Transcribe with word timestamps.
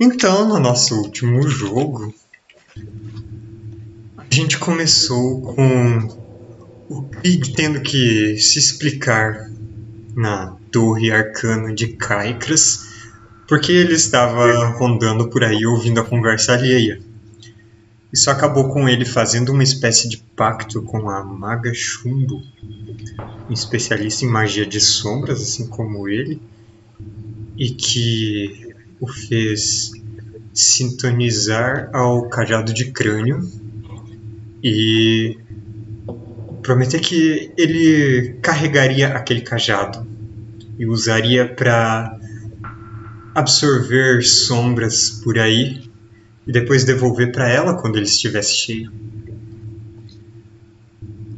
Então, 0.00 0.48
no 0.48 0.60
nosso 0.60 0.94
último 0.96 1.48
jogo, 1.48 2.14
a 4.16 4.34
gente 4.34 4.56
começou 4.58 5.42
com 5.42 6.08
o 6.88 7.02
Krieg 7.02 7.52
tendo 7.54 7.80
que 7.80 8.38
se 8.38 8.58
explicar 8.58 9.50
na 10.14 10.56
torre 10.70 11.10
arcana 11.10 11.74
de 11.74 11.88
Caicras, 11.88 12.86
porque 13.46 13.72
ele 13.72 13.94
estava 13.94 14.68
rondando 14.76 15.28
por 15.28 15.42
aí 15.42 15.66
ouvindo 15.66 16.00
a 16.00 16.04
conversa 16.04 16.52
alheia. 16.52 17.00
Isso 18.12 18.30
acabou 18.30 18.68
com 18.68 18.88
ele 18.88 19.04
fazendo 19.04 19.52
uma 19.52 19.62
espécie 19.62 20.08
de 20.08 20.18
pacto 20.18 20.80
com 20.82 21.10
a 21.10 21.22
Maga 21.22 21.72
Chumbo, 21.74 22.42
um 23.50 23.52
especialista 23.52 24.24
em 24.24 24.28
magia 24.28 24.64
de 24.64 24.80
sombras, 24.80 25.42
assim 25.42 25.66
como 25.66 26.08
ele, 26.08 26.40
e 27.56 27.70
que 27.70 28.67
o 29.00 29.06
fez 29.06 29.92
sintonizar 30.52 31.90
ao 31.92 32.28
cajado 32.28 32.72
de 32.72 32.90
crânio 32.90 33.40
e 34.62 35.38
prometer 36.62 37.00
que 37.00 37.52
ele 37.56 38.38
carregaria 38.42 39.08
aquele 39.08 39.40
cajado 39.40 40.06
e 40.78 40.86
usaria 40.86 41.46
para 41.46 42.18
absorver 43.34 44.22
sombras 44.22 45.10
por 45.22 45.38
aí 45.38 45.88
e 46.46 46.52
depois 46.52 46.84
devolver 46.84 47.30
para 47.30 47.48
ela 47.48 47.80
quando 47.80 47.96
ele 47.96 48.06
estivesse 48.06 48.56
cheio. 48.56 48.92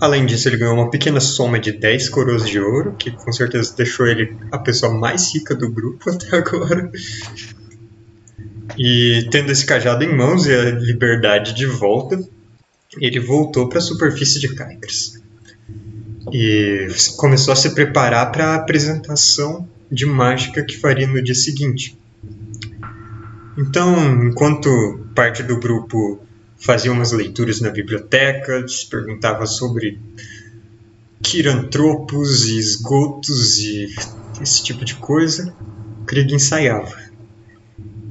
Além 0.01 0.25
disso, 0.25 0.49
ele 0.49 0.57
ganhou 0.57 0.75
uma 0.75 0.91
pequena 0.91 1.21
soma 1.21 1.61
de 1.61 1.73
10 1.73 2.09
coroas 2.09 2.49
de 2.49 2.59
ouro, 2.59 2.95
que 2.99 3.11
com 3.11 3.31
certeza 3.31 3.75
deixou 3.77 4.07
ele 4.07 4.35
a 4.51 4.59
pessoa 4.59 4.95
mais 4.95 5.35
rica 5.35 5.55
do 5.55 5.71
grupo 5.71 6.09
até 6.11 6.37
agora. 6.37 6.91
E 8.79 9.29
tendo 9.31 9.53
esse 9.53 9.67
cajado 9.67 10.03
em 10.03 10.17
mãos 10.17 10.47
e 10.47 10.55
a 10.55 10.71
liberdade 10.71 11.55
de 11.55 11.67
volta, 11.67 12.19
ele 12.99 13.21
voltou 13.21 13.69
para 13.69 13.79
a 13.79 13.83
superfície 13.83 14.41
de 14.41 14.55
Caicras. 14.55 15.21
E 16.33 16.89
começou 17.19 17.53
a 17.53 17.57
se 17.57 17.75
preparar 17.75 18.33
para 18.33 18.49
a 18.49 18.55
apresentação 18.55 19.69
de 19.93 20.07
mágica 20.07 20.65
que 20.65 20.79
faria 20.79 21.07
no 21.07 21.23
dia 21.23 21.35
seguinte. 21.35 21.99
Então, 23.59 24.25
enquanto 24.25 25.05
parte 25.15 25.43
do 25.43 25.59
grupo 25.59 26.21
fazia 26.61 26.93
umas 26.93 27.11
leituras 27.11 27.61
na 27.61 27.71
biblioteca, 27.71 28.69
se 28.69 28.87
perguntava 28.87 29.47
sobre 29.47 29.99
quirantropos 31.23 32.47
e 32.49 32.59
esgotos 32.59 33.59
e 33.59 33.95
esse 34.41 34.63
tipo 34.63 34.85
de 34.85 34.95
coisa, 34.95 35.55
Krieg 36.07 36.35
ensaiava. 36.35 36.97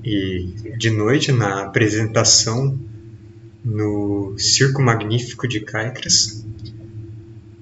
E 0.03 0.73
de 0.77 0.89
noite, 0.89 1.31
na 1.31 1.63
apresentação 1.63 2.77
no 3.63 4.35
Circo 4.37 4.81
Magnífico 4.81 5.47
de 5.47 5.59
Caicras, 5.59 6.45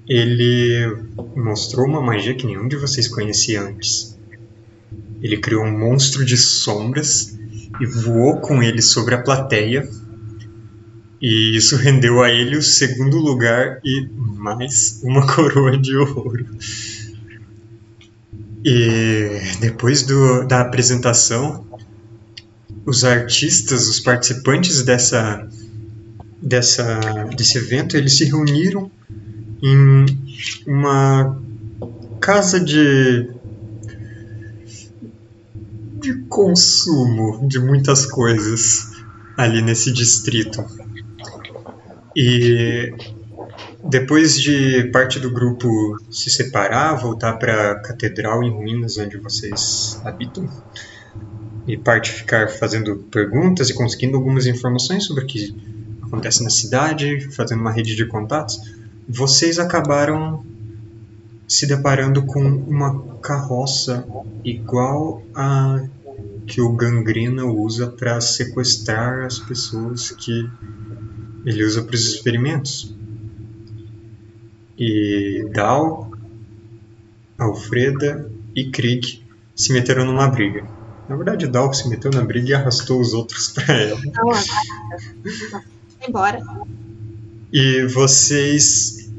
ele 0.06 0.96
mostrou 1.36 1.86
uma 1.86 2.00
magia 2.00 2.34
que 2.34 2.46
nenhum 2.46 2.66
de 2.66 2.76
vocês 2.76 3.08
conhecia 3.08 3.62
antes. 3.62 4.16
Ele 5.20 5.36
criou 5.36 5.64
um 5.64 5.78
monstro 5.78 6.24
de 6.24 6.36
sombras 6.36 7.36
e 7.80 7.84
voou 7.84 8.40
com 8.40 8.62
ele 8.62 8.80
sobre 8.80 9.14
a 9.14 9.22
plateia 9.22 9.88
e 11.20 11.56
isso 11.56 11.76
rendeu 11.76 12.22
a 12.22 12.30
ele 12.30 12.56
o 12.56 12.62
segundo 12.62 13.18
lugar 13.18 13.80
e 13.84 14.08
mais 14.36 15.00
uma 15.02 15.26
coroa 15.34 15.76
de 15.76 15.96
ouro. 15.96 16.46
E 18.64 19.40
depois 19.60 20.02
do, 20.02 20.46
da 20.46 20.60
apresentação, 20.60 21.64
os 22.84 23.04
artistas, 23.04 23.88
os 23.88 24.00
participantes 24.00 24.82
dessa, 24.82 25.48
dessa, 26.40 27.00
desse 27.36 27.58
evento, 27.58 27.96
eles 27.96 28.16
se 28.16 28.24
reuniram 28.24 28.90
em 29.62 30.06
uma 30.66 31.40
casa 32.20 32.60
de 32.60 33.28
de 36.00 36.14
consumo 36.28 37.46
de 37.48 37.58
muitas 37.58 38.06
coisas 38.06 38.92
ali 39.36 39.60
nesse 39.60 39.92
distrito. 39.92 40.64
E 42.20 42.92
depois 43.84 44.40
de 44.40 44.90
parte 44.90 45.20
do 45.20 45.30
grupo 45.30 45.68
se 46.10 46.28
separar, 46.28 46.96
voltar 46.96 47.34
para 47.34 47.70
a 47.70 47.74
catedral 47.76 48.42
em 48.42 48.50
ruínas 48.50 48.98
onde 48.98 49.16
vocês 49.18 50.00
habitam, 50.04 50.50
e 51.64 51.76
parte 51.76 52.10
ficar 52.10 52.48
fazendo 52.48 52.96
perguntas 53.08 53.70
e 53.70 53.74
conseguindo 53.74 54.16
algumas 54.16 54.48
informações 54.48 55.04
sobre 55.04 55.22
o 55.22 55.26
que 55.28 55.54
acontece 56.02 56.42
na 56.42 56.50
cidade, 56.50 57.20
fazendo 57.30 57.60
uma 57.60 57.70
rede 57.70 57.94
de 57.94 58.04
contatos, 58.04 58.60
vocês 59.08 59.60
acabaram 59.60 60.44
se 61.46 61.68
deparando 61.68 62.26
com 62.26 62.42
uma 62.42 63.00
carroça 63.22 64.04
igual 64.44 65.22
a 65.36 65.84
que 66.48 66.60
o 66.60 66.72
Gangrena 66.72 67.44
usa 67.44 67.86
para 67.86 68.20
sequestrar 68.20 69.24
as 69.24 69.38
pessoas 69.38 70.10
que 70.10 70.50
ele 71.44 71.64
usa 71.64 71.82
para 71.82 71.94
os 71.94 72.06
experimentos. 72.06 72.94
E 74.78 75.48
Dal, 75.52 76.10
Alfreda 77.36 78.30
e 78.54 78.70
Krieg 78.70 79.22
se 79.54 79.72
meteram 79.72 80.04
numa 80.04 80.28
briga. 80.28 80.64
Na 81.08 81.16
verdade, 81.16 81.46
Dal 81.46 81.72
se 81.72 81.88
meteu 81.88 82.10
na 82.10 82.22
briga 82.22 82.50
e 82.50 82.54
arrastou 82.54 83.00
os 83.00 83.12
outros 83.14 83.48
para 83.54 83.74
ela. 83.74 84.00
Não, 84.04 85.62
embora. 86.06 86.40
E 87.52 87.84
vocês 87.86 89.10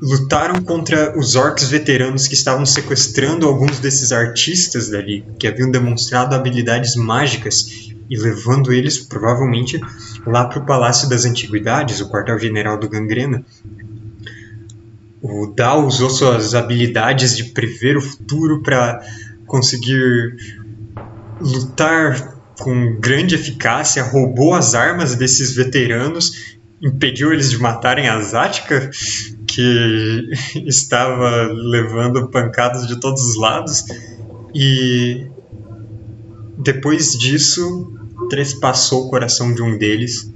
lutaram 0.00 0.62
contra 0.62 1.18
os 1.18 1.34
orcs 1.34 1.68
veteranos 1.68 2.28
que 2.28 2.34
estavam 2.34 2.66
sequestrando 2.66 3.46
alguns 3.46 3.80
desses 3.80 4.12
artistas 4.12 4.88
dali, 4.88 5.24
que 5.38 5.46
haviam 5.46 5.70
demonstrado 5.70 6.34
habilidades 6.34 6.94
mágicas 6.94 7.90
e 8.08 8.16
levando 8.16 8.72
eles 8.72 8.98
provavelmente 8.98 9.80
lá 10.26 10.44
para 10.44 10.60
o 10.60 10.66
Palácio 10.66 11.08
das 11.08 11.24
Antiguidades, 11.24 12.00
o 12.00 12.08
quartel-general 12.08 12.78
do 12.78 12.88
Gangrena. 12.88 13.44
O 15.20 15.46
Dao 15.46 15.86
usou 15.86 16.08
suas 16.08 16.54
habilidades 16.54 17.36
de 17.36 17.44
prever 17.44 17.96
o 17.96 18.00
futuro 18.00 18.62
para 18.62 19.00
conseguir 19.46 20.36
lutar 21.40 22.36
com 22.58 22.96
grande 22.98 23.34
eficácia, 23.34 24.02
roubou 24.02 24.54
as 24.54 24.74
armas 24.74 25.14
desses 25.14 25.54
veteranos, 25.54 26.56
impediu 26.80 27.32
eles 27.32 27.50
de 27.50 27.58
matarem 27.58 28.08
a 28.08 28.20
Zática, 28.20 28.90
que 29.46 30.30
estava 30.66 31.48
levando 31.52 32.28
pancadas 32.28 32.86
de 32.86 32.98
todos 33.00 33.22
os 33.22 33.36
lados, 33.36 33.84
e 34.54 35.26
depois 36.56 37.16
disso 37.18 37.92
trespassou 38.28 39.06
o 39.06 39.10
coração 39.10 39.52
de 39.52 39.62
um 39.62 39.76
deles, 39.76 40.30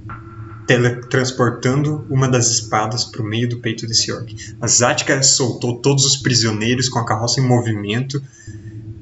teletransportando 0.66 2.04
uma 2.08 2.28
das 2.28 2.50
espadas 2.50 3.04
para 3.04 3.22
o 3.22 3.24
meio 3.24 3.48
do 3.48 3.58
peito 3.58 3.86
desse 3.86 4.12
orc. 4.12 4.54
A 4.60 4.66
Zatka 4.66 5.22
soltou 5.22 5.78
todos 5.78 6.04
os 6.04 6.16
prisioneiros 6.16 6.88
com 6.88 6.98
a 6.98 7.04
carroça 7.04 7.40
em 7.40 7.46
movimento. 7.46 8.22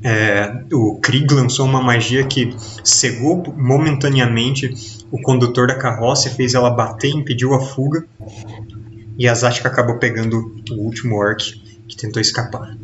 É, 0.02 0.64
o 0.72 0.98
Krieg 1.00 1.32
lançou 1.34 1.66
uma 1.66 1.82
magia 1.82 2.24
que 2.24 2.56
cegou 2.84 3.42
momentaneamente 3.56 5.02
o 5.10 5.20
condutor 5.20 5.66
da 5.66 5.74
carroça 5.74 6.28
e 6.28 6.32
fez 6.32 6.54
ela 6.54 6.70
bater 6.70 7.10
impediu 7.10 7.52
a 7.52 7.60
fuga. 7.60 8.06
E 9.18 9.28
a 9.28 9.34
Zatka 9.34 9.68
acabou 9.68 9.98
pegando 9.98 10.54
o 10.70 10.74
último 10.74 11.16
orc 11.16 11.60
que 11.88 11.96
tentou 11.96 12.22
escapar. 12.22 12.76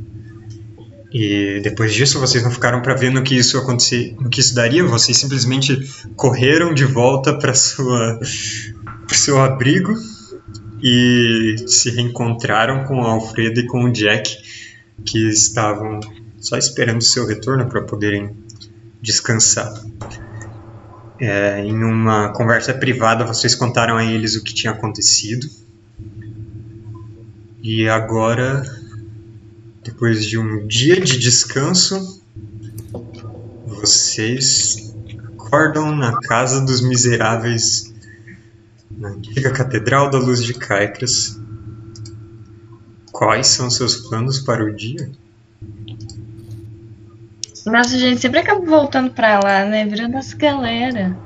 E 1.14 1.60
depois 1.60 1.94
disso 1.94 2.18
vocês 2.18 2.42
não 2.42 2.50
ficaram 2.50 2.82
para 2.82 2.92
ver 2.92 3.12
no 3.12 3.22
que 3.22 3.36
isso 3.36 3.56
acontecer, 3.56 4.16
no 4.18 4.28
que 4.28 4.40
isso 4.40 4.52
daria, 4.52 4.82
vocês 4.82 5.16
simplesmente 5.16 5.88
correram 6.16 6.74
de 6.74 6.84
volta 6.84 7.38
para 7.38 7.54
sua 7.54 8.18
pro 9.06 9.16
seu 9.16 9.40
abrigo 9.40 9.94
e 10.82 11.54
se 11.68 11.90
reencontraram 11.90 12.82
com 12.84 13.00
o 13.00 13.06
Alfredo 13.06 13.60
e 13.60 13.66
com 13.66 13.84
o 13.84 13.92
Jack, 13.92 14.36
que 15.04 15.28
estavam 15.28 16.00
só 16.40 16.58
esperando 16.58 16.98
o 16.98 17.04
seu 17.04 17.24
retorno 17.24 17.66
para 17.66 17.82
poderem 17.82 18.36
descansar. 19.00 19.72
É, 21.20 21.60
em 21.64 21.84
uma 21.84 22.30
conversa 22.30 22.74
privada, 22.74 23.24
vocês 23.24 23.54
contaram 23.54 23.96
a 23.96 24.04
eles 24.04 24.34
o 24.34 24.42
que 24.42 24.52
tinha 24.52 24.72
acontecido. 24.72 25.48
E 27.62 27.88
agora 27.88 28.64
depois 29.84 30.24
de 30.24 30.38
um 30.38 30.66
dia 30.66 30.98
de 30.98 31.18
descanso, 31.18 32.22
vocês 33.66 34.94
acordam 35.34 35.94
na 35.94 36.18
casa 36.20 36.62
dos 36.62 36.80
miseráveis 36.80 37.92
na 38.90 39.08
antiga 39.08 39.50
Catedral 39.50 40.08
da 40.10 40.18
Luz 40.18 40.42
de 40.42 40.54
Caicras. 40.54 41.38
Quais 43.12 43.46
são 43.48 43.68
seus 43.70 43.96
planos 43.96 44.38
para 44.40 44.64
o 44.64 44.74
dia? 44.74 45.10
Nossa, 47.66 47.98
gente 47.98 48.20
sempre 48.20 48.40
acaba 48.40 48.64
voltando 48.64 49.10
pra 49.10 49.38
lá, 49.38 49.64
né? 49.64 49.84
Virando 49.86 50.16
essa 50.16 50.36
galera. 50.36 51.16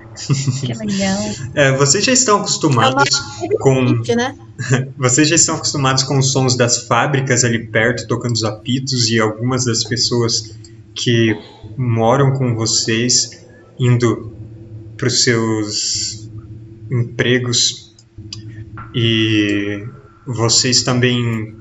Que 0.61 0.73
legal. 0.75 1.19
É, 1.55 1.73
vocês 1.77 2.05
já 2.05 2.13
estão 2.13 2.39
acostumados 2.41 3.09
com. 3.61 3.83
né? 4.17 4.37
Vocês 4.99 5.29
já 5.29 5.37
estão 5.37 5.55
acostumados 5.55 6.03
com 6.03 6.19
os 6.19 6.33
sons 6.33 6.57
das 6.57 6.83
fábricas 6.89 7.45
ali 7.45 7.65
perto, 7.67 8.09
tocando 8.09 8.35
os 8.35 8.43
apitos, 8.43 9.09
e 9.09 9.21
algumas 9.21 9.65
das 9.65 9.85
pessoas 9.85 10.57
que 10.95 11.39
moram 11.77 12.33
com 12.33 12.57
vocês 12.57 13.47
indo 13.79 14.33
para 14.97 15.07
os 15.07 15.23
seus 15.23 16.29
empregos. 16.91 17.95
E 18.95 19.85
vocês 20.27 20.83
também 20.83 21.55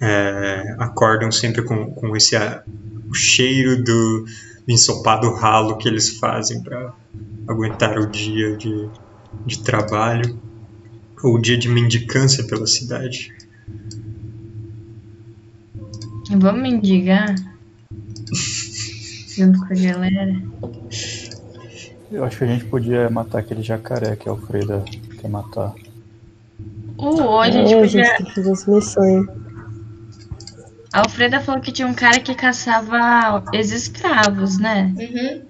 é, 0.00 0.76
acordam 0.78 1.32
sempre 1.32 1.62
com, 1.62 1.86
com 1.92 2.14
esse 2.16 2.36
a- 2.36 2.62
o 3.08 3.14
cheiro 3.14 3.82
do 3.82 4.26
ensopado 4.68 5.32
ralo 5.34 5.76
que 5.78 5.88
eles 5.88 6.18
fazem 6.18 6.62
para 6.62 6.92
aguentar 7.48 7.98
o 7.98 8.06
dia 8.06 8.56
de, 8.56 8.88
de 9.46 9.62
trabalho 9.62 10.38
ou 11.22 11.34
o 11.36 11.40
dia 11.40 11.56
de 11.56 11.68
mendicância 11.68 12.44
pela 12.46 12.66
cidade. 12.66 13.32
Vamos 16.30 16.62
mendigar? 16.62 17.34
Junto 19.36 19.58
com 19.60 19.72
a 19.72 19.76
galera. 19.76 20.42
Eu 22.10 22.24
acho 22.24 22.38
que 22.38 22.44
a 22.44 22.46
gente 22.46 22.64
podia 22.66 23.10
matar 23.10 23.40
aquele 23.40 23.62
jacaré 23.62 24.16
que 24.16 24.28
a 24.28 24.32
Alfreda 24.32 24.84
quer 25.20 25.28
matar. 25.28 25.74
Uh, 26.98 27.22
ou 27.22 27.40
a 27.40 27.50
gente 27.50 27.72
É, 27.72 27.78
a 27.78 27.80
podia. 27.82 28.04
gente 28.04 28.16
tem 28.16 28.26
que 28.26 28.34
fazer 28.34 28.52
as 28.52 28.66
missões. 28.66 29.26
A 30.96 31.00
Alfreda 31.00 31.42
falou 31.42 31.60
que 31.60 31.70
tinha 31.70 31.86
um 31.86 31.92
cara 31.92 32.18
que 32.20 32.34
caçava 32.34 33.44
ex-escravos, 33.52 34.58
né? 34.58 34.94
Uhum. 34.98 35.42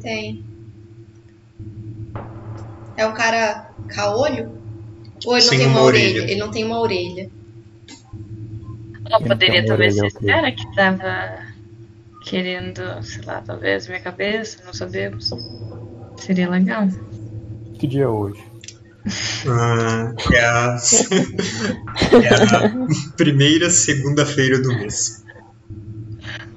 Tem. 0.00 0.44
É 2.96 3.04
um 3.04 3.12
cara 3.12 3.72
caolho? 3.88 4.52
Ou 5.26 5.36
ele 5.36 5.42
não 5.46 5.50
Sem 5.50 5.58
tem 5.58 5.66
uma 5.66 5.80
uma 5.80 5.82
orelha? 5.84 6.10
orelha. 6.20 6.30
Ele 6.30 6.40
não 6.40 6.50
tem 6.52 6.64
uma 6.64 6.78
orelha. 6.78 7.28
Ou 9.10 9.20
poderia 9.20 9.58
Então, 9.58 9.70
talvez 9.70 9.96
ser 9.96 10.06
esse 10.06 10.24
cara 10.24 10.52
que 10.52 10.74
tava 10.76 11.38
querendo, 12.22 13.02
sei 13.02 13.24
lá, 13.24 13.40
talvez 13.44 13.88
minha 13.88 13.98
cabeça, 13.98 14.62
não 14.64 14.72
sabemos. 14.72 15.30
Seria 16.18 16.48
legal. 16.48 16.86
Que 17.80 17.86
dia 17.88 18.04
é 18.04 18.08
hoje? 18.08 18.47
Ah, 19.48 20.12
é, 20.32 20.44
a, 20.44 20.76
é 22.22 22.34
a 22.34 23.14
primeira 23.16 23.70
segunda-feira 23.70 24.60
do 24.60 24.68
mês. 24.70 25.24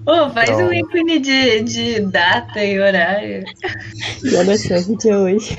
Ô, 0.06 0.30
faz 0.32 0.50
Então- 0.50 0.68
um 0.68 0.74
ícone 0.74 1.20
de, 1.20 1.62
de 1.64 2.00
data 2.02 2.64
e 2.64 2.80
horário. 2.80 3.44
E 4.24 4.36
olha 4.36 4.58
só 4.58 4.82
que 4.82 4.98
dia 4.98 5.14
é 5.14 5.18
hoje. 5.18 5.58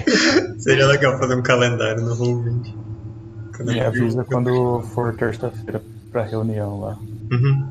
Seria 0.59 0.87
legal 0.87 1.19
fazer 1.19 1.37
um 1.37 1.43
calendário 1.43 2.03
no 2.03 2.17
Roll20. 2.17 2.75
Quando 3.57 3.73
Me 3.73 3.81
avisa 3.81 4.25
quando 4.25 4.83
for 4.95 5.15
terça-feira 5.15 5.81
pra 6.11 6.25
reunião 6.25 6.81
lá. 6.81 6.99
Uhum. 7.31 7.69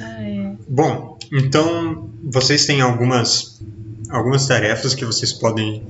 Ai, 0.00 0.56
Bom, 0.68 1.18
então 1.32 2.10
vocês 2.24 2.66
têm 2.66 2.80
algumas, 2.80 3.60
algumas 4.10 4.46
tarefas 4.48 4.94
que 4.94 5.04
vocês 5.04 5.32
podem 5.32 5.86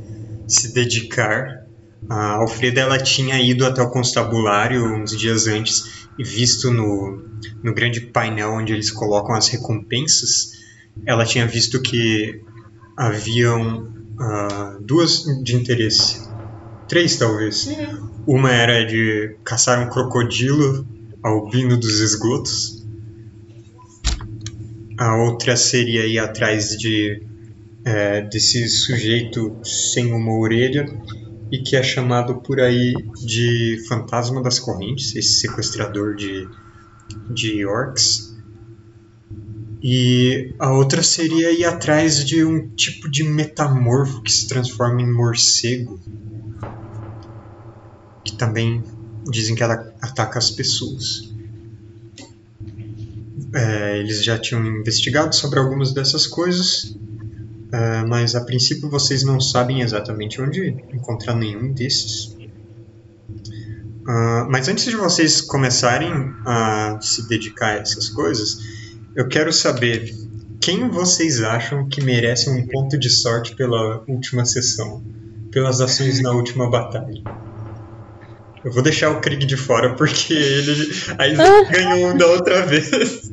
se 0.47 0.73
dedicar. 0.73 1.67
A 2.09 2.37
Alfreda 2.37 2.81
ela 2.81 2.99
tinha 2.99 3.41
ido 3.41 3.65
até 3.65 3.81
o 3.81 3.91
constabulário 3.91 4.85
uns 4.85 5.17
dias 5.17 5.47
antes 5.47 6.09
e 6.19 6.25
visto 6.25 6.71
no, 6.71 7.23
no 7.63 7.73
grande 7.73 8.01
painel 8.01 8.53
onde 8.53 8.73
eles 8.73 8.91
colocam 8.91 9.35
as 9.35 9.49
recompensas, 9.49 10.53
ela 11.07 11.25
tinha 11.25 11.47
visto 11.47 11.81
que 11.81 12.43
haviam 12.97 13.89
ah, 14.19 14.77
duas 14.81 15.25
de 15.43 15.57
interesse. 15.57 16.29
Três, 16.89 17.17
talvez. 17.17 17.67
Uhum. 17.67 18.11
Uma 18.27 18.53
era 18.53 18.85
de 18.85 19.37
caçar 19.45 19.85
um 19.85 19.89
crocodilo 19.89 20.87
albino 21.23 21.77
dos 21.77 22.01
esgotos. 22.01 22.85
A 24.99 25.17
outra 25.17 25.57
seria 25.57 26.07
ir 26.07 26.19
atrás 26.19 26.77
de 26.77 27.23
é, 27.85 28.21
desse 28.23 28.69
sujeito 28.69 29.57
sem 29.65 30.13
uma 30.13 30.37
orelha 30.37 30.87
e 31.51 31.59
que 31.59 31.77
é 31.77 31.83
chamado 31.83 32.37
por 32.37 32.61
aí 32.61 32.95
de 33.27 33.85
Fantasma 33.87 34.43
das 34.43 34.59
Correntes, 34.59 35.15
esse 35.15 35.41
sequestrador 35.41 36.15
de, 36.15 36.49
de 37.31 37.67
orcs. 37.67 38.35
E 39.83 40.55
a 40.59 40.73
outra 40.73 41.03
seria 41.03 41.51
ir 41.51 41.65
atrás 41.65 42.25
de 42.25 42.45
um 42.45 42.69
tipo 42.69 43.11
de 43.11 43.25
metamorfo 43.25 44.23
que 44.23 44.33
se 44.33 44.47
transforma 44.47 45.03
em 45.03 45.13
morcego, 45.13 46.01
que 48.25 48.37
também 48.37 48.83
dizem 49.29 49.55
que 49.55 49.63
ela 49.63 49.93
ataca 50.01 50.39
as 50.39 50.51
pessoas. 50.51 51.33
É, 53.55 53.99
eles 53.99 54.25
já 54.25 54.39
tinham 54.39 54.65
investigado 54.65 55.35
sobre 55.35 55.59
algumas 55.59 55.93
dessas 55.93 56.27
coisas, 56.27 56.97
é, 57.73 58.05
mas 58.05 58.35
a 58.35 58.43
princípio 58.43 58.91
vocês 58.91 59.23
não 59.23 59.41
sabem 59.41 59.81
exatamente 59.81 60.41
onde 60.41 60.77
encontrar 60.93 61.35
nenhum 61.35 61.73
desses. 61.73 62.37
Ah, 64.07 64.47
mas 64.51 64.69
antes 64.69 64.85
de 64.85 64.97
vocês 64.97 65.41
começarem 65.41 66.13
a 66.45 66.99
se 67.01 67.27
dedicar 67.29 67.77
a 67.77 67.79
essas 67.79 68.09
coisas, 68.11 68.59
eu 69.17 69.27
quero 69.27 69.53
saber 69.53 70.15
quem 70.61 70.89
vocês 70.89 71.43
acham 71.43 71.89
que 71.89 72.03
merece 72.03 72.51
um 72.51 72.67
ponto 72.67 72.99
de 72.99 73.09
sorte 73.09 73.57
pela 73.57 74.03
última 74.07 74.45
sessão, 74.45 75.03
pelas 75.51 75.81
ações 75.81 76.21
na 76.21 76.33
última 76.33 76.69
batalha. 76.69 77.23
Eu 78.65 78.71
vou 78.71 78.83
deixar 78.83 79.11
o 79.11 79.21
Krieg 79.21 79.45
de 79.45 79.57
fora 79.57 79.95
porque 79.97 80.33
ele 80.35 80.93
aí 81.19 81.35
ganhou 81.71 82.11
um 82.11 82.17
da 82.17 82.27
outra 82.27 82.65
vez. 82.67 83.33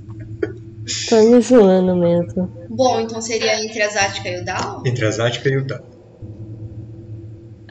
Tô 1.10 1.22
me 1.24 1.42
zoando 1.42 1.96
mesmo. 1.96 2.52
Bom, 2.70 3.00
então 3.00 3.22
seria 3.22 3.64
entre 3.64 3.82
a 3.82 3.90
Zática 3.90 4.30
e 4.30 4.42
o 4.42 4.46
Dal? 4.46 4.84
Entre 4.86 5.06
a 5.06 5.12
Zática 5.12 5.50
e 5.50 5.58
o 5.58 5.66
Dal. 5.66 5.84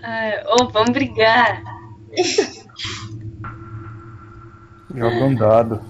ai, 0.02 0.42
ô, 0.46 0.68
vamos 0.68 0.90
brigar. 0.90 1.62
Joga 4.94 5.24
um 5.24 5.34
dado. 5.34 5.80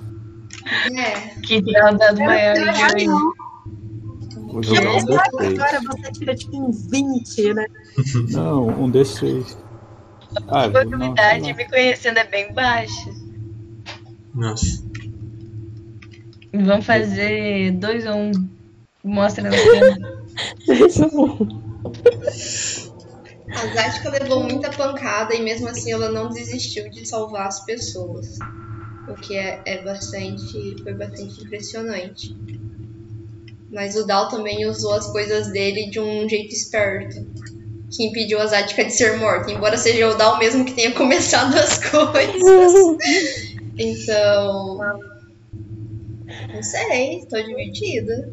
É. 0.99 1.41
Que 1.41 1.63
tirar 1.63 1.95
o 1.95 1.97
dado 1.99 2.19
maior 2.21 2.57
eu 2.57 2.97
de. 2.97 3.07
Vou 4.53 4.63
jogar 4.63 4.95
um 4.97 5.05
D6. 5.05 5.63
Agora 5.63 5.81
você 5.81 6.13
tira 6.13 6.35
tipo 6.35 6.57
um 6.59 6.71
20, 6.73 7.55
né? 7.55 7.67
Não, 8.33 8.67
um 8.69 8.91
D6. 8.91 9.57
Ah, 10.49 10.65
A 10.65 10.67
não, 10.67 10.73
probabilidade 10.73 11.51
não. 11.51 11.57
me 11.57 11.65
conhecendo 11.69 12.19
é 12.19 12.25
bem 12.25 12.53
baixa. 12.53 13.11
Nossa. 14.35 14.88
Vamos 16.53 16.87
fazer 16.87 17.73
dois 17.73 18.07
ou 18.07 18.15
um. 18.15 18.33
Mostra 19.05 19.45
no 19.49 19.57
canto. 20.57 21.69
A 23.51 23.67
Zática 23.75 24.11
levou 24.11 24.43
muita 24.43 24.71
pancada 24.71 25.35
e 25.35 25.43
mesmo 25.43 25.69
assim 25.69 25.93
ela 25.93 26.11
não 26.11 26.29
desistiu 26.29 26.91
de 26.91 27.07
salvar 27.07 27.47
as 27.47 27.65
pessoas. 27.65 28.39
O 29.09 29.15
que 29.15 29.37
é, 29.37 29.61
é 29.65 29.83
bastante. 29.83 30.83
foi 30.83 30.95
bastante 30.95 31.43
impressionante. 31.43 32.37
Mas 33.71 33.97
o 33.97 34.07
Dal 34.07 34.29
também 34.29 34.67
usou 34.67 34.95
as 34.95 35.07
coisas 35.11 35.49
dele 35.49 35.91
de 35.91 36.01
um 36.01 36.29
jeito 36.29 36.55
esperto. 36.55 37.27
Que 37.91 38.07
impediu 38.07 38.39
a 38.41 38.47
Zática 38.47 38.85
de 38.85 38.93
ser 38.93 39.17
morta. 39.17 39.51
Embora 39.51 39.77
seja 39.79 40.09
o 40.09 40.15
Dal 40.15 40.39
mesmo 40.39 40.65
que 40.65 40.75
tenha 40.75 40.93
começado 40.97 41.55
as 41.55 41.79
coisas. 41.79 42.99
Então. 43.81 44.77
Não 46.53 46.63
sei, 46.63 47.27
tô 47.29 47.41
dividida. 47.43 48.33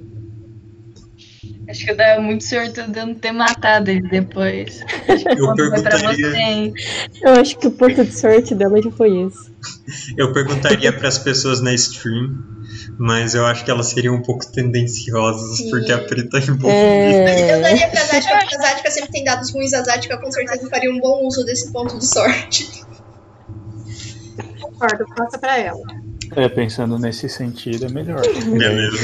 Acho 1.68 1.84
que 1.84 1.92
eu 1.92 1.98
dava 1.98 2.22
muito 2.22 2.44
sortudo 2.44 2.92
de 2.92 3.00
eu 3.00 3.08
não 3.08 3.16
ter 3.16 3.32
matado 3.32 3.90
ele 3.90 4.08
depois. 4.08 4.82
Acho 5.10 5.24
que 5.26 5.32
Eu 5.40 5.46
o 5.46 5.48
ponto 5.48 5.70
foi 5.70 5.82
pra 5.82 5.92
perguntaria-? 6.00 6.74
Eu 7.24 7.32
acho 7.34 7.58
que 7.58 7.68
o 7.68 7.72
ponto 7.72 8.06
de 8.06 8.12
sorte 8.12 8.54
dela 8.56 8.82
já 8.82 8.92
foi 8.92 9.22
esse. 9.24 9.52
Eu 10.16 10.32
perguntaria 10.32 10.94
para 10.98 11.08
as 11.08 11.18
pessoas 11.18 11.62
na 11.62 11.74
stream, 11.74 12.38
mas 13.00 13.34
eu 13.34 13.46
acho 13.48 13.66
que 13.66 13.72
elas 13.72 13.88
seriam 13.88 14.14
um 14.16 14.22
pouco 14.22 14.46
tendenciosas 14.52 15.58
Sim. 15.58 15.70
porque 15.72 15.92
a 15.92 15.98
Preta 15.98 16.38
é 16.38 16.42
envolvida. 16.42 16.70
Eu 16.72 17.58
É. 17.58 17.62
daria 17.62 17.88
pra 17.90 18.04
Zática, 18.06 18.38
porque 18.40 18.56
a 18.56 18.60
Zática 18.62 18.92
sempre 18.92 19.12
tem 19.12 19.24
dados 19.24 19.52
ruins, 19.52 19.74
a 19.74 19.84
Zática 19.84 20.18
com 20.20 20.32
certeza 20.32 20.70
faria 20.70 20.92
um 20.92 21.00
bom 21.00 21.26
uso 21.26 21.44
desse 21.44 21.72
ponto 21.72 21.98
de 21.98 22.06
sorte. 22.06 22.70
Concordo, 24.62 25.06
passa 25.16 25.40
pra 25.40 25.58
ela. 25.58 25.82
É, 26.36 26.50
pensando 26.50 26.98
nesse 27.00 27.28
sentido, 27.30 27.86
é 27.86 27.90
melhor. 27.90 28.22
Beleza. 28.22 28.98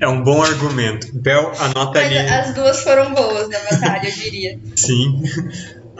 É 0.00 0.08
um 0.08 0.22
bom 0.22 0.42
argumento. 0.42 1.08
Bel, 1.14 1.52
anota 1.58 2.00
Mas 2.00 2.06
ali. 2.16 2.18
as 2.18 2.54
duas 2.54 2.82
foram 2.82 3.12
boas 3.14 3.48
na 3.48 3.58
batalha, 3.70 4.08
eu 4.08 4.12
diria. 4.12 4.58
Sim. 4.76 5.22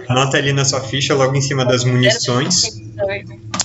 Anota 0.08 0.36
ali 0.38 0.52
na 0.52 0.64
sua 0.64 0.80
ficha, 0.80 1.14
logo 1.14 1.34
em 1.36 1.40
cima 1.40 1.64
das 1.64 1.84
munições. 1.84 2.62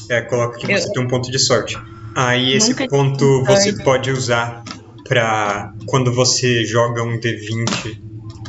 É, 0.10 0.22
coloca 0.22 0.58
que 0.60 0.68
você 0.68 0.88
Eu- 0.88 0.94
tem 0.94 1.04
um 1.04 1.08
ponto 1.08 1.32
de 1.32 1.40
sorte. 1.40 1.78
Aí 2.16 2.54
esse 2.54 2.74
ponto 2.88 3.44
você 3.46 3.70
sorte. 3.72 3.84
pode 3.84 4.12
usar 4.12 4.64
para 5.08 5.74
quando 5.86 6.14
você 6.14 6.64
joga 6.66 7.04
um 7.04 7.20
D20 7.20 8.00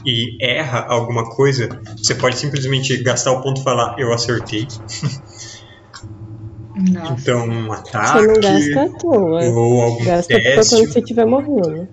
e 0.05 0.37
erra 0.41 0.87
alguma 0.89 1.29
coisa, 1.31 1.69
você 1.97 2.15
pode 2.15 2.39
simplesmente 2.39 2.97
gastar 3.03 3.33
o 3.33 3.43
ponto 3.43 3.61
e 3.61 3.65
falar 3.65 3.95
eu 3.99 4.13
acertei. 4.13 4.67
Nossa. 6.77 7.17
Então, 7.21 7.45
um 7.49 7.49
Você 7.49 7.53
não 7.67 7.73
ataque 7.73 8.41
gasta 8.41 8.83
à 8.83 8.89
toa. 8.99 9.45
ou 9.45 9.81
algum 9.83 10.05
Gasta 10.05 10.35
teste. 10.35 10.71
quando 10.77 10.93
você 10.93 10.99
estiver 10.99 11.25
morrendo. 11.27 11.89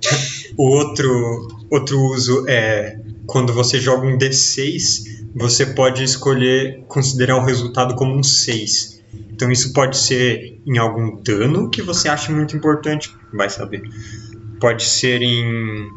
O 0.57 0.63
outro, 0.63 1.47
outro 1.71 1.99
uso 2.11 2.45
é 2.49 2.99
quando 3.25 3.53
você 3.53 3.79
joga 3.79 4.05
um 4.05 4.17
D6, 4.17 5.03
você 5.35 5.67
pode 5.67 6.03
escolher 6.03 6.83
considerar 6.87 7.37
o 7.37 7.45
resultado 7.45 7.95
como 7.95 8.13
um 8.15 8.21
6. 8.23 9.01
Então 9.31 9.51
isso 9.51 9.73
pode 9.73 9.97
ser 9.97 10.59
em 10.65 10.77
algum 10.77 11.21
dano 11.21 11.69
que 11.69 11.81
você 11.81 12.09
acha 12.09 12.31
muito 12.31 12.55
importante, 12.55 13.09
vai 13.33 13.49
saber. 13.49 13.81
Pode 14.59 14.83
ser 14.83 15.21
em 15.21 15.87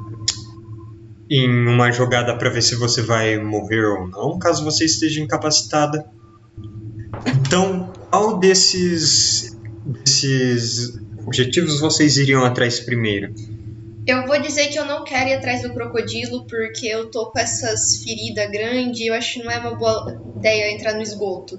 em 1.28 1.50
uma 1.66 1.90
jogada 1.90 2.36
para 2.38 2.48
ver 2.48 2.62
se 2.62 2.76
você 2.76 3.02
vai 3.02 3.36
morrer 3.36 3.84
ou 3.84 4.06
não, 4.06 4.38
caso 4.38 4.64
você 4.64 4.84
esteja 4.84 5.20
incapacitada. 5.20 6.06
Então, 7.26 7.92
qual 8.16 8.38
desses 8.38 9.54
desses 9.84 10.98
objetivos 11.26 11.80
vocês 11.80 12.16
iriam 12.16 12.44
atrás 12.44 12.80
primeiro? 12.80 13.34
Eu 14.06 14.26
vou 14.26 14.40
dizer 14.40 14.68
que 14.68 14.78
eu 14.78 14.86
não 14.86 15.04
quero 15.04 15.28
ir 15.28 15.34
atrás 15.34 15.62
do 15.62 15.74
crocodilo 15.74 16.46
porque 16.46 16.86
eu 16.86 17.10
tô 17.10 17.26
com 17.26 17.38
essas 17.38 18.02
feridas 18.02 18.50
grandes 18.50 19.00
e 19.00 19.08
eu 19.08 19.14
acho 19.14 19.34
que 19.34 19.44
não 19.44 19.50
é 19.50 19.58
uma 19.58 19.74
boa 19.74 20.22
ideia 20.36 20.72
entrar 20.72 20.94
no 20.94 21.02
esgoto. 21.02 21.58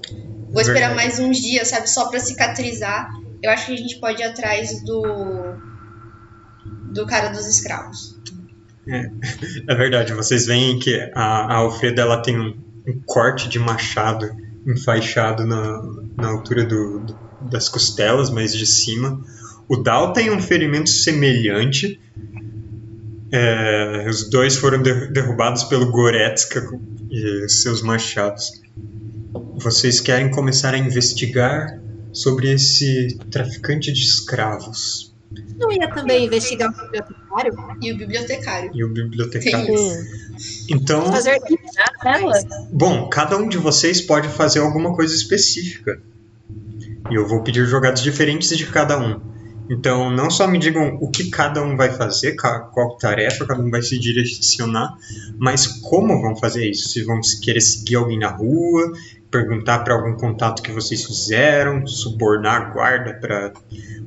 Vou 0.50 0.60
esperar 0.60 0.88
Verdade. 0.88 0.96
mais 0.96 1.18
uns 1.20 1.38
dias, 1.38 1.68
sabe? 1.68 1.88
Só 1.88 2.08
pra 2.08 2.18
cicatrizar. 2.18 3.08
Eu 3.40 3.50
acho 3.52 3.66
que 3.66 3.74
a 3.74 3.76
gente 3.76 3.96
pode 4.00 4.20
ir 4.20 4.24
atrás 4.24 4.82
do. 4.82 5.02
do 6.90 7.06
cara 7.06 7.28
dos 7.28 7.46
escravos. 7.46 8.18
É 8.88 9.74
verdade, 9.74 10.12
vocês 10.14 10.46
veem 10.46 10.78
que 10.78 10.98
a, 11.14 11.22
a 11.22 11.54
Alfreda 11.56 12.02
ela 12.02 12.22
tem 12.22 12.40
um, 12.40 12.56
um 12.86 13.00
corte 13.04 13.48
de 13.48 13.58
machado 13.58 14.47
enfaixado 14.68 15.44
na, 15.46 15.82
na 16.16 16.28
altura 16.28 16.64
do, 16.64 17.00
do- 17.00 17.18
das 17.50 17.68
costelas, 17.68 18.30
mas 18.30 18.52
de 18.52 18.66
cima. 18.66 19.20
O 19.68 19.76
Dal 19.76 20.12
tem 20.12 20.30
um 20.30 20.40
ferimento 20.40 20.90
semelhante. 20.90 22.00
É, 23.30 24.06
os 24.08 24.28
dois 24.30 24.56
foram 24.56 24.82
de- 24.82 25.08
derrubados 25.12 25.64
pelo 25.64 25.90
Goretzka 25.90 26.66
e 27.10 27.48
seus 27.48 27.82
machados. 27.82 28.62
Vocês 29.56 30.00
querem 30.00 30.30
começar 30.30 30.72
a 30.74 30.78
investigar 30.78 31.78
sobre 32.12 32.50
esse 32.50 33.18
traficante 33.30 33.92
de 33.92 34.00
escravos 34.00 35.14
Não 35.58 35.70
ia 35.70 35.88
também 35.90 36.24
investigar 36.24 36.70
o 36.70 37.27
bibliotecário? 37.44 37.78
E 37.82 37.92
o 37.92 37.96
bibliotecário. 37.96 38.70
e 38.74 38.84
o 38.84 38.88
bibliotecário. 38.88 39.74
Então, 40.68 41.12
Fazer? 41.12 41.38
Bom, 42.72 43.08
cada 43.08 43.36
um 43.36 43.48
de 43.48 43.58
vocês 43.58 44.00
pode 44.00 44.28
fazer 44.28 44.60
alguma 44.60 44.94
coisa 44.94 45.14
específica. 45.14 46.00
E 47.10 47.14
eu 47.14 47.26
vou 47.26 47.42
pedir 47.42 47.64
jogadas 47.66 48.02
diferentes 48.02 48.56
de 48.56 48.66
cada 48.66 48.98
um. 48.98 49.20
Então, 49.70 50.10
não 50.10 50.30
só 50.30 50.46
me 50.46 50.58
digam 50.58 50.96
o 51.00 51.10
que 51.10 51.28
cada 51.30 51.62
um 51.62 51.76
vai 51.76 51.90
fazer, 51.90 52.36
qual 52.36 52.96
tarefa 52.96 53.46
cada 53.46 53.62
um 53.62 53.70
vai 53.70 53.82
se 53.82 53.98
direcionar, 53.98 54.96
mas 55.38 55.66
como 55.66 56.20
vão 56.22 56.34
fazer 56.36 56.68
isso. 56.70 56.88
Se 56.88 57.02
vão 57.02 57.20
querer 57.42 57.60
seguir 57.60 57.96
alguém 57.96 58.18
na 58.18 58.30
rua, 58.30 58.92
perguntar 59.30 59.80
para 59.80 59.94
algum 59.94 60.16
contato 60.16 60.62
que 60.62 60.72
vocês 60.72 61.04
fizeram, 61.04 61.86
subornar 61.86 62.62
a 62.62 62.70
guarda 62.70 63.14
para 63.14 63.52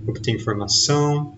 obter 0.08 0.32
informação. 0.32 1.38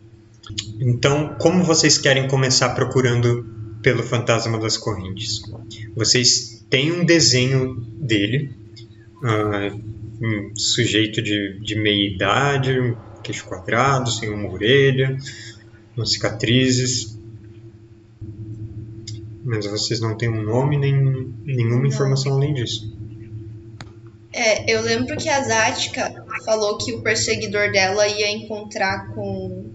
Então, 0.80 1.36
como 1.40 1.64
vocês 1.64 1.98
querem 1.98 2.28
começar 2.28 2.70
procurando 2.76 3.46
pelo 3.82 4.04
Fantasma 4.04 4.60
das 4.60 4.78
Correntes? 4.78 5.42
Vocês 5.96 6.66
têm 6.70 6.92
um 6.92 7.06
desenho 7.06 7.76
dele, 7.98 8.52
ah, 9.24 9.72
um 10.22 10.56
sujeito 10.56 11.22
de, 11.22 11.60
de 11.60 11.76
meia 11.76 12.14
idade, 12.14 12.80
um 12.80 12.96
queixo 13.22 13.46
quadrado, 13.46 14.12
sem 14.12 14.30
uma 14.30 14.50
orelha, 14.50 15.18
umas 15.96 16.12
cicatrizes. 16.12 17.18
Mas 19.46 19.66
vocês 19.66 20.00
não 20.00 20.18
têm 20.18 20.30
um 20.30 20.42
nome 20.42 20.78
nem 20.78 21.34
nenhuma 21.46 21.88
informação 21.88 22.34
além 22.34 22.54
disso. 22.54 22.94
É, 24.32 24.74
eu 24.74 24.82
lembro 24.82 25.16
que 25.16 25.30
a 25.30 25.44
Zática 25.44 26.26
falou 26.44 26.78
que 26.78 26.92
o 26.92 27.02
perseguidor 27.02 27.72
dela 27.72 28.08
ia 28.08 28.32
encontrar 28.32 29.14
com, 29.14 29.73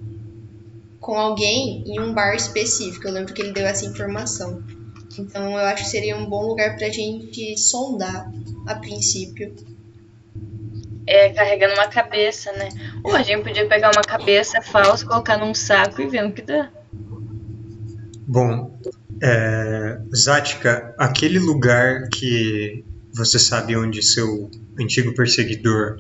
com 1.09 1.19
alguém 1.19 1.83
em 1.87 1.99
um 1.99 2.13
bar 2.13 2.35
específico. 2.35 3.09
Eu 3.09 3.15
lembro 3.15 3.33
que 3.33 3.41
ele 3.41 3.55
deu 3.55 3.67
essa 3.67 3.87
informação. 3.87 4.63
Então 5.19 5.53
eu 5.53 5.65
acho 5.65 5.85
que 5.85 5.89
seria 5.89 6.15
um 6.15 6.27
bom 6.27 6.47
lugar 6.47 6.77
pra 6.77 6.91
gente 6.91 7.57
sondar 7.57 8.31
a 8.67 8.75
princípio. 8.75 9.55
É, 11.07 11.31
carregando 11.31 11.73
uma 11.73 11.89
cabeça, 11.89 12.53
né? 12.53 12.69
Ou 13.03 13.17
a 13.17 13.23
gente 13.23 13.43
podia 13.43 13.67
pegar 13.67 13.91
uma 13.91 14.03
cabeça 14.03 14.61
falsa, 14.61 15.07
colocar 15.07 15.39
num 15.39 15.55
saco 15.55 16.03
e 16.03 16.09
ver 16.09 16.27
o 16.27 16.33
que 16.35 16.43
dá. 16.43 16.71
Bom, 18.27 18.79
é, 19.23 19.99
Zática, 20.15 20.95
aquele 20.99 21.39
lugar 21.39 22.11
que 22.11 22.85
você 23.15 23.39
sabe 23.39 23.75
onde 23.75 24.03
seu 24.03 24.51
antigo 24.79 25.15
perseguidor, 25.15 25.99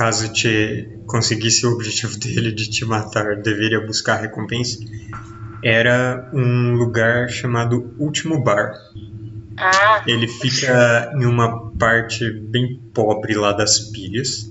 caso 0.00 0.32
te 0.32 0.98
conseguisse 1.06 1.66
o 1.66 1.74
objetivo 1.74 2.18
dele 2.18 2.52
de 2.52 2.70
te 2.70 2.86
matar, 2.86 3.36
deveria 3.36 3.84
buscar 3.84 4.16
recompensa, 4.16 4.78
era 5.62 6.30
um 6.32 6.72
lugar 6.72 7.28
chamado 7.28 7.94
Último 7.98 8.42
Bar. 8.42 8.72
Ah, 9.58 10.02
Ele 10.06 10.26
fica 10.26 11.12
em 11.14 11.26
uma 11.26 11.70
parte 11.72 12.30
bem 12.30 12.80
pobre 12.94 13.34
lá 13.34 13.52
das 13.52 13.78
pilhas. 13.78 14.50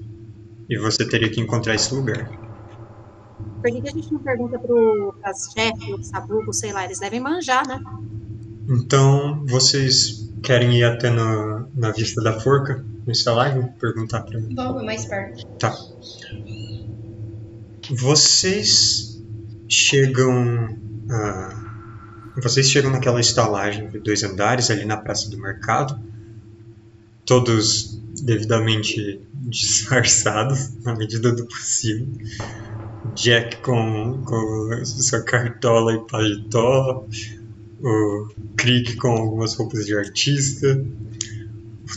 E 0.70 0.78
você 0.78 1.04
teria 1.04 1.32
que 1.32 1.42
encontrar 1.42 1.74
esse 1.74 1.96
lugar. 1.96 2.30
Por 3.60 3.72
que, 3.72 3.90
a 3.90 3.92
gente 3.92 4.14
não 4.14 4.20
pergunta 4.20 4.60
pro 4.60 5.16
as 5.24 5.52
chefes, 5.52 5.90
o 5.90 6.04
sabugo, 6.04 6.54
sei 6.54 6.72
lá, 6.72 6.86
eles 6.86 7.00
devem 7.00 7.20
manjar, 7.20 7.68
né? 7.68 7.82
Então, 8.70 9.44
vocês 9.48 10.29
querem 10.42 10.78
ir 10.78 10.84
até 10.84 11.10
na, 11.10 11.66
na 11.74 11.92
Vista 11.92 12.22
da 12.22 12.40
Forca, 12.40 12.84
no 13.06 13.12
estalagem? 13.12 13.68
Perguntar 13.80 14.22
pra 14.22 14.40
mim. 14.40 14.54
Vamos, 14.56 14.84
mais 14.84 15.06
perto. 15.06 15.46
Tá. 15.58 15.76
Vocês 17.90 19.22
chegam. 19.68 20.78
ah, 21.10 21.56
vocês 22.42 22.70
chegam 22.70 22.92
naquela 22.92 23.20
estalagem 23.20 23.90
de 23.90 24.00
dois 24.00 24.24
andares 24.24 24.70
ali 24.72 24.86
na 24.86 24.98
Praça 24.98 25.30
do 25.30 25.38
Mercado, 25.38 26.00
todos 27.26 28.00
devidamente 28.22 29.22
disfarçados 29.34 30.76
na 30.84 30.96
medida 30.96 31.32
do 31.32 31.46
possível. 31.46 32.08
Jack 33.16 33.58
com, 33.58 34.22
com 34.24 34.86
sua 34.86 35.22
cartola 35.22 35.94
e 35.94 36.00
paletó, 36.08 37.06
o 37.82 38.28
Krieg 38.58 38.96
com 38.98 39.10
algumas 39.10 39.56
roupas 39.56 39.86
de 39.86 39.96
artista, 39.96 40.86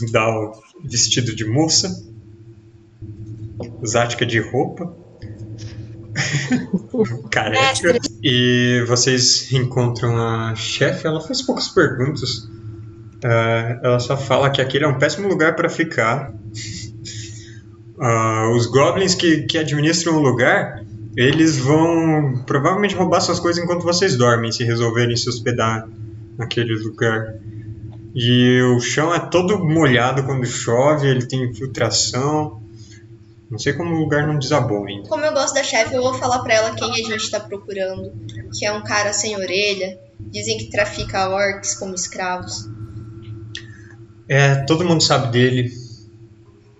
o 0.01 0.11
Dal 0.11 0.63
vestido 0.83 1.35
de 1.35 1.45
moça, 1.45 2.03
Zática 3.85 4.25
de 4.25 4.39
roupa, 4.39 4.95
careca, 7.29 7.99
e 8.21 8.83
vocês 8.87 9.51
encontram 9.51 10.17
a 10.17 10.55
chefe. 10.55 11.07
Ela 11.07 11.21
faz 11.21 11.41
poucas 11.41 11.67
perguntas. 11.69 12.47
Ah, 13.23 13.79
ela 13.83 13.99
só 13.99 14.17
fala 14.17 14.49
que 14.49 14.61
aquele 14.61 14.85
é 14.85 14.87
um 14.87 14.97
péssimo 14.97 15.27
lugar 15.27 15.55
para 15.55 15.69
ficar. 15.69 16.33
Ah, 17.99 18.51
os 18.55 18.65
goblins 18.65 19.15
que, 19.15 19.43
que 19.43 19.57
administram 19.57 20.17
o 20.17 20.21
lugar, 20.21 20.83
eles 21.15 21.57
vão 21.57 22.43
provavelmente 22.45 22.95
roubar 22.95 23.21
suas 23.21 23.39
coisas 23.39 23.63
enquanto 23.63 23.83
vocês 23.83 24.15
dormem, 24.17 24.51
se 24.51 24.63
resolverem 24.63 25.15
se 25.15 25.29
hospedar 25.29 25.87
naquele 26.37 26.75
lugar. 26.75 27.35
E 28.15 28.61
o 28.61 28.79
chão 28.79 29.13
é 29.13 29.19
todo 29.19 29.63
molhado 29.63 30.23
quando 30.23 30.45
chove, 30.45 31.07
ele 31.07 31.25
tem 31.25 31.43
infiltração. 31.43 32.61
Não 33.49 33.59
sei 33.59 33.73
como 33.73 33.93
o 33.93 33.99
lugar 33.99 34.25
não 34.25 34.39
desabou 34.39 34.85
ainda. 34.85 35.07
Como 35.07 35.23
eu 35.23 35.33
gosto 35.33 35.53
da 35.53 35.63
chefe, 35.63 35.93
eu 35.93 36.01
vou 36.01 36.13
falar 36.15 36.39
pra 36.39 36.55
ela 36.55 36.75
quem 36.75 36.91
a 36.91 37.09
gente 37.09 37.29
tá 37.29 37.39
procurando. 37.39 38.11
Que 38.51 38.65
é 38.65 38.71
um 38.71 38.83
cara 38.83 39.13
sem 39.13 39.35
orelha. 39.35 39.99
Dizem 40.19 40.57
que 40.57 40.71
trafica 40.71 41.29
orcs 41.29 41.75
como 41.75 41.93
escravos. 41.93 42.67
É, 44.27 44.55
todo 44.65 44.85
mundo 44.85 45.03
sabe 45.03 45.31
dele. 45.31 45.71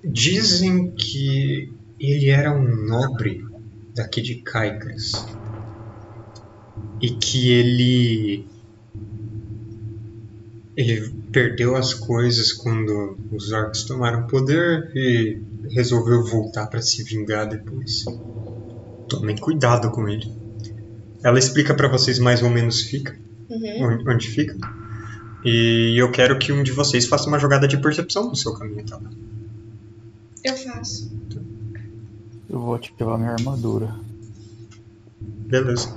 Dizem 0.04 0.92
que 0.92 1.72
ele 2.00 2.30
era 2.30 2.52
um 2.52 2.88
nobre 2.88 3.53
daqui 3.96 4.22
de 4.22 4.36
Caicras. 4.36 5.14
E 7.02 7.10
que 7.12 7.52
ele. 7.52 8.46
Ele 10.76 11.14
perdeu 11.32 11.76
as 11.76 11.94
coisas 11.94 12.52
quando 12.52 13.18
os 13.32 13.52
orcs 13.52 13.84
tomaram 13.84 14.26
poder 14.26 14.92
e 14.96 15.40
resolveu 15.70 16.24
voltar 16.26 16.66
para 16.68 16.82
se 16.82 17.04
vingar 17.04 17.48
depois. 17.48 18.06
Tomem 19.08 19.36
cuidado 19.38 19.92
com 19.92 20.08
ele. 20.10 20.32
ela 21.24 21.38
explica 21.40 21.74
pra 21.74 21.88
vocês 21.88 22.18
mais 22.20 22.42
ou 22.44 22.50
menos 22.50 22.82
fica, 22.82 23.16
Uhum. 23.50 23.84
onde, 23.86 24.10
onde 24.10 24.28
fica. 24.28 24.58
E 25.46 25.96
eu 25.98 26.12
quero 26.12 26.38
que 26.40 26.52
um 26.52 26.64
de 26.64 26.72
vocês 26.72 27.06
faça 27.06 27.28
uma 27.30 27.38
jogada 27.40 27.68
de 27.68 27.78
percepção 27.78 28.28
no 28.28 28.36
seu 28.36 28.54
caminho 28.54 28.82
até 28.82 28.96
lá. 28.96 29.12
Eu 30.44 30.56
faço. 30.58 31.12
Eu 32.50 32.60
vou 32.60 32.76
ativar 32.76 33.18
minha 33.18 33.32
armadura. 33.32 33.96
Beleza. 35.20 35.96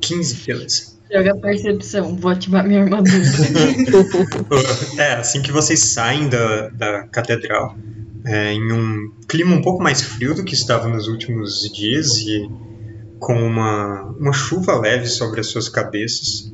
15, 0.00 0.46
beleza. 0.46 0.94
Joga 1.12 1.36
percepção, 1.36 2.16
vou 2.16 2.30
ativar 2.30 2.66
minha 2.66 2.82
armadura. 2.82 3.14
É, 4.98 5.14
assim 5.14 5.42
que 5.42 5.52
vocês 5.52 5.80
saem 5.80 6.28
da, 6.28 6.68
da 6.68 7.06
catedral, 7.08 7.76
é, 8.24 8.52
em 8.52 8.72
um 8.72 9.12
clima 9.28 9.54
um 9.54 9.62
pouco 9.62 9.82
mais 9.82 10.02
frio 10.02 10.34
do 10.34 10.44
que 10.44 10.54
estava 10.54 10.88
nos 10.88 11.08
últimos 11.08 11.70
dias 11.72 12.18
e 12.18 12.48
com 13.18 13.34
uma, 13.34 14.02
uma 14.18 14.32
chuva 14.32 14.78
leve 14.78 15.06
sobre 15.06 15.40
as 15.40 15.46
suas 15.46 15.68
cabeças, 15.68 16.52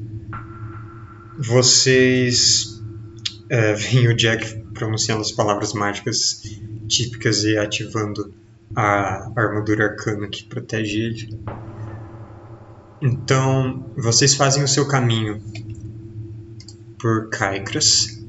vocês 1.38 2.80
é, 3.49 3.73
veem 3.75 4.09
o 4.09 4.16
Jack 4.16 4.62
pronunciando 4.75 5.23
as 5.23 5.33
palavras 5.33 5.73
mágicas 5.73 6.42
típicas 6.90 7.44
e 7.44 7.56
ativando 7.56 8.35
a 8.75 9.30
armadura 9.37 9.87
arcana 9.87 10.28
que 10.28 10.44
protege 10.44 11.00
ele. 11.00 11.40
Então, 13.00 13.87
vocês 13.97 14.35
fazem 14.35 14.62
o 14.62 14.68
seu 14.68 14.87
caminho 14.87 15.40
por 16.99 17.30
Caicras, 17.30 18.23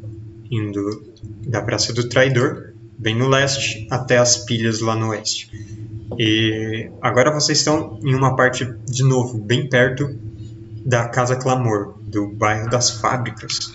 indo 0.49 1.03
da 1.45 1.61
Praça 1.61 1.91
do 1.91 2.07
Traidor, 2.07 2.71
bem 2.97 3.15
no 3.15 3.27
leste, 3.27 3.87
até 3.91 4.17
as 4.17 4.45
pilhas 4.45 4.79
lá 4.79 4.95
no 4.95 5.09
oeste. 5.09 5.51
E 6.17 6.89
agora 7.01 7.33
vocês 7.33 7.57
estão 7.57 7.99
em 8.03 8.13
uma 8.15 8.35
parte, 8.35 8.65
de 8.85 9.03
novo, 9.03 9.37
bem 9.37 9.67
perto 9.67 10.15
da 10.85 11.09
Casa 11.09 11.35
Clamor, 11.35 11.95
do 12.01 12.27
bairro 12.27 12.69
das 12.69 12.91
Fábricas. 12.91 13.73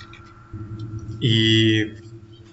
E 1.21 1.95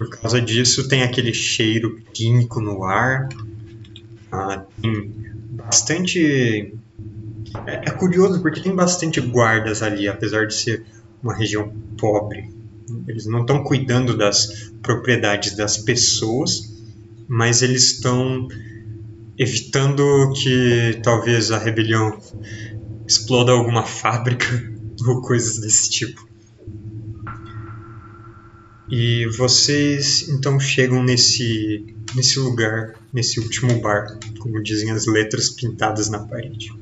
por 0.04 0.20
causa 0.20 0.40
disso 0.40 0.88
tem 0.88 1.02
aquele 1.02 1.32
cheiro 1.32 2.00
químico 2.12 2.60
no 2.60 2.84
ar, 2.84 3.28
ah, 4.30 4.64
tem 4.80 5.12
bastante. 5.50 6.74
É, 7.66 7.88
é 7.88 7.90
curioso 7.90 8.40
porque 8.42 8.60
tem 8.60 8.74
bastante 8.74 9.20
guardas 9.20 9.82
ali, 9.82 10.08
apesar 10.08 10.46
de 10.46 10.54
ser 10.54 10.84
uma 11.22 11.34
região 11.34 11.72
pobre. 11.98 12.52
Eles 13.06 13.26
não 13.26 13.40
estão 13.42 13.62
cuidando 13.62 14.16
das 14.16 14.72
propriedades 14.82 15.56
das 15.56 15.78
pessoas, 15.78 16.74
mas 17.28 17.62
eles 17.62 17.92
estão 17.92 18.48
evitando 19.38 20.32
que 20.34 21.00
talvez 21.02 21.50
a 21.50 21.58
rebelião 21.58 22.18
exploda 23.06 23.52
alguma 23.52 23.84
fábrica 23.86 24.46
ou 25.06 25.22
coisas 25.22 25.58
desse 25.58 25.90
tipo. 25.90 26.33
E 28.96 29.26
vocês 29.26 30.28
então 30.28 30.60
chegam 30.60 31.02
nesse 31.02 31.84
nesse 32.14 32.38
lugar, 32.38 32.94
nesse 33.12 33.40
último 33.40 33.80
bar, 33.80 34.20
como 34.38 34.62
dizem 34.62 34.92
as 34.92 35.04
letras 35.04 35.50
pintadas 35.50 36.08
na 36.08 36.20
parede. 36.20 36.72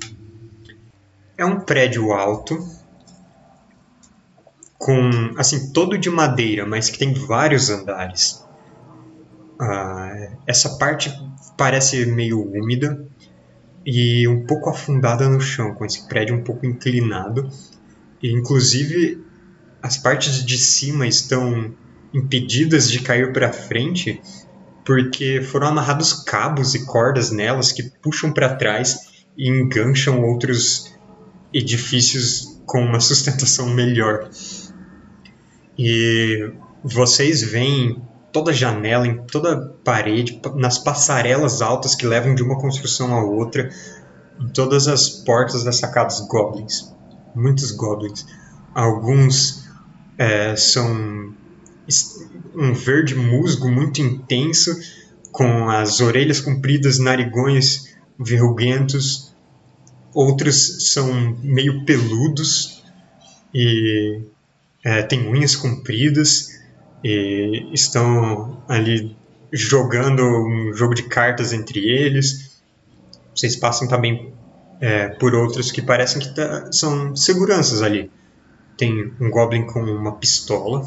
É 1.39 1.47
um 1.47 1.61
prédio 1.61 2.13
alto, 2.13 2.69
com 4.77 5.09
assim 5.39 5.73
todo 5.73 5.97
de 5.97 6.11
madeira, 6.11 6.67
mas 6.67 6.91
que 6.91 6.99
tem 6.99 7.15
vários 7.15 7.71
andares. 7.71 8.45
Ah, 9.59 10.33
essa 10.47 10.77
parte 10.77 11.11
parece 11.57 12.05
meio 12.05 12.43
úmida 12.43 13.07
e 13.87 14.29
um 14.29 14.45
pouco 14.45 14.69
afundada 14.69 15.31
no 15.31 15.41
chão, 15.41 15.75
com 15.75 15.87
esse 15.87 16.07
prédio 16.07 16.37
um 16.37 16.45
pouco 16.45 16.67
inclinado. 16.67 17.49
E 18.23 18.31
inclusive 18.31 19.25
as 19.83 19.97
partes 19.97 20.45
de 20.45 20.59
cima 20.59 21.07
estão 21.07 21.75
impedidas 22.13 22.91
de 22.91 23.01
cair 23.01 23.33
para 23.33 23.53
frente 23.53 24.21
porque 24.85 25.41
foram 25.43 25.69
amarrados 25.69 26.13
cabos 26.13 26.75
e 26.75 26.85
cordas 26.85 27.31
nelas 27.31 27.73
que 27.73 27.85
puxam 28.03 28.33
para 28.33 28.57
trás 28.57 29.13
e 29.37 29.49
engancham 29.49 30.23
outros 30.23 30.93
edifícios 31.53 32.61
com 32.67 32.81
uma 32.81 32.99
sustentação 33.01 33.69
melhor. 33.69 34.29
E 35.79 36.53
vocês 36.83 37.43
veem 37.43 38.03
toda 38.33 38.53
janela, 38.53 39.07
em 39.07 39.23
toda 39.27 39.75
parede, 39.85 40.41
nas 40.55 40.79
passarelas 40.79 41.63
altas 41.63 41.95
que 41.95 42.07
levam 42.07 42.35
de 42.35 42.43
uma 42.43 42.59
construção 42.59 43.15
a 43.15 43.23
outra, 43.23 43.71
em 44.41 44.49
todas 44.49 44.89
as 44.89 45.09
portas 45.09 45.65
das 45.65 45.77
sacadas 45.77 46.21
goblins. 46.27 46.93
Muitos 47.35 47.71
goblins. 47.71 48.27
Alguns 48.75 49.69
é, 50.19 50.57
são 50.57 51.35
um 52.55 52.73
verde 52.73 53.15
musgo 53.15 53.69
muito 53.69 54.01
intenso, 54.01 54.79
com 55.31 55.69
as 55.69 56.01
orelhas 56.01 56.41
compridas, 56.41 56.99
narigões 56.99 57.95
verruguentos. 58.19 59.35
Outros 60.15 60.93
são 60.93 61.37
meio 61.43 61.85
peludos 61.85 62.83
e 63.55 64.21
é, 64.85 65.03
têm 65.03 65.27
unhas 65.27 65.57
compridas 65.57 66.61
e 67.03 67.69
estão 67.73 68.63
ali 68.69 69.17
jogando 69.53 70.23
um 70.23 70.73
jogo 70.75 70.95
de 70.95 71.05
cartas 71.05 71.53
entre 71.53 71.81
eles. 71.81 72.61
Vocês 73.35 73.57
passam 73.57 73.89
também 73.89 74.33
é, 74.81 75.09
por 75.09 75.35
outros 75.35 75.71
que 75.71 75.81
parecem 75.81 76.21
que 76.21 76.35
tá, 76.35 76.71
são 76.73 77.15
seguranças 77.17 77.83
ali. 77.83 78.11
Tem 78.77 79.13
um 79.21 79.31
goblin 79.31 79.65
com 79.65 79.81
uma 79.81 80.13
pistola, 80.17 80.85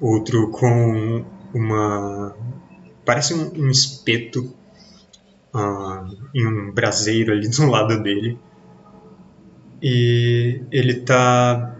outro 0.00 0.50
com 0.50 1.24
uma. 1.52 2.34
parece 3.04 3.34
um, 3.34 3.52
um 3.54 3.70
espeto 3.70 4.54
ah, 5.52 6.08
em 6.34 6.46
um 6.46 6.72
braseiro 6.72 7.32
ali 7.32 7.48
do 7.50 7.66
lado 7.66 8.02
dele. 8.02 8.38
E 9.82 10.62
ele 10.70 11.00
tá. 11.00 11.76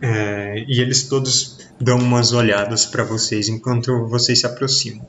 é, 0.00 0.64
e 0.66 0.80
eles 0.80 1.08
todos 1.08 1.56
dão 1.80 1.98
umas 1.98 2.32
olhadas 2.32 2.86
para 2.86 3.04
vocês 3.04 3.48
enquanto 3.48 4.06
vocês 4.06 4.40
se 4.40 4.46
aproximam. 4.46 5.06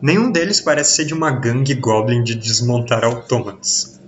Nenhum 0.00 0.30
deles 0.30 0.60
parece 0.60 0.96
ser 0.96 1.04
de 1.04 1.14
uma 1.14 1.30
gangue 1.30 1.74
goblin 1.74 2.22
de 2.22 2.34
desmontar 2.34 3.04
autômatos. 3.04 3.98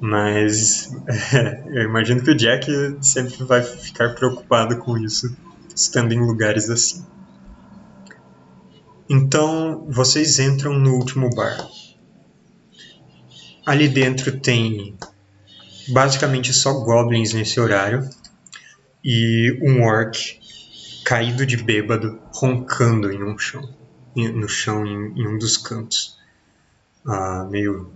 Mas 0.00 0.92
é, 1.34 1.62
eu 1.66 1.82
imagino 1.82 2.22
que 2.22 2.30
o 2.30 2.36
Jack 2.36 2.66
sempre 3.00 3.44
vai 3.44 3.62
ficar 3.62 4.14
preocupado 4.14 4.76
com 4.78 4.98
isso, 4.98 5.34
estando 5.74 6.12
em 6.12 6.20
lugares 6.20 6.70
assim. 6.70 7.04
Então 9.08 9.86
vocês 9.90 10.38
entram 10.38 10.78
no 10.78 10.94
último 10.94 11.28
bar. 11.34 11.68
Ali 13.66 13.88
dentro 13.88 14.40
tem 14.40 14.96
basicamente 15.88 16.52
só 16.52 16.72
goblins 16.84 17.32
nesse 17.32 17.58
horário 17.60 18.08
e 19.04 19.58
um 19.62 19.82
orc 19.82 20.40
caído 21.04 21.44
de 21.44 21.56
bêbado, 21.56 22.18
roncando 22.32 23.12
em 23.12 23.22
um 23.22 23.36
chão, 23.38 23.62
no 24.16 24.48
chão 24.48 24.86
em, 24.86 25.20
em 25.20 25.28
um 25.28 25.38
dos 25.38 25.56
cantos, 25.56 26.18
Ah, 27.06 27.46
meio 27.50 27.92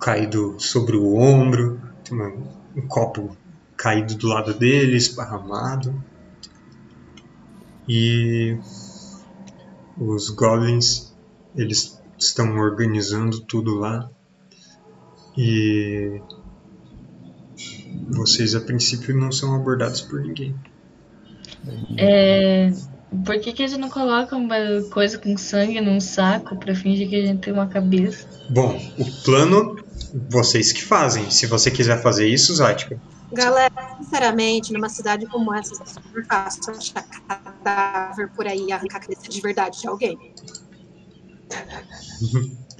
caído 0.00 0.58
sobre 0.58 0.96
o 0.96 1.16
ombro, 1.16 1.80
tem 2.02 2.16
uma- 2.16 2.32
um 2.76 2.86
copo 2.88 3.36
caído 3.76 4.14
do 4.14 4.28
lado 4.28 4.54
dele, 4.54 4.96
esparramado, 4.96 6.02
e 7.92 8.56
os 9.98 10.30
goblins 10.30 11.12
eles 11.56 12.00
estão 12.16 12.56
organizando 12.56 13.40
tudo 13.40 13.74
lá 13.74 14.08
e 15.36 16.20
vocês 18.08 18.54
a 18.54 18.60
princípio 18.60 19.18
não 19.18 19.32
são 19.32 19.56
abordados 19.56 20.00
por 20.02 20.20
ninguém. 20.20 20.54
É, 21.98 22.72
por 23.24 23.40
que, 23.40 23.52
que 23.52 23.64
a 23.64 23.66
gente 23.66 23.80
não 23.80 23.90
coloca 23.90 24.36
uma 24.36 24.56
coisa 24.92 25.18
com 25.18 25.36
sangue 25.36 25.80
num 25.80 26.00
saco 26.00 26.56
pra 26.56 26.76
fingir 26.76 27.08
que 27.08 27.16
a 27.16 27.26
gente 27.26 27.40
tem 27.40 27.52
uma 27.52 27.66
cabeça? 27.66 28.24
Bom, 28.48 28.80
o 28.98 29.22
plano 29.24 29.76
vocês 30.28 30.70
que 30.70 30.84
fazem. 30.84 31.28
Se 31.28 31.46
você 31.46 31.72
quiser 31.72 32.00
fazer 32.00 32.28
isso, 32.28 32.54
Zática. 32.54 33.00
Galera, 33.32 33.70
sinceramente, 33.98 34.72
numa 34.72 34.88
cidade 34.88 35.26
como 35.26 35.54
essa, 35.54 35.74
é 35.74 35.86
super 35.86 36.26
fácil 36.26 36.74
achar 36.74 37.04
cadáver 37.28 38.30
por 38.34 38.46
aí 38.46 38.66
e 38.66 38.72
arrancar 38.72 38.98
a 38.98 39.00
cabeça 39.00 39.28
de 39.28 39.40
verdade 39.40 39.80
de 39.80 39.88
alguém. 39.88 40.16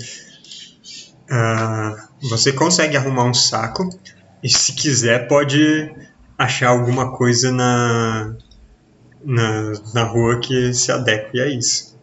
Ah, 1.33 1.95
você 2.29 2.53
consegue 2.53 2.97
arrumar 2.97 3.25
um 3.25 3.33
saco 3.35 3.89
e 4.43 4.49
se 4.49 4.75
quiser 4.75 5.29
pode 5.29 5.89
achar 6.37 6.71
alguma 6.71 7.17
coisa 7.17 7.53
na, 7.53 8.35
na, 9.25 9.73
na 9.95 10.05
rua 10.05 10.41
que 10.41 10.75
se 10.75 10.91
adeque 10.91 11.41
a 11.41 11.47
isso. 11.47 11.97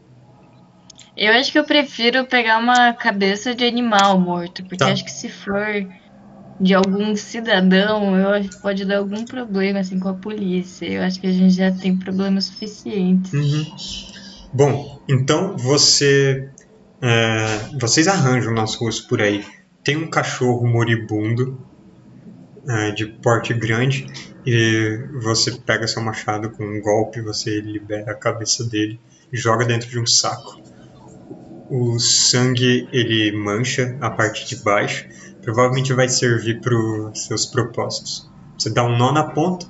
Eu 1.15 1.33
acho 1.33 1.51
que 1.51 1.59
eu 1.59 1.65
prefiro 1.65 2.25
pegar 2.25 2.59
uma 2.59 2.93
cabeça 2.93 3.53
de 3.53 3.65
animal 3.65 4.19
morto, 4.19 4.63
porque 4.63 4.77
Tá. 4.77 4.91
acho 4.91 5.03
que 5.03 5.11
se 5.11 5.27
for 5.29 5.85
de 6.59 6.73
algum 6.73 7.15
cidadão, 7.15 8.17
eu 8.17 8.29
acho 8.29 8.49
que 8.49 8.61
pode 8.61 8.85
dar 8.85 8.97
algum 8.97 9.23
problema 9.25 9.79
assim 9.79 9.99
com 9.99 10.09
a 10.09 10.13
polícia. 10.13 10.85
Eu 10.85 11.03
acho 11.03 11.19
que 11.19 11.27
a 11.27 11.31
gente 11.31 11.53
já 11.53 11.71
tem 11.71 11.95
problemas 11.95 12.45
suficientes. 12.45 13.33
Uhum. 13.33 13.65
Bom, 14.53 15.01
então 15.07 15.55
você. 15.57 16.49
é, 17.01 17.45
vocês 17.79 18.07
arranjam 18.07 18.53
nas 18.53 18.75
ruas 18.75 18.99
por 18.99 19.21
aí. 19.21 19.45
Tem 19.83 19.95
um 19.95 20.09
cachorro 20.09 20.67
moribundo 20.67 21.59
é, 22.67 22.91
de 22.91 23.05
porte 23.05 23.53
grande 23.53 24.07
e 24.45 24.99
você 25.21 25.51
pega 25.51 25.87
seu 25.87 26.01
machado 26.01 26.49
com 26.51 26.63
um 26.63 26.81
golpe, 26.81 27.21
você 27.21 27.61
libera 27.61 28.11
a 28.11 28.15
cabeça 28.15 28.63
dele 28.65 28.99
e 29.31 29.37
joga 29.37 29.65
dentro 29.65 29.89
de 29.89 29.99
um 29.99 30.05
saco. 30.05 30.61
O 31.69 31.99
sangue 31.99 32.87
ele 32.91 33.31
mancha 33.33 33.97
a 33.99 34.09
parte 34.09 34.47
de 34.47 34.55
baixo, 34.63 35.05
provavelmente 35.47 35.93
vai 35.93 36.09
servir 36.09 36.59
para 36.59 36.75
os 36.75 37.23
seus 37.23 37.45
propósitos. 37.45 38.29
Você 38.57 38.69
dá 38.69 38.83
um 38.83 38.97
nó 38.97 39.13
na 39.13 39.23
ponta 39.23 39.65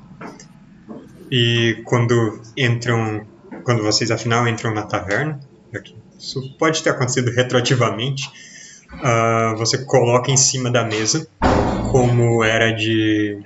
e 1.30 1.84
quando 1.86 2.42
entram 2.58 3.28
quando 3.64 3.84
vocês 3.84 4.10
afinal 4.10 4.48
entram 4.48 4.74
na 4.74 4.82
taverna, 4.82 5.40
isso 6.18 6.58
pode 6.58 6.82
ter 6.82 6.90
acontecido 6.90 7.30
retroativamente, 7.30 8.28
ah, 9.04 9.54
você 9.56 9.86
coloca 9.86 10.32
em 10.32 10.38
cima 10.38 10.72
da 10.72 10.84
mesa, 10.84 11.28
como 11.92 12.44
era 12.44 12.72
de. 12.72 13.40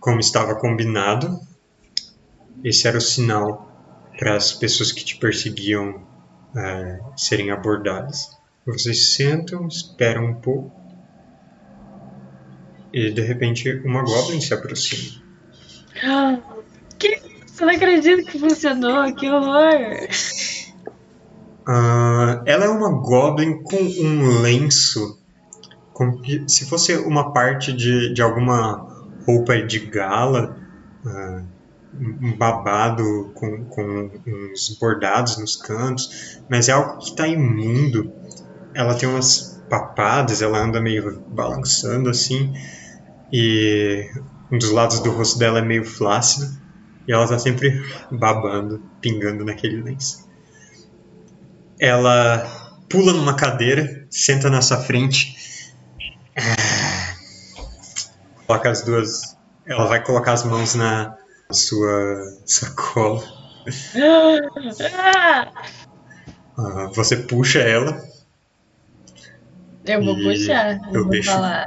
como 0.00 0.18
estava 0.18 0.56
combinado. 0.56 1.38
Esse 2.64 2.88
era 2.88 2.98
o 2.98 3.00
sinal 3.00 3.70
para 4.18 4.34
as 4.34 4.52
pessoas 4.52 4.90
que 4.90 5.04
te 5.04 5.16
perseguiam 5.16 6.02
eh, 6.56 6.98
serem 7.16 7.52
abordadas. 7.52 8.36
Vocês 8.66 9.14
sentam, 9.14 9.68
esperam 9.68 10.24
um 10.24 10.34
pouco. 10.34 10.79
E 12.92 13.10
de 13.10 13.20
repente 13.20 13.70
uma 13.84 14.02
Goblin 14.02 14.40
se 14.40 14.54
aproxima. 14.54 15.22
Que? 16.98 17.18
Você 17.46 17.64
não 17.64 17.72
acredita 17.72 18.30
que 18.30 18.38
funcionou? 18.38 19.14
Que 19.14 19.30
horror! 19.30 20.06
Ah, 21.66 22.42
ela 22.46 22.64
é 22.64 22.68
uma 22.68 22.90
Goblin 22.90 23.62
com 23.62 23.76
um 23.76 24.40
lenço, 24.40 25.18
como 25.92 26.20
se 26.48 26.68
fosse 26.68 26.96
uma 26.96 27.32
parte 27.32 27.72
de, 27.72 28.12
de 28.12 28.20
alguma 28.20 28.86
roupa 29.26 29.60
de 29.62 29.78
gala, 29.78 30.56
ah, 31.06 31.42
um 31.94 32.36
babado 32.36 33.30
com, 33.34 33.64
com 33.64 34.10
uns 34.26 34.76
bordados 34.80 35.38
nos 35.38 35.56
cantos, 35.56 36.40
mas 36.48 36.68
é 36.68 36.72
algo 36.72 36.98
que 36.98 37.10
está 37.10 37.26
imundo. 37.26 38.12
Ela 38.74 38.94
tem 38.94 39.08
umas 39.08 39.49
papadas, 39.70 40.42
ela 40.42 40.58
anda 40.58 40.80
meio 40.80 41.22
balançando 41.28 42.10
assim, 42.10 42.52
e 43.32 44.10
um 44.50 44.58
dos 44.58 44.70
lados 44.70 45.00
do 45.00 45.10
rosto 45.10 45.38
dela 45.38 45.60
é 45.60 45.62
meio 45.62 45.84
flácido, 45.84 46.46
e 47.06 47.12
ela 47.12 47.24
está 47.24 47.38
sempre 47.38 47.82
babando, 48.10 48.82
pingando 49.00 49.44
naquele 49.44 49.80
lenço. 49.80 50.28
Ela 51.78 52.46
pula 52.88 53.12
numa 53.12 53.34
cadeira, 53.34 54.06
senta 54.10 54.50
na 54.50 54.60
sua 54.60 54.78
frente, 54.78 55.36
ah, 56.36 57.14
coloca 58.46 58.70
as 58.70 58.82
duas. 58.82 59.36
Ela 59.66 59.86
vai 59.86 60.02
colocar 60.02 60.32
as 60.32 60.44
mãos 60.44 60.74
na 60.74 61.16
sua 61.50 62.38
sacola. 62.44 63.22
Ah! 64.94 65.52
Ah, 66.56 66.90
você 66.94 67.16
puxa 67.16 67.60
ela. 67.60 68.02
Eu 69.84 70.04
vou 70.04 70.16
E 70.18 70.22
puxar. 70.22 70.78
eu 70.88 70.94
Eu 70.94 71.02
vou 71.02 71.10
deixo- 71.10 71.30
falar. 71.30 71.66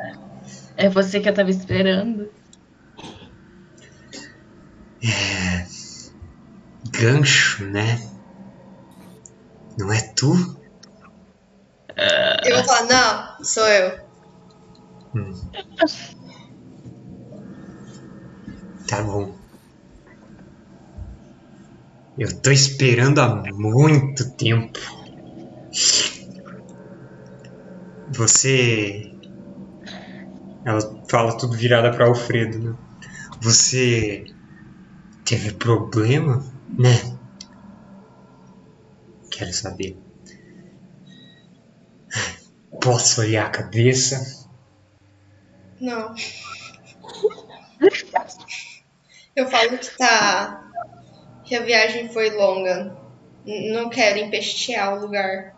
É 0.78 0.90
você 0.90 1.20
que 1.20 1.30
eu 1.30 1.34
tava 1.34 1.50
esperando. 1.50 2.30
Gancho, 6.92 7.66
né? 7.66 8.00
Não 9.78 9.92
é 9.92 10.02
tu? 10.16 10.34
Eu 12.46 12.56
vou 12.56 12.64
falar, 12.66 12.84
não, 12.88 13.44
sou 13.44 13.68
eu. 13.68 13.98
Tá 18.88 19.02
bom. 19.04 19.38
Eu 22.18 22.42
tô 22.42 22.52
esperando 22.52 23.20
há 23.22 23.44
muito 23.54 24.36
tempo. 24.36 24.80
Você. 28.16 29.12
Ela 30.66 31.04
fala 31.10 31.38
tudo 31.38 31.58
virada 31.58 31.92
pra 31.92 32.06
Alfredo, 32.06 32.60
né? 32.60 32.78
Você. 33.42 34.26
teve 35.26 35.54
problema, 35.54 36.46
né? 36.78 37.18
Quero 39.32 39.52
saber. 39.52 39.98
Posso 42.82 43.22
olhar 43.22 43.48
a 43.48 43.50
cabeça? 43.50 44.48
Não. 45.82 46.14
Eu 49.36 49.50
falo 49.50 49.78
que 49.78 49.98
tá. 49.98 50.72
que 51.44 51.56
a 51.56 51.64
viagem 51.64 52.10
foi 52.10 52.30
longa. 52.30 52.96
Não 53.46 53.90
quero 53.90 54.20
empestear 54.20 54.94
o 54.96 55.02
lugar 55.02 55.56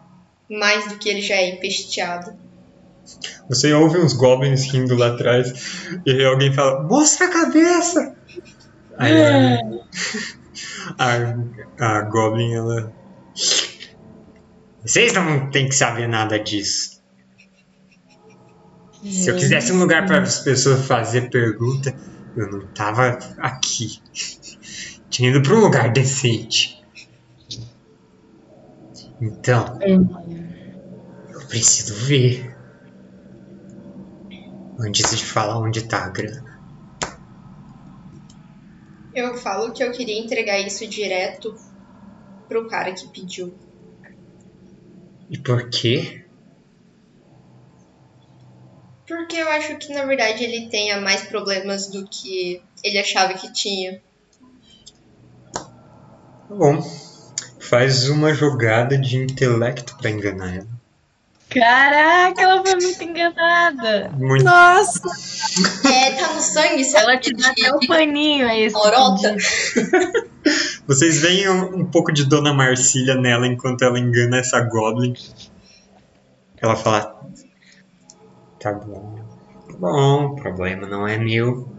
mais 0.50 0.88
do 0.88 0.98
que 0.98 1.10
ele 1.10 1.22
já 1.22 1.36
é 1.36 1.50
empesteado. 1.50 2.45
Você 3.50 3.74
ouve 3.74 3.98
uns 4.00 4.14
goblins 4.14 4.64
rindo 4.72 4.96
lá 4.96 5.08
atrás 5.08 5.54
e 6.06 6.24
alguém 6.24 6.52
fala: 6.54 6.84
Mostra 6.84 7.28
a 7.28 7.32
cabeça! 7.32 8.16
Aí 8.98 9.14
a, 10.98 11.36
a 11.80 12.02
goblin 12.02 12.54
ela. 12.54 12.92
Vocês 14.84 15.14
não 15.14 15.50
tem 15.50 15.68
que 15.68 15.76
saber 15.76 16.08
nada 16.08 16.40
disso. 16.40 16.96
Se 19.04 19.30
eu 19.30 19.36
quisesse 19.36 19.72
um 19.72 19.80
lugar 19.80 20.08
para 20.08 20.22
as 20.22 20.40
pessoas 20.40 20.86
fazer 20.86 21.30
pergunta, 21.30 21.94
eu 22.36 22.50
não 22.50 22.68
tava 22.68 23.20
aqui. 23.38 24.00
Tinha 25.10 25.30
ido 25.30 25.42
para 25.42 25.54
um 25.54 25.60
lugar 25.60 25.92
decente. 25.92 26.84
Então, 29.22 29.78
eu 29.82 31.48
preciso 31.48 31.94
ver. 32.06 32.55
Antes 34.80 35.16
de 35.16 35.24
falar 35.24 35.60
onde 35.60 35.88
tá 35.88 36.06
a 36.06 36.10
grana. 36.10 36.56
Eu 39.14 39.34
falo 39.38 39.72
que 39.72 39.82
eu 39.82 39.92
queria 39.92 40.20
entregar 40.20 40.60
isso 40.60 40.86
direto 40.88 41.56
pro 42.50 42.68
cara 42.68 42.94
que 42.94 43.08
pediu. 43.08 43.58
E 45.30 45.38
por 45.38 45.70
quê? 45.70 46.26
Porque 49.08 49.38
eu 49.38 49.48
acho 49.50 49.78
que 49.78 49.94
na 49.94 50.04
verdade 50.04 50.44
ele 50.44 50.70
tenha 50.70 51.00
mais 51.00 51.24
problemas 51.24 51.88
do 51.88 52.06
que 52.08 52.62
ele 52.84 52.98
achava 52.98 53.34
que 53.34 53.52
tinha. 53.54 54.02
Tá 55.54 56.56
bom. 56.56 56.82
Faz 57.60 58.10
uma 58.10 58.34
jogada 58.34 58.98
de 58.98 59.18
intelecto 59.18 59.98
pra 59.98 60.10
enganar 60.10 60.56
ela. 60.56 60.75
Caraca, 61.56 62.42
ela 62.42 62.62
foi 62.66 62.76
muito 62.76 63.02
enganada. 63.02 64.10
Muito. 64.18 64.44
Nossa, 64.44 65.02
É, 65.88 66.12
tá 66.12 66.34
no 66.34 66.42
sangue, 66.42 66.84
sabe? 66.84 67.04
Ela 67.06 67.18
te 67.18 67.34
dá 67.34 67.50
até 67.50 67.74
o 67.74 67.80
paninho 67.88 68.46
aí. 68.46 68.64
esse 68.64 68.76
Lorota. 68.76 69.38
Vocês 70.86 71.22
veem 71.22 71.50
um, 71.50 71.78
um 71.78 71.86
pouco 71.86 72.12
de 72.12 72.26
Dona 72.26 72.54
Marcília 72.54 73.16
nela 73.16 73.48
enquanto 73.48 73.84
ela 73.84 73.98
engana 73.98 74.38
essa 74.38 74.60
Goblin. 74.60 75.14
Ela 76.58 76.76
fala: 76.76 77.26
Tá 78.60 78.74
bom, 78.74 79.16
tá 79.68 79.78
bom, 79.78 80.26
o 80.26 80.36
problema 80.36 80.86
não 80.86 81.08
é 81.08 81.18
meu. 81.18 81.74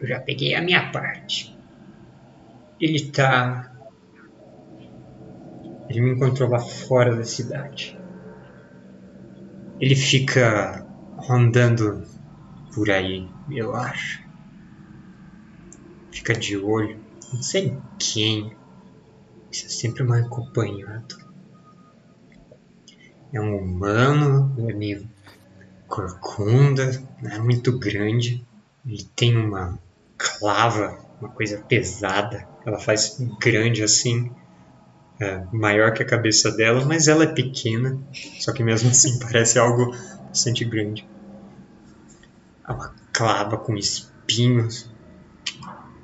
Eu 0.00 0.06
já 0.06 0.20
peguei 0.20 0.54
a 0.54 0.60
minha 0.60 0.92
parte. 0.92 1.56
Ele 2.80 3.10
tá. 3.10 3.72
Ele 5.88 6.00
me 6.02 6.10
encontrou 6.12 6.50
lá 6.50 6.58
fora 6.58 7.16
da 7.16 7.24
cidade. 7.24 7.98
Ele 9.80 9.96
fica 9.96 10.86
rondando 11.16 12.04
por 12.74 12.90
aí, 12.90 13.28
eu 13.48 13.74
acho. 13.74 14.20
Fica 16.12 16.34
de 16.34 16.56
olho, 16.56 17.02
não 17.32 17.42
sei 17.42 17.68
em 17.68 17.82
quem, 17.98 18.56
isso 19.50 19.66
é 19.66 19.68
sempre 19.68 20.02
mal 20.02 20.18
acompanhado. 20.18 21.16
É 23.32 23.40
um 23.40 23.56
humano, 23.56 24.54
é 24.68 24.72
meio 24.72 25.08
corcunda, 25.86 26.90
não 27.22 27.30
é 27.30 27.38
muito 27.38 27.78
grande, 27.78 28.44
ele 28.86 29.04
tem 29.16 29.36
uma 29.36 29.78
clava, 30.16 30.98
uma 31.20 31.30
coisa 31.30 31.62
pesada, 31.68 32.48
ela 32.64 32.78
faz 32.78 33.16
grande 33.40 33.82
assim, 33.82 34.34
é, 35.20 35.42
maior 35.52 35.92
que 35.92 36.02
a 36.02 36.06
cabeça 36.06 36.50
dela, 36.50 36.84
mas 36.84 37.08
ela 37.08 37.24
é 37.24 37.26
pequena, 37.26 37.98
só 38.38 38.52
que 38.52 38.62
mesmo 38.62 38.90
assim 38.90 39.18
parece 39.20 39.58
algo 39.58 39.92
bastante 40.28 40.64
grande. 40.64 41.08
É 42.66 42.72
uma 42.72 42.94
clava 43.12 43.56
com 43.56 43.76
espinhos. 43.76 44.90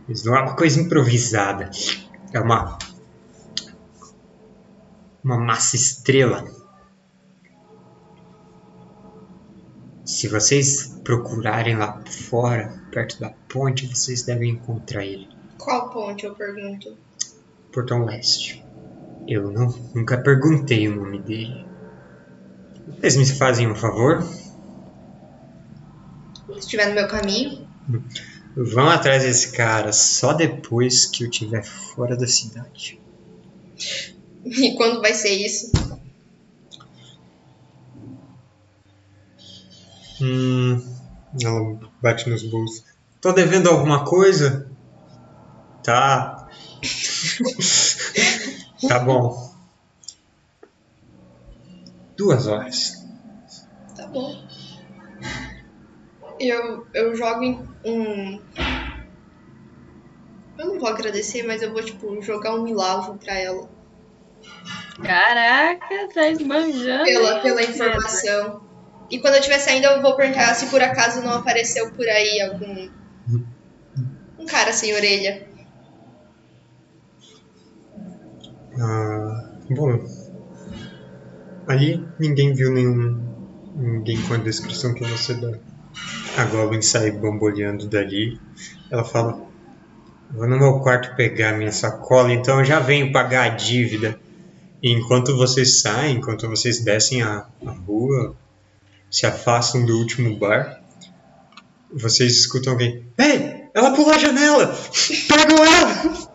Mas 0.09 0.25
não 0.25 0.37
é 0.37 0.43
uma 0.43 0.57
coisa 0.57 0.81
improvisada. 0.81 1.71
É 2.33 2.41
uma. 2.41 2.79
Uma 5.23 5.39
massa 5.39 5.77
estrela. 5.77 6.45
Se 10.05 10.29
vocês 10.29 10.99
procurarem 11.03 11.77
lá 11.77 12.03
fora, 12.05 12.83
perto 12.91 13.21
da 13.21 13.31
ponte, 13.49 13.87
vocês 13.87 14.23
devem 14.23 14.51
encontrar 14.51 15.05
ele. 15.05 15.29
Qual 15.57 15.91
ponte, 15.91 16.27
eu 16.27 16.35
pergunto? 16.35 16.97
Portão 17.73 18.05
Leste. 18.05 18.64
Eu 19.27 19.51
não, 19.51 19.69
nunca 19.95 20.19
perguntei 20.19 20.89
o 20.89 20.97
nome 20.97 21.21
dele. 21.21 21.67
Vocês 22.87 23.17
me 23.17 23.27
fazem 23.27 23.71
um 23.71 23.75
favor? 23.75 24.23
Se 26.53 26.59
estiver 26.59 26.89
no 26.89 26.95
meu 26.95 27.09
caminho, 27.09 27.67
Vão 28.57 28.89
atrás 28.89 29.25
desse 29.25 29.51
cara 29.51 29.93
só 29.93 30.33
depois 30.33 31.07
que 31.07 31.25
eu 31.25 31.29
estiver 31.29 31.65
fora 31.65 32.17
da 32.17 32.27
cidade. 32.27 33.01
e 34.45 34.77
quando 34.77 35.01
vai 35.01 35.13
ser 35.13 35.31
isso? 35.31 35.73
Hum. 40.21 40.81
Ela 41.43 41.81
bate 42.01 42.31
nos 42.31 42.45
bolsos. 42.45 42.85
Tô 43.21 43.33
devendo 43.33 43.69
alguma 43.69 44.05
coisa? 44.05 44.71
Tá. 45.83 46.49
tá 48.89 48.99
bom. 49.01 49.55
Duas 52.17 52.47
horas. 52.47 52.93
Tá 53.97 54.07
bom. 54.07 54.35
Eu, 56.39 56.87
eu 56.95 57.15
jogo 57.15 57.43
em 57.43 57.69
um. 57.85 58.41
Eu 60.59 60.67
não 60.67 60.79
vou 60.79 60.89
agradecer, 60.89 61.43
mas 61.43 61.63
eu 61.63 61.73
vou, 61.73 61.83
tipo, 61.83 62.21
jogar 62.23 62.55
um 62.55 62.63
milagre 62.63 63.19
pra 63.19 63.35
ela. 63.35 63.69
Caraca, 65.03 66.09
tá 66.13 66.29
esbanjando. 66.29 67.05
Pela, 67.05 67.41
pela 67.41 67.63
informação. 67.63 68.63
E 69.11 69.19
quando 69.19 69.35
eu 69.35 69.41
estiver 69.41 69.59
saindo, 69.59 69.87
eu 69.87 70.03
vou 70.03 70.17
perguntar 70.17 70.55
se 70.55 70.67
por 70.67 70.83
acaso 70.83 71.23
não 71.23 71.35
apareceu 71.35 71.91
por 71.93 72.09
aí 72.09 72.41
algum. 72.41 72.89
Um 74.39 74.47
cara 74.47 74.73
sem 74.73 74.95
orelha. 74.95 75.54
Ah, 78.81 79.51
bom. 79.71 80.05
Ali 81.67 82.07
ninguém 82.19 82.53
viu 82.53 82.73
nenhum. 82.73 83.23
Ninguém 83.77 84.21
com 84.23 84.35
a 84.35 84.39
descrição 84.39 84.95
que 84.95 85.05
você 85.05 85.35
dá. 85.35 85.53
A 86.37 86.45
Goblin 86.45 86.83
sai 86.83 87.11
bamboleando 87.11 87.89
dali. 87.89 88.39
Ela 88.91 89.05
fala: 89.05 89.41
Vou 90.31 90.49
no 90.49 90.59
meu 90.59 90.81
quarto 90.81 91.15
pegar 91.17 91.57
minha 91.57 91.73
sacola, 91.73 92.33
então 92.33 92.59
eu 92.59 92.65
já 92.65 92.81
venho 92.81 93.13
pagar 93.13 93.45
a 93.45 93.49
dívida. 93.55 94.19
E 94.83 94.93
enquanto 94.93 95.37
vocês 95.37 95.81
saem, 95.81 96.17
enquanto 96.17 96.49
vocês 96.49 96.85
descem 96.85 97.23
a, 97.23 97.47
a 97.65 97.71
rua, 97.71 98.37
se 99.11 99.27
afastam 99.27 99.87
do 99.87 99.97
último 99.97 100.37
bar, 100.37 100.83
vocês 101.93 102.33
escutam 102.33 102.73
alguém: 102.73 103.07
Ei, 103.17 103.69
ela 103.75 103.93
pulou 103.93 104.13
a 104.13 104.19
janela! 104.19 104.77
Pegam 105.29 105.65
ela! 105.65 106.34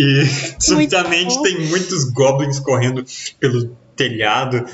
E 0.00 0.24
subitamente 0.62 1.34
bom. 1.34 1.42
tem 1.42 1.66
muitos 1.66 2.04
goblins 2.12 2.60
correndo 2.60 3.04
pelo 3.40 3.76
telhado, 3.96 4.64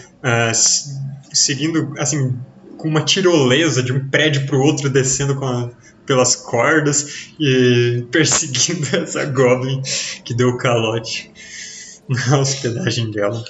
s- 0.50 0.84
seguindo 1.32 1.94
assim 1.98 2.38
com 2.76 2.88
uma 2.88 3.02
tirolesa 3.02 3.82
de 3.82 3.90
um 3.92 4.08
prédio 4.10 4.44
para 4.46 4.56
o 4.56 4.60
outro, 4.60 4.90
descendo 4.90 5.34
com 5.36 5.46
a- 5.46 5.70
pelas 6.04 6.36
cordas 6.36 7.30
e 7.40 8.04
perseguindo 8.12 8.94
essa 8.96 9.24
goblin 9.24 9.80
que 10.24 10.34
deu 10.34 10.50
o 10.50 10.58
calote 10.58 11.30
na 12.06 12.38
hospedagem 12.40 13.10
dela. 13.10 13.42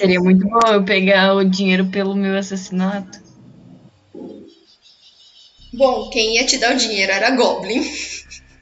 Seria 0.00 0.18
muito 0.18 0.44
bom 0.48 0.58
eu 0.72 0.84
pegar 0.84 1.34
o 1.36 1.44
dinheiro 1.44 1.86
pelo 1.86 2.16
meu 2.16 2.36
assassinato. 2.36 3.20
Bom, 5.72 6.10
quem 6.10 6.34
ia 6.36 6.44
te 6.46 6.58
dar 6.58 6.74
o 6.74 6.78
dinheiro 6.78 7.12
era 7.12 7.28
a 7.28 7.36
Goblin. 7.36 7.82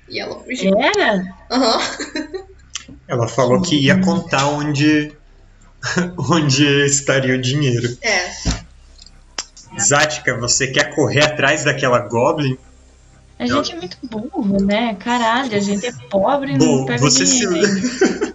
E 0.09 0.21
ela 0.21 0.39
fugiu. 0.41 0.79
Era? 0.79 1.25
Aham. 1.51 1.81
Ela 3.11 3.27
falou 3.27 3.61
que 3.61 3.75
ia 3.75 4.01
contar 4.01 4.47
onde 4.47 5.13
onde 6.31 6.65
estaria 6.87 7.35
o 7.35 7.41
dinheiro. 7.41 7.99
É. 8.01 8.31
Zática, 9.81 10.37
você 10.37 10.69
quer 10.69 10.95
correr 10.95 11.25
atrás 11.25 11.65
daquela 11.65 11.99
goblin? 11.99 12.57
A 13.37 13.47
gente 13.47 13.73
é 13.73 13.77
muito 13.77 13.97
burro, 14.03 14.63
né? 14.63 14.95
Caralho, 14.95 15.57
a 15.57 15.61
gente 15.61 15.87
é 15.87 15.93
pobre 16.09 16.53
e 16.53 16.59
Bom, 16.59 16.79
não 16.79 16.85
pega 16.85 17.01
você 17.01 17.27
se, 17.27 17.49
dinheiro. 17.49 18.35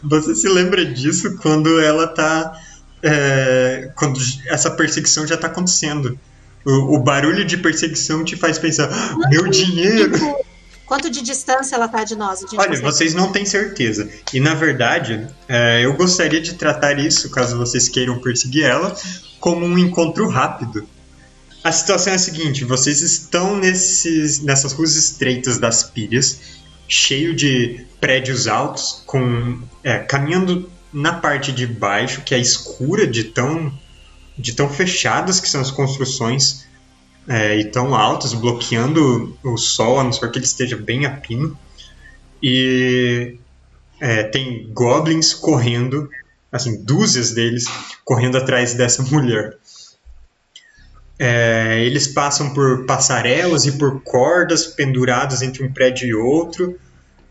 você 0.02 0.34
se 0.34 0.48
lembra 0.48 0.86
disso 0.86 1.36
quando 1.38 1.78
ela 1.80 2.06
tá. 2.06 2.58
é, 3.02 3.90
quando 3.94 4.18
essa 4.46 4.70
perseguição 4.70 5.26
já 5.26 5.36
tá 5.36 5.48
acontecendo. 5.48 6.18
O, 6.64 6.96
o 6.96 6.98
barulho 6.98 7.44
de 7.44 7.58
perseguição 7.58 8.24
te 8.24 8.36
faz 8.36 8.58
pensar: 8.58 8.88
"Ah, 8.90 9.28
meu 9.28 9.48
dinheiro! 9.48 10.12
Quanto 10.86 11.08
de 11.10 11.22
distância 11.22 11.76
ela 11.76 11.88
tá 11.88 12.04
de 12.04 12.14
nós? 12.14 12.40
Olha, 12.52 12.68
consegue- 12.68 12.82
vocês 12.82 13.14
não 13.14 13.32
têm 13.32 13.46
certeza. 13.46 14.08
E 14.32 14.40
na 14.40 14.54
verdade, 14.54 15.26
é, 15.48 15.84
eu 15.84 15.94
gostaria 15.94 16.40
de 16.40 16.54
tratar 16.54 16.98
isso, 16.98 17.30
caso 17.30 17.56
vocês 17.56 17.88
queiram 17.88 18.18
perseguir 18.18 18.64
ela, 18.64 18.94
como 19.40 19.64
um 19.64 19.78
encontro 19.78 20.28
rápido. 20.28 20.86
A 21.62 21.72
situação 21.72 22.12
é 22.12 22.16
a 22.16 22.18
seguinte: 22.18 22.64
vocês 22.64 23.00
estão 23.00 23.56
nesses, 23.56 24.40
nessas 24.40 24.72
ruas 24.74 24.94
estreitas 24.96 25.58
das 25.58 25.82
pilhas, 25.82 26.40
cheio 26.86 27.34
de 27.34 27.86
prédios 27.98 28.46
altos, 28.46 29.02
com 29.06 29.58
é, 29.82 29.98
caminhando 29.98 30.70
na 30.92 31.14
parte 31.14 31.50
de 31.50 31.66
baixo, 31.66 32.20
que 32.20 32.34
é 32.34 32.38
escura 32.38 33.06
de 33.06 33.24
tão, 33.24 33.72
de 34.36 34.52
tão 34.52 34.68
fechadas 34.68 35.40
que 35.40 35.48
são 35.48 35.62
as 35.62 35.70
construções 35.70 36.63
é, 37.28 37.58
e 37.58 37.64
tão 37.64 37.94
altas, 37.94 38.34
bloqueando 38.34 39.36
o 39.42 39.56
sol, 39.56 39.98
a 39.98 40.04
não 40.04 40.12
ser 40.12 40.30
que 40.30 40.38
ele 40.38 40.44
esteja 40.44 40.76
bem 40.76 41.06
a 41.06 41.10
pino. 41.10 41.58
E 42.42 43.36
é, 44.00 44.22
tem 44.24 44.68
goblins 44.72 45.32
correndo, 45.32 46.10
assim, 46.52 46.82
dúzias 46.82 47.30
deles 47.32 47.64
correndo 48.04 48.36
atrás 48.36 48.74
dessa 48.74 49.02
mulher. 49.02 49.56
É, 51.18 51.82
eles 51.84 52.08
passam 52.08 52.52
por 52.52 52.84
passarelas 52.86 53.64
e 53.66 53.72
por 53.72 54.02
cordas 54.02 54.66
penduradas 54.66 55.42
entre 55.42 55.64
um 55.64 55.72
prédio 55.72 56.08
e 56.08 56.14
outro. 56.14 56.78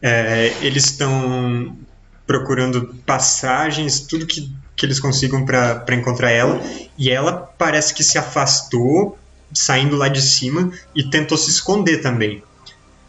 É, 0.02 0.54
eles 0.62 0.86
estão 0.86 1.78
procurando 2.26 2.96
passagens, 3.06 4.00
tudo 4.00 4.26
que, 4.26 4.50
que 4.76 4.86
eles 4.86 5.00
consigam 5.00 5.46
para 5.46 5.96
encontrar 5.96 6.32
ela. 6.32 6.62
E 6.98 7.10
ela 7.10 7.34
parece 7.34 7.94
que 7.94 8.04
se 8.04 8.18
afastou, 8.18 9.18
saindo 9.54 9.96
lá 9.96 10.08
de 10.08 10.22
cima, 10.22 10.72
e 10.96 11.04
tentou 11.04 11.38
se 11.38 11.50
esconder 11.50 12.02
também. 12.02 12.44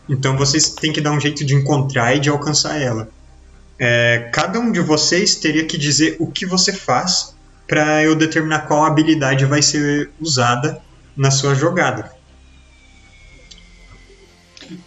Então 0.08 0.36
vocês 0.36 0.70
têm 0.70 0.92
que 0.92 1.00
dar 1.00 1.12
um 1.12 1.20
jeito 1.20 1.44
de 1.44 1.54
encontrar 1.54 2.14
e 2.14 2.20
de 2.20 2.28
alcançar 2.28 2.80
ela. 2.80 3.08
É, 3.78 4.30
cada 4.32 4.60
um 4.60 4.70
de 4.70 4.80
vocês 4.80 5.36
teria 5.36 5.64
que 5.64 5.76
dizer 5.76 6.16
o 6.20 6.30
que 6.30 6.46
você 6.46 6.72
faz 6.72 7.34
para 7.66 8.02
eu 8.02 8.14
determinar 8.14 8.60
qual 8.60 8.84
habilidade 8.84 9.44
vai 9.46 9.62
ser 9.62 10.10
usada 10.20 10.80
na 11.16 11.30
sua 11.30 11.54
jogada. 11.54 12.12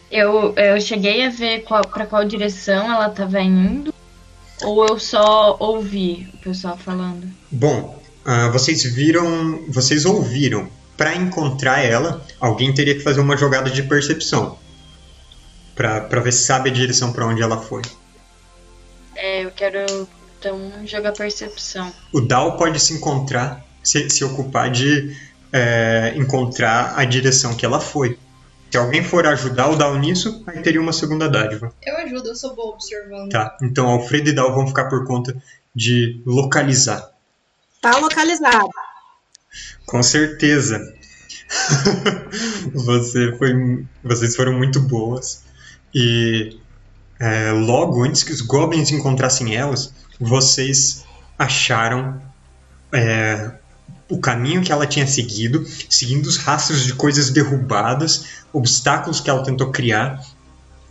Eu, 0.09 0.53
eu 0.55 0.79
cheguei 0.79 1.25
a 1.25 1.29
ver 1.29 1.63
pra 1.63 2.05
qual 2.05 2.23
direção 2.23 2.91
ela 2.91 3.09
tava 3.09 3.41
indo. 3.41 3.93
Ou 4.63 4.87
eu 4.87 4.99
só 4.99 5.55
ouvi 5.59 6.29
o 6.33 6.37
pessoal 6.37 6.77
falando? 6.77 7.27
Bom, 7.51 8.01
ah, 8.25 8.49
vocês 8.49 8.83
viram, 8.83 9.63
vocês 9.69 10.05
ouviram. 10.05 10.67
Para 10.97 11.15
encontrar 11.15 11.83
ela, 11.83 12.25
alguém 12.39 12.73
teria 12.73 12.95
que 12.95 13.01
fazer 13.01 13.21
uma 13.21 13.37
jogada 13.37 13.69
de 13.69 13.83
percepção 13.83 14.57
para 15.75 16.19
ver 16.19 16.33
se 16.33 16.43
sabe 16.43 16.71
a 16.71 16.73
direção 16.73 17.13
para 17.13 17.27
onde 17.27 17.41
ela 17.41 17.61
foi. 17.61 17.83
É, 19.15 19.45
eu 19.45 19.51
quero 19.51 20.07
então 20.39 20.59
jogar 20.85 21.11
percepção. 21.13 21.93
O 22.11 22.19
Dal 22.19 22.57
pode 22.57 22.79
se 22.79 22.93
encontrar, 22.93 23.63
se, 23.83 24.09
se 24.09 24.23
ocupar 24.23 24.71
de 24.71 25.15
é, 25.53 26.13
encontrar 26.15 26.97
a 26.97 27.05
direção 27.05 27.55
que 27.55 27.65
ela 27.65 27.79
foi. 27.79 28.17
Se 28.71 28.77
alguém 28.77 29.03
for 29.03 29.25
ajudar 29.27 29.69
o 29.69 29.75
Dal 29.75 29.97
nisso, 29.97 30.43
aí 30.47 30.61
teria 30.61 30.81
uma 30.81 30.91
segunda 30.91 31.29
dádiva. 31.29 31.71
Eu 31.85 31.97
ajudo, 31.97 32.29
eu 32.29 32.35
sou 32.35 32.55
boa 32.55 32.73
observando. 32.73 33.29
Tá, 33.29 33.55
então 33.61 33.87
Alfredo 33.87 34.29
e 34.29 34.33
Dal 34.33 34.53
vão 34.53 34.67
ficar 34.67 34.85
por 34.85 35.05
conta 35.05 35.35
de 35.73 36.21
localizar. 36.25 37.11
Tá 37.81 37.97
localizado. 37.97 38.69
Com 39.85 40.01
certeza. 40.03 40.93
Você 42.73 43.35
foi, 43.37 43.85
vocês 44.03 44.35
foram 44.35 44.53
muito 44.53 44.81
boas. 44.81 45.43
E 45.95 46.59
é, 47.19 47.51
logo 47.51 48.03
antes 48.03 48.23
que 48.23 48.31
os 48.31 48.41
goblins 48.41 48.91
encontrassem 48.91 49.55
elas, 49.55 49.93
vocês 50.19 51.05
acharam 51.39 52.21
é, 52.91 53.51
o 54.09 54.19
caminho 54.19 54.61
que 54.61 54.71
ela 54.71 54.85
tinha 54.85 55.07
seguido, 55.07 55.65
seguindo 55.89 56.25
os 56.25 56.37
rastros 56.37 56.83
de 56.83 56.93
coisas 56.93 57.29
derrubadas, 57.29 58.25
obstáculos 58.53 59.19
que 59.19 59.29
ela 59.29 59.43
tentou 59.43 59.71
criar, 59.71 60.23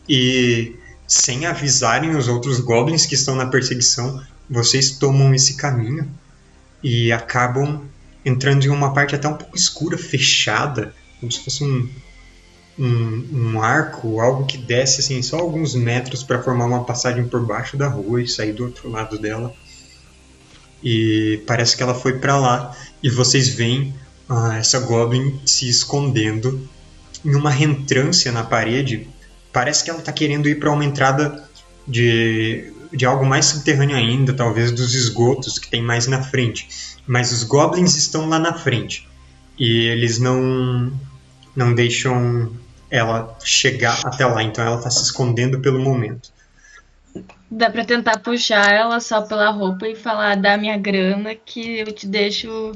e 0.08 0.76
sem 1.06 1.46
avisarem 1.46 2.16
os 2.16 2.28
outros 2.28 2.60
goblins 2.60 3.06
que 3.06 3.14
estão 3.14 3.34
na 3.34 3.46
perseguição, 3.46 4.22
vocês 4.48 4.90
tomam 4.92 5.34
esse 5.34 5.56
caminho 5.56 6.08
e 6.82 7.12
acabam 7.12 7.82
entrando 8.26 8.64
em 8.64 8.68
uma 8.68 8.92
parte 8.92 9.14
até 9.14 9.28
um 9.28 9.34
pouco 9.34 9.56
escura, 9.56 9.96
fechada, 9.96 10.92
como 11.20 11.30
se 11.30 11.44
fosse 11.44 11.62
um, 11.62 11.88
um, 12.76 13.28
um 13.32 13.62
arco, 13.62 14.20
algo 14.20 14.44
que 14.44 14.58
desce 14.58 15.00
assim, 15.00 15.22
só 15.22 15.38
alguns 15.38 15.76
metros 15.76 16.24
para 16.24 16.42
formar 16.42 16.66
uma 16.66 16.82
passagem 16.82 17.28
por 17.28 17.46
baixo 17.46 17.76
da 17.76 17.86
rua 17.86 18.20
e 18.20 18.26
sair 18.26 18.52
do 18.52 18.64
outro 18.64 18.90
lado 18.90 19.16
dela. 19.16 19.54
E 20.82 21.40
parece 21.46 21.76
que 21.76 21.84
ela 21.84 21.94
foi 21.94 22.18
para 22.18 22.36
lá 22.36 22.76
e 23.00 23.08
vocês 23.08 23.48
veem 23.48 23.94
ah, 24.28 24.56
essa 24.58 24.80
goblin 24.80 25.40
se 25.46 25.68
escondendo 25.68 26.68
em 27.24 27.34
uma 27.34 27.50
reentrância 27.50 28.32
na 28.32 28.42
parede. 28.42 29.08
Parece 29.52 29.84
que 29.84 29.90
ela 29.90 30.00
está 30.00 30.12
querendo 30.12 30.48
ir 30.48 30.58
para 30.58 30.72
uma 30.72 30.84
entrada 30.84 31.48
de, 31.86 32.72
de 32.92 33.06
algo 33.06 33.24
mais 33.24 33.46
subterrâneo 33.46 33.96
ainda, 33.96 34.32
talvez 34.32 34.72
dos 34.72 34.94
esgotos 34.94 35.60
que 35.60 35.70
tem 35.70 35.80
mais 35.80 36.08
na 36.08 36.22
frente. 36.22 36.95
Mas 37.06 37.32
os 37.32 37.42
goblins 37.44 37.96
estão 37.96 38.28
lá 38.28 38.38
na 38.38 38.54
frente 38.54 39.08
e 39.58 39.86
eles 39.86 40.18
não 40.18 40.92
não 41.54 41.74
deixam 41.74 42.54
ela 42.90 43.36
chegar 43.42 43.98
até 44.04 44.26
lá, 44.26 44.42
então 44.42 44.64
ela 44.64 44.76
está 44.76 44.90
se 44.90 45.02
escondendo 45.02 45.60
pelo 45.60 45.78
momento. 45.78 46.30
Dá 47.50 47.70
pra 47.70 47.84
tentar 47.84 48.18
puxar 48.18 48.70
ela 48.70 49.00
só 49.00 49.22
pela 49.22 49.50
roupa 49.50 49.88
e 49.88 49.94
falar, 49.94 50.36
dá 50.36 50.56
minha 50.58 50.76
grana 50.76 51.34
que 51.34 51.78
eu 51.78 51.92
te 51.92 52.06
deixo 52.06 52.72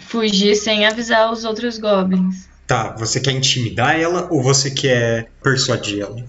fugir 0.00 0.56
sem 0.56 0.86
avisar 0.86 1.30
os 1.30 1.44
outros 1.44 1.78
goblins. 1.78 2.48
Tá, 2.66 2.96
você 2.96 3.20
quer 3.20 3.32
intimidar 3.32 4.00
ela 4.00 4.28
ou 4.30 4.42
você 4.42 4.70
quer 4.70 5.30
persuadir 5.42 6.00
ela? 6.00 6.24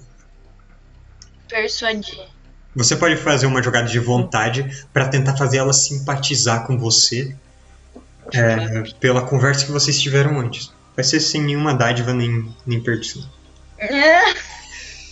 Persuadir. 1.47 2.32
Você 2.75 2.95
pode 2.95 3.17
fazer 3.17 3.45
uma 3.45 3.61
jogada 3.61 3.87
de 3.87 3.99
vontade 3.99 4.85
para 4.91 5.07
tentar 5.07 5.37
fazer 5.37 5.57
ela 5.57 5.73
simpatizar 5.73 6.65
com 6.65 6.77
você 6.77 7.35
é, 8.31 8.83
pela 8.99 9.21
conversa 9.21 9.65
que 9.65 9.71
vocês 9.71 10.01
tiveram 10.01 10.39
antes. 10.39 10.71
Vai 10.95 11.03
ser 11.03 11.19
sem 11.19 11.41
nenhuma 11.41 11.73
dádiva 11.73 12.13
nem, 12.13 12.53
nem 12.65 12.79
perdição. 12.79 13.23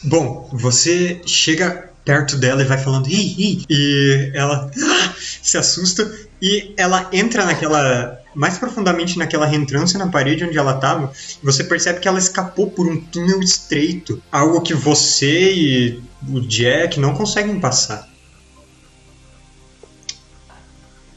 Bom, 0.04 0.50
você 0.52 1.22
chega 1.26 1.90
perto 2.04 2.38
dela 2.38 2.62
e 2.62 2.66
vai 2.66 2.78
falando 2.78 3.08
ih, 3.08 3.64
e 3.70 4.32
ela 4.34 4.72
ah, 4.74 5.14
se 5.20 5.58
assusta 5.58 6.12
e 6.42 6.74
ela 6.76 7.08
entra 7.12 7.46
naquela 7.46 8.21
mais 8.34 8.58
profundamente 8.58 9.18
naquela 9.18 9.46
reentrância 9.46 10.00
na 10.00 10.08
parede 10.08 10.44
onde 10.44 10.58
ela 10.58 10.76
estava. 10.76 11.12
Você 11.44 11.64
percebe 11.64 12.00
que 12.00 12.08
ela 12.08 12.20
escapou 12.20 12.70
por 12.70 12.88
um 12.88 13.00
túnel 13.00 13.42
estreito, 13.42 14.22
algo 14.32 14.62
que 14.62 14.74
você 14.74 15.54
e 15.54 16.04
o 16.30 16.40
Jack 16.42 17.00
não 17.00 17.14
conseguem 17.14 17.60
passar. 17.60 18.10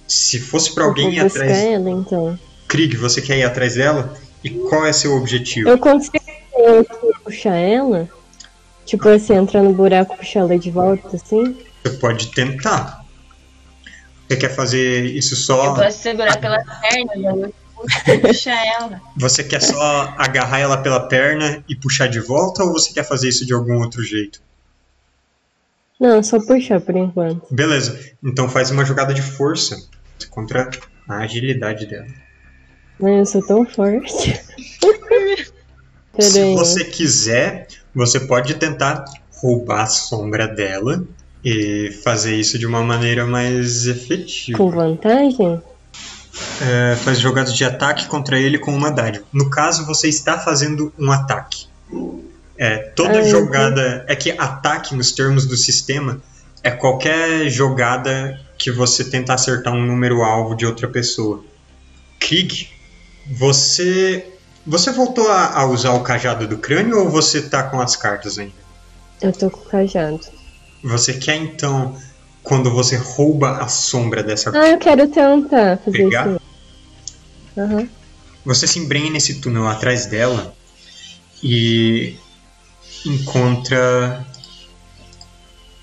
Se 0.06 0.38
fosse 0.38 0.74
para 0.74 0.84
alguém 0.84 1.14
ir 1.14 1.20
atrás, 1.20 1.50
ela, 1.50 1.90
então. 1.90 2.38
Krieg, 2.68 2.96
você 2.96 3.20
quer 3.20 3.38
ir 3.38 3.44
atrás 3.44 3.74
dela? 3.74 4.14
E 4.42 4.50
qual 4.50 4.84
é 4.86 4.92
seu 4.92 5.16
objetivo? 5.16 5.68
Eu 5.68 5.78
consigo 5.78 6.18
puxar 7.24 7.56
ela? 7.56 8.08
Tipo 8.84 9.08
assim, 9.08 9.34
entrar 9.34 9.62
no 9.62 9.72
buraco 9.72 10.14
e 10.14 10.16
puxar 10.18 10.40
ela 10.40 10.58
de 10.58 10.70
volta, 10.70 11.16
assim? 11.16 11.56
Você 11.82 11.96
pode 11.96 12.30
tentar. 12.32 13.03
Você 14.34 14.36
quer 14.36 14.54
fazer 14.54 15.04
isso 15.04 15.34
Eu 15.34 15.38
só? 15.38 15.74
posso 15.74 15.98
segurar 15.98 16.40
pela 16.40 16.58
perna, 16.58 17.52
eu 18.06 18.18
puxar 18.20 18.66
ela. 18.66 19.00
Você 19.16 19.44
quer 19.44 19.62
só 19.62 20.14
agarrar 20.18 20.58
ela 20.58 20.76
pela 20.78 21.06
perna 21.08 21.62
e 21.68 21.76
puxar 21.76 22.08
de 22.08 22.18
volta 22.18 22.64
ou 22.64 22.72
você 22.72 22.92
quer 22.92 23.04
fazer 23.04 23.28
isso 23.28 23.46
de 23.46 23.52
algum 23.52 23.74
outro 23.80 24.02
jeito? 24.02 24.42
Não, 26.00 26.20
só 26.22 26.40
puxar 26.40 26.80
por 26.80 26.96
enquanto. 26.96 27.46
Beleza. 27.54 27.98
Então 28.24 28.48
faz 28.48 28.70
uma 28.72 28.84
jogada 28.84 29.14
de 29.14 29.22
força 29.22 29.76
contra 30.30 30.68
a 31.08 31.18
agilidade 31.18 31.86
dela. 31.86 32.08
Mas 32.98 33.18
eu 33.18 33.26
sou 33.26 33.46
tão 33.46 33.66
forte. 33.66 34.40
Se 36.18 36.54
você 36.54 36.84
quiser, 36.84 37.68
você 37.94 38.20
pode 38.20 38.54
tentar 38.54 39.04
roubar 39.36 39.82
a 39.82 39.86
sombra 39.86 40.48
dela 40.48 41.04
e 41.44 41.90
fazer 42.02 42.34
isso 42.36 42.58
de 42.58 42.66
uma 42.66 42.82
maneira 42.82 43.26
mais 43.26 43.86
efetiva. 43.86 44.56
Com 44.56 44.70
vantagem? 44.70 45.62
É, 46.60 46.96
faz 46.96 47.18
jogadas 47.18 47.54
de 47.54 47.64
ataque 47.64 48.06
contra 48.06 48.38
ele 48.38 48.58
com 48.58 48.74
uma 48.74 48.90
dádiva. 48.90 49.24
No 49.32 49.50
caso, 49.50 49.86
você 49.86 50.08
está 50.08 50.38
fazendo 50.38 50.92
um 50.98 51.12
ataque. 51.12 51.66
É, 52.56 52.78
toda 52.78 53.18
Ah, 53.18 53.22
jogada. 53.22 54.04
É 54.08 54.16
que 54.16 54.30
ataque, 54.32 54.94
nos 54.94 55.12
termos 55.12 55.46
do 55.46 55.56
sistema, 55.56 56.20
é 56.62 56.70
qualquer 56.70 57.48
jogada 57.48 58.40
que 58.56 58.70
você 58.72 59.04
tenta 59.04 59.34
acertar 59.34 59.74
um 59.74 59.84
número 59.84 60.22
alvo 60.22 60.54
de 60.56 60.64
outra 60.64 60.88
pessoa. 60.88 61.44
Krieg, 62.18 62.68
você. 63.30 64.26
Você 64.66 64.90
voltou 64.92 65.30
a, 65.30 65.58
a 65.58 65.66
usar 65.66 65.92
o 65.92 66.00
cajado 66.00 66.48
do 66.48 66.56
crânio 66.56 67.00
ou 67.00 67.10
você 67.10 67.42
tá 67.42 67.64
com 67.64 67.80
as 67.80 67.96
cartas 67.96 68.38
ainda? 68.38 68.54
Eu 69.20 69.30
tô 69.30 69.50
com 69.50 69.60
o 69.60 69.64
cajado. 69.64 70.20
Você 70.84 71.14
quer 71.14 71.36
então, 71.36 71.98
quando 72.42 72.70
você 72.70 72.96
rouba 72.96 73.58
a 73.58 73.68
sombra 73.68 74.22
dessa 74.22 74.50
Ah, 74.54 74.68
eu 74.68 74.78
quero 74.78 75.08
tentar 75.08 75.78
fazer 75.78 75.96
Pegar? 75.96 76.28
isso. 76.28 76.40
Aham. 77.56 77.88
Você 78.44 78.66
se 78.66 78.78
embrenha 78.78 79.10
nesse 79.10 79.40
túnel 79.40 79.66
atrás 79.66 80.04
dela 80.04 80.54
e 81.42 82.16
encontra 83.06 84.26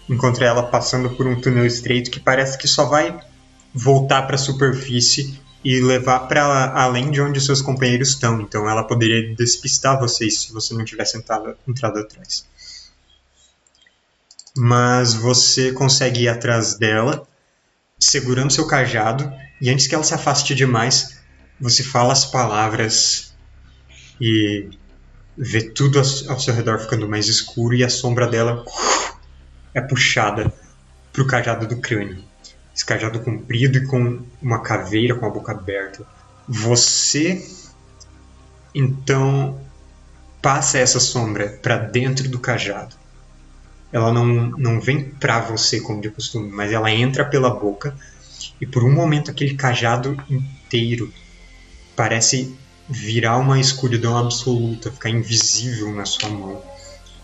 encontra 0.08 0.46
ela 0.46 0.64
passando 0.64 1.10
por 1.12 1.26
um 1.26 1.40
túnel 1.40 1.66
estreito 1.66 2.12
que 2.12 2.20
parece 2.20 2.58
que 2.58 2.68
só 2.68 2.86
vai 2.86 3.18
voltar 3.74 4.24
para 4.24 4.36
a 4.36 4.40
superfície 4.40 5.40
e 5.64 5.80
levar 5.80 6.28
para 6.28 6.74
além 6.76 7.10
de 7.10 7.22
onde 7.22 7.42
seus 7.42 7.62
companheiros 7.62 8.10
estão. 8.10 8.40
Então 8.42 8.70
ela 8.70 8.84
poderia 8.84 9.34
despistar 9.36 10.00
vocês 10.00 10.42
se 10.42 10.54
você 10.54 10.76
não 10.76 10.86
tivesse 10.86 11.18
entrado, 11.18 11.56
entrado 11.68 11.98
atrás. 11.98 12.46
Mas 14.56 15.14
você 15.14 15.72
consegue 15.72 16.24
ir 16.24 16.30
atrás 16.30 16.76
dela, 16.76 17.26
segurando 18.00 18.52
seu 18.52 18.68
cajado, 18.68 19.32
e 19.62 19.70
antes 19.70 19.88
que 19.88 19.96
ela 19.96 20.04
se 20.04 20.14
afaste 20.14 20.54
demais, 20.54 21.22
você 21.60 21.84
fala 21.84 22.12
as 22.12 22.26
palavras 22.26 23.34
e 24.20 24.70
vê 25.38 25.62
tudo 25.62 26.00
ao 26.00 26.40
seu 26.40 26.54
redor 26.54 26.80
ficando 26.80 27.08
mais 27.08 27.28
escuro 27.28 27.76
e 27.76 27.84
a 27.84 27.90
sombra 27.90 28.28
dela 28.28 28.66
é 29.74 29.82
puxada 29.82 30.54
pro 31.14 31.26
cajado 31.26 31.68
do 31.68 31.78
crânio. 31.78 32.24
Esse 32.76 32.86
cajado 32.86 33.20
comprido 33.20 33.78
e 33.78 33.86
com 33.86 34.22
uma 34.42 34.62
caveira 34.62 35.16
com 35.16 35.26
a 35.26 35.30
boca 35.30 35.52
aberta. 35.52 36.06
Você 36.48 37.48
então 38.74 39.62
passa 40.42 40.78
essa 40.80 41.00
sombra 41.00 41.60
para 41.62 41.78
dentro 41.78 42.30
do 42.30 42.40
cajado. 42.40 42.96
Ela 43.92 44.12
não, 44.12 44.26
não 44.52 44.80
vem 44.80 45.04
pra 45.04 45.42
você 45.42 45.82
como 45.82 46.02
de 46.02 46.10
costume, 46.10 46.50
mas 46.50 46.72
ela 46.72 46.92
entra 46.92 47.26
pela 47.26 47.50
boca 47.50 47.96
e 48.60 48.66
por 48.66 48.84
um 48.84 48.92
momento 48.92 49.30
aquele 49.30 49.56
cajado 49.56 50.16
inteiro 50.30 51.12
parece 51.96 52.56
virar 52.88 53.38
uma 53.38 53.60
escuridão 53.60 54.18
absoluta, 54.18 54.92
ficar 54.92 55.10
invisível 55.10 55.94
na 55.94 56.06
sua 56.06 56.30
mão. 56.30 56.62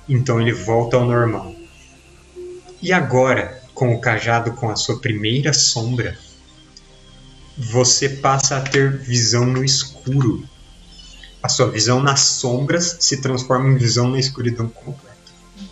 Então 0.07 0.39
ele 0.41 0.53
volta 0.53 0.97
ao 0.97 1.05
normal. 1.05 1.53
E 2.81 2.93
agora, 2.93 3.61
com 3.73 3.93
o 3.93 3.99
cajado 3.99 4.53
com 4.53 4.69
a 4.69 4.75
sua 4.75 4.99
primeira 4.99 5.53
sombra, 5.53 6.17
você 7.57 8.07
passa 8.07 8.57
a 8.57 8.61
ter 8.61 8.97
visão 8.97 9.45
no 9.45 9.63
escuro. 9.63 10.47
A 11.41 11.49
sua 11.49 11.69
visão 11.69 12.01
nas 12.01 12.21
sombras 12.21 12.97
se 12.99 13.21
transforma 13.21 13.69
em 13.69 13.77
visão 13.77 14.09
na 14.09 14.19
escuridão 14.19 14.69
completa. 14.69 15.17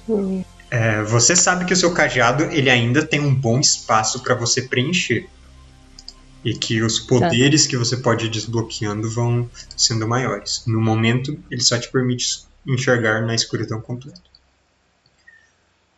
Hum. 0.10 0.44
É, 0.70 1.02
você 1.04 1.36
sabe 1.36 1.66
que 1.66 1.74
o 1.74 1.78
seu 1.78 1.94
cajado 1.94 2.44
ele 2.46 2.70
ainda 2.70 3.06
tem 3.06 3.20
um 3.20 3.34
bom 3.34 3.60
espaço 3.60 4.22
para 4.22 4.36
você 4.36 4.64
preencher. 4.64 5.28
E 6.44 6.54
que 6.54 6.82
os 6.84 7.00
poderes 7.00 7.66
que 7.66 7.76
você 7.76 7.98
pode 7.98 8.28
ir 8.28 8.30
desbloqueando 8.30 9.10
vão 9.10 9.50
sendo 9.76 10.08
maiores. 10.08 10.64
No 10.68 10.80
momento, 10.80 11.38
ele 11.50 11.62
só 11.62 11.78
te 11.78 11.92
permite 11.92 12.46
enxergar 12.68 13.22
na 13.22 13.34
escuridão 13.34 13.82
completa. 13.82 14.22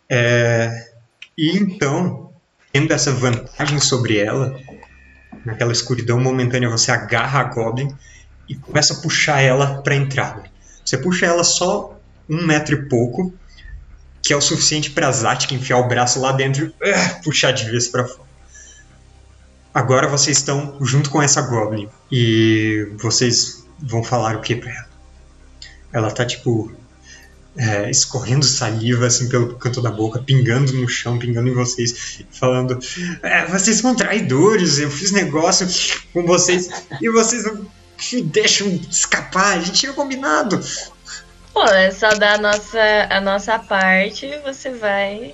É, 0.09 0.91
e 1.38 1.57
então, 1.57 2.32
tendo 2.72 2.93
essa 2.93 3.11
vantagem 3.11 3.80
sobre 3.80 4.18
ela, 4.18 4.57
naquela 5.45 5.72
escuridão 5.72 6.20
momentânea, 6.20 6.70
você 6.70 6.91
agarra 6.91 7.41
a 7.41 7.43
Goblin 7.43 7.93
e 8.47 8.55
começa 8.55 8.93
a 8.93 8.97
puxar 9.01 9.41
ela 9.41 9.82
para 9.82 9.93
a 9.93 9.97
entrada. 9.97 10.43
Você 10.84 10.97
puxa 10.97 11.26
ela 11.26 11.43
só 11.43 11.99
um 12.30 12.45
metro 12.45 12.76
e 12.76 12.88
pouco, 12.88 13.34
que 14.28 14.34
é 14.34 14.36
o 14.36 14.41
suficiente 14.41 14.91
pra 14.91 15.09
Zatka 15.09 15.55
enfiar 15.55 15.78
o 15.78 15.88
braço 15.88 16.19
lá 16.19 16.34
dentro 16.34 16.65
e 16.65 16.91
uh, 16.91 17.23
puxar 17.23 17.51
de 17.51 17.63
vez 17.63 17.88
pra 17.88 18.05
fora. 18.05 18.28
Agora 19.73 20.05
vocês 20.09 20.36
estão 20.36 20.78
junto 20.82 21.09
com 21.09 21.21
essa 21.21 21.41
Goblin 21.41 21.88
e 22.11 22.91
vocês 22.97 23.65
vão 23.80 24.03
falar 24.03 24.36
o 24.36 24.41
que 24.41 24.53
pra 24.53 24.69
ela? 24.69 24.88
Ela 25.93 26.11
tá 26.11 26.25
tipo 26.25 26.69
é, 27.55 27.89
escorrendo 27.89 28.45
saliva 28.45 29.05
assim 29.05 29.30
pelo 29.30 29.55
canto 29.55 29.82
da 29.82 29.91
boca, 29.91 30.19
pingando 30.19 30.73
no 30.73 30.89
chão, 30.89 31.17
pingando 31.17 31.47
em 31.47 31.53
vocês, 31.53 32.19
falando: 32.30 32.78
é, 33.23 33.45
vocês 33.45 33.78
são 33.78 33.95
traidores, 33.95 34.78
eu 34.78 34.91
fiz 34.91 35.13
negócio 35.13 35.65
com 36.11 36.25
vocês 36.25 36.69
e 37.01 37.09
vocês 37.09 37.45
não 37.45 37.65
me 38.11 38.21
deixam 38.23 38.67
escapar, 38.91 39.57
a 39.57 39.59
gente 39.61 39.80
tinha 39.80 39.93
combinado. 39.93 40.59
Pô, 41.58 41.64
é 41.64 41.89
só 41.89 42.10
dar 42.10 42.36
a 42.36 42.38
nossa, 42.38 43.08
a 43.10 43.20
nossa 43.20 43.58
parte 43.58 44.28
e 44.28 44.38
você 44.41 44.70
vai 44.70 45.34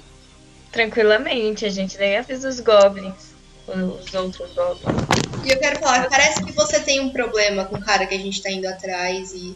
tranquilamente. 0.71 1.65
A 1.65 1.69
gente 1.69 1.97
nem 1.97 2.15
avisa 2.15 2.47
os 2.47 2.61
goblins, 2.61 3.33
os 3.67 4.13
outros 4.13 4.53
goblins. 4.53 5.43
E 5.43 5.51
eu 5.51 5.59
quero 5.59 5.81
falar, 5.81 6.07
parece 6.07 6.41
que 6.45 6.53
você 6.53 6.79
tem 6.79 7.01
um 7.01 7.09
problema 7.09 7.65
com 7.65 7.75
o 7.75 7.81
cara 7.81 8.05
que 8.05 8.15
a 8.15 8.17
gente 8.17 8.41
tá 8.41 8.49
indo 8.49 8.65
atrás 8.65 9.33
e. 9.33 9.53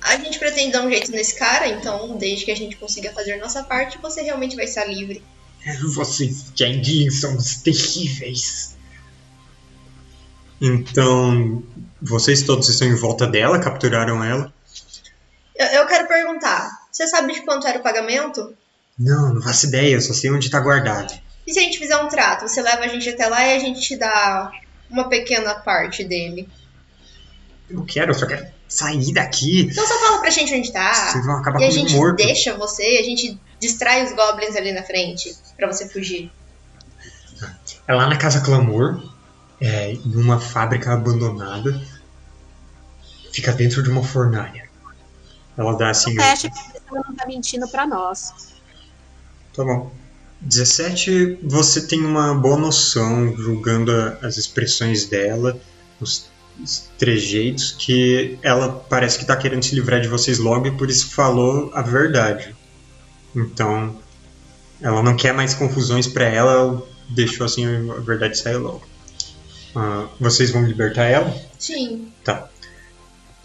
A 0.00 0.16
gente 0.16 0.40
pretende 0.40 0.72
dar 0.72 0.82
um 0.82 0.90
jeito 0.90 1.12
nesse 1.12 1.38
cara, 1.38 1.68
então 1.68 2.16
desde 2.16 2.44
que 2.44 2.50
a 2.50 2.56
gente 2.56 2.74
consiga 2.74 3.12
fazer 3.12 3.36
nossa 3.36 3.62
parte, 3.62 3.96
você 3.98 4.22
realmente 4.22 4.56
vai 4.56 4.64
estar 4.64 4.86
livre. 4.86 5.22
Vocês 5.94 6.50
Jandin 6.52 7.10
são 7.10 7.36
os 7.36 7.58
terríveis. 7.58 8.76
Então, 10.60 11.62
vocês 12.02 12.42
todos 12.42 12.68
estão 12.68 12.88
em 12.88 12.96
volta 12.96 13.24
dela, 13.24 13.60
capturaram 13.60 14.24
ela? 14.24 14.52
Eu, 15.58 15.66
eu 15.66 15.86
quero 15.86 16.06
perguntar, 16.06 16.70
você 16.90 17.06
sabe 17.08 17.34
de 17.34 17.42
quanto 17.42 17.66
era 17.66 17.78
o 17.80 17.82
pagamento? 17.82 18.54
Não, 18.98 19.34
não 19.34 19.42
faço 19.42 19.66
ideia, 19.66 19.94
eu 19.94 20.00
só 20.00 20.12
sei 20.12 20.30
onde 20.30 20.50
tá 20.50 20.60
guardado. 20.60 21.12
E 21.46 21.52
se 21.52 21.58
a 21.58 21.62
gente 21.62 21.78
fizer 21.78 21.96
um 21.96 22.08
trato? 22.08 22.46
Você 22.46 22.62
leva 22.62 22.84
a 22.84 22.88
gente 22.88 23.08
até 23.08 23.26
lá 23.26 23.44
e 23.46 23.56
a 23.56 23.58
gente 23.58 23.80
te 23.80 23.96
dá 23.96 24.50
uma 24.90 25.08
pequena 25.08 25.54
parte 25.56 26.04
dele. 26.04 26.48
Eu 27.68 27.84
quero, 27.84 28.10
eu 28.10 28.14
só 28.14 28.26
quero 28.26 28.46
sair 28.68 29.12
daqui. 29.12 29.62
Então 29.70 29.86
só 29.86 29.98
fala 29.98 30.20
pra 30.20 30.30
gente 30.30 30.54
onde 30.54 30.72
tá. 30.72 30.92
Vocês 30.92 31.24
vão 31.26 31.36
acabar 31.36 31.60
E 31.60 31.64
a 31.64 31.70
gente 31.70 31.94
morto. 31.94 32.16
deixa 32.16 32.54
você, 32.54 32.98
a 33.00 33.04
gente 33.04 33.38
distrai 33.60 34.04
os 34.04 34.12
goblins 34.12 34.56
ali 34.56 34.72
na 34.72 34.82
frente 34.82 35.34
pra 35.56 35.66
você 35.66 35.88
fugir. 35.88 36.30
É 37.86 37.94
lá 37.94 38.06
na 38.06 38.16
Casa 38.16 38.40
Clamor, 38.40 39.02
é, 39.60 39.92
em 39.92 40.16
uma 40.16 40.38
fábrica 40.40 40.92
abandonada. 40.92 41.80
Fica 43.32 43.52
dentro 43.52 43.82
de 43.82 43.88
uma 43.90 44.02
fornalha. 44.02 44.67
Ela 45.58 45.76
dá 45.76 45.90
assim. 45.90 46.14
Teste 46.14 46.48
ver 46.48 46.54
se 46.54 46.80
ela 46.90 47.02
não 47.08 47.14
tá 47.16 47.26
mentindo 47.26 47.68
pra 47.68 47.86
nós. 47.86 48.32
Tá 49.54 49.64
bom. 49.64 49.90
17, 50.40 51.40
você 51.42 51.86
tem 51.86 52.04
uma 52.04 52.32
boa 52.34 52.56
noção, 52.56 53.36
julgando 53.36 53.90
a- 53.90 54.18
as 54.22 54.36
expressões 54.36 55.04
dela, 55.06 55.60
os, 56.00 56.30
os 56.62 56.88
trejeitos, 56.96 57.72
que 57.72 58.38
ela 58.40 58.70
parece 58.88 59.18
que 59.18 59.24
tá 59.24 59.36
querendo 59.36 59.64
se 59.64 59.74
livrar 59.74 60.00
de 60.00 60.06
vocês 60.06 60.38
logo 60.38 60.68
e 60.68 60.76
por 60.76 60.88
isso 60.88 61.10
falou 61.10 61.72
a 61.74 61.82
verdade. 61.82 62.54
Então, 63.34 63.96
ela 64.80 65.02
não 65.02 65.16
quer 65.16 65.34
mais 65.34 65.54
confusões 65.54 66.06
pra 66.06 66.24
ela, 66.26 66.52
ela 66.52 66.86
deixou 67.10 67.44
assim 67.44 67.66
a 67.66 67.94
verdade 68.00 68.38
sair 68.38 68.56
logo. 68.58 68.86
Ah, 69.74 70.06
vocês 70.20 70.52
vão 70.52 70.64
libertar 70.64 71.04
ela? 71.04 71.34
Sim. 71.58 72.12
Tá. 72.24 72.48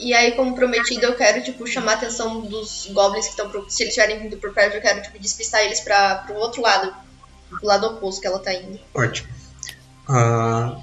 E 0.03 0.13
aí, 0.13 0.33
como 0.33 0.53
prometido, 0.53 1.05
eu 1.05 1.15
quero, 1.15 1.41
tipo, 1.43 1.65
chamar 1.65 1.93
a 1.93 1.95
atenção 1.95 2.41
dos 2.41 2.89
goblins 2.91 3.25
que 3.25 3.31
estão. 3.31 3.49
pro- 3.49 3.69
Se 3.69 3.83
eles 3.83 3.95
estiverem 3.95 4.21
vindo 4.21 4.37
por 4.37 4.53
perto, 4.53 4.75
eu 4.75 4.81
quero, 4.81 5.01
tipo, 5.01 5.17
despistar 5.19 5.61
eles 5.61 5.79
pra, 5.79 6.15
pro 6.15 6.35
outro 6.35 6.61
lado. 6.61 6.93
Pro 7.49 7.65
lado 7.65 7.87
oposto 7.87 8.19
que 8.19 8.27
ela 8.27 8.39
tá 8.39 8.53
indo. 8.53 8.79
Ótimo. 8.93 9.29
Ah, 10.09 10.77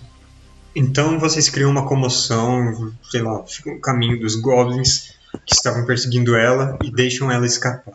então 0.75 1.19
vocês 1.19 1.51
criam 1.51 1.71
uma 1.71 1.87
comoção, 1.87 2.95
sei 3.11 3.21
lá, 3.23 3.45
ficam 3.47 3.75
no 3.75 3.81
caminho 3.81 4.19
dos 4.21 4.37
goblins 4.37 5.13
que 5.47 5.55
estavam 5.55 5.85
perseguindo 5.85 6.35
ela 6.37 6.79
e 6.83 6.91
deixam 6.91 7.31
ela 7.31 7.45
escapar. 7.45 7.95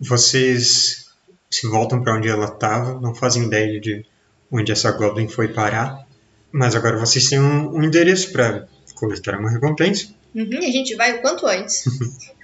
Vocês 0.00 1.06
se 1.50 1.66
voltam 1.68 2.02
para 2.02 2.14
onde 2.16 2.28
ela 2.28 2.46
estava, 2.46 3.00
não 3.00 3.14
fazem 3.14 3.44
ideia 3.44 3.80
de 3.80 4.04
onde 4.50 4.72
essa 4.72 4.90
goblin 4.92 5.28
foi 5.28 5.48
parar, 5.48 6.04
mas 6.52 6.74
agora 6.74 6.98
vocês 6.98 7.28
têm 7.28 7.40
um, 7.40 7.74
um 7.76 7.82
endereço 7.82 8.32
para 8.32 8.66
coletar 8.96 9.38
uma 9.38 9.50
recompensa. 9.50 10.08
Uhum, 10.34 10.48
e 10.50 10.66
a 10.66 10.72
gente 10.72 10.96
vai 10.96 11.18
o 11.18 11.22
quanto 11.22 11.46
antes. 11.46 11.84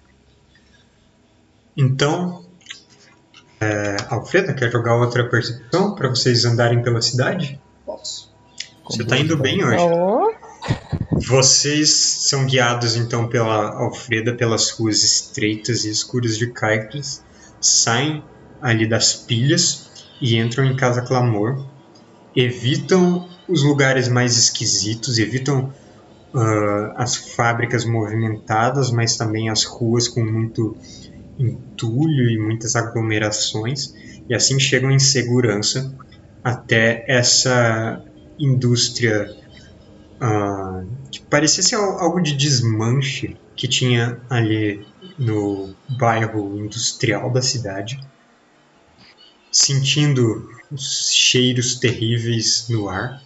Então, 1.74 2.44
é, 3.58 3.96
Alfreda, 4.08 4.52
quer 4.52 4.70
jogar 4.70 4.96
outra 4.96 5.28
percepção 5.28 5.94
para 5.94 6.08
vocês 6.08 6.44
andarem 6.44 6.82
pela 6.82 7.00
cidade? 7.00 7.58
Posso. 7.86 8.30
Você 8.84 9.04
tá 9.04 9.16
indo 9.16 9.36
bem 9.38 9.64
hoje. 9.64 9.78
Ó, 9.78 10.30
Vocês 11.12 11.88
são 11.90 12.44
guiados 12.44 12.96
então 12.96 13.28
pela 13.28 13.70
Alfreda 13.74 14.34
pelas 14.34 14.70
ruas 14.70 15.02
estreitas 15.02 15.84
e 15.84 15.90
escuras 15.90 16.36
de 16.36 16.48
Caicles, 16.48 17.22
saem 17.60 18.22
ali 18.60 18.86
das 18.86 19.14
pilhas 19.14 19.90
e 20.20 20.36
entram 20.36 20.64
em 20.64 20.76
Casa 20.76 21.00
Clamor, 21.02 21.64
evitam 22.36 23.28
os 23.48 23.62
lugares 23.62 24.08
mais 24.08 24.36
esquisitos, 24.36 25.18
evitam 25.18 25.72
ah, 26.34 26.94
as 26.96 27.16
fábricas 27.16 27.84
movimentadas, 27.84 28.90
mas 28.90 29.16
também 29.16 29.48
as 29.50 29.64
ruas 29.64 30.08
com 30.08 30.24
muito 30.24 30.76
entulho 31.38 32.30
e 32.30 32.38
muitas 32.38 32.76
aglomerações, 32.76 33.94
e 34.28 34.34
assim 34.34 34.58
chegam 34.60 34.90
em 34.90 34.98
segurança 34.98 35.92
até 36.44 37.04
essa 37.08 38.02
indústria 38.38 39.34
ah, 40.20 40.84
que 41.10 41.20
parecia 41.22 41.62
ser 41.62 41.76
al- 41.76 41.98
algo 42.00 42.20
de 42.22 42.34
desmanche 42.34 43.36
que 43.56 43.68
tinha 43.68 44.20
ali 44.30 44.86
no 45.18 45.74
bairro 45.88 46.58
industrial 46.58 47.30
da 47.30 47.42
cidade, 47.42 47.98
sentindo 49.50 50.48
os 50.70 51.10
cheiros 51.12 51.74
terríveis 51.78 52.66
no 52.68 52.88
ar, 52.88 53.22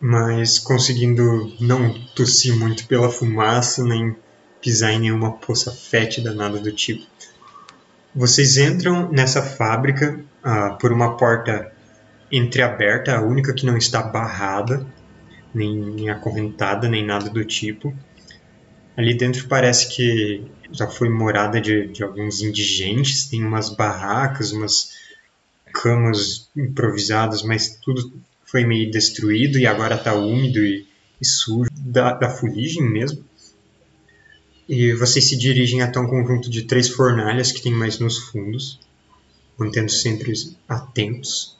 mas 0.00 0.58
conseguindo 0.58 1.52
não 1.60 1.92
tossir 2.14 2.54
muito 2.56 2.86
pela 2.86 3.10
fumaça, 3.10 3.84
nem 3.84 4.16
pisar 4.60 4.92
em 4.92 5.00
nenhuma 5.00 5.32
poça 5.32 5.72
fétida, 5.72 6.32
nada 6.32 6.58
do 6.58 6.72
tipo. 6.72 7.06
Vocês 8.14 8.56
entram 8.56 9.10
nessa 9.10 9.42
fábrica 9.42 10.18
ah, 10.42 10.70
por 10.70 10.92
uma 10.92 11.16
porta 11.16 11.72
entreaberta, 12.30 13.16
a 13.16 13.22
única 13.22 13.52
que 13.52 13.66
não 13.66 13.76
está 13.76 14.02
barrada, 14.02 14.86
nem, 15.54 15.76
nem 15.76 16.10
acorrentada, 16.10 16.88
nem 16.88 17.04
nada 17.04 17.30
do 17.30 17.44
tipo. 17.44 17.94
Ali 18.96 19.14
dentro 19.14 19.46
parece 19.48 19.88
que 19.94 20.44
já 20.70 20.86
foi 20.86 21.08
morada 21.08 21.60
de, 21.60 21.88
de 21.88 22.02
alguns 22.02 22.42
indigentes, 22.42 23.28
tem 23.28 23.44
umas 23.44 23.70
barracas, 23.70 24.52
umas 24.52 24.90
camas 25.72 26.50
improvisadas, 26.56 27.42
mas 27.42 27.76
tudo 27.76 28.12
foi 28.50 28.64
meio 28.64 28.90
destruído 28.90 29.58
e 29.58 29.66
agora 29.66 29.94
está 29.94 30.14
úmido 30.14 30.64
e, 30.64 30.86
e 31.20 31.24
sujo, 31.24 31.70
da, 31.72 32.14
da 32.14 32.30
fuligem 32.30 32.82
mesmo. 32.82 33.22
E 34.66 34.92
vocês 34.94 35.28
se 35.28 35.36
dirigem 35.36 35.82
até 35.82 36.00
um 36.00 36.06
conjunto 36.06 36.50
de 36.50 36.62
três 36.62 36.88
fornalhas 36.88 37.52
que 37.52 37.62
tem 37.62 37.72
mais 37.72 37.98
nos 37.98 38.18
fundos, 38.18 38.80
mantendo 39.56 39.90
sempre 39.92 40.32
atentos. 40.66 41.58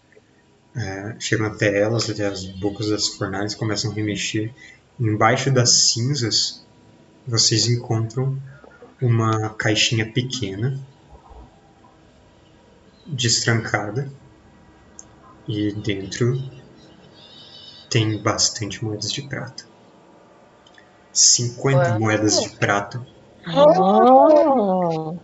É, 0.75 1.17
chegam 1.19 1.47
até 1.47 1.79
elas, 1.79 2.09
até 2.09 2.27
as 2.27 2.45
bocas 2.45 2.89
das 2.89 3.09
fornalhas, 3.09 3.55
começam 3.55 3.91
a 3.91 3.95
remexer. 3.95 4.51
Embaixo 4.99 5.51
das 5.51 5.71
cinzas, 5.71 6.65
vocês 7.27 7.67
encontram 7.67 8.41
uma 9.01 9.51
caixinha 9.51 10.11
pequena, 10.11 10.79
destrancada, 13.07 14.11
e 15.47 15.73
dentro 15.73 16.39
tem 17.91 18.19
bastante 18.19 18.85
moedas 18.85 19.13
de 19.13 19.23
prata. 19.23 19.65
50 21.13 21.91
Uau. 21.91 22.01
moedas 22.01 22.41
de 22.41 22.51
prata. 22.51 23.05
ó. 23.47 25.15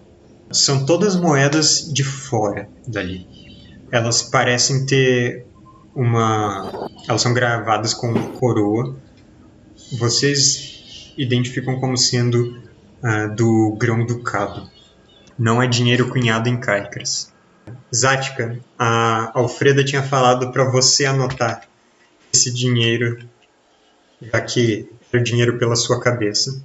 São 0.50 0.84
todas 0.84 1.16
moedas 1.16 1.92
de 1.92 2.04
fora 2.04 2.68
dali. 2.86 3.26
Elas 3.90 4.22
parecem 4.22 4.86
ter 4.86 5.46
uma. 5.94 6.88
Elas 7.08 7.22
são 7.22 7.32
gravadas 7.32 7.94
com 7.94 8.12
coroa. 8.32 8.96
Vocês 9.98 11.12
identificam 11.16 11.78
como 11.78 11.96
sendo 11.96 12.60
ah, 13.02 13.26
do 13.26 13.76
grão-ducado. 13.78 14.68
Não 15.38 15.62
é 15.62 15.66
dinheiro 15.66 16.08
cunhado 16.08 16.48
em 16.48 16.58
Caicras. 16.58 17.32
Zática, 17.94 18.58
a 18.78 19.30
Alfreda 19.38 19.84
tinha 19.84 20.02
falado 20.02 20.52
para 20.52 20.64
você 20.64 21.06
anotar 21.06 21.68
esse 22.34 22.52
dinheiro, 22.52 23.26
já 24.20 24.40
que 24.40 24.88
era 25.12 25.22
dinheiro 25.22 25.58
pela 25.58 25.76
sua 25.76 26.00
cabeça. 26.00 26.62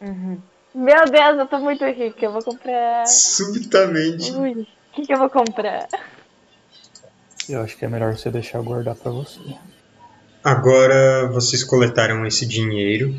Uhum. 0.00 0.38
Meu 0.74 1.04
Deus, 1.04 1.38
eu 1.38 1.46
tô 1.46 1.58
muito 1.58 1.84
rica. 1.84 2.26
Eu 2.26 2.32
vou 2.32 2.42
comprar. 2.42 3.06
Subitamente. 3.06 4.32
Ui, 4.32 4.52
o 4.52 4.66
que, 4.92 5.06
que 5.06 5.14
eu 5.14 5.18
vou 5.18 5.30
comprar? 5.30 5.88
Eu 7.48 7.60
acho 7.62 7.76
que 7.76 7.84
é 7.84 7.88
melhor 7.88 8.16
você 8.16 8.30
deixar 8.30 8.60
guardar 8.62 8.94
pra 8.96 9.10
você. 9.10 9.40
Agora 10.42 11.28
vocês 11.28 11.62
coletaram 11.62 12.26
esse 12.26 12.46
dinheiro 12.46 13.14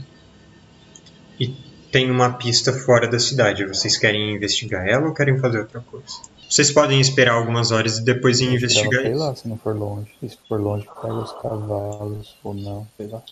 e 1.40 1.48
tem 1.92 2.12
uma 2.12 2.34
pista 2.34 2.74
fora 2.74 3.08
da 3.08 3.20
cidade. 3.20 3.66
Vocês 3.66 3.98
querem 3.98 4.36
investigar 4.36 4.86
ela 4.88 5.08
ou 5.08 5.14
querem 5.14 5.38
fazer 5.40 5.60
outra 5.60 5.80
coisa? 5.82 6.33
Vocês 6.54 6.72
podem 6.72 7.02
esperar 7.02 7.34
algumas 7.34 7.72
horas 7.72 7.98
e 7.98 8.04
depois 8.04 8.40
ir 8.40 8.54
investigar 8.54 9.02
sei 9.02 9.12
isso. 9.12 9.20
lá 9.20 9.36
se 9.36 9.48
não 9.48 9.58
for 9.58 9.76
longe. 9.76 10.14
E 10.22 10.30
se 10.30 10.38
for 10.48 10.62
longe, 10.62 10.86
pega 11.02 11.16
os 11.16 11.32
cavalos 11.32 12.36
ou 12.44 12.54
não, 12.54 12.88
sei 12.96 13.08
lá. 13.08 13.24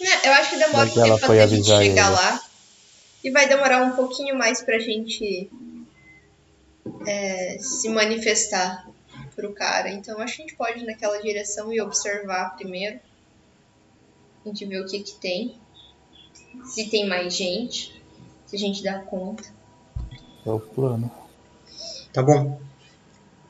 Né, 0.00 0.08
Eu 0.22 0.32
acho 0.34 0.50
que 0.50 0.56
demora 0.56 0.88
um 0.88 0.94
tempo 0.94 1.18
foi 1.18 1.40
até 1.40 1.42
a 1.42 1.46
gente 1.48 1.66
chegar 1.66 1.82
ele. 1.82 2.14
lá. 2.14 2.40
E 3.24 3.30
vai 3.32 3.48
demorar 3.48 3.82
um 3.82 3.96
pouquinho 3.96 4.38
mais 4.38 4.62
pra 4.62 4.78
gente 4.78 5.50
é, 7.08 7.58
se 7.58 7.88
manifestar 7.88 8.88
pro 9.34 9.52
cara. 9.52 9.90
Então 9.90 10.20
acho 10.20 10.36
que 10.36 10.42
a 10.42 10.46
gente 10.46 10.56
pode 10.56 10.84
ir 10.84 10.86
naquela 10.86 11.20
direção 11.20 11.72
e 11.72 11.80
observar 11.80 12.54
primeiro. 12.54 13.00
A 14.44 14.48
gente 14.48 14.64
vê 14.64 14.78
o 14.78 14.86
que 14.86 15.00
que 15.00 15.14
tem. 15.16 15.56
Se 16.66 16.88
tem 16.88 17.08
mais 17.08 17.34
gente. 17.34 18.00
Se 18.46 18.54
a 18.54 18.58
gente 18.60 18.80
dá 18.80 19.00
conta. 19.00 19.42
É 20.46 20.50
o 20.50 20.60
plano. 20.60 21.19
Tá 22.12 22.22
bom. 22.22 22.60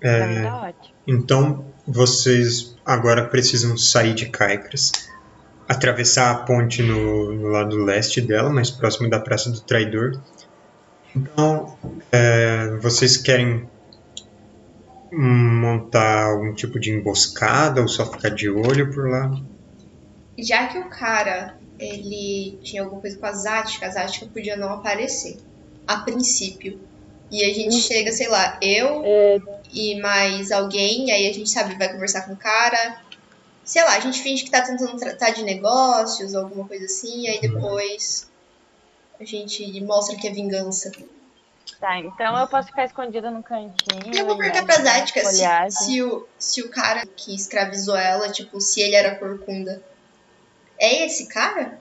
É, 0.01 0.43
tá 0.43 0.63
ótimo. 0.63 0.95
então 1.07 1.65
vocês 1.87 2.77
agora 2.85 3.27
precisam 3.27 3.77
sair 3.77 4.15
de 4.15 4.27
Caicras, 4.27 4.93
atravessar 5.69 6.31
a 6.31 6.35
ponte 6.37 6.83
no, 6.83 7.33
no 7.33 7.49
lado 7.49 7.77
leste 7.77 8.21
dela, 8.21 8.51
mais 8.51 8.71
próximo 8.71 9.11
da 9.11 9.21
Praça 9.21 9.51
do 9.51 9.61
Traidor. 9.61 10.21
Então, 11.15 11.77
é, 12.13 12.77
vocês 12.81 13.17
querem 13.17 13.69
montar 15.13 16.27
algum 16.27 16.55
tipo 16.55 16.79
de 16.79 16.93
emboscada 16.93 17.81
ou 17.81 17.89
só 17.89 18.07
ficar 18.07 18.31
de 18.31 18.49
olho 18.49 18.93
por 18.93 19.09
lá? 19.09 19.33
Já 20.39 20.69
que 20.69 20.79
o 20.79 20.89
cara 20.89 21.57
ele 21.79 22.59
tinha 22.63 22.83
alguma 22.83 23.01
coisa 23.01 23.19
com 23.19 23.27
a 23.27 23.33
Zática, 23.33 23.87
a 23.87 23.91
Zática 23.91 24.27
podia 24.27 24.57
não 24.57 24.75
aparecer. 24.75 25.39
A 25.87 25.97
princípio. 25.99 26.79
E 27.31 27.45
a 27.45 27.55
gente 27.55 27.77
chega, 27.77 28.11
sei 28.11 28.29
lá, 28.29 28.59
eu 28.61 29.03
É, 29.05 29.41
e 29.73 30.01
mais 30.01 30.51
alguém, 30.51 31.09
e 31.09 31.13
aí 31.13 31.29
a 31.29 31.33
gente 31.33 31.49
sabe, 31.49 31.77
vai 31.77 31.93
conversar 31.93 32.23
com 32.23 32.33
o 32.33 32.37
cara. 32.37 33.01
Sei 33.65 33.83
lá, 33.85 33.97
a 33.97 34.01
gente 34.01 34.21
finge 34.21 34.45
que 34.45 34.51
tá 34.51 34.63
tentando 34.63 34.97
tratar 34.97 35.31
de 35.31 35.45
negócios, 35.45 36.35
alguma 36.35 36.67
coisa 36.67 36.87
assim, 36.87 37.23
e 37.23 37.29
aí 37.29 37.41
depois 37.41 38.29
a 39.21 39.25
gente 39.25 39.81
mostra 39.83 40.17
que 40.17 40.27
é 40.27 40.33
vingança. 40.33 40.91
Tá, 41.79 41.99
então 41.99 42.37
eu 42.37 42.47
posso 42.49 42.69
ficar 42.69 42.85
escondida 42.85 43.31
no 43.31 43.43
cantinho. 43.43 44.15
Eu 44.15 44.27
vou 44.27 44.37
perguntar 44.37 44.65
pra 44.65 44.83
Zática 44.83 45.25
se, 45.25 45.45
se, 45.71 46.03
o, 46.03 46.27
se 46.39 46.63
o 46.63 46.69
cara 46.69 47.07
que 47.07 47.35
escravizou 47.35 47.97
ela, 47.97 48.31
tipo, 48.31 48.61
se 48.61 48.81
ele 48.81 48.97
era 48.97 49.15
corcunda. 49.15 49.83
É 50.79 51.07
esse 51.07 51.27
cara? 51.27 51.79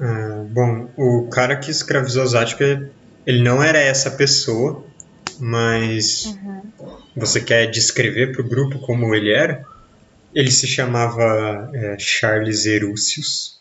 Ah, 0.00 0.44
bom, 0.48 0.88
o 0.96 1.28
cara 1.28 1.56
que 1.56 1.70
escravizou 1.70 2.26
Zática, 2.26 2.90
ele 3.26 3.42
não 3.42 3.62
era 3.62 3.78
essa 3.78 4.10
pessoa, 4.12 4.84
mas 5.40 6.26
Uhum. 6.26 6.72
você 7.16 7.40
quer 7.40 7.66
descrever 7.66 8.32
pro 8.32 8.48
grupo 8.48 8.78
como 8.78 9.14
ele 9.14 9.32
era? 9.32 9.66
Ele 10.32 10.50
se 10.50 10.66
chamava 10.66 11.70
é, 11.74 11.98
Charles 11.98 12.66
Erúcius, 12.66 13.58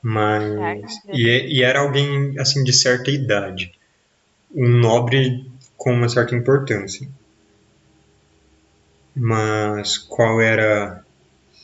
mas 0.00 1.00
e, 1.12 1.58
e 1.58 1.62
era 1.62 1.80
alguém 1.80 2.38
assim 2.38 2.62
de 2.62 2.72
certa 2.72 3.10
idade, 3.10 3.72
um 4.54 4.68
nobre 4.68 5.50
com 5.76 5.92
uma 5.92 6.08
certa 6.08 6.34
importância. 6.36 7.08
Mas 9.16 9.96
qual 9.96 10.40
era 10.40 11.02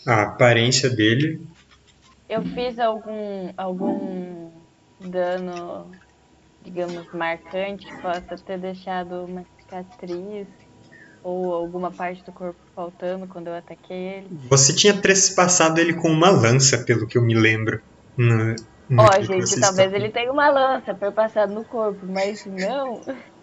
a 0.06 0.22
aparência 0.22 0.88
dele? 0.88 1.40
Eu 2.28 2.42
fiz 2.42 2.78
algum, 2.78 3.52
algum 3.56 4.29
dano, 5.01 5.98
digamos, 6.62 7.07
marcante 7.12 7.86
que 7.86 8.03
possa 8.03 8.38
ter 8.38 8.59
deixado 8.61 9.26
uma 9.26 9.44
cicatriz 9.59 10.48
ou 11.22 11.53
alguma 11.55 11.92
parte 11.92 12.24
do 12.24 12.32
corpo 12.32 12.61
faltando 12.74 13.28
quando 13.28 13.48
eu 13.48 13.55
ataquei 13.55 13.96
ele. 13.96 14.38
Você 14.48 14.74
tinha 14.74 15.01
trespassado 15.01 15.80
ele 15.80 15.94
com 15.94 16.09
uma 16.09 16.30
lança, 16.30 16.84
pelo 16.84 17.07
que 17.07 17.18
eu 17.18 17.22
me 17.24 17.34
lembro. 17.34 17.78
No, 18.16 18.55
no 18.88 18.96
Ó, 18.98 19.20
gente, 19.22 19.59
talvez 19.59 19.92
está- 19.92 19.96
ele 19.96 20.11
tenha 20.12 20.30
uma 20.32 20.48
lança 20.51 20.94
perpassada 20.94 21.53
no 21.53 21.64
corpo, 21.64 22.07
mas 22.07 22.44
não. 22.44 23.05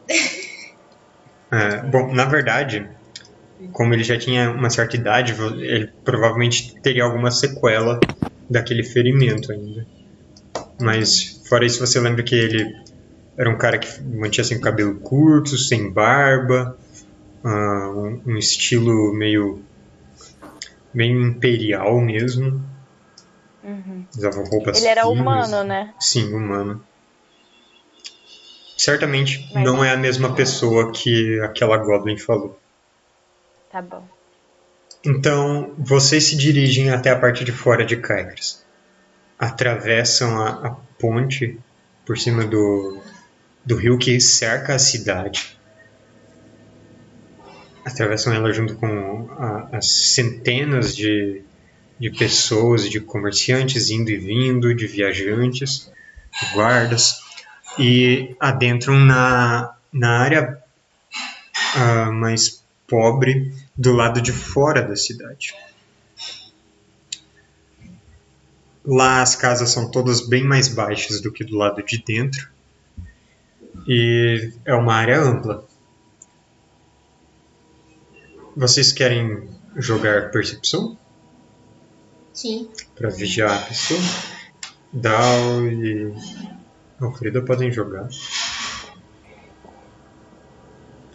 É, 1.52 1.82
bom, 1.90 2.14
na 2.14 2.26
verdade, 2.26 2.86
como 3.72 3.94
ele 3.94 4.04
já 4.04 4.18
tinha 4.20 4.52
uma 4.52 4.70
certa 4.70 4.98
idade, 4.98 5.34
ele 5.62 5.88
provavelmente 6.04 6.58
teria 6.84 7.04
alguma 7.06 7.32
sequela 7.32 8.00
daquele 8.50 8.84
ferimento 8.84 9.52
ainda. 9.52 9.86
Mas, 10.82 11.37
fora 11.48 11.66
isso, 11.66 11.80
você 11.86 12.00
lembra 12.00 12.24
que 12.24 12.36
ele 12.36 12.76
era 13.38 13.50
um 13.50 13.58
cara 13.58 13.78
que 13.78 14.02
mantinha 14.02 14.44
assim, 14.44 14.60
cabelo 14.60 14.96
curto, 15.00 15.58
sem 15.58 15.90
barba, 15.90 16.78
ah, 17.44 17.90
um, 17.96 18.22
um 18.26 18.38
estilo 18.38 19.14
meio, 19.14 19.62
meio 20.94 21.22
imperial 21.22 22.00
mesmo. 22.02 22.64
Uhum. 23.64 24.06
Usava 24.16 24.44
roupas 24.50 24.78
Ele 24.78 24.88
era 24.88 25.04
finas. 25.04 25.20
humano, 25.20 25.64
né? 25.64 25.94
Sim, 26.00 26.34
humano. 26.34 26.82
Certamente 28.78 29.50
Mas- 29.54 29.64
não 29.64 29.84
é 29.84 29.92
a 29.92 29.98
mesma 29.98 30.34
pessoa 30.34 30.92
que 30.92 31.40
aquela 31.42 31.78
Goblin 31.78 32.18
falou. 32.18 32.60
Tá 33.72 33.82
bom. 33.82 34.04
Então, 35.06 35.74
vocês 35.78 36.26
se 36.26 36.36
dirigem 36.38 36.90
até 36.92 37.10
a 37.10 37.20
parte 37.20 37.44
de 37.44 37.52
fora 37.52 37.86
de 37.86 37.98
Caicras. 37.98 38.66
Atravessam 39.38 40.40
a, 40.42 40.50
a 40.68 40.76
ponte 41.00 41.58
por 42.06 42.18
cima 42.18 42.46
do, 42.46 43.02
do 43.66 43.76
rio 43.76 43.98
que 43.98 44.20
cerca 44.20 44.76
a 44.76 44.80
cidade. 44.80 45.58
Atravessam 47.86 48.34
ela 48.34 48.52
junto 48.52 48.76
com 48.76 49.30
a- 49.38 49.70
as 49.78 49.88
centenas 49.88 50.96
de, 50.96 51.42
de 52.00 52.10
pessoas, 52.12 52.90
de 52.90 53.00
comerciantes 53.00 53.90
indo 53.90 54.10
e 54.10 54.18
vindo, 54.18 54.74
de 54.76 54.86
viajantes, 54.88 55.90
de 56.40 56.54
guardas, 56.54 57.20
e 57.80 58.36
adentram 58.40 59.00
na, 59.00 59.74
na 59.92 60.20
área 60.20 60.62
ah, 61.76 62.12
mais 62.12 62.64
pobre 62.88 63.54
do 63.78 63.94
lado 63.94 64.22
de 64.22 64.32
fora 64.34 64.82
da 64.82 64.96
cidade. 64.96 65.54
Lá 68.88 69.22
as 69.22 69.36
casas 69.36 69.70
são 69.70 69.92
todas 69.92 70.26
bem 70.26 70.46
mais 70.46 70.70
baixas 70.70 71.20
do 71.20 71.30
que 71.30 71.44
do 71.44 71.58
lado 71.58 71.84
de 71.84 72.02
dentro. 72.02 72.50
E 73.86 74.54
é 74.64 74.74
uma 74.74 74.96
área 74.96 75.20
ampla. 75.20 75.68
Vocês 78.56 78.94
querem 78.94 79.50
jogar 79.76 80.32
percepção 80.32 80.98
Sim. 82.32 82.70
para 82.96 83.10
vigiar 83.10 83.52
a 83.52 83.66
pessoa? 83.66 84.00
Dal 84.94 85.66
e 85.66 86.14
Alfreda 86.98 87.42
podem 87.42 87.70
jogar. 87.70 88.08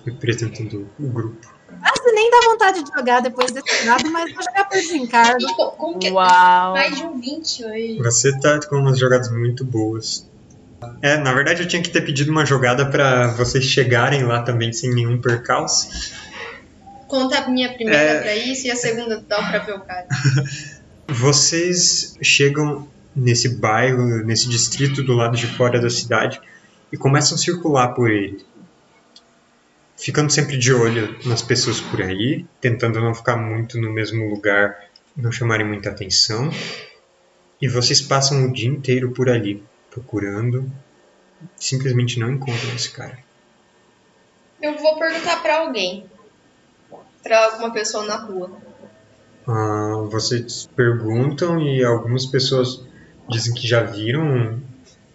Representando 0.04 0.90
o 1.00 1.08
grupo. 1.08 1.51
Quase 1.80 2.14
nem 2.14 2.30
dá 2.30 2.40
vontade 2.50 2.82
de 2.84 2.90
jogar 2.94 3.20
depois 3.20 3.50
desse 3.52 3.86
dado, 3.86 4.10
mas 4.10 4.32
vou 4.34 4.42
jogar 4.42 4.64
por 4.68 4.74
desencargo. 4.76 5.46
Co- 5.56 5.70
Como 5.72 5.98
que 5.98 6.10
Uau! 6.10 6.72
mais 6.72 6.96
de 6.96 7.02
um 7.04 7.20
20 7.20 7.64
hoje? 7.64 7.98
Você 8.02 8.38
tá 8.40 8.60
com 8.66 8.76
umas 8.76 8.98
jogadas 8.98 9.30
muito 9.30 9.64
boas. 9.64 10.26
É, 11.00 11.16
na 11.16 11.32
verdade 11.32 11.62
eu 11.62 11.68
tinha 11.68 11.80
que 11.82 11.90
ter 11.90 12.00
pedido 12.00 12.30
uma 12.32 12.44
jogada 12.44 12.84
pra 12.86 13.28
vocês 13.34 13.64
chegarem 13.64 14.24
lá 14.24 14.42
também 14.42 14.72
sem 14.72 14.92
nenhum 14.92 15.20
percalço. 15.20 15.88
Conta 17.06 17.38
a 17.38 17.48
minha 17.48 17.72
primeira 17.72 17.98
É. 17.98 18.20
pra 18.20 18.34
isso 18.36 18.66
e 18.66 18.70
a 18.70 18.76
segunda 18.76 19.22
dá 19.28 19.36
pra 19.48 19.58
ver 19.60 19.74
o 19.74 19.80
cara. 19.80 20.06
Vocês 21.08 22.16
chegam 22.22 22.88
nesse 23.14 23.48
bairro, 23.56 24.24
nesse 24.24 24.48
distrito 24.48 25.02
do 25.02 25.12
lado 25.12 25.36
de 25.36 25.46
fora 25.46 25.78
da 25.80 25.90
cidade 25.90 26.40
e 26.90 26.96
começam 26.96 27.34
a 27.34 27.38
circular 27.38 27.88
por 27.88 28.10
ele. 28.10 28.42
Ficando 30.02 30.32
sempre 30.32 30.58
de 30.58 30.74
olho 30.74 31.16
nas 31.24 31.42
pessoas 31.42 31.80
por 31.80 32.02
aí, 32.02 32.44
tentando 32.60 33.00
não 33.00 33.14
ficar 33.14 33.36
muito 33.36 33.80
no 33.80 33.88
mesmo 33.88 34.28
lugar, 34.28 34.76
não 35.16 35.30
chamarem 35.30 35.64
muita 35.64 35.90
atenção. 35.90 36.50
E 37.60 37.68
vocês 37.68 38.00
passam 38.00 38.44
o 38.44 38.52
dia 38.52 38.68
inteiro 38.68 39.12
por 39.12 39.30
ali, 39.30 39.62
procurando. 39.88 40.68
Simplesmente 41.54 42.18
não 42.18 42.32
encontram 42.32 42.74
esse 42.74 42.90
cara. 42.90 43.16
Eu 44.60 44.76
vou 44.76 44.98
perguntar 44.98 45.40
pra 45.40 45.60
alguém. 45.60 46.04
Pra 47.22 47.44
alguma 47.44 47.72
pessoa 47.72 48.04
na 48.04 48.16
rua. 48.16 48.50
Ah, 49.46 50.04
vocês 50.10 50.68
perguntam 50.74 51.60
e 51.60 51.84
algumas 51.84 52.26
pessoas 52.26 52.84
dizem 53.28 53.54
que 53.54 53.68
já 53.68 53.84
viram 53.84 54.60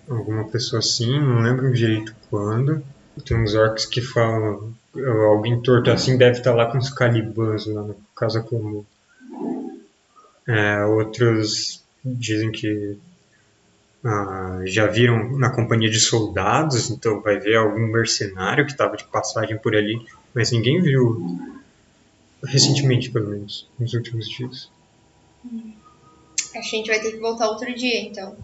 alguma 0.09 0.45
pessoa 0.45 0.79
assim, 0.79 1.19
não 1.19 1.41
lembro 1.41 1.73
direito 1.73 2.15
quando. 2.29 2.81
Tem 3.25 3.37
uns 3.37 3.55
orcs 3.55 3.85
que 3.85 4.01
falam. 4.01 4.73
Alguém 5.29 5.61
torto 5.61 5.91
assim 5.91 6.17
deve 6.17 6.39
estar 6.39 6.53
lá 6.53 6.71
com 6.71 6.77
os 6.77 6.89
calibãs 6.89 7.65
lá 7.65 7.83
na 7.83 7.93
casa 8.15 8.41
comum. 8.41 8.83
É, 10.47 10.85
outros 10.85 11.83
dizem 12.03 12.51
que 12.51 12.97
ah, 14.03 14.61
já 14.65 14.87
viram 14.87 15.37
na 15.37 15.49
companhia 15.49 15.89
de 15.89 15.99
soldados, 15.99 16.89
então 16.89 17.21
vai 17.21 17.39
ver 17.39 17.57
algum 17.57 17.87
mercenário 17.87 18.65
que 18.65 18.71
estava 18.71 18.95
de 18.95 19.03
passagem 19.03 19.57
por 19.57 19.75
ali, 19.75 19.99
mas 20.33 20.51
ninguém 20.51 20.81
viu 20.81 21.37
recentemente, 22.43 23.09
pelo 23.09 23.29
menos, 23.29 23.67
nos 23.77 23.93
últimos 23.93 24.29
dias. 24.29 24.69
A 26.55 26.61
gente 26.61 26.87
vai 26.87 26.99
ter 26.99 27.11
que 27.11 27.17
voltar 27.17 27.49
outro 27.49 27.73
dia, 27.75 28.01
então. 28.01 28.35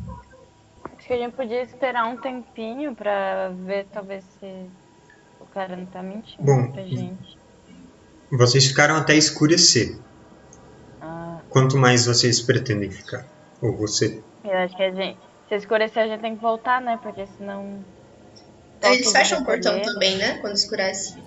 Acho 1.03 1.09
que 1.09 1.13
a 1.15 1.17
gente 1.17 1.35
podia 1.35 1.61
esperar 1.61 2.05
um 2.05 2.15
tempinho 2.15 2.95
pra 2.95 3.49
ver 3.49 3.85
talvez 3.91 4.23
se 4.39 4.69
o 5.37 5.45
cara 5.47 5.75
não 5.75 5.85
tá 5.85 6.01
mentindo 6.01 6.41
Bom, 6.41 6.71
pra 6.71 6.81
gente. 6.83 7.37
Vocês 8.31 8.65
ficaram 8.65 8.95
até 8.95 9.13
escurecer. 9.13 9.97
Ah, 11.01 11.41
Quanto 11.49 11.77
mais 11.77 12.05
vocês 12.05 12.39
pretendem 12.39 12.89
ficar? 12.89 13.27
Ou 13.61 13.75
você. 13.75 14.23
eu 14.45 14.57
acho 14.59 14.77
que 14.77 14.83
a 14.83 14.91
gente. 14.91 15.19
Se 15.49 15.55
escurecer, 15.55 16.03
a 16.03 16.07
gente 16.07 16.21
tem 16.21 16.37
que 16.37 16.41
voltar, 16.41 16.79
né? 16.79 16.97
Porque 17.03 17.27
senão. 17.37 17.83
Eles 18.81 19.03
Volta 19.03 19.19
fecham 19.19 19.41
o 19.41 19.45
portão 19.45 19.81
também, 19.81 20.15
né? 20.15 20.37
Quando 20.37 20.55
escurece. 20.55 21.21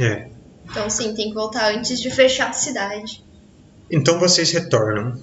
É. 0.00 0.28
Então 0.64 0.90
sim, 0.90 1.14
tem 1.14 1.28
que 1.28 1.34
voltar 1.34 1.72
antes 1.72 2.00
de 2.00 2.10
fechar 2.10 2.50
a 2.50 2.52
cidade. 2.52 3.24
Então 3.88 4.18
vocês 4.18 4.50
retornam. 4.50 5.16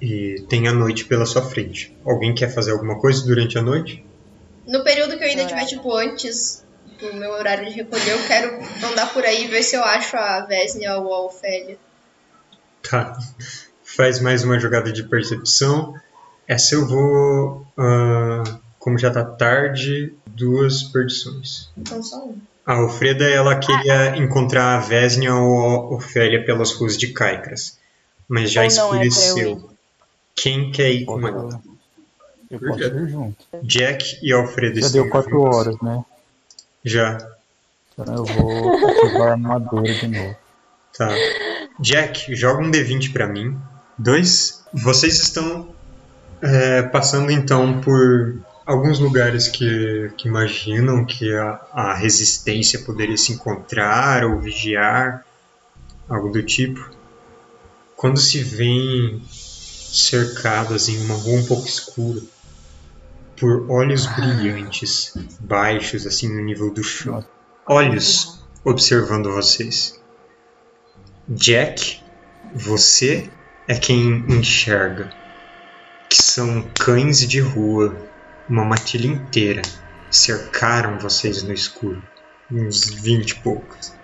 E 0.00 0.44
tem 0.48 0.66
a 0.66 0.72
noite 0.72 1.04
pela 1.04 1.26
sua 1.26 1.42
frente. 1.42 1.94
Alguém 2.04 2.34
quer 2.34 2.52
fazer 2.52 2.72
alguma 2.72 2.98
coisa 2.98 3.24
durante 3.24 3.58
a 3.58 3.62
noite? 3.62 4.04
No 4.66 4.82
período 4.82 5.18
que 5.18 5.24
eu 5.24 5.28
ainda 5.28 5.42
Horário. 5.42 5.66
tiver, 5.66 5.76
tipo, 5.76 5.94
antes 5.94 6.64
do 6.98 7.14
meu 7.14 7.30
horário 7.32 7.66
de 7.66 7.72
recolher, 7.72 8.10
eu 8.10 8.26
quero 8.26 8.58
andar 8.90 9.12
por 9.12 9.24
aí 9.24 9.44
e 9.44 9.48
ver 9.48 9.62
se 9.62 9.76
eu 9.76 9.84
acho 9.84 10.16
a 10.16 10.40
Vesnia 10.46 10.96
ou 10.96 11.12
a 11.12 11.26
Ofélia. 11.26 11.78
Tá. 12.82 13.18
Faz 13.82 14.20
mais 14.20 14.44
uma 14.44 14.58
jogada 14.58 14.92
de 14.92 15.02
percepção. 15.02 15.94
Essa 16.46 16.74
eu 16.74 16.86
vou. 16.86 17.66
ah, 17.76 18.44
como 18.78 18.98
já 18.98 19.10
tá 19.10 19.24
tarde, 19.24 20.14
duas 20.26 20.82
perdições. 20.82 21.70
Então 21.76 22.02
só 22.02 22.24
um. 22.24 22.36
A 22.64 22.74
Alfreda 22.74 23.24
ela 23.28 23.58
queria 23.58 24.16
encontrar 24.16 24.76
a 24.76 24.80
Vesnia 24.80 25.34
ou 25.34 25.58
a 25.58 25.94
Ofélia 25.94 26.44
pelas 26.44 26.72
ruas 26.72 26.96
de 26.96 27.08
Caicras. 27.08 27.78
Mas 28.28 28.50
já 28.50 28.62
Ou 28.62 28.68
não 28.68 28.94
é 28.94 29.06
escureceu. 29.06 29.69
Quem 30.42 30.72
quer 30.72 30.90
ir 30.90 31.04
com 31.04 31.26
ela? 31.26 31.60
Eu 32.50 32.58
posso 32.58 32.80
ir 32.82 33.08
junto. 33.10 33.36
Jack 33.62 34.18
e 34.22 34.32
Alfredo 34.32 34.80
Já 34.80 34.88
deu 34.88 35.08
quatro 35.10 35.30
juntos? 35.30 35.56
horas, 35.56 35.80
né? 35.82 36.04
Já. 36.82 37.18
Então 37.92 38.14
eu 38.14 38.24
vou 38.24 38.88
ativar 38.88 39.28
a 39.28 39.32
armadura 39.32 39.92
de 39.92 40.08
novo. 40.08 40.36
Tá. 40.96 41.10
Jack, 41.78 42.34
joga 42.34 42.62
um 42.62 42.70
D20 42.70 43.12
pra 43.12 43.26
mim. 43.26 43.54
Dois. 43.98 44.64
Vocês 44.72 45.20
estão 45.20 45.68
é, 46.40 46.82
passando 46.84 47.30
então 47.30 47.80
por 47.82 48.40
alguns 48.64 48.98
lugares 48.98 49.46
que, 49.46 50.10
que 50.16 50.26
imaginam 50.26 51.04
que 51.04 51.34
a, 51.34 51.60
a 51.72 51.94
resistência 51.94 52.78
poderia 52.78 53.16
se 53.18 53.32
encontrar 53.32 54.24
ou 54.24 54.40
vigiar, 54.40 55.22
algo 56.08 56.30
do 56.30 56.42
tipo. 56.42 56.90
Quando 57.94 58.18
se 58.18 58.42
veem 58.42 59.22
cercadas 59.92 60.88
em 60.88 60.98
uma 61.04 61.14
rua 61.14 61.40
um 61.40 61.46
pouco 61.46 61.66
escura 61.66 62.20
por 63.38 63.70
olhos 63.70 64.06
brilhantes, 64.06 65.14
baixos 65.40 66.06
assim 66.06 66.28
no 66.28 66.42
nível 66.42 66.70
do 66.70 66.84
chão. 66.84 67.24
Olhos 67.66 68.44
observando 68.64 69.32
vocês. 69.32 69.98
Jack, 71.28 72.02
você 72.54 73.30
é 73.66 73.74
quem 73.74 74.24
enxerga 74.28 75.10
que 76.08 76.20
são 76.20 76.68
cães 76.78 77.26
de 77.26 77.40
rua, 77.40 77.96
uma 78.48 78.64
matilha 78.64 79.06
inteira, 79.06 79.62
cercaram 80.10 80.98
vocês 80.98 81.42
no 81.44 81.52
escuro, 81.52 82.02
uns 82.50 82.90
20 82.90 83.30
e 83.30 83.34
poucos. 83.36 83.94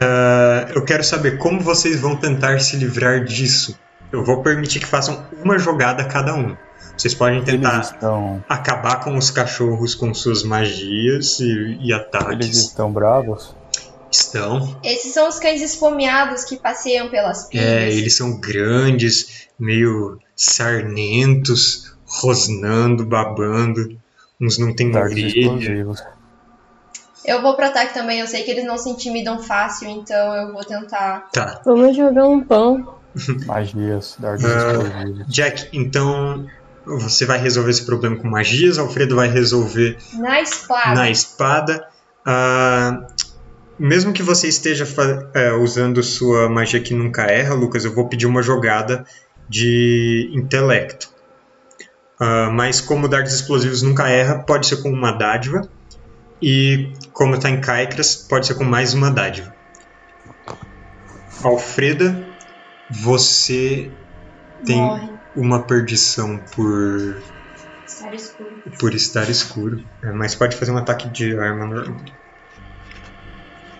Ah, 0.00 0.68
eu 0.74 0.84
quero 0.84 1.04
saber 1.04 1.38
como 1.38 1.60
vocês 1.60 2.00
vão 2.00 2.16
tentar 2.16 2.58
se 2.58 2.76
livrar 2.76 3.24
disso. 3.24 3.78
Eu 4.12 4.24
vou 4.24 4.42
permitir 4.42 4.80
que 4.80 4.86
façam 4.86 5.24
uma 5.42 5.58
jogada 5.58 6.04
cada 6.04 6.34
um. 6.34 6.56
Vocês 6.96 7.14
podem 7.14 7.38
Eles 7.38 7.50
tentar 7.50 7.80
estão, 7.80 8.42
acabar 8.48 9.00
com 9.00 9.16
os 9.16 9.30
cachorros 9.30 9.94
com 9.94 10.14
suas 10.14 10.42
magias 10.42 11.40
e, 11.40 11.44
e 11.44 11.92
eles 11.92 11.92
ataques. 11.92 12.56
estão 12.58 12.90
bravos? 12.90 13.54
Estão. 14.10 14.78
Esses 14.82 15.12
são 15.12 15.28
os 15.28 15.38
cães 15.38 15.60
esfomeados 15.60 16.44
que 16.44 16.56
passeiam 16.56 17.10
pelas 17.10 17.48
pilhas. 17.48 17.66
É, 17.66 17.92
eles 17.92 18.14
são 18.14 18.40
grandes, 18.40 19.48
meio 19.58 20.18
sarnentos, 20.34 21.94
rosnando, 22.06 23.04
babando. 23.04 23.98
Uns 24.40 24.58
não 24.58 24.74
têm 24.74 24.94
orelha. 24.96 25.86
Eu 27.26 27.42
vou 27.42 27.54
pro 27.56 27.66
ataque 27.66 27.92
também, 27.92 28.20
eu 28.20 28.26
sei 28.26 28.42
que 28.44 28.50
eles 28.50 28.64
não 28.64 28.78
se 28.78 28.88
intimidam 28.88 29.38
fácil, 29.42 29.88
então 29.88 30.34
eu 30.36 30.52
vou 30.52 30.64
tentar. 30.64 31.28
Tá. 31.32 31.60
Vamos 31.64 31.96
jogar 31.96 32.26
um 32.26 32.42
pão. 32.42 32.96
Magias, 33.46 34.16
dardos 34.18 34.44
Ah. 34.44 34.48
explosivos. 34.72 35.26
Jack, 35.26 35.68
então 35.72 36.46
você 36.84 37.24
vai 37.26 37.38
resolver 37.38 37.70
esse 37.70 37.84
problema 37.84 38.16
com 38.16 38.28
magias, 38.28 38.78
Alfredo 38.78 39.16
vai 39.16 39.28
resolver 39.28 39.98
Na 40.14 40.40
espada. 40.40 40.94
na 40.94 41.10
espada. 41.10 41.84
Ah, 42.24 43.06
mesmo 43.78 44.12
que 44.12 44.22
você 44.22 44.46
esteja 44.48 44.86
é, 45.34 45.52
usando 45.52 46.02
sua 46.02 46.48
magia 46.48 46.80
que 46.80 46.94
nunca 46.94 47.22
erra, 47.24 47.54
Lucas, 47.54 47.84
eu 47.84 47.92
vou 47.94 48.08
pedir 48.08 48.26
uma 48.26 48.40
jogada 48.42 49.04
de 49.48 50.30
intelecto. 50.32 51.08
Ah, 52.20 52.50
mas 52.52 52.80
como 52.80 53.08
dardos 53.08 53.32
explosivos 53.34 53.82
nunca 53.82 54.08
erra, 54.08 54.38
pode 54.44 54.66
ser 54.66 54.76
com 54.82 54.90
uma 54.90 55.10
dádiva. 55.12 55.68
E 56.42 56.92
como 57.12 57.34
está 57.34 57.48
em 57.50 57.60
Caicras, 57.60 58.14
pode 58.16 58.46
ser 58.46 58.54
com 58.54 58.64
mais 58.64 58.92
uma 58.94 59.10
dádiva. 59.10 59.54
Alfreda, 61.42 62.26
você 62.90 63.90
tem 64.64 64.76
Morre. 64.76 65.08
uma 65.34 65.62
perdição 65.62 66.38
por 66.54 67.22
Estar 67.86 68.14
escuro. 68.14 68.62
por 68.78 68.94
estar 68.94 69.30
escuro. 69.30 69.84
É, 70.02 70.10
mas 70.12 70.34
pode 70.34 70.56
fazer 70.56 70.72
um 70.72 70.76
ataque 70.78 71.08
de 71.08 71.38
arma 71.38 71.66
normal. 71.66 72.00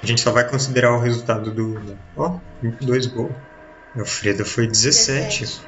A 0.02 0.06
gente 0.06 0.20
só 0.20 0.30
vai 0.30 0.48
considerar 0.48 0.92
o 0.92 1.00
resultado 1.00 1.50
do. 1.50 1.96
Ó, 2.16 2.38
22 2.62 3.06
gol. 3.06 3.34
Alfreda 3.96 4.44
foi 4.44 4.66
17. 4.66 5.60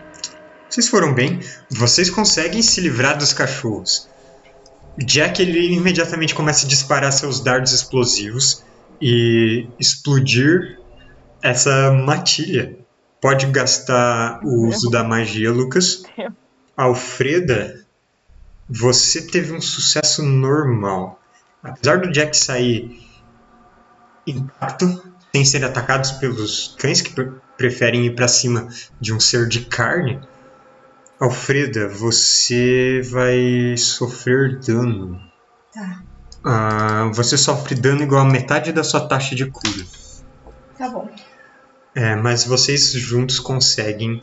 Vocês 0.68 0.88
foram 0.88 1.14
bem. 1.14 1.40
Vocês 1.70 2.10
conseguem 2.10 2.62
se 2.62 2.80
livrar 2.80 3.16
dos 3.16 3.32
cachorros. 3.32 4.07
Jack 5.04 5.40
ele 5.40 5.74
imediatamente 5.74 6.34
começa 6.34 6.66
a 6.66 6.68
disparar 6.68 7.12
seus 7.12 7.40
dardos 7.40 7.72
explosivos 7.72 8.64
e 9.00 9.68
explodir 9.78 10.78
essa 11.42 11.92
matilha. 11.92 12.76
Pode 13.20 13.46
gastar 13.46 14.40
o 14.44 14.66
uso 14.68 14.90
da 14.90 15.02
magia, 15.04 15.52
Lucas. 15.52 16.02
Alfreda, 16.76 17.84
você 18.68 19.22
teve 19.22 19.52
um 19.52 19.60
sucesso 19.60 20.22
normal. 20.24 21.20
Apesar 21.62 21.98
do 22.00 22.12
Jack 22.12 22.36
sair 22.36 23.00
intacto, 24.26 25.02
sem 25.34 25.44
ser 25.44 25.64
atacados 25.64 26.12
pelos 26.12 26.74
cães 26.78 27.00
que 27.02 27.10
pre- 27.10 27.32
preferem 27.56 28.06
ir 28.06 28.14
para 28.14 28.28
cima 28.28 28.68
de 29.00 29.12
um 29.12 29.18
ser 29.20 29.48
de 29.48 29.62
carne, 29.62 30.20
Alfreda, 31.20 31.88
você 31.88 33.02
vai 33.10 33.76
sofrer 33.76 34.60
dano. 34.60 35.20
Tá. 35.74 36.02
Ah, 36.44 37.10
você 37.12 37.36
sofre 37.36 37.74
dano 37.74 38.02
igual 38.02 38.22
a 38.22 38.30
metade 38.30 38.72
da 38.72 38.84
sua 38.84 39.08
taxa 39.08 39.34
de 39.34 39.50
cura. 39.50 39.84
Tá 40.76 40.88
bom. 40.88 41.08
É, 41.94 42.14
mas 42.14 42.44
vocês 42.44 42.92
juntos 42.92 43.40
conseguem 43.40 44.22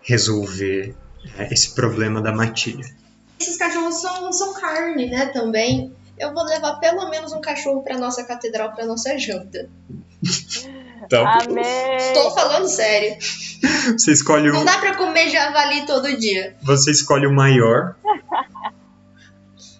resolver 0.00 0.96
é, 1.36 1.52
esse 1.52 1.74
problema 1.74 2.22
da 2.22 2.32
matilha. 2.32 2.86
Esses 3.38 3.58
cachorros 3.58 4.00
são, 4.00 4.32
são 4.32 4.54
carne, 4.54 5.10
né, 5.10 5.26
também. 5.26 5.94
Eu 6.18 6.32
vou 6.32 6.44
levar 6.44 6.76
pelo 6.76 7.10
menos 7.10 7.32
um 7.32 7.40
cachorro 7.42 7.82
pra 7.82 7.98
nossa 7.98 8.24
catedral, 8.24 8.74
pra 8.74 8.86
nossa 8.86 9.18
janta. 9.18 9.68
Tá. 11.08 11.38
Amém! 11.42 11.96
Estou 11.96 12.30
falando 12.32 12.68
sério. 12.68 13.16
Você 13.92 14.12
escolhe 14.12 14.50
Não 14.50 14.62
o, 14.62 14.64
dá 14.64 14.78
pra 14.78 14.96
comer 14.96 15.28
javali 15.30 15.86
todo 15.86 16.16
dia. 16.18 16.56
você 16.62 16.90
escolhe 16.90 17.26
o 17.26 17.32
maior. 17.32 17.94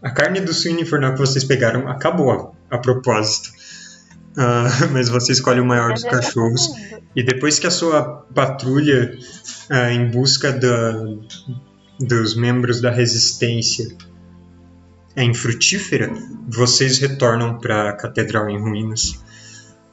A 0.03 0.11
carne 0.11 0.41
do 0.41 0.55
suíno 0.55 0.81
infernal 0.81 1.13
que 1.13 1.19
vocês 1.19 1.45
pegaram 1.45 1.89
acabou 1.89 2.55
a, 2.71 2.79
propósito. 2.79 3.51
Ah, 4.37 4.69
mas 4.93 5.09
você 5.09 5.33
escolhe 5.33 5.61
o 5.61 5.65
maior 5.65 5.93
dos 5.93 6.05
é 6.05 6.11
cachorros. 6.11 6.69
E 7.15 7.23
depois 7.23 7.59
que 7.59 7.67
a 7.67 7.71
sua 7.71 8.03
patrulha 8.35 9.19
ah, 9.69 9.93
em 9.93 10.11
busca 10.11 10.53
da, 10.53 10.93
dos 11.99 12.35
membros 12.35 12.81
da 12.81 12.91
resistência 12.91 13.89
é 15.17 15.25
infrutífera, 15.25 16.11
vocês 16.49 16.99
retornam 16.99 17.59
para 17.59 17.91
a 17.91 17.93
Catedral 17.93 18.49
em 18.49 18.59
Ruínas 18.59 19.21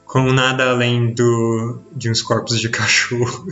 com 0.08 0.32
nada 0.32 0.70
além 0.70 1.12
do, 1.12 1.80
de 1.94 2.10
uns 2.10 2.20
corpos 2.22 2.58
de 2.60 2.68
cachorro 2.68 3.46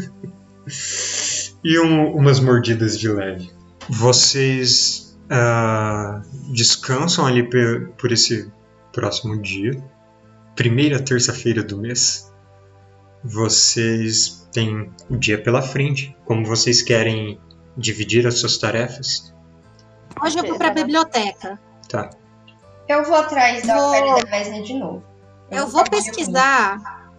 e 1.63 1.79
um- 1.79 2.17
umas 2.17 2.41
mordidas 2.41 2.99
de 2.99 3.09
leve. 3.09 3.51
Vocês 3.89 5.17
ah, 5.31 6.23
descansam 6.53 7.25
ali 7.27 7.49
por, 7.49 7.91
por 7.99 8.11
esse 8.11 8.51
próximo 8.93 9.41
dia, 9.41 9.81
primeira 10.57 10.99
terça-feira 11.01 11.63
do 11.63 11.79
mês. 11.79 12.33
Vocês 13.23 14.49
têm 14.53 14.91
o 15.11 15.17
dia 15.17 15.41
pela 15.41 15.61
frente. 15.61 16.17
Como 16.25 16.45
vocês 16.47 16.81
querem 16.83 17.39
dividir 17.77 18.27
as 18.27 18.39
suas 18.39 18.57
tarefas? 18.57 19.35
Hoje 20.23 20.39
eu 20.39 20.47
vou 20.47 20.57
pra 20.59 20.71
biblioteca. 20.71 21.61
Tá. 21.89 22.11
Eu 22.89 23.05
vou 23.05 23.17
atrás 23.17 23.67
da 23.67 23.77
Vou- 23.77 23.89
oferta 23.91 24.25
da 24.25 24.31
Vesna 24.39 24.63
de 24.63 24.75
novo. 24.75 25.03
Eu 25.51 25.69
vou 25.69 25.85
pesquisar 25.85 26.79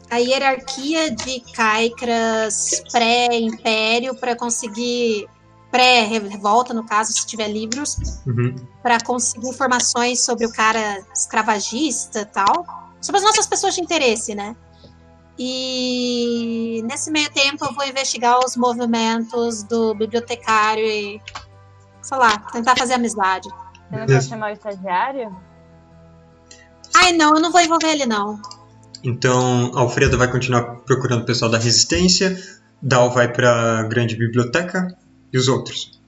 a 0.09 0.17
hierarquia 0.17 1.11
de 1.11 1.39
caicras 1.53 2.81
pré-império 2.91 4.15
para 4.15 4.35
conseguir 4.35 5.27
pré-revolta, 5.71 6.73
no 6.73 6.85
caso, 6.85 7.11
se 7.11 7.25
tiver 7.25 7.47
livros, 7.49 7.97
Uhum. 8.25 8.55
para 8.81 8.99
conseguir 9.01 9.49
informações 9.49 10.23
sobre 10.23 10.45
o 10.45 10.51
cara 10.51 11.03
escravagista 11.13 12.21
e 12.21 12.25
tal, 12.25 12.65
sobre 13.01 13.19
as 13.19 13.23
nossas 13.25 13.45
pessoas 13.45 13.75
de 13.75 13.81
interesse, 13.81 14.33
né? 14.33 14.55
E 15.37 16.81
nesse 16.85 17.11
meio 17.11 17.29
tempo 17.31 17.63
eu 17.63 17.73
vou 17.73 17.85
investigar 17.85 18.39
os 18.43 18.55
movimentos 18.57 19.61
do 19.63 19.93
bibliotecário 19.93 20.83
e, 20.83 21.21
sei 22.01 22.17
lá, 22.17 22.39
tentar 22.51 22.75
fazer 22.75 22.95
amizade. 22.95 23.47
Você 23.89 23.97
não 23.99 24.07
quer 24.07 24.23
chamar 24.23 24.49
o 24.49 24.53
estagiário? 24.53 25.35
Ai, 26.99 27.11
não, 27.13 27.35
eu 27.35 27.41
não 27.41 27.51
vou 27.51 27.61
envolver 27.61 27.87
ele, 27.87 28.05
não. 28.05 28.41
Então, 29.03 29.71
Alfredo 29.77 30.17
vai 30.17 30.29
continuar 30.29 30.63
procurando 30.85 31.21
o 31.21 31.25
pessoal 31.25 31.51
da 31.51 31.57
Resistência, 31.57 32.37
Dal 32.81 33.11
vai 33.11 33.31
para 33.31 33.79
a 33.79 33.83
grande 33.83 34.15
biblioteca 34.15 34.95
e 35.31 35.37
os 35.37 35.47
outros. 35.47 35.99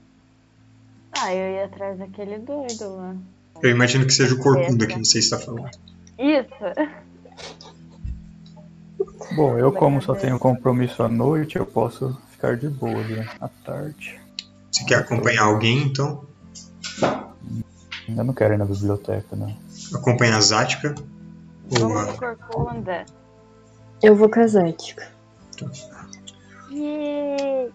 Ah, 1.12 1.34
eu 1.34 1.56
ia 1.56 1.66
atrás 1.66 1.98
daquele 1.98 2.40
doido 2.40 2.96
lá. 2.96 3.16
Eu 3.62 3.70
imagino 3.70 4.06
que 4.06 4.14
seja 4.14 4.34
o 4.36 4.40
corcunda 4.40 4.88
que 4.88 4.98
você 4.98 5.20
está 5.20 5.38
falando. 5.38 5.70
Isso! 6.18 6.50
Bom, 9.36 9.58
eu 9.58 9.72
como 9.72 10.02
só 10.02 10.16
tenho 10.16 10.40
compromisso 10.40 11.04
à 11.04 11.10
noite, 11.10 11.58
eu 11.58 11.66
posso 11.66 12.18
ficar 12.32 12.58
de 12.58 12.68
boa 12.68 13.00
ali 13.00 13.20
à 13.40 13.48
tarde. 13.48 14.20
Você 14.72 14.86
quer 14.86 15.00
acompanhar 15.00 15.44
alguém, 15.44 15.84
então? 15.84 16.26
Ainda 18.08 18.24
não 18.24 18.34
quero 18.34 18.54
ir 18.54 18.58
na 18.58 18.66
biblioteca, 18.66 19.36
não. 19.36 19.56
Acompanhar 19.94 20.38
a 20.38 20.42
Zática? 20.42 20.96
Ou 21.72 21.80
Vamos 21.80 22.10
a... 22.10 22.14
Corcunda. 22.14 23.06
Eu 24.02 24.16
vou 24.16 24.30
com 24.30 24.40
a 24.40 24.48
Zática. 24.48 25.08
Yay! 26.72 27.72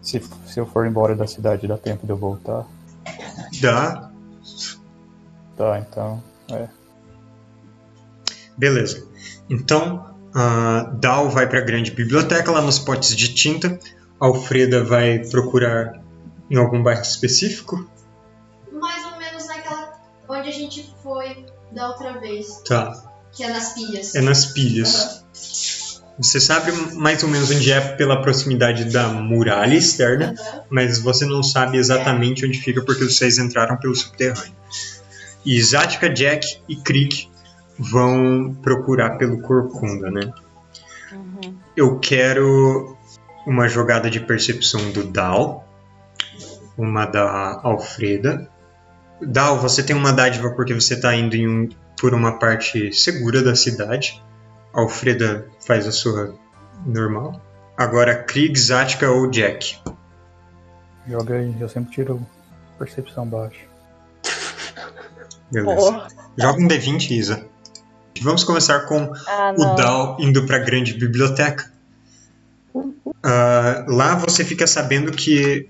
Se, 0.00 0.22
se 0.46 0.60
eu 0.60 0.66
for 0.66 0.86
embora 0.86 1.16
da 1.16 1.26
cidade, 1.26 1.66
dá 1.66 1.76
tempo 1.76 2.06
de 2.06 2.12
eu 2.12 2.16
voltar? 2.16 2.64
Dá. 3.60 4.10
Tá, 5.56 5.78
então. 5.80 6.22
É. 6.50 6.68
Beleza. 8.56 9.06
Então, 9.50 10.14
a 10.34 10.82
Dal 10.94 11.28
vai 11.30 11.48
para 11.48 11.58
a 11.58 11.64
grande 11.64 11.90
biblioteca 11.90 12.50
lá 12.52 12.60
nos 12.60 12.78
potes 12.78 13.16
de 13.16 13.34
tinta. 13.34 13.78
Alfreda 14.20 14.84
vai 14.84 15.18
procurar 15.18 16.00
em 16.50 16.56
algum 16.56 16.82
bairro 16.82 17.02
específico. 17.02 17.88
Onde 20.46 20.56
a 20.56 20.58
gente 20.58 20.94
foi 21.02 21.44
da 21.72 21.88
outra 21.88 22.18
vez, 22.20 22.62
Tá. 22.66 22.92
que 23.32 23.42
é 23.42 23.48
nas 23.48 23.74
pilhas. 23.74 24.14
É 24.14 24.20
nas 24.20 24.46
pilhas. 24.46 25.24
Você 26.18 26.40
sabe 26.40 26.72
mais 26.94 27.22
ou 27.22 27.28
menos 27.28 27.50
onde 27.50 27.70
é 27.70 27.80
pela 27.96 28.22
proximidade 28.22 28.84
da 28.90 29.08
muralha 29.08 29.74
externa, 29.74 30.34
Aham. 30.38 30.62
mas 30.70 30.98
você 30.98 31.26
não 31.26 31.42
sabe 31.42 31.76
exatamente 31.76 32.46
onde 32.46 32.58
fica 32.58 32.82
porque 32.82 33.04
vocês 33.04 33.36
entraram 33.36 33.76
pelo 33.76 33.94
subterrâneo. 33.94 34.54
E 35.44 35.60
Zatka, 35.62 36.08
Jack 36.08 36.58
e 36.68 36.76
Krieg 36.76 37.28
vão 37.78 38.56
procurar 38.62 39.18
pelo 39.18 39.42
Corcunda, 39.42 40.10
né? 40.10 40.32
Uhum. 41.12 41.54
Eu 41.76 41.98
quero 41.98 42.96
uma 43.46 43.68
jogada 43.68 44.08
de 44.10 44.18
percepção 44.18 44.90
do 44.92 45.04
Dal, 45.04 45.68
uma 46.78 47.04
da 47.04 47.60
Alfreda. 47.62 48.50
Dal, 49.20 49.58
você 49.60 49.82
tem 49.82 49.94
uma 49.96 50.12
dádiva 50.12 50.50
porque 50.50 50.74
você 50.74 50.94
está 50.94 51.14
indo 51.14 51.34
em 51.36 51.48
um- 51.48 51.68
por 51.98 52.12
uma 52.14 52.38
parte 52.38 52.92
segura 52.92 53.42
da 53.42 53.54
cidade. 53.56 54.22
Alfreda 54.72 55.46
faz 55.66 55.86
a 55.86 55.92
sua 55.92 56.34
normal. 56.84 57.40
Agora, 57.76 58.14
Krieg, 58.22 58.58
Zatka 58.58 59.10
ou 59.10 59.30
Jack. 59.30 59.78
Joga 61.08 61.34
aí, 61.36 61.54
eu 61.58 61.68
sempre 61.68 61.92
tiro 61.92 62.26
percepção 62.78 63.26
baixa. 63.26 63.60
Beleza. 65.50 66.06
Joga 66.38 66.60
um 66.60 66.68
D20, 66.68 67.10
Isa. 67.12 67.46
Vamos 68.20 68.44
começar 68.44 68.80
com 68.80 69.12
Ah, 69.28 69.54
o. 69.56 69.74
Dal 69.76 70.16
indo 70.20 70.44
para 70.46 70.56
a 70.56 70.60
grande 70.60 70.94
biblioteca. 70.94 71.70
Ah, 73.22 73.84
lá 73.88 74.14
você 74.16 74.44
fica 74.44 74.66
sabendo 74.66 75.12
que 75.12 75.68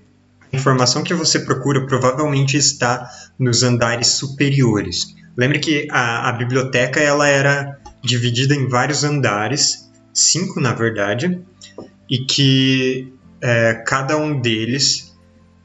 informação 0.51 1.03
que 1.03 1.13
você 1.13 1.39
procura 1.39 1.85
provavelmente 1.85 2.57
está 2.57 3.09
nos 3.37 3.63
andares 3.63 4.07
superiores. 4.07 5.15
Lembre 5.35 5.59
que 5.59 5.87
a, 5.91 6.29
a 6.29 6.31
biblioteca 6.31 6.99
ela 6.99 7.27
era 7.27 7.79
dividida 8.03 8.55
em 8.55 8.67
vários 8.67 9.03
andares, 9.03 9.89
cinco 10.13 10.59
na 10.59 10.73
verdade, 10.73 11.39
e 12.09 12.19
que 12.19 13.13
eh, 13.41 13.83
cada 13.85 14.17
um 14.17 14.39
deles 14.39 15.15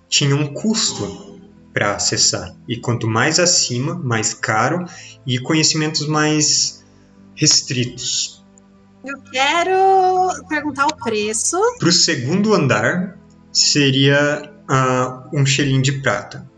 tinha 0.09 0.37
um 0.37 0.53
custo 0.53 1.41
para 1.73 1.97
acessar. 1.97 2.55
E 2.69 2.77
quanto 2.77 3.09
mais 3.09 3.39
acima, 3.39 3.95
mais 3.95 4.35
caro 4.35 4.85
e 5.27 5.39
conhecimentos 5.39 6.07
mais 6.07 6.85
restritos. 7.35 8.45
Eu 9.05 9.19
quero 9.33 10.47
perguntar 10.49 10.87
o 10.87 10.97
preço. 10.97 11.59
Para 11.79 11.89
o 11.89 11.93
segundo 11.93 12.55
andar 12.55 13.19
seria 13.53 14.52
ah, 14.69 15.29
um 15.33 15.45
shilling 15.45 15.83
de 15.83 16.01
prata. 16.01 16.49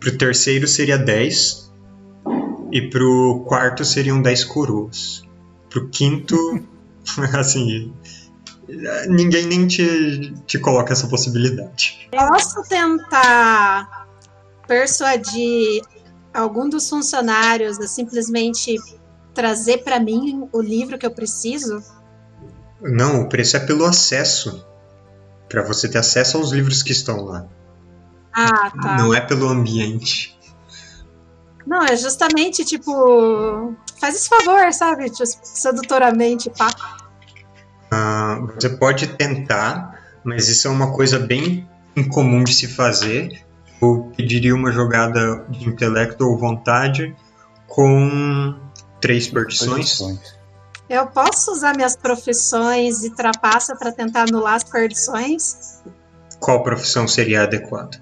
Para 0.00 0.10
o 0.10 0.18
terceiro 0.18 0.66
seria 0.66 0.98
10. 0.98 1.72
E 2.72 2.90
para 2.90 3.04
o 3.04 3.44
quarto 3.46 3.84
seriam 3.84 4.20
10 4.20 4.44
coroas. 4.44 5.22
Para 5.70 5.80
o 5.80 5.88
quinto, 5.88 6.36
assim, 7.38 7.92
ninguém 9.08 9.46
nem 9.46 9.66
te, 9.66 10.34
te 10.46 10.58
coloca 10.58 10.92
essa 10.92 11.06
possibilidade. 11.06 12.08
Posso 12.10 12.62
tentar 12.68 14.06
persuadir 14.66 15.82
algum 16.34 16.68
dos 16.68 16.88
funcionários 16.88 17.78
a 17.78 17.86
simplesmente 17.86 18.76
trazer 19.32 19.78
para 19.78 20.00
mim 20.00 20.48
o 20.52 20.60
livro 20.60 20.98
que 20.98 21.06
eu 21.06 21.10
preciso? 21.10 21.82
Não, 22.80 23.22
o 23.22 23.28
preço 23.28 23.56
é 23.56 23.60
pelo 23.60 23.84
acesso. 23.84 24.66
Para 25.48 25.62
você 25.62 25.88
ter 25.88 25.98
acesso 25.98 26.36
aos 26.36 26.50
livros 26.52 26.82
que 26.82 26.92
estão 26.92 27.24
lá. 27.24 27.46
Ah, 28.32 28.70
tá. 28.70 28.96
Não 28.98 29.14
é 29.14 29.20
pelo 29.20 29.48
ambiente. 29.48 30.36
Não, 31.66 31.82
é 31.82 31.96
justamente 31.96 32.64
tipo. 32.64 33.74
Faz 34.00 34.14
esse 34.14 34.28
favor, 34.28 34.72
sabe? 34.72 35.10
Tipo, 35.10 35.26
sedutoramente, 35.42 36.50
pá. 36.50 36.70
Ah, 37.90 38.40
você 38.54 38.68
pode 38.68 39.08
tentar, 39.08 40.00
mas 40.22 40.48
isso 40.48 40.68
é 40.68 40.70
uma 40.70 40.92
coisa 40.92 41.18
bem 41.18 41.68
incomum 41.96 42.44
de 42.44 42.54
se 42.54 42.68
fazer. 42.68 43.44
Eu 43.80 44.12
pediria 44.16 44.54
uma 44.54 44.70
jogada 44.70 45.44
de 45.48 45.68
intelecto 45.68 46.24
ou 46.24 46.36
vontade 46.38 47.14
com 47.66 48.54
três 49.00 49.26
perdições. 49.28 50.00
Eu 50.88 51.06
posso 51.08 51.50
usar 51.52 51.74
minhas 51.74 51.96
profissões 51.96 53.02
e 53.04 53.10
trapaça 53.10 53.74
para 53.74 53.90
tentar 53.90 54.22
anular 54.28 54.54
as 54.54 54.64
perdições? 54.64 55.82
Qual 56.38 56.62
profissão 56.62 57.08
seria 57.08 57.42
adequada? 57.42 57.98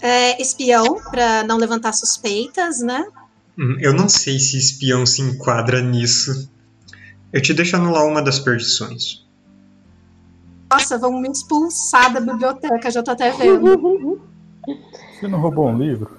É, 0.00 0.40
espião, 0.42 1.00
para 1.10 1.44
não 1.44 1.56
levantar 1.56 1.92
suspeitas, 1.92 2.80
né? 2.80 3.06
Hum, 3.56 3.76
Eu 3.80 3.92
não 3.94 4.08
sei 4.08 4.38
se 4.40 4.58
espião 4.58 5.06
se 5.06 5.22
enquadra 5.22 5.80
nisso. 5.80 6.50
Eu 7.32 7.40
te 7.40 7.54
deixo 7.54 7.76
anular 7.76 8.04
uma 8.06 8.20
das 8.22 8.38
perdições. 8.38 9.24
Nossa, 10.70 10.98
vão 10.98 11.12
me 11.20 11.28
expulsar 11.30 12.12
da 12.12 12.20
biblioteca, 12.20 12.90
já 12.90 13.02
tô 13.02 13.12
até 13.12 13.30
vendo. 13.30 14.20
Você 15.20 15.28
não 15.28 15.40
roubou 15.40 15.68
um 15.68 15.78
livro? 15.78 16.18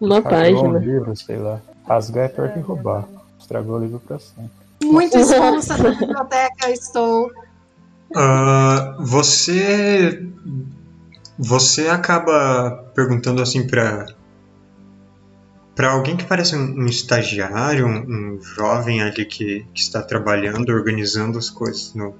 Uma 0.00 0.20
Rasgou 0.20 0.30
um 0.30 0.72
página. 0.72 0.78
livro, 0.78 1.16
sei 1.16 1.36
lá. 1.38 1.60
Rasgar 1.88 2.26
é 2.26 2.28
pior 2.28 2.52
que 2.52 2.60
roubar. 2.60 3.08
Estragou 3.40 3.76
o 3.76 3.80
livro 3.80 3.98
pra 4.00 4.18
sempre. 4.18 4.65
Muito 4.86 5.16
expulsa 5.18 5.76
da 5.76 5.90
biblioteca 5.90 6.70
estou. 6.70 7.30
Ah, 8.14 8.96
você 9.00 10.22
você 11.38 11.88
acaba 11.88 12.90
perguntando 12.94 13.42
assim 13.42 13.66
pra 13.66 14.06
para 15.74 15.90
alguém 15.90 16.16
que 16.16 16.24
parece 16.24 16.56
um, 16.56 16.84
um 16.84 16.86
estagiário, 16.86 17.86
um, 17.86 18.36
um 18.36 18.42
jovem 18.42 19.02
ali 19.02 19.26
que, 19.26 19.66
que 19.74 19.80
está 19.80 20.00
trabalhando, 20.02 20.70
organizando 20.70 21.36
as 21.36 21.50
coisas 21.50 21.92
no, 21.92 22.14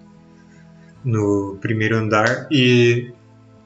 no 1.03 1.57
primeiro 1.59 1.97
andar 1.97 2.49
e 2.51 3.11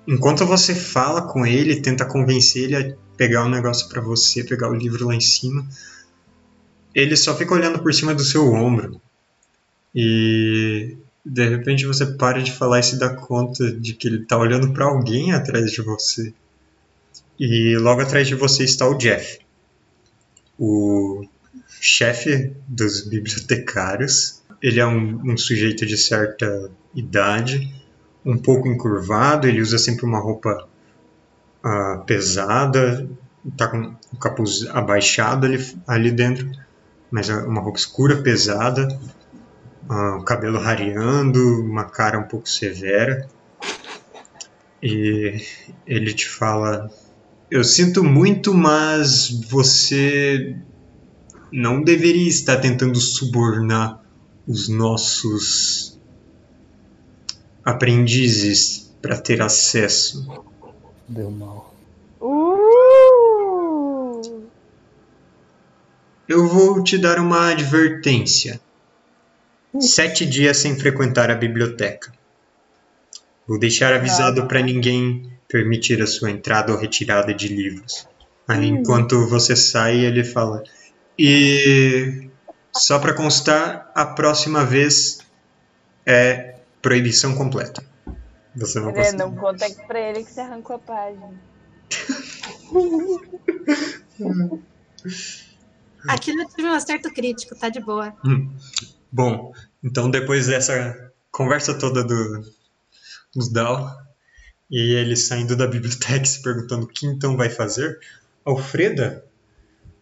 enquanto 0.07 0.47
você 0.47 0.75
fala 0.75 1.23
com 1.23 1.45
ele, 1.45 1.81
tenta 1.81 2.05
convencer 2.05 2.65
ele 2.65 2.77
a 2.77 2.95
pegar 3.17 3.43
o 3.43 3.47
um 3.47 3.51
negócio 3.51 3.89
para 3.89 4.01
você, 4.01 4.45
pegar 4.45 4.71
o 4.71 4.75
livro 4.75 5.07
lá 5.07 5.15
em 5.15 5.21
cima, 5.21 5.67
ele 6.95 7.17
só 7.17 7.37
fica 7.37 7.55
olhando 7.55 7.79
por 7.79 7.93
cima 7.93 8.15
do 8.15 8.23
seu 8.23 8.53
ombro. 8.53 9.01
E 9.95 10.97
de 11.25 11.49
repente 11.49 11.87
você 11.87 12.07
para 12.07 12.43
de 12.43 12.53
falar 12.53 12.81
e 12.81 12.83
se 12.83 12.99
dá 12.99 13.15
conta 13.15 13.71
de 13.73 13.95
que 13.95 14.09
ele 14.09 14.23
está 14.23 14.37
olhando 14.37 14.73
para 14.73 14.87
alguém 14.87 15.33
atrás 15.33 15.71
de 15.71 15.83
você. 15.83 16.33
E 17.39 17.77
logo 17.77 18.01
atrás 18.01 18.27
de 18.27 18.35
você 18.35 18.65
está 18.65 18.87
o 18.87 18.97
Jeff, 18.97 19.39
o 20.59 21.25
chefe 21.81 22.53
dos 22.69 23.07
bibliotecários. 23.07 24.43
Ele 24.63 24.79
é 24.79 24.87
um, 24.87 25.33
um 25.33 25.37
sujeito 25.39 25.87
de 25.87 25.97
certa 25.97 26.71
idade, 26.95 27.73
um 28.25 28.37
pouco 28.37 28.69
encurvado, 28.69 29.47
ele 29.47 29.63
usa 29.63 29.79
sempre 29.79 30.05
uma 30.05 30.19
roupa 30.19 30.69
uh, 31.65 32.05
pesada, 32.05 33.09
está 33.47 33.69
com 33.69 33.95
o 34.13 34.17
capuz 34.19 34.67
abaixado 34.69 35.47
ali, 35.47 35.75
ali 35.87 36.11
dentro, 36.11 36.51
mas 37.11 37.29
é 37.29 37.35
uma 37.37 37.61
roupa 37.61 37.79
escura, 37.79 38.23
pesada, 38.23 38.89
uh, 39.89 40.23
cabelo 40.25 40.59
rareando, 40.59 41.63
uma 41.63 41.85
cara 41.85 42.19
um 42.19 42.25
pouco 42.25 42.49
severa. 42.49 43.29
E 44.83 45.45
ele 45.87 46.15
te 46.15 46.29
fala: 46.29 46.91
Eu 47.51 47.65
sinto 47.65 48.05
muito, 48.05 48.55
mas 48.55 49.29
você 49.49 50.57
não 51.53 51.83
deveria 51.83 52.29
estar 52.29 52.59
tentando 52.59 52.99
subornar 53.01 54.01
os 54.47 54.69
nossos 54.69 55.99
aprendizes 57.65 58.91
para 59.03 59.17
ter 59.17 59.43
acesso. 59.43 60.27
Deu 61.09 61.31
mal. 61.31 61.75
Uh! 62.21 62.51
Eu 66.31 66.47
vou 66.47 66.83
te 66.85 66.97
dar 66.97 67.19
uma 67.19 67.51
advertência. 67.51 68.61
Sete 69.81 70.25
dias 70.25 70.59
sem 70.59 70.79
frequentar 70.79 71.29
a 71.29 71.35
biblioteca. 71.35 72.13
Vou 73.49 73.59
deixar 73.59 73.93
avisado 73.93 74.47
para 74.47 74.63
ninguém 74.63 75.29
permitir 75.49 76.01
a 76.01 76.07
sua 76.07 76.31
entrada 76.31 76.73
ou 76.73 76.79
retirada 76.79 77.35
de 77.35 77.49
livros. 77.49 78.07
Aí, 78.47 78.65
enquanto 78.69 79.27
você 79.29 79.57
sai, 79.57 79.99
ele 79.99 80.23
fala: 80.23 80.63
E 81.19 82.29
só 82.73 83.01
para 83.01 83.13
constar, 83.13 83.91
a 83.93 84.07
próxima 84.07 84.65
vez 84.65 85.19
é 86.07 86.55
proibição 86.81 87.35
completa. 87.35 87.83
Você 88.55 88.79
não 88.79 88.91
É, 88.91 88.93
consegue. 88.93 89.17
não 89.17 89.35
conta 89.35 89.67
pra 89.89 89.99
ele 90.01 90.23
que 90.23 90.31
você 90.31 90.43
arrancou 90.43 90.77
a 90.77 90.79
página. 90.79 91.29
Aqui 96.09 96.31
eu 96.31 96.49
tive 96.49 96.69
um 96.69 96.73
acerto 96.73 97.13
crítico, 97.13 97.55
tá 97.55 97.69
de 97.69 97.81
boa. 97.81 98.15
Bom, 99.13 99.53
então 99.83 100.11
depois 100.11 100.47
dessa 100.47 101.13
conversa 101.31 101.75
toda 101.79 102.03
do, 102.05 102.45
dos 103.35 103.51
Dal 103.53 103.91
e 104.71 104.95
ele 104.95 105.17
saindo 105.17 105.57
da 105.57 105.67
biblioteca 105.67 106.23
e 106.23 106.27
se 106.27 106.43
perguntando 106.43 106.85
o 106.85 106.89
que 106.89 107.07
então 107.07 107.37
vai 107.37 107.51
fazer, 107.51 107.99
Alfreda 108.45 109.25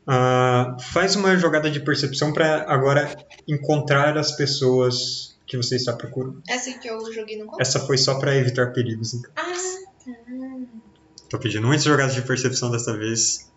ah, 0.06 0.76
faz 0.80 1.16
uma 1.16 1.36
jogada 1.36 1.70
de 1.70 1.80
percepção 1.80 2.32
para 2.32 2.64
agora 2.72 3.14
encontrar 3.46 4.16
as 4.16 4.32
pessoas 4.32 5.38
que 5.46 5.54
você 5.56 5.76
está 5.76 5.92
procurando. 5.92 6.42
Essa 6.48 6.72
que 6.78 6.88
eu 6.88 7.12
joguei 7.12 7.38
no 7.38 7.46
copo? 7.46 7.60
Essa 7.60 7.78
foi 7.80 7.98
só 7.98 8.18
para 8.18 8.34
evitar 8.34 8.72
perigos. 8.72 9.12
Então. 9.12 9.30
Ah, 9.36 9.52
tá. 10.04 10.12
Tô 11.28 11.38
pedindo 11.38 11.66
muitas 11.66 11.84
jogadas 11.84 12.14
de 12.14 12.22
percepção 12.22 12.70
dessa 12.70 12.96
vez. 12.96 13.50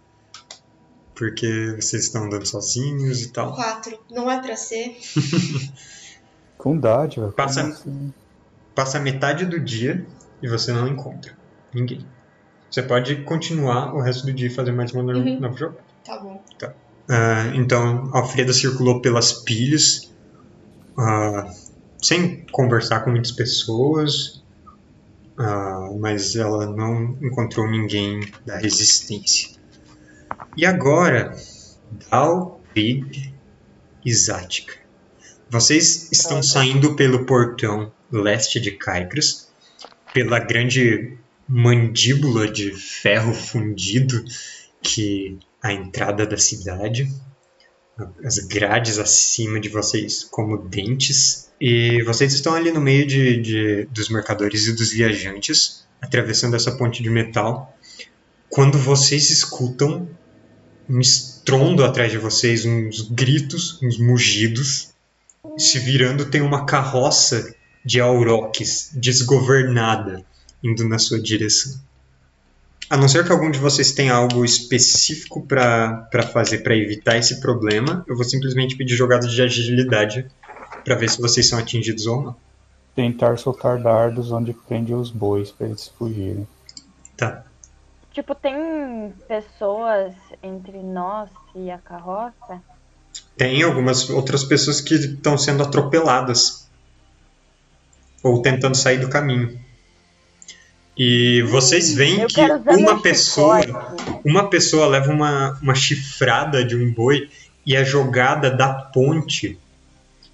Porque 1.22 1.76
vocês 1.80 2.06
estão 2.06 2.24
andando 2.24 2.48
sozinhos 2.48 3.22
e 3.22 3.32
tal. 3.32 3.54
Quatro. 3.54 3.96
Não 4.10 4.30
é 4.32 4.42
pra 4.42 4.56
ser. 4.56 4.98
Com 6.58 6.76
dádiva. 6.80 7.32
Passa- 7.32 7.62
assim? 7.62 8.12
Passa 8.74 9.00
metade 9.00 9.46
do 9.46 9.60
dia 9.60 10.04
e 10.42 10.50
você 10.50 10.72
não 10.74 10.88
encontra 10.88 11.38
ninguém. 11.72 12.04
Você 12.72 12.82
pode 12.82 13.18
continuar 13.24 13.94
o 13.94 14.02
resto 14.02 14.26
do 14.26 14.34
dia 14.34 14.48
e 14.48 14.50
fazer 14.50 14.72
mais 14.72 14.92
uma 14.94 15.04
no- 15.04 15.20
Uhum. 15.20 15.40
nova 15.40 15.56
jogada. 15.56 15.84
Tá 16.04 16.18
bom. 16.20 16.44
Ah, 17.08 17.52
então, 17.54 18.10
Alfreda 18.16 18.52
circulou 18.52 19.00
pelas 19.00 19.44
pilhas, 19.44 20.12
ah, 20.98 21.54
sem 22.02 22.48
conversar 22.52 23.02
com 23.02 23.12
muitas 23.12 23.32
pessoas, 23.32 24.42
ah, 25.38 25.88
mas 26.00 26.36
ela 26.36 26.66
não 26.66 27.16
encontrou 27.22 27.70
ninguém 27.70 28.22
da 28.44 28.58
resistência. 28.58 29.51
E 30.56 30.66
agora, 30.66 31.36
Dal, 32.10 32.62
Big 32.74 33.34
e 34.06 34.14
Zática. 34.14 34.74
Vocês 35.50 36.10
estão 36.12 36.42
saindo 36.42 36.96
pelo 36.96 37.26
portão 37.26 37.92
leste 38.12 38.60
de 38.60 38.72
Caicros, 38.72 39.48
pela 40.14 40.40
grande 40.40 41.18
mandíbula 41.48 42.50
de 42.50 42.72
ferro 42.72 43.34
fundido 43.34 44.24
que 44.82 45.38
a 45.62 45.72
entrada 45.74 46.26
da 46.26 46.38
cidade, 46.38 47.12
as 48.24 48.40
grades 48.40 48.98
acima 48.98 49.60
de 49.60 49.70
vocês 49.70 50.24
como 50.24 50.58
dentes, 50.58 51.50
e 51.60 52.02
vocês 52.04 52.34
estão 52.34 52.54
ali 52.56 52.72
no 52.72 52.82
meio 52.82 53.06
de, 53.06 53.42
de- 53.42 53.86
dos 53.92 54.10
mercadores 54.10 54.68
e 54.68 54.74
dos 54.74 54.92
viajantes, 54.92 55.86
atravessando 56.02 56.56
essa 56.56 56.72
ponte 56.78 57.04
de 57.04 57.10
metal, 57.10 57.78
quando 58.50 58.78
vocês 58.78 59.30
escutam 59.30 60.10
um 60.92 61.00
estrondo 61.00 61.86
atrás 61.86 62.12
de 62.12 62.18
vocês, 62.18 62.66
uns 62.66 63.02
gritos, 63.10 63.82
uns 63.82 63.98
mugidos, 63.98 64.90
se 65.58 65.80
virando 65.80 66.26
tem 66.26 66.42
uma 66.42 66.66
carroça 66.66 67.56
de 67.84 68.02
auroques 68.02 68.92
desgovernada 68.94 70.24
indo 70.62 70.88
na 70.88 71.00
sua 71.00 71.20
direção. 71.20 71.80
A 72.90 72.98
não 72.98 73.08
ser 73.08 73.26
que 73.26 73.32
algum 73.32 73.50
de 73.50 73.58
vocês 73.58 73.94
tenha 73.94 74.14
algo 74.14 74.44
específico 74.44 75.42
para 75.48 76.28
fazer 76.34 76.58
para 76.58 76.76
evitar 76.76 77.18
esse 77.18 77.40
problema, 77.40 78.04
eu 78.06 78.16
vou 78.16 78.26
simplesmente 78.26 78.76
pedir 78.76 78.96
jogadas 78.96 79.32
de 79.32 79.42
agilidade 79.42 80.28
para 80.84 80.96
ver 80.96 81.10
se 81.10 81.22
vocês 81.22 81.48
são 81.48 81.58
atingidos 81.58 82.06
ou 82.06 82.22
não. 82.22 82.36
Tentar 82.94 83.38
soltar 83.38 83.82
dardos 83.82 84.34
onde 84.34 84.54
prende 84.54 84.94
os 84.94 85.10
bois 85.10 85.52
para 85.52 85.68
eles 85.68 85.88
fugirem. 85.98 86.46
Tá. 87.16 87.46
Tipo, 88.12 88.36
tem 88.36 89.14
pessoas 89.28 90.14
entre 90.44 90.78
nós 90.80 91.30
e 91.56 91.72
a 91.72 91.78
carroça? 91.78 92.62
Tem 93.38 93.64
algumas 93.64 94.10
outras 94.10 94.44
pessoas 94.44 94.82
que 94.82 94.96
estão 94.96 95.38
sendo 95.38 95.64
atropeladas 95.64 96.70
ou 98.22 98.42
tentando 98.42 98.76
sair 98.76 99.00
do 99.00 99.10
caminho. 99.10 99.60
E 100.98 101.42
vocês 101.44 101.94
veem 101.96 102.20
Eu 102.22 102.28
que 102.28 102.42
uma 102.42 103.02
pessoa, 103.02 103.62
chicote. 103.62 104.04
uma 104.26 104.50
pessoa 104.50 104.88
leva 104.88 105.12
uma, 105.12 105.58
uma 105.62 105.74
chifrada 105.74 106.64
de 106.64 106.76
um 106.76 106.94
boi 106.94 107.30
e 107.66 107.76
é 107.76 107.86
jogada 107.86 108.52
da 108.52 108.74
ponte 108.74 109.58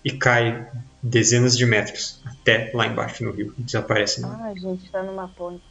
e 0.03 0.11
cai 0.11 0.67
dezenas 1.01 1.55
de 1.55 1.65
metros 1.65 2.19
até 2.25 2.71
lá 2.73 2.87
embaixo 2.87 3.23
no 3.23 3.31
rio 3.31 3.53
e 3.57 3.61
desaparece. 3.61 4.25
Ah, 4.25 4.51
gente 4.55 4.89
tá 4.89 5.03
numa 5.03 5.27
ponte. 5.27 5.63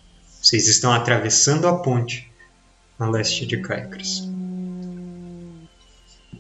Vocês 0.47 0.69
estão 0.69 0.93
atravessando 0.93 1.67
a 1.67 1.77
ponte 1.77 2.31
a 3.01 3.11
leste 3.11 3.45
de 3.45 3.61
Caicros. 3.61 4.31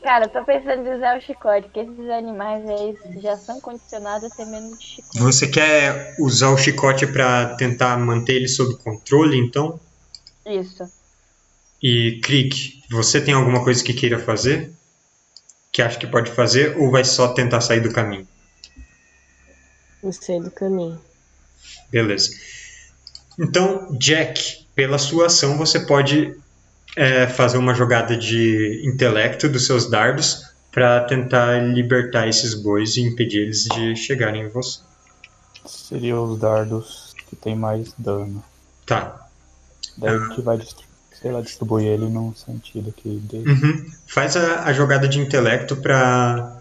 Cara, 0.00 0.26
eu 0.26 0.28
tô 0.28 0.44
pensando 0.44 0.86
em 0.86 0.94
usar 0.94 1.18
o 1.18 1.20
chicote, 1.20 1.62
porque 1.62 1.80
esses 1.80 2.08
animais 2.10 2.64
aí 2.68 2.96
já 3.20 3.36
são 3.36 3.60
condicionados 3.60 4.30
a 4.30 4.36
ter 4.36 4.44
menos 4.44 4.80
chicote. 4.80 5.18
Você 5.18 5.48
quer 5.48 6.14
usar 6.20 6.50
o 6.50 6.56
chicote 6.56 7.04
para 7.08 7.56
tentar 7.56 7.98
manter 7.98 8.34
ele 8.34 8.46
sob 8.46 8.76
controle, 8.76 9.36
então? 9.36 9.80
Isso. 10.46 10.88
E 11.82 12.20
Crick, 12.22 12.84
você 12.88 13.20
tem 13.20 13.34
alguma 13.34 13.64
coisa 13.64 13.82
que 13.82 13.92
queira 13.92 14.20
fazer? 14.20 14.70
Que 15.72 15.82
acha 15.82 15.98
que 15.98 16.06
pode 16.06 16.30
fazer 16.30 16.78
ou 16.78 16.92
vai 16.92 17.04
só 17.04 17.34
tentar 17.34 17.60
sair 17.60 17.80
do 17.80 17.92
caminho? 17.92 18.28
Não 20.00 20.12
sei 20.12 20.40
do 20.40 20.52
caminho. 20.52 20.96
Beleza. 21.90 22.30
Então, 23.38 23.88
Jack, 23.98 24.66
pela 24.74 24.98
sua 24.98 25.26
ação 25.26 25.56
você 25.56 25.80
pode 25.80 26.34
é, 26.96 27.26
fazer 27.26 27.58
uma 27.58 27.74
jogada 27.74 28.16
de 28.16 28.82
intelecto 28.84 29.48
dos 29.48 29.66
seus 29.66 29.88
dardos 29.88 30.44
para 30.72 31.04
tentar 31.04 31.58
libertar 31.58 32.28
esses 32.28 32.54
bois 32.54 32.96
e 32.96 33.02
impedir 33.02 33.42
eles 33.42 33.64
de 33.64 33.96
chegarem 33.96 34.42
em 34.42 34.48
você. 34.48 34.80
Seria 35.64 36.20
os 36.20 36.38
dardos 36.38 37.14
que 37.28 37.36
tem 37.36 37.56
mais 37.56 37.92
dano. 37.98 38.44
Tá. 38.84 39.28
Daí 39.96 40.18
gente 40.18 40.42
vai, 40.42 40.58
sei 41.20 41.32
lá, 41.32 41.40
distribuir 41.40 41.86
ele 41.86 42.06
num 42.06 42.34
sentido 42.34 42.94
dele. 43.02 43.50
Uhum. 43.50 43.90
Faz 44.06 44.36
a, 44.36 44.64
a 44.64 44.72
jogada 44.72 45.08
de 45.08 45.18
intelecto 45.18 45.76
pra, 45.76 46.60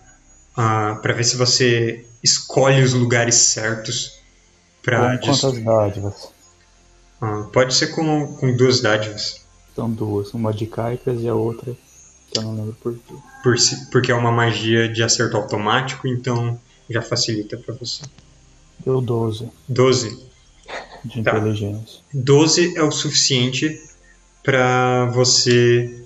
ah, 0.56 0.98
pra 1.02 1.14
ver 1.14 1.24
se 1.24 1.36
você 1.36 2.06
escolhe 2.24 2.82
os 2.82 2.94
lugares 2.94 3.36
certos 3.36 4.20
Com 5.20 5.32
quantas 5.34 5.64
dádivas? 5.64 6.35
Ah, 7.22 7.48
pode 7.52 7.74
ser 7.74 7.88
com, 7.88 8.36
com 8.36 8.56
duas 8.56 8.82
dádivas. 8.82 9.42
São 9.76 9.90
duas, 9.92 10.34
uma 10.34 10.54
de 10.54 10.66
Caicras 10.68 11.22
e 11.22 11.28
a 11.28 11.34
outra 11.36 11.74
que 12.32 12.38
eu 12.38 12.44
não 12.44 12.56
lembro 12.56 12.78
por 12.82 12.94
quê. 12.94 13.14
Por 13.44 13.58
si- 13.60 13.90
porque 13.92 14.12
é 14.12 14.16
uma 14.16 14.32
magia 14.32 14.88
de 14.90 15.02
acerto 15.04 15.38
automático, 15.38 16.08
então 16.08 16.60
já 16.90 17.02
facilita 17.02 17.58
pra 17.58 17.74
você. 17.76 18.04
Deu 18.86 19.02
12 19.02 19.50
12. 19.68 20.26
de 21.06 21.22
Tá. 21.24 21.38
inteligência. 21.38 22.00
12 22.14 22.76
é 22.78 22.84
o 22.84 22.92
suficiente 22.92 23.80
para 24.44 25.06
você 25.14 26.02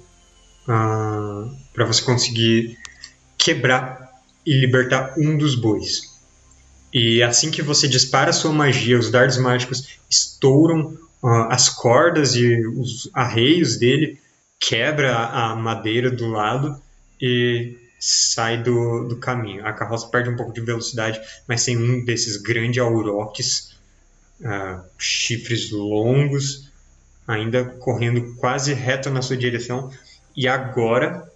para 0.65 1.85
você 1.85 2.01
conseguir 2.03 2.77
quebrar 3.37 4.11
e 4.45 4.53
libertar 4.53 5.13
um 5.17 5.37
dos 5.37 5.55
bois. 5.55 6.08
E 6.93 7.21
assim 7.21 7.51
que 7.51 7.61
você 7.61 7.87
dispara 7.87 8.33
sua 8.33 8.51
magia, 8.51 8.97
os 8.97 9.11
dardos 9.11 9.37
mágicos 9.37 9.99
estouram 10.09 10.97
ah, 11.23 11.53
as 11.53 11.69
cordas 11.69 12.35
e 12.35 12.65
os 12.65 13.09
arreios 13.13 13.77
dele, 13.77 14.19
quebra 14.59 15.15
a 15.15 15.55
madeira 15.55 16.09
do 16.09 16.27
lado 16.27 16.81
e 17.21 17.77
sai 17.99 18.63
do, 18.63 19.07
do 19.07 19.17
caminho. 19.17 19.65
A 19.65 19.73
carroça 19.73 20.07
perde 20.07 20.29
um 20.29 20.35
pouco 20.35 20.53
de 20.53 20.61
velocidade, 20.61 21.19
mas 21.47 21.63
tem 21.63 21.77
um 21.77 22.03
desses 22.03 22.37
grandes 22.37 22.81
auroques 22.81 23.75
ah, 24.43 24.83
chifres 24.97 25.71
longos, 25.71 26.71
ainda 27.27 27.65
correndo 27.65 28.35
quase 28.35 28.73
reto 28.73 29.09
na 29.09 29.21
sua 29.21 29.37
direção. 29.37 29.91
E 30.35 30.47
agora, 30.47 31.28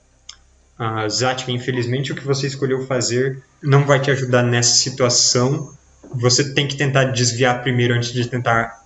uh, 0.83 1.09
Zatka, 1.09 1.51
infelizmente 1.51 2.11
o 2.11 2.15
que 2.15 2.25
você 2.25 2.47
escolheu 2.47 2.85
fazer 2.85 3.41
não 3.61 3.85
vai 3.85 3.99
te 3.99 4.11
ajudar 4.11 4.43
nessa 4.43 4.75
situação. 4.75 5.73
Você 6.13 6.53
tem 6.53 6.67
que 6.67 6.75
tentar 6.75 7.05
desviar 7.05 7.61
primeiro 7.61 7.93
antes 7.93 8.11
de 8.11 8.27
tentar 8.27 8.83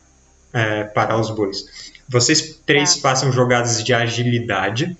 eh, 0.53 0.83
parar 0.85 1.19
os 1.19 1.29
bois. 1.31 1.65
Vocês 2.07 2.61
três 2.65 2.95
Tá. 2.95 3.01
façam 3.09 3.31
jogadas 3.31 3.83
de 3.83 3.93
agilidade 3.93 4.95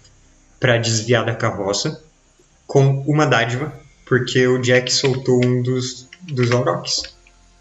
para 0.59 0.77
desviar 0.77 1.23
da 1.23 1.33
carroça 1.35 2.03
com 2.65 3.01
uma 3.07 3.25
dádiva, 3.25 3.73
porque 4.05 4.45
o 4.45 4.59
Jack 4.61 4.91
soltou 4.91 5.39
um 5.45 5.61
dos, 5.61 6.07
dos 6.21 6.51
auroques. 6.51 7.03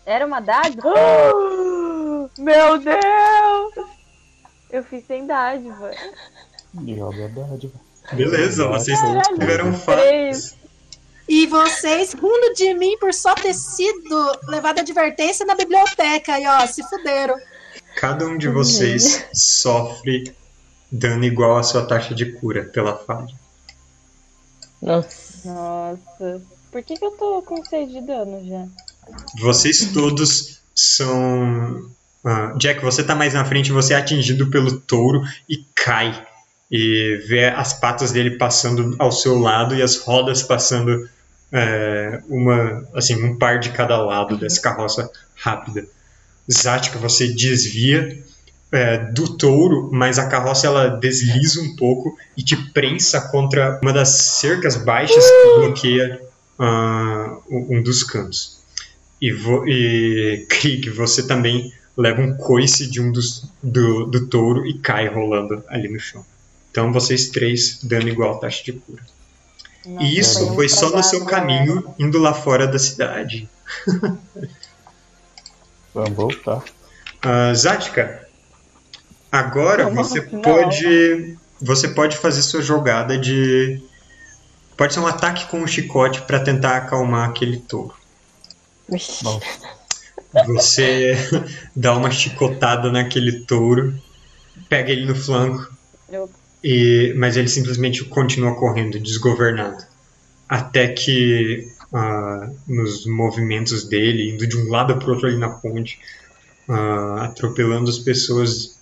Era 0.04 0.26
uma 0.26 0.40
dádiva? 0.40 0.92
Meu 2.38 2.78
Deus! 2.78 3.88
Eu 4.70 4.82
fiz 4.82 5.06
sem 5.06 5.26
dádiva. 5.26 5.92
Joga 6.74 7.26
a 7.26 7.28
dádiva. 7.28 7.85
Beleza, 8.12 8.68
vocês 8.68 8.98
Caralho, 9.00 9.38
tiveram 9.38 9.72
fatos. 9.74 10.54
E 11.28 11.46
vocês 11.46 12.12
rindo 12.12 12.54
de 12.54 12.74
mim 12.74 12.96
por 12.98 13.12
só 13.12 13.34
ter 13.34 13.52
sido 13.52 14.38
levado 14.48 14.78
advertência 14.78 15.44
na 15.44 15.54
biblioteca. 15.54 16.38
E 16.38 16.46
ó, 16.46 16.66
se 16.66 16.82
fuderam. 16.84 17.36
Cada 17.96 18.26
um 18.26 18.38
de 18.38 18.48
vocês 18.48 19.26
sofre 19.32 20.34
dano 20.90 21.24
igual 21.24 21.58
à 21.58 21.62
sua 21.62 21.84
taxa 21.84 22.14
de 22.14 22.32
cura 22.32 22.64
pela 22.64 22.96
falha. 22.96 23.34
Nossa. 24.80 25.48
Nossa. 25.48 26.42
Por 26.70 26.82
que, 26.82 26.96
que 26.96 27.04
eu 27.04 27.12
tô 27.12 27.42
com 27.42 27.64
6 27.64 27.90
de 27.90 28.00
dano 28.02 28.46
já? 28.46 28.66
Vocês 29.40 29.92
todos 29.92 30.60
são. 30.74 31.90
ah, 32.24 32.54
Jack, 32.58 32.82
você 32.82 33.02
tá 33.02 33.14
mais 33.14 33.34
na 33.34 33.44
frente, 33.44 33.72
você 33.72 33.94
é 33.94 33.96
atingido 33.96 34.50
pelo 34.50 34.80
touro 34.80 35.22
e 35.48 35.64
cai. 35.74 36.25
E 36.70 37.16
vê 37.28 37.46
as 37.46 37.72
patas 37.72 38.10
dele 38.12 38.32
passando 38.38 38.96
ao 38.98 39.12
seu 39.12 39.38
lado 39.38 39.74
e 39.74 39.82
as 39.82 39.96
rodas 39.98 40.42
passando 40.42 41.08
é, 41.52 42.20
uma, 42.28 42.86
assim, 42.94 43.22
um 43.22 43.36
par 43.36 43.60
de 43.60 43.70
cada 43.70 43.96
lado 43.96 44.36
dessa 44.36 44.60
carroça 44.60 45.10
rápida. 45.34 45.86
Zatka, 46.50 46.98
você 46.98 47.28
desvia 47.28 48.18
é, 48.72 48.98
do 48.98 49.36
touro, 49.36 49.90
mas 49.92 50.18
a 50.18 50.28
carroça 50.28 50.66
ela 50.66 50.88
desliza 50.88 51.60
um 51.60 51.76
pouco 51.76 52.16
e 52.36 52.42
te 52.42 52.56
prensa 52.72 53.20
contra 53.20 53.78
uma 53.82 53.92
das 53.92 54.08
cercas 54.08 54.76
baixas 54.76 55.24
que 55.24 55.60
bloqueia 55.60 56.20
um 56.58 57.76
um 57.78 57.82
dos 57.82 58.02
cantos. 58.02 58.58
E, 59.20 59.32
vo 59.32 59.66
e 59.66 60.46
Krieg, 60.48 60.90
você 60.90 61.26
também 61.26 61.72
leva 61.96 62.20
um 62.20 62.36
coice 62.36 62.90
de 62.90 63.00
um 63.00 63.10
dos 63.10 63.44
do, 63.62 64.06
do 64.06 64.26
touro 64.26 64.66
e 64.66 64.78
cai 64.78 65.08
rolando 65.08 65.62
ali 65.68 65.88
no 65.88 65.98
chão. 65.98 66.24
Então 66.76 66.92
vocês 66.92 67.30
três 67.30 67.78
dando 67.82 68.06
igual 68.10 68.38
taxa 68.38 68.62
de 68.62 68.74
cura. 68.74 69.02
Nossa, 69.86 70.04
E 70.04 70.18
isso 70.18 70.44
um 70.50 70.54
foi 70.54 70.68
só 70.68 70.90
no 70.90 71.02
seu 71.02 71.24
caminho 71.24 71.94
indo 71.98 72.18
lá 72.18 72.34
fora 72.34 72.66
da 72.66 72.78
cidade. 72.78 73.48
Vamos 75.94 76.12
voltar. 76.14 76.62
Ah, 77.22 77.54
Zatka, 77.54 78.28
agora 79.32 79.84
Não, 79.84 79.94
você 79.94 80.20
não. 80.30 80.42
pode 80.42 81.38
você 81.62 81.88
pode 81.88 82.18
fazer 82.18 82.42
sua 82.42 82.60
jogada 82.60 83.16
de 83.16 83.82
pode 84.76 84.92
ser 84.92 85.00
um 85.00 85.06
ataque 85.06 85.46
com 85.46 85.62
o 85.62 85.66
chicote 85.66 86.20
para 86.20 86.40
tentar 86.40 86.76
acalmar 86.76 87.26
aquele 87.30 87.56
touro. 87.56 87.94
Bom, 89.22 89.40
Você 90.48 91.14
dá 91.74 91.96
uma 91.96 92.10
chicotada 92.10 92.92
naquele 92.92 93.46
touro, 93.46 93.98
pega 94.68 94.92
ele 94.92 95.06
no 95.06 95.16
flanco, 95.16 95.74
Eu- 96.10 96.28
e, 96.68 97.14
mas 97.16 97.36
ele 97.36 97.46
simplesmente 97.46 98.04
continua 98.06 98.56
correndo, 98.56 98.98
desgovernado. 98.98 99.84
Até 100.48 100.88
que, 100.88 101.64
ah, 101.94 102.50
nos 102.66 103.06
movimentos 103.06 103.84
dele, 103.84 104.32
indo 104.32 104.44
de 104.48 104.56
um 104.56 104.68
lado 104.68 104.96
para 104.98 105.06
o 105.06 105.12
outro 105.12 105.28
ali 105.28 105.38
na 105.38 105.48
ponte, 105.48 106.00
ah, 106.68 107.26
atropelando 107.26 107.88
as 107.88 108.00
pessoas, 108.00 108.80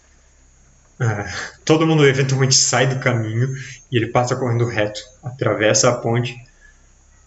ah, 0.98 1.26
todo 1.62 1.86
mundo 1.86 2.06
eventualmente 2.06 2.54
sai 2.54 2.86
do 2.86 2.98
caminho 3.00 3.54
e 3.92 3.98
ele 3.98 4.06
passa 4.06 4.34
correndo 4.34 4.64
reto, 4.64 5.02
atravessa 5.22 5.90
a 5.90 5.96
ponte 5.98 6.42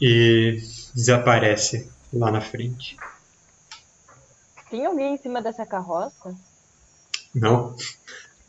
e 0.02 0.60
desaparece 0.96 1.88
lá 2.12 2.32
na 2.32 2.42
frente. 2.42 2.98
Tem 4.72 4.88
alguém 4.88 5.14
em 5.14 5.18
cima 5.18 5.40
dessa 5.40 5.68
carroça? 5.68 6.34
Não. 7.36 7.76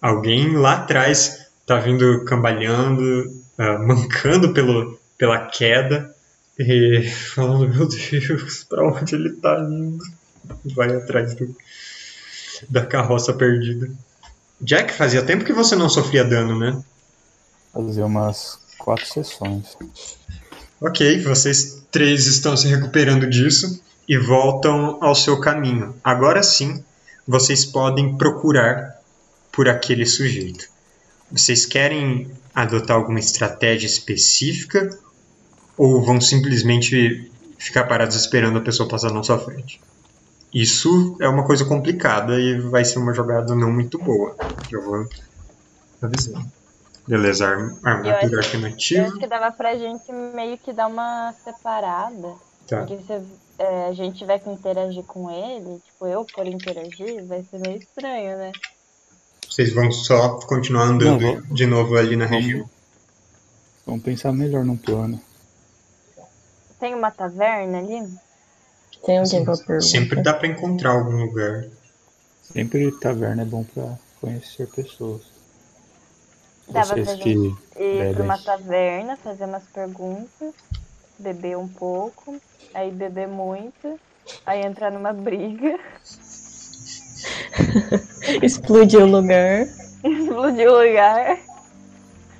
Alguém 0.01 0.57
lá 0.57 0.77
atrás 0.77 1.48
tá 1.69 1.79
vindo 1.79 2.25
cambalhando, 2.25 3.31
ah, 3.59 3.79
mancando 3.79 4.55
pelo, 4.55 4.99
pela 5.19 5.47
queda 5.47 6.13
e 6.59 7.07
falando: 7.35 7.69
Meu 7.69 7.87
Deus, 7.87 8.65
pra 8.65 8.89
onde 8.89 9.15
ele 9.15 9.35
tá 9.35 9.61
indo? 9.61 10.03
Vai 10.75 10.97
atrás 10.97 11.35
do, 11.35 11.55
da 12.71 12.87
carroça 12.87 13.35
perdida. 13.35 13.91
Jack, 14.61 14.95
fazia 14.95 15.23
tempo 15.23 15.45
que 15.45 15.53
você 15.53 15.77
não 15.77 15.91
sofria 15.91 16.25
dano, 16.25 16.59
né? 16.59 16.83
fazer 17.73 18.03
umas 18.03 18.59
quatro 18.79 19.07
sessões. 19.07 19.77
Ok, 20.81 21.23
vocês 21.23 21.85
três 21.91 22.27
estão 22.27 22.57
se 22.57 22.67
recuperando 22.67 23.29
disso 23.29 23.81
e 24.09 24.17
voltam 24.17 24.99
ao 25.01 25.15
seu 25.15 25.39
caminho. 25.39 25.95
Agora 26.03 26.43
sim, 26.43 26.83
vocês 27.27 27.65
podem 27.65 28.17
procurar 28.17 29.01
por 29.53 29.69
aquele 29.69 30.07
sujeito. 30.07 30.67
Vocês 31.31 31.67
querem 31.67 32.31
adotar 32.55 32.97
alguma 32.97 33.19
estratégia 33.19 33.87
específica 33.87 34.89
ou 35.77 36.03
vão 36.03 36.21
simplesmente 36.21 37.31
ficar 37.59 37.85
parados 37.87 38.17
esperando 38.17 38.59
a 38.59 38.63
pessoa 38.63 38.89
passar 38.89 39.13
na 39.13 39.23
sua 39.23 39.39
frente? 39.39 39.81
Isso 40.53 41.17
é 41.21 41.29
uma 41.29 41.47
coisa 41.47 41.65
complicada 41.67 42.39
e 42.41 42.59
vai 42.71 42.85
ser 42.85 42.99
uma 42.99 43.13
jogada 43.13 43.55
não 43.55 43.71
muito 43.71 43.99
boa. 43.99 44.35
Eu 44.71 44.83
vou 44.83 45.07
avisar. 46.03 46.43
Beleza, 47.07 47.47
arm- 47.47 47.79
armadura 47.85 48.11
Eu 48.15 48.17
acho- 48.19 48.33
Eu 48.35 48.39
alternativa. 48.45 49.03
acho 49.07 49.19
que 49.19 49.27
dava 49.27 49.53
pra 49.53 49.77
gente 49.77 50.11
meio 50.13 50.59
que 50.59 50.73
dar 50.73 50.87
uma 50.89 51.33
separada. 51.45 52.35
Tá. 52.67 52.79
Porque 52.87 52.99
se 53.03 53.13
é, 53.59 53.87
a 53.89 53.93
gente 53.93 54.19
tiver 54.19 54.39
que 54.39 54.51
interagir 54.51 55.03
com 55.05 55.31
ele, 55.31 55.81
tipo, 55.81 56.07
eu 56.07 56.25
por 56.25 56.47
interagir, 56.47 57.27
vai 57.27 57.43
ser 57.45 57.59
meio 57.59 57.77
estranho, 57.79 58.37
né? 58.39 58.53
Vocês 59.49 59.73
vão 59.73 59.91
só 59.91 60.41
continuar 60.41 60.85
andando 60.85 61.23
Não, 61.23 61.55
de 61.55 61.67
novo 61.67 61.97
ali 61.97 62.17
na 62.17 62.27
região. 62.27 62.59
Vamos, 62.59 62.71
vamos 63.87 64.03
pensar 64.03 64.33
melhor 64.33 64.65
num 64.65 64.77
plano. 64.77 65.21
Tem 66.79 66.95
uma 66.95 67.11
taverna 67.11 67.79
ali? 67.79 68.07
Tem 69.05 69.19
alguém 69.19 69.45
pra 69.45 69.57
perguntar? 69.57 69.81
Sempre 69.81 70.23
dá 70.23 70.35
pra 70.35 70.49
encontrar 70.49 70.91
algum 70.91 71.17
lugar. 71.25 71.65
Sempre 72.43 72.93
taverna 72.93 73.43
é 73.43 73.45
bom 73.45 73.65
pra 73.65 73.99
conhecer 74.21 74.69
pessoas. 74.69 75.23
Dava 76.69 76.95
Vocês 76.95 77.07
pra 77.07 77.17
que 77.17 77.31
Ir 77.31 78.15
pra 78.15 78.23
uma 78.23 78.39
taverna, 78.39 79.17
fazer 79.17 79.45
umas 79.45 79.65
perguntas, 79.65 80.55
beber 81.19 81.57
um 81.57 81.69
pouco, 81.69 82.41
aí 82.75 82.91
beber 82.91 83.27
muito, 83.27 83.99
aí 84.45 84.65
entrar 84.65 84.93
numa 84.93 85.13
briga. 85.13 85.79
Explodiu 88.43 89.03
o 89.03 89.07
lugar. 89.07 89.67
Explodiu 90.05 90.73
o 90.73 90.79
lugar. 90.87 91.39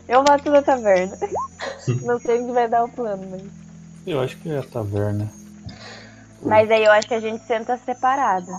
Eu 0.09 0.23
mato 0.23 0.51
na 0.51 0.63
taverna. 0.63 1.17
Não 2.03 2.19
sei 2.21 2.41
onde 2.41 2.53
vai 2.53 2.69
dar 2.69 2.85
o 2.85 2.89
plano, 2.89 3.27
mas. 3.31 3.43
Eu 4.07 4.21
acho 4.21 4.37
que 4.39 4.51
é 4.51 4.59
a 4.59 4.63
taverna. 4.63 5.31
Mas 6.43 6.71
aí 6.71 6.85
eu 6.85 6.93
acho 6.93 7.09
que 7.09 7.15
a 7.15 7.21
gente 7.21 7.45
senta 7.47 7.79
separado. 7.85 8.51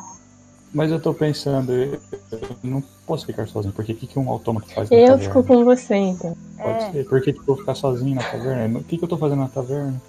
Mas 0.71 0.91
eu 0.91 0.99
tô 1.01 1.13
pensando, 1.13 1.73
eu 1.73 1.99
eu 2.31 2.39
não 2.61 2.83
posso 3.07 3.25
ficar 3.25 3.47
sozinho. 3.47 3.73
Por 3.73 3.83
que, 3.83 3.93
que 3.95 4.05
que 4.05 4.19
um 4.19 4.29
autômato 4.29 4.67
faz 4.71 4.89
na 4.89 4.97
Eu 4.97 5.07
taverna? 5.17 5.23
fico 5.33 5.43
com 5.43 5.63
você, 5.65 5.95
então. 5.95 6.37
Pode 6.61 6.83
É. 6.83 6.91
ser. 6.91 7.05
Por 7.07 7.21
que, 7.21 7.33
que 7.33 7.39
eu 7.39 7.45
vou 7.45 7.57
ficar 7.57 7.73
sozinho 7.73 8.13
na 8.15 8.21
taverna? 8.21 8.79
O 8.79 8.83
que, 8.83 8.97
que 8.97 9.03
eu 9.03 9.07
tô 9.07 9.17
fazendo 9.17 9.39
na 9.39 9.47
taverna? 9.47 9.99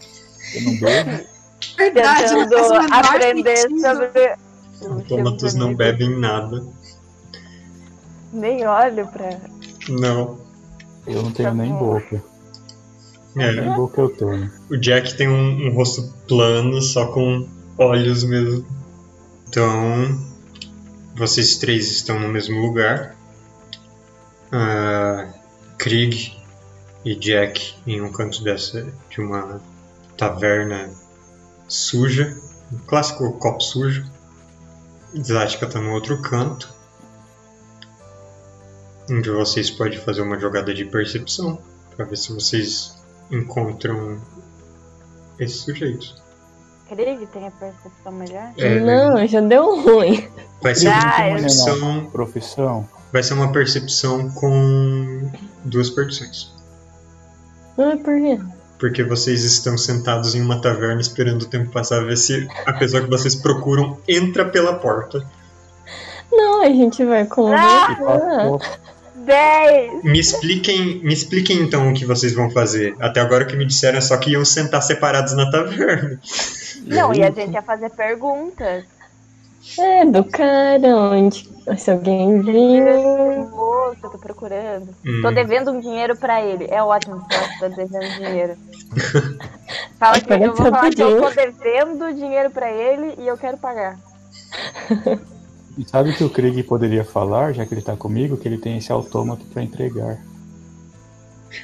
Eu 0.55 0.63
não 0.63 0.75
bebo? 0.75 1.11
Verdade, 1.79 2.35
o 2.35 2.49
Tentando 2.49 2.73
menor 2.75 3.05
aprender 3.07 3.57
sentido. 3.57 3.81
sobre. 3.81 4.35
Autômatos 4.83 5.55
não 5.55 5.75
bebem 5.75 6.19
nada. 6.19 6.65
Nem 8.33 8.67
olho 8.67 9.07
pra. 9.09 9.39
Não. 9.89 10.39
Eu 11.07 11.23
não 11.23 11.33
tenho 11.33 11.55
nem 11.55 11.73
boca. 11.73 12.23
É, 13.37 13.53
Nem 13.53 13.75
boca 13.75 14.01
eu 14.01 14.09
tenho. 14.11 14.51
o 14.71 14.77
Jack 14.77 15.17
tem 15.17 15.29
um, 15.29 15.69
um 15.69 15.75
rosto 15.75 16.13
plano, 16.27 16.81
só 16.83 17.07
com 17.13 17.47
olhos 17.79 18.25
mesmo. 18.25 18.65
Então, 19.49 20.21
vocês 21.15 21.57
três 21.57 21.91
estão 21.91 22.19
no 22.19 22.29
mesmo 22.29 22.61
lugar. 22.61 23.17
Ah, 24.53 25.29
Krieg 25.79 26.37
e 27.05 27.15
Jack 27.15 27.77
em 27.87 28.01
um 28.01 28.11
canto 28.13 28.43
dessa 28.43 28.93
de 29.09 29.21
uma 29.21 29.61
taverna 30.17 30.91
suja, 31.69 32.37
um 32.73 32.79
clássico 32.79 33.33
copo 33.35 33.61
sujo. 33.63 34.05
Zatka 35.17 35.67
está 35.67 35.81
no 35.81 35.93
outro 35.93 36.21
canto, 36.23 36.73
onde 39.11 39.31
vocês 39.31 39.71
podem 39.71 39.99
fazer 39.99 40.23
uma 40.23 40.39
jogada 40.39 40.73
de 40.73 40.85
percepção 40.85 41.59
para 41.97 42.05
ver 42.05 42.17
se 42.17 42.33
vocês 42.33 42.95
encontram 43.31 44.21
esses 45.39 45.63
sujeitos. 45.63 46.21
Krieg 46.89 47.27
tem 47.29 47.47
a 47.47 47.51
percepção 47.53 48.13
melhor? 48.13 48.53
É, 48.59 48.81
Não, 48.81 49.27
já 49.27 49.41
deu 49.41 49.81
ruim. 49.83 50.29
Vai 50.63 50.75
ser 50.75 50.89
Ah, 50.89 51.17
uma 51.17 51.29
eu- 51.29 51.37
percepção, 51.41 52.11
Profissão? 52.11 52.89
vai 53.13 53.23
ser 53.23 53.35
uma 53.35 53.53
percepção 53.53 54.31
com 54.31 55.31
duas 55.65 55.89
perdições. 55.91 56.53
Ah, 57.79 57.97
por 57.97 58.15
quê? 58.21 58.39
Porque 58.81 59.05
vocês 59.05 59.45
estão 59.45 59.77
sentados 59.77 60.35
em 60.35 60.41
uma 60.41 60.61
taverna 60.61 61.01
esperando 61.01 61.43
o 61.43 61.47
tempo 61.47 61.71
passar, 61.71 62.05
ver 62.05 62.17
se 62.17 62.49
a 62.67 62.73
pessoa 62.73 63.03
que 63.03 63.11
vocês 63.11 63.35
procuram 63.35 63.99
entra 64.09 64.45
pela 64.45 64.75
porta. 64.75 65.25
Não, 66.33 66.63
a 66.63 66.69
gente 66.69 67.05
vai 67.05 67.27
conversar. 67.27 67.99
passou. 67.99 68.61
10! 69.17 70.03
Me 70.03 70.19
expliquem, 70.19 71.01
me 71.05 71.13
expliquem 71.13 71.59
então 71.59 71.91
o 71.91 71.95
que 71.95 72.07
vocês 72.07 72.33
vão 72.33 72.51
fazer. 72.51 72.95
Até 72.99 73.21
agora 73.21 73.45
o 73.45 73.47
que 73.47 73.57
me 73.57 73.67
disseram 73.67 73.99
é 73.99 74.01
só 74.01 74.17
que 74.17 74.31
iam 74.31 74.45
sentar 74.45 74.83
separados 74.83 75.35
na 75.35 75.51
taverna. 75.51 76.19
Não, 76.87 77.13
e 77.13 77.23
a 77.23 77.31
gente 77.31 77.53
ia 77.53 77.63
fazer 77.63 77.91
perguntas. 77.91 78.85
É, 79.79 80.05
do 80.07 80.25
cara, 80.25 80.89
onde. 80.97 81.49
Se 81.79 81.91
alguém 81.91 82.41
viu. 82.41 83.49
Moço, 83.51 83.99
eu 84.03 84.11
tô 84.11 84.19
procurando. 84.19 84.89
Hum. 85.07 85.21
Tô 85.23 85.31
devendo 85.31 85.71
um 85.71 85.81
dinheiro 85.81 86.17
pra 86.17 86.43
ele. 86.43 86.67
É 86.71 86.83
ótimo 86.83 87.25
que 87.29 87.35
você 87.37 87.59
tá 87.61 87.69
devendo 87.69 88.15
dinheiro. 88.17 88.57
Fala 89.99 90.21
que 90.21 90.33
eu 90.33 90.39
vou 90.55 90.57
falar 90.57 90.91
que 90.91 91.03
eu 91.03 91.21
tô 91.21 91.31
devendo 91.31 92.13
dinheiro 92.15 92.51
pra 92.51 92.71
ele 92.73 93.15
e 93.19 93.27
eu 93.29 93.37
quero 93.37 93.57
pagar. 93.59 93.99
E 95.79 95.89
sabe 95.89 96.11
o 96.11 96.15
que 96.17 96.25
o 96.25 96.29
Krieg 96.29 96.63
poderia 96.65 97.05
falar, 97.05 97.53
já 97.55 97.65
que 97.65 97.73
ele 97.73 97.81
tá 97.81 97.97
comigo, 97.97 98.37
que 98.37 98.47
ele 98.47 98.59
tem 98.59 98.77
esse 98.77 98.91
autômato 98.91 99.45
pra 99.47 99.63
entregar. 99.63 100.19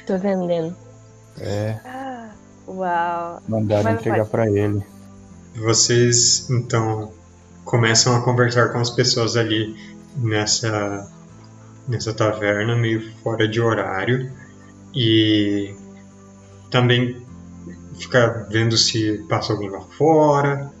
Tô 0.07 0.17
vendendo. 0.17 0.73
É, 1.39 1.75
Ah, 1.85 2.29
uau. 2.67 3.41
mandaram 3.47 3.83
Mas 3.83 3.99
entregar 3.99 4.23
vai- 4.23 4.25
pra 4.31 4.49
ele. 4.49 4.81
Vocês 5.55 6.49
então 6.49 7.11
começam 7.67 8.15
a 8.15 8.21
conversar 8.21 8.69
com 8.69 8.79
as 8.79 8.89
pessoas 8.89 9.35
ali 9.35 9.75
nessa 10.15 11.11
nessa 11.87 12.13
taverna 12.13 12.75
meio 12.75 13.13
fora 13.21 13.47
de 13.47 13.61
horário. 13.61 14.31
E 14.95 15.75
também 16.71 17.21
ficar 17.99 18.47
vendo 18.49 18.75
se 18.77 19.23
passa 19.29 19.53
alguém 19.53 19.69
lá 19.69 19.81
fora 19.81 20.71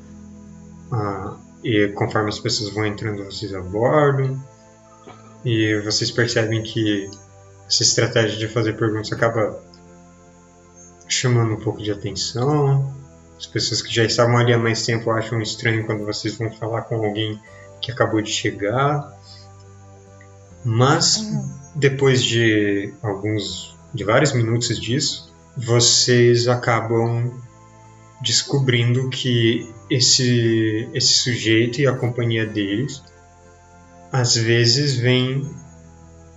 ah, 0.91 1.37
e 1.63 1.89
conforme 1.89 2.29
as 2.29 2.39
pessoas 2.39 2.73
vão 2.73 2.85
entrando 2.85 3.23
vocês 3.25 3.53
abordam. 3.53 4.41
E 5.45 5.79
vocês 5.81 6.09
percebem 6.09 6.63
que 6.63 7.09
essa 7.67 7.83
estratégia 7.83 8.37
de 8.37 8.47
fazer 8.47 8.73
perguntas 8.73 9.11
acaba 9.11 9.61
chamando 11.07 11.53
um 11.53 11.59
pouco 11.59 11.81
de 11.81 11.91
atenção 11.91 12.93
as 13.37 13.45
pessoas 13.45 13.81
que 13.81 13.93
já 13.93 14.03
estavam 14.03 14.37
ali 14.37 14.51
há 14.53 14.57
mais 14.57 14.85
tempo 14.85 15.11
acham 15.11 15.39
estranho 15.41 15.85
quando 15.85 16.05
vocês 16.05 16.37
vão 16.37 16.51
falar 16.51 16.83
com 16.83 16.95
alguém 16.95 17.39
que 17.81 17.91
acabou 17.91 18.21
de 18.21 18.31
chegar. 18.31 19.15
Mas 20.65 21.23
depois 21.75 22.23
de 22.23 22.93
alguns 23.01 23.77
de 23.93 24.03
vários 24.03 24.33
minutos 24.33 24.79
disso, 24.79 25.31
vocês 25.55 26.47
acabam 26.47 27.31
descobrindo 28.21 29.09
que 29.09 29.71
esse 29.89 30.89
esse 30.93 31.13
sujeito 31.13 31.79
e 31.79 31.87
a 31.87 31.93
companhia 31.95 32.45
deles 32.45 33.03
às 34.11 34.35
vezes 34.35 34.95
vêm 34.95 35.47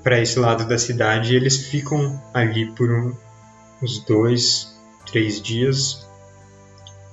para 0.03 0.20
esse 0.20 0.38
lado 0.38 0.66
da 0.66 0.76
cidade 0.78 1.32
e 1.32 1.36
eles 1.36 1.57
ficam 1.66 2.22
ali 2.34 2.70
por 2.72 2.90
um- 2.90 3.14
uns 3.82 3.98
dois, 4.05 4.74
três 5.07 5.40
dias 5.40 6.07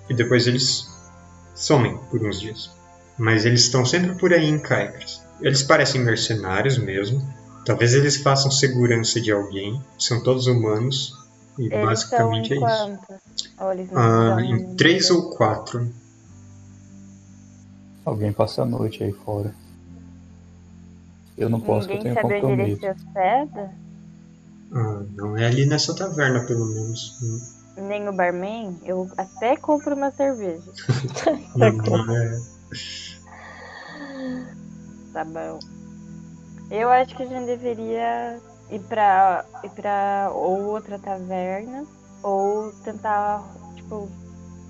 e 0.10 0.14
depois 0.14 0.48
eles 0.48 0.88
somem 1.56 1.98
por 2.10 2.26
uns 2.26 2.40
dias. 2.40 2.72
Mas 3.18 3.46
eles 3.46 3.62
estão 3.62 3.86
sempre 3.86 4.16
por 4.16 4.34
aí 4.34 4.48
em 4.48 4.60
Caicras. 4.60 5.24
Eles 5.42 5.64
parecem 5.64 6.02
mercenários 6.02 6.78
mesmo. 6.78 7.22
Talvez 7.66 7.94
eles 7.94 8.18
façam 8.18 8.52
segurança 8.52 9.20
de 9.20 9.32
alguém. 9.32 9.82
São 9.98 10.22
todos 10.22 10.48
humanos. 10.48 11.18
E 11.58 11.66
Eles 11.66 11.86
basicamente 11.86 12.56
são 12.56 12.68
é 12.68 13.82
isso. 13.82 13.92
Ah, 13.96 14.38
em 14.40 14.76
três 14.76 15.10
ou 15.10 15.32
quatro. 15.32 15.92
Alguém 18.06 18.32
passa 18.32 18.62
a 18.62 18.66
noite 18.66 19.04
aí 19.04 19.12
fora. 19.12 19.54
Eu 21.38 21.50
não 21.50 21.60
posso, 21.60 21.88
que 21.88 21.94
eu 21.94 21.98
Ninguém 21.98 22.16
tenho 22.16 22.42
compromisso. 22.42 22.82
Ah, 24.72 25.04
não 25.16 25.38
é 25.38 25.46
ali 25.46 25.66
nessa 25.66 25.96
taverna, 25.96 26.46
pelo 26.46 26.66
menos. 26.66 27.18
Nem 27.78 28.10
o 28.10 28.14
barman? 28.14 28.80
Eu 28.84 29.10
até 29.18 29.56
compro 29.56 29.96
uma 29.96 30.12
cerveja. 30.12 30.72
É. 31.60 32.40
Tá 35.14 35.24
bom. 35.24 35.60
Eu 36.70 36.90
acho 36.90 37.16
que 37.16 37.24
a 37.24 37.26
gente 37.26 37.46
deveria 37.46 38.40
ir 38.70 38.80
pra, 38.82 39.46
ir 39.64 39.70
pra 39.70 40.30
ou 40.34 40.66
outra 40.66 41.00
taverna 41.00 41.86
ou 42.22 42.72
tentar, 42.84 43.44
tipo, 43.76 44.10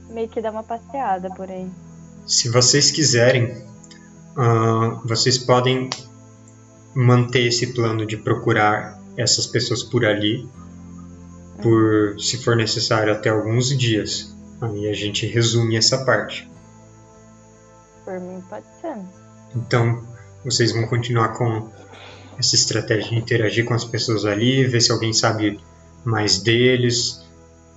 meio 0.09 0.29
que 0.29 0.41
dar 0.41 0.51
uma 0.51 0.63
passeada 0.63 1.29
por 1.33 1.49
aí. 1.49 1.69
Se 2.25 2.49
vocês 2.49 2.91
quiserem, 2.91 3.65
ah, 4.37 5.01
vocês 5.05 5.37
podem 5.37 5.89
manter 6.93 7.47
esse 7.47 7.73
plano 7.73 8.05
de 8.05 8.17
procurar 8.17 8.99
essas 9.17 9.47
pessoas 9.47 9.83
por 9.83 10.05
ali, 10.05 10.47
por 11.61 12.19
se 12.19 12.37
for 12.43 12.55
necessário 12.55 13.11
até 13.13 13.29
alguns 13.29 13.75
dias. 13.77 14.35
Aí 14.61 14.87
a 14.89 14.93
gente 14.93 15.25
resume 15.25 15.75
essa 15.77 16.03
parte. 16.05 16.49
Por 18.05 18.19
mim 18.19 18.41
pode 18.49 18.65
ser. 18.81 18.95
Então, 19.55 20.03
vocês 20.43 20.71
vão 20.71 20.87
continuar 20.87 21.29
com 21.29 21.69
essa 22.37 22.55
estratégia 22.55 23.09
de 23.09 23.15
interagir 23.17 23.65
com 23.65 23.73
as 23.73 23.83
pessoas 23.83 24.25
ali, 24.25 24.65
ver 24.65 24.81
se 24.81 24.91
alguém 24.91 25.11
sabe 25.13 25.59
mais 26.05 26.39
deles, 26.39 27.25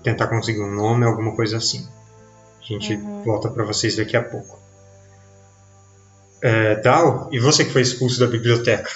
tentar 0.02 0.28
conseguir 0.28 0.60
um 0.60 0.74
nome, 0.74 1.04
alguma 1.04 1.34
coisa 1.34 1.56
assim. 1.56 1.86
A 2.60 2.64
gente 2.64 2.94
Uhum. 2.94 3.24
volta 3.24 3.48
para 3.50 3.64
vocês 3.64 3.96
daqui 3.96 4.16
a 4.16 4.22
pouco. 4.22 4.58
É, 6.42 6.76
Dal, 6.76 7.28
e 7.32 7.38
você 7.38 7.64
que 7.64 7.70
foi 7.72 7.82
expulso 7.82 8.18
da 8.20 8.26
biblioteca? 8.26 8.90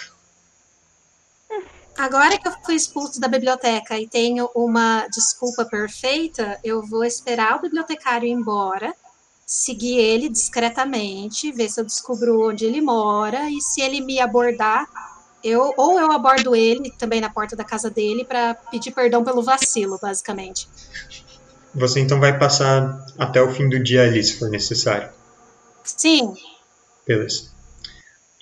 Agora 1.96 2.38
que 2.38 2.48
eu 2.48 2.52
fui 2.64 2.74
expulso 2.74 3.20
da 3.20 3.28
biblioteca 3.28 3.98
e 3.98 4.08
tenho 4.08 4.50
uma 4.54 5.06
desculpa 5.08 5.64
perfeita, 5.64 6.58
eu 6.64 6.82
vou 6.82 7.04
esperar 7.04 7.56
o 7.56 7.62
bibliotecário 7.62 8.26
ir 8.26 8.32
embora, 8.32 8.92
seguir 9.46 9.98
ele 9.98 10.28
discretamente, 10.28 11.52
ver 11.52 11.68
se 11.68 11.80
eu 11.80 11.84
descubro 11.84 12.48
onde 12.48 12.64
ele 12.64 12.80
mora 12.80 13.48
e 13.50 13.60
se 13.60 13.80
ele 13.80 14.00
me 14.00 14.18
abordar, 14.18 14.86
eu 15.42 15.72
ou 15.76 16.00
eu 16.00 16.10
abordo 16.10 16.56
ele 16.56 16.90
também 16.98 17.20
na 17.20 17.30
porta 17.30 17.54
da 17.54 17.64
casa 17.64 17.90
dele 17.90 18.24
para 18.24 18.54
pedir 18.54 18.90
perdão 18.90 19.22
pelo 19.22 19.42
vacilo, 19.42 19.98
basicamente. 20.00 20.68
Você 21.74 22.00
então 22.00 22.18
vai 22.18 22.38
passar 22.38 23.04
até 23.18 23.42
o 23.42 23.52
fim 23.52 23.68
do 23.68 23.82
dia 23.82 24.02
ali, 24.02 24.22
se 24.22 24.38
for 24.38 24.48
necessário. 24.48 25.10
Sim, 25.84 26.34
Beleza. 27.06 27.52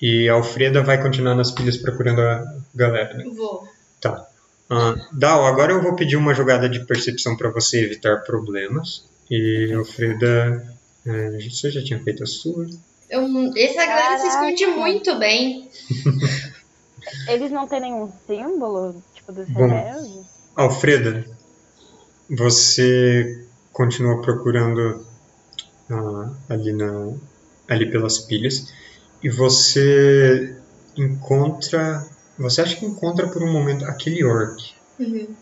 E 0.01 0.29
a 0.29 0.35
Alfreda 0.35 0.83
vai 0.83 1.01
continuar 1.01 1.35
nas 1.35 1.51
pilhas 1.51 1.77
procurando 1.77 2.21
a 2.21 2.45
galera, 2.75 3.15
né? 3.15 3.25
Vou. 3.35 3.67
Tá. 4.01 4.27
Ah, 4.71 4.95
Dal, 5.13 5.45
agora 5.47 5.73
eu 5.73 5.83
vou 5.83 5.95
pedir 5.95 6.17
uma 6.17 6.35
jogada 6.35 6.69
de 6.69 6.85
percepção 6.85 7.37
para 7.37 7.51
você 7.51 7.85
evitar 7.85 8.23
problemas. 8.25 9.05
E 9.31 9.73
Alfreda, 9.73 10.67
é, 11.07 11.31
você 11.49 11.71
já 11.71 11.83
tinha 11.83 12.03
feito 12.03 12.23
a 12.23 12.27
sua? 12.27 12.67
Eu, 13.09 13.23
essa 13.57 13.85
galera 13.85 14.19
se 14.19 14.29
esconde 14.29 14.67
muito 14.69 15.19
bem. 15.19 15.71
Eles 17.29 17.51
não 17.51 17.67
têm 17.67 17.81
nenhum 17.81 18.11
símbolo, 18.27 19.03
tipo, 19.15 19.33
dos 19.33 19.49
Bom. 19.49 19.67
rebeldes? 19.67 20.27
Alfreda, 20.55 21.27
você 22.31 23.45
continua 23.73 24.21
procurando 24.23 25.05
ah, 25.91 26.31
ali, 26.49 26.73
na, 26.73 27.13
ali 27.69 27.91
pelas 27.91 28.19
pilhas 28.19 28.73
e 29.23 29.29
você 29.29 30.57
encontra. 30.97 32.07
Você 32.43 32.61
acha 32.61 32.77
que 32.77 32.85
encontra 32.87 33.29
por 33.29 33.43
um 33.43 33.53
momento 33.53 33.85
aquele 33.85 34.25
orc 34.25 34.75
Uhum. 34.99 35.35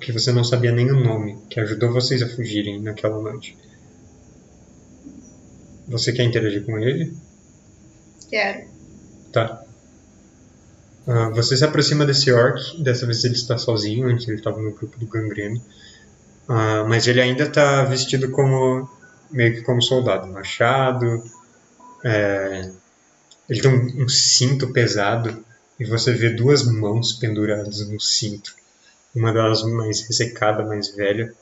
que 0.00 0.12
você 0.12 0.32
não 0.32 0.44
sabia 0.44 0.72
nem 0.72 0.90
o 0.90 1.00
nome, 1.02 1.38
que 1.48 1.58
ajudou 1.60 1.92
vocês 1.92 2.22
a 2.22 2.28
fugirem 2.28 2.80
naquela 2.80 3.20
noite. 3.20 3.56
Você 5.88 6.12
quer 6.12 6.24
interagir 6.24 6.64
com 6.64 6.78
ele? 6.78 7.12
Quero. 8.28 8.68
Tá. 9.32 9.62
Ah, 11.06 11.30
você 11.30 11.56
se 11.56 11.64
aproxima 11.64 12.06
desse 12.06 12.30
orc, 12.30 12.80
dessa 12.82 13.04
vez 13.06 13.24
ele 13.24 13.34
está 13.34 13.58
sozinho, 13.58 14.06
antes 14.06 14.28
ele 14.28 14.36
estava 14.38 14.60
no 14.60 14.70
grupo 14.72 14.98
do 14.98 15.06
gangreno. 15.06 15.60
Ah, 16.48 16.84
mas 16.88 17.06
ele 17.06 17.20
ainda 17.20 17.44
está 17.44 17.84
vestido 17.84 18.30
como 18.30 18.88
meio 19.30 19.54
que 19.54 19.62
como 19.62 19.82
soldado, 19.82 20.26
machado. 20.28 21.22
é, 22.04 22.70
ele 23.50 23.60
tem 23.60 23.70
um, 23.70 24.04
um 24.04 24.08
cinto 24.08 24.72
pesado 24.72 25.44
e 25.78 25.84
você 25.84 26.12
vê 26.12 26.30
duas 26.30 26.62
mãos 26.64 27.12
penduradas 27.14 27.86
no 27.88 28.00
cinto. 28.00 28.54
Uma 29.14 29.32
delas 29.32 29.62
mais 29.64 30.02
ressecada, 30.06 30.64
mais 30.64 30.88
velha. 30.94 31.34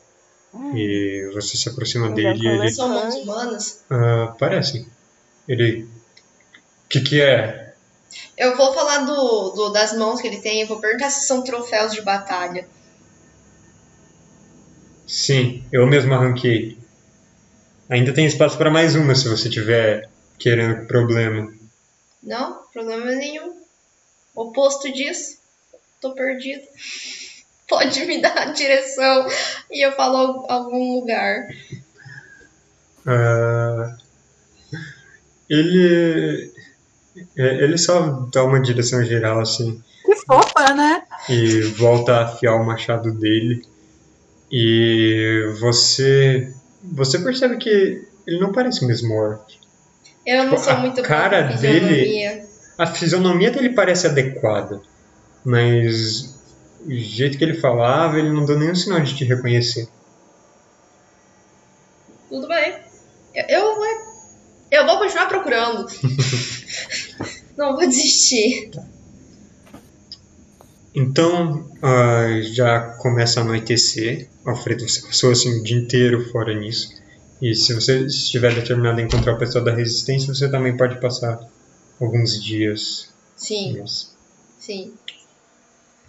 E 0.74 1.30
você 1.35 1.56
se 1.56 1.68
aproxima 1.68 2.06
Ele 2.06 2.14
dele 2.14 2.44
e 2.44 2.48
é 2.48 2.55
ele 2.56 2.70
São 2.70 2.89
mãos 2.89 3.14
humanas. 3.16 3.80
ah, 3.90 4.35
parece. 4.39 4.86
Ele. 5.47 5.82
O 5.85 6.89
que, 6.89 7.01
que 7.02 7.20
é? 7.20 7.74
Eu 8.36 8.56
vou 8.56 8.72
falar 8.72 8.98
do, 9.05 9.51
do- 9.51 9.68
das 9.70 9.93
mãos 9.97 10.20
que 10.20 10.26
ele 10.26 10.40
tem. 10.40 10.62
Eu 10.62 10.66
vou 10.66 10.80
perguntar 10.80 11.10
se 11.10 11.26
são 11.26 11.44
troféus 11.44 11.93
de 11.93 12.01
batalha. 12.02 12.66
Sim, 15.06 15.64
eu 15.72 15.86
mesmo 15.86 16.14
arranquei. 16.14 16.78
Ainda 17.89 18.12
tem 18.12 18.26
espaço 18.26 18.56
para 18.59 18.70
mais 18.70 18.94
uma 18.94 19.14
se 19.14 19.28
você 19.28 19.48
tiver 19.48 20.09
querendo 20.39 20.86
problema. 20.86 21.51
Não, 22.22 22.62
problema 22.72 23.06
nenhum. 23.14 23.54
Oposto 24.34 24.92
disso, 24.92 25.38
tô 26.00 26.14
perdido. 26.14 26.62
Pode 27.68 28.04
me 28.06 28.20
dar 28.20 28.36
a 28.38 28.44
direção 28.46 29.26
e 29.70 29.84
eu 29.86 29.92
falo 29.92 30.16
al- 30.16 30.46
algum 30.50 30.94
lugar. 31.00 31.48
Ah, 33.06 33.96
ele. 35.48 36.52
é, 37.36 37.64
Ele 37.64 37.78
só 37.78 38.26
dá 38.32 38.44
uma 38.44 38.60
direção 38.60 39.04
geral 39.04 39.40
assim 39.40 39.82
Que 40.04 40.16
fofa, 40.16 40.74
né? 40.74 41.02
e 41.28 41.60
volta 41.78 42.12
a 42.16 42.24
afiar 42.24 42.54
o 42.56 42.64
machado 42.64 43.12
dele. 43.12 43.62
E 44.50 45.52
você. 45.60 46.52
Você 46.82 47.18
percebe 47.18 47.58
que 47.58 48.02
ele 48.26 48.40
não 48.40 48.52
parece 48.52 48.82
o 48.84 48.88
mesmo 48.88 49.14
orc. 49.14 49.58
Eu 50.28 50.44
não 50.44 50.50
Tipo, 50.50 50.62
sou 50.62 50.72
a 50.74 50.76
muito 50.76 50.96
boa 50.96 51.09
cara 51.09 51.48
com 51.48 51.56
dele-. 51.56 52.42
A 52.76 52.86
fisionomia 52.86 53.50
dele 53.50 53.70
parece 53.70 54.06
adequada, 54.06 54.82
mas 55.42 56.38
o 56.84 56.92
jeito 56.92 57.38
que 57.38 57.44
ele 57.44 57.55
falava, 57.55 58.18
ele 58.18 58.30
não 58.30 58.44
deu 58.44 58.59
nenhum 58.59 58.74
sinal 58.74 59.00
de 59.00 59.16
te 59.16 59.24
reconhecer. 59.24 59.88
Tudo 62.28 62.46
bem. 62.46 62.76
Eu, 63.34 63.44
eu, 63.48 63.84
eu 64.70 64.86
vou 64.86 64.98
continuar 64.98 65.28
procurando. 65.28 65.86
não 67.56 67.74
vou 67.74 67.88
desistir. 67.88 68.70
Então, 70.94 71.70
ah, 71.82 72.38
já 72.42 72.80
começa 72.98 73.40
a 73.40 73.44
anoitecer. 73.44 74.28
Alfredo, 74.44 74.86
você 74.86 75.00
passou 75.00 75.32
assim, 75.32 75.59
o 75.59 75.62
dia 75.62 75.78
inteiro 75.78 76.30
fora 76.30 76.52
nisso. 76.52 76.97
E 77.40 77.55
se 77.55 77.73
você 77.73 78.05
estiver 78.06 78.55
determinado 78.55 79.01
a 79.01 79.02
encontrar 79.02 79.35
o 79.35 79.39
pessoal 79.39 79.65
da 79.65 79.74
resistência, 79.74 80.35
você 80.35 80.51
também 80.51 80.77
pode 80.77 81.01
passar 81.01 81.39
alguns 82.01 82.43
dias. 82.43 83.12
Sim, 83.36 83.74
nessa. 83.74 84.09
sim. 84.59 84.93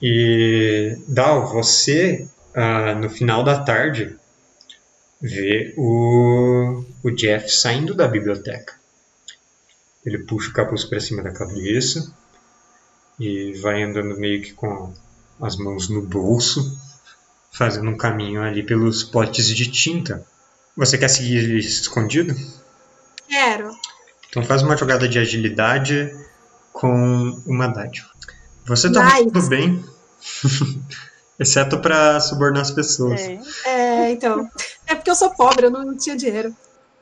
E, 0.02 0.98
Dal, 1.08 1.52
você, 1.52 2.28
ah, 2.56 2.96
no 2.96 3.10
final 3.10 3.44
da 3.44 3.64
tarde, 3.64 4.18
vê 5.22 5.74
o, 5.78 6.84
o 7.04 7.12
Jeff 7.12 7.50
saindo 7.50 7.94
da 7.94 8.08
biblioteca. 8.08 8.74
Ele 10.06 10.20
puxa 10.20 10.50
o 10.50 10.54
capuz 10.54 10.86
para 10.86 11.00
cima 11.00 11.22
da 11.22 11.32
cabeça 11.32 12.12
e 13.20 13.54
vai 13.62 13.84
andando 13.84 14.18
meio 14.18 14.42
que 14.42 14.54
com 14.54 14.94
as 15.42 15.58
mãos 15.58 15.90
no 15.90 16.02
bolso, 16.02 16.80
fazendo 17.52 17.90
um 17.90 17.98
caminho 17.98 18.42
ali 18.42 18.64
pelos 18.64 19.04
potes 19.04 19.48
de 19.48 19.70
tinta. 19.70 20.26
Você 20.80 20.98
quer 20.98 21.10
seguir 21.10 21.40
ele 21.40 21.60
escondido? 21.60 22.34
Quero. 23.28 23.76
Então 24.30 24.42
faz 24.44 24.62
uma 24.62 24.78
jogada 24.78 25.10
de 25.10 25.20
agilidade 25.20 26.16
com 26.72 27.38
uma 27.46 27.68
dádiva. 27.68 28.08
Você 28.66 28.90
tá 28.90 29.04
Nice. 29.04 29.26
tudo 29.26 29.48
bem, 29.50 29.84
exceto 31.38 31.80
para 31.80 32.22
subornar 32.22 32.62
as 32.62 32.72
pessoas. 32.72 33.20
Sim. 33.20 33.42
É, 33.66 34.12
então. 34.12 34.50
É 34.88 34.96
porque 34.96 35.12
eu 35.12 35.16
sou 35.16 35.32
pobre, 35.32 35.66
eu 35.66 35.70
não 35.70 35.98
tinha 35.98 36.16
dinheiro. 36.16 36.56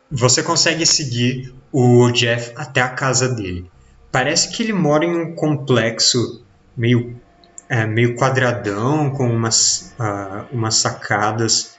Você 0.09 0.41
consegue 0.41 0.83
seguir 0.83 1.53
o 1.71 2.09
Jeff 2.09 2.53
até 2.55 2.81
a 2.81 2.89
casa 2.89 3.29
dele. 3.29 3.69
Parece 4.11 4.49
que 4.49 4.63
ele 4.63 4.73
mora 4.73 5.05
em 5.05 5.15
um 5.15 5.35
complexo 5.35 6.43
meio, 6.75 7.15
é, 7.69 7.85
meio 7.85 8.15
quadradão, 8.15 9.11
com 9.11 9.29
umas, 9.29 9.93
ah, 9.99 10.45
umas 10.51 10.75
sacadas 10.77 11.76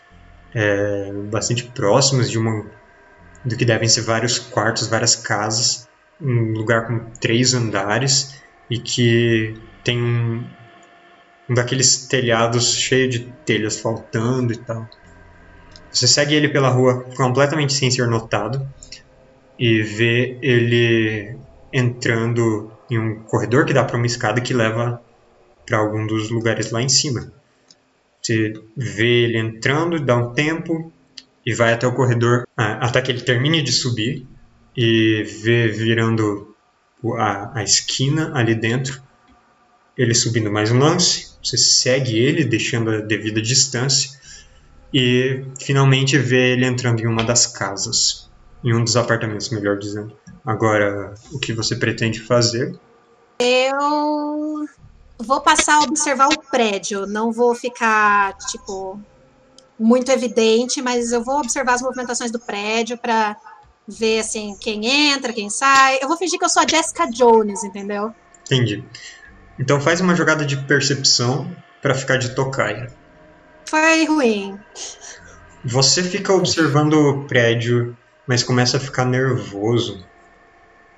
é, 0.55 1.13
bastante 1.31 1.65
próximas 1.65 2.31
de 2.31 2.39
uma, 2.39 2.67
do 3.45 3.57
que 3.57 3.65
devem 3.65 3.89
ser 3.89 4.03
vários 4.03 4.39
quartos, 4.39 4.87
várias 4.87 5.15
casas. 5.17 5.89
Um 6.21 6.53
lugar 6.53 6.87
com 6.87 6.99
três 7.21 7.55
andares 7.55 8.43
e 8.69 8.79
que 8.79 9.55
tem 9.85 10.03
um, 10.03 10.45
um 11.49 11.55
daqueles 11.55 12.07
telhados 12.07 12.75
cheio 12.75 13.09
de 13.09 13.21
telhas 13.45 13.81
faltando 13.81 14.53
e 14.53 14.57
tal. 14.57 14.89
Você 15.91 16.07
segue 16.07 16.35
ele 16.35 16.49
pela 16.49 16.69
rua 16.69 17.05
completamente 17.17 17.73
sem 17.73 17.91
ser 17.91 18.09
notado 18.09 18.69
e 19.59 19.83
vê 19.83 20.39
ele 20.43 21.37
entrando 21.73 22.71
em 22.91 22.99
um 22.99 23.23
corredor 23.23 23.65
que 23.65 23.73
dá 23.73 23.85
para 23.85 23.97
uma 23.97 24.07
escada 24.07 24.41
que 24.41 24.53
leva 24.53 25.03
para 25.67 25.79
algum 25.79 26.07
dos 26.07 26.31
lugares 26.31 26.71
lá 26.71 26.83
em 26.83 26.89
cima. 26.89 27.33
Você 28.29 28.53
vê 28.77 29.25
ele 29.25 29.39
entrando, 29.39 29.99
dá 29.99 30.15
um 30.15 30.35
tempo 30.35 30.93
e 31.47 31.55
vai 31.55 31.73
até 31.73 31.87
o 31.87 31.95
corredor 31.95 32.47
ah, 32.55 32.87
até 32.87 33.01
que 33.01 33.11
ele 33.11 33.23
termine 33.23 33.63
de 33.63 33.73
subir 33.73 34.27
e 34.77 35.23
vê 35.43 35.69
virando 35.69 36.55
a, 37.17 37.59
a 37.59 37.63
esquina 37.63 38.31
ali 38.35 38.55
dentro 38.55 39.03
ele 39.97 40.15
subindo 40.15 40.53
mais 40.53 40.71
um 40.71 40.79
lance. 40.79 41.33
Você 41.43 41.57
segue 41.57 42.19
ele, 42.19 42.45
deixando 42.45 42.91
a 42.91 43.01
devida 43.01 43.41
distância 43.41 44.11
e 44.93 45.43
finalmente 45.59 46.19
vê 46.19 46.53
ele 46.53 46.67
entrando 46.67 47.01
em 47.01 47.07
uma 47.07 47.25
das 47.25 47.47
casas, 47.47 48.31
em 48.63 48.75
um 48.75 48.85
dos 48.85 48.95
apartamentos, 48.95 49.49
melhor 49.49 49.79
dizendo. 49.79 50.15
Agora, 50.45 51.15
o 51.33 51.39
que 51.39 51.55
você 51.55 51.75
pretende 51.77 52.21
fazer? 52.21 52.79
Eu 53.41 54.69
vou 55.19 55.41
passar 55.41 55.79
a 55.79 55.83
observar 55.83 56.29
o 56.29 56.39
prédio. 56.39 57.07
Não 57.07 57.33
vou 57.33 57.55
ficar, 57.55 58.37
tipo, 58.51 59.01
muito 59.79 60.11
evidente, 60.11 60.81
mas 60.81 61.13
eu 61.13 61.23
vou 61.23 61.39
observar 61.39 61.75
as 61.75 61.83
movimentações 61.83 62.31
do 62.31 62.39
prédio 62.39 62.97
para 62.97 63.37
ver, 63.87 64.21
assim, 64.21 64.57
quem 64.61 64.87
entra, 64.87 65.33
quem 65.33 65.51
sai. 65.51 65.99
Eu 66.01 66.09
vou 66.09 66.17
fingir 66.17 66.39
que 66.39 66.45
eu 66.45 66.49
sou 66.49 66.63
a 66.63 66.67
Jessica 66.67 67.11
Jones, 67.11 67.65
entendeu? 67.65 68.15
Entendi. 68.47 68.85
Então 69.59 69.81
faz 69.81 70.01
uma 70.01 70.15
jogada 70.15 70.45
de 70.45 70.57
percepção 70.57 71.51
para 71.83 71.95
ficar 71.95 72.17
de 72.17 72.35
tocaia. 72.35 72.93
Foi 73.69 74.05
ruim. 74.07 74.59
Você 75.65 76.03
fica 76.03 76.33
observando 76.33 76.95
o 76.95 77.25
prédio, 77.25 77.97
mas 78.27 78.43
começa 78.43 78.77
a 78.77 78.81
ficar 78.81 79.05
nervoso. 79.05 80.07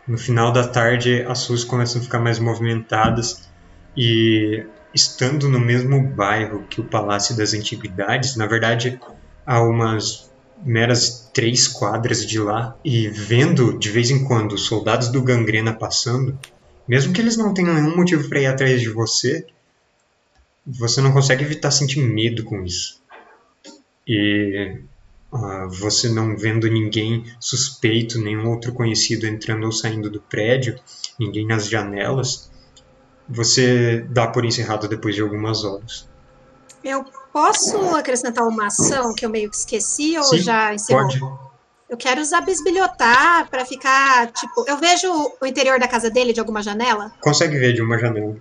No 0.06 0.18
final 0.18 0.52
da 0.52 0.66
tarde, 0.66 1.24
as 1.28 1.46
ruas 1.46 1.64
começam 1.64 2.00
a 2.00 2.04
ficar 2.04 2.18
mais 2.18 2.38
movimentadas 2.38 3.49
e 3.96 4.64
estando 4.94 5.48
no 5.48 5.60
mesmo 5.60 6.02
bairro 6.02 6.66
que 6.68 6.80
o 6.80 6.84
Palácio 6.84 7.36
das 7.36 7.54
Antiguidades, 7.54 8.36
na 8.36 8.46
verdade, 8.46 9.00
a 9.46 9.62
umas 9.62 10.30
meras 10.62 11.30
três 11.32 11.66
quadras 11.66 12.26
de 12.26 12.38
lá 12.38 12.76
e 12.84 13.08
vendo 13.08 13.78
de 13.78 13.90
vez 13.90 14.10
em 14.10 14.24
quando 14.24 14.52
os 14.52 14.66
soldados 14.66 15.08
do 15.08 15.22
Gangrena 15.22 15.72
passando, 15.72 16.38
mesmo 16.86 17.12
que 17.12 17.20
eles 17.20 17.36
não 17.36 17.54
tenham 17.54 17.74
nenhum 17.74 17.96
motivo 17.96 18.28
para 18.28 18.40
ir 18.40 18.46
atrás 18.46 18.80
de 18.80 18.90
você, 18.90 19.46
você 20.66 21.00
não 21.00 21.12
consegue 21.12 21.44
evitar 21.44 21.70
sentir 21.70 22.00
medo 22.00 22.44
com 22.44 22.62
isso. 22.64 23.00
E 24.06 24.80
ah, 25.32 25.68
você 25.70 26.08
não 26.08 26.36
vendo 26.36 26.68
ninguém 26.68 27.24
suspeito, 27.38 28.20
nenhum 28.20 28.48
outro 28.48 28.72
conhecido 28.72 29.26
entrando 29.26 29.64
ou 29.64 29.72
saindo 29.72 30.10
do 30.10 30.20
prédio, 30.20 30.78
ninguém 31.18 31.46
nas 31.46 31.68
janelas, 31.68 32.49
você 33.30 34.04
dá 34.08 34.26
por 34.26 34.44
encerrado 34.44 34.88
depois 34.88 35.14
de 35.14 35.22
algumas 35.22 35.64
horas. 35.64 36.08
Eu 36.82 37.04
posso 37.32 37.78
acrescentar 37.94 38.46
uma 38.46 38.66
ação 38.66 39.14
que 39.14 39.24
eu 39.24 39.30
meio 39.30 39.50
que 39.50 39.56
esqueci 39.56 40.16
ou 40.18 40.24
Sim, 40.24 40.38
já 40.38 40.74
encerrou? 40.74 41.02
Pode. 41.02 41.20
Eu 41.88 41.96
quero 41.96 42.20
usar 42.20 42.40
bisbilhotar 42.42 43.48
pra 43.50 43.64
ficar, 43.64 44.30
tipo, 44.32 44.64
eu 44.66 44.76
vejo 44.76 45.08
o 45.40 45.46
interior 45.46 45.78
da 45.78 45.88
casa 45.88 46.08
dele 46.08 46.32
de 46.32 46.38
alguma 46.38 46.62
janela. 46.62 47.12
Consegue 47.20 47.58
ver 47.58 47.72
de 47.72 47.82
uma 47.82 47.98
janela. 47.98 48.36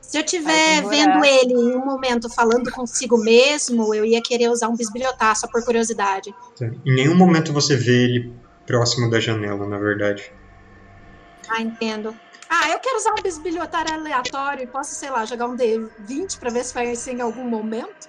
Se 0.00 0.18
eu 0.18 0.24
estiver 0.24 0.82
vendo 0.88 1.24
ele 1.24 1.52
em 1.52 1.76
um 1.76 1.84
momento 1.84 2.28
falando 2.28 2.70
consigo 2.70 3.18
mesmo, 3.18 3.92
eu 3.94 4.04
ia 4.04 4.22
querer 4.22 4.48
usar 4.48 4.68
um 4.68 4.76
bisbilhotar 4.76 5.34
só 5.36 5.48
por 5.48 5.64
curiosidade. 5.64 6.32
Tá? 6.58 6.66
Em 6.66 6.94
nenhum 6.94 7.16
momento 7.16 7.52
você 7.52 7.76
vê 7.76 8.04
ele 8.04 8.32
próximo 8.66 9.10
da 9.10 9.20
janela, 9.20 9.66
na 9.66 9.78
verdade. 9.78 10.32
Ah, 11.48 11.60
entendo. 11.60 12.14
Ah, 12.48 12.70
eu 12.70 12.78
quero 12.78 12.96
usar 12.96 13.12
um 13.12 13.22
bisbilhotar 13.22 13.90
aleatório 13.92 14.62
e 14.62 14.66
posso, 14.66 14.94
sei 14.94 15.10
lá, 15.10 15.24
jogar 15.24 15.46
um 15.46 15.56
D20 15.56 16.38
pra 16.38 16.50
ver 16.50 16.64
se 16.64 16.74
vai 16.74 16.94
ser 16.94 17.12
em 17.12 17.20
algum 17.20 17.44
momento. 17.44 18.08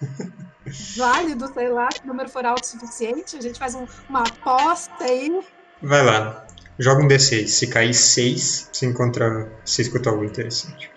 Válido, 0.96 1.52
sei 1.52 1.68
lá, 1.68 1.88
se 1.92 2.00
o 2.02 2.06
número 2.06 2.28
for 2.28 2.44
alto 2.44 2.64
o 2.64 2.66
suficiente. 2.66 3.36
A 3.36 3.40
gente 3.40 3.58
faz 3.58 3.74
um- 3.74 3.86
uma 4.08 4.22
aposta 4.22 5.04
aí. 5.04 5.40
Vai 5.82 6.04
lá. 6.04 6.46
Joga 6.78 7.02
um 7.02 7.08
D6. 7.08 7.48
Se 7.48 7.66
cair 7.68 7.94
6, 7.94 8.68
você 8.72 8.86
encontra. 8.86 9.50
Você 9.64 9.82
escuta 9.82 10.10
algo 10.10 10.24
interessante. 10.24 10.90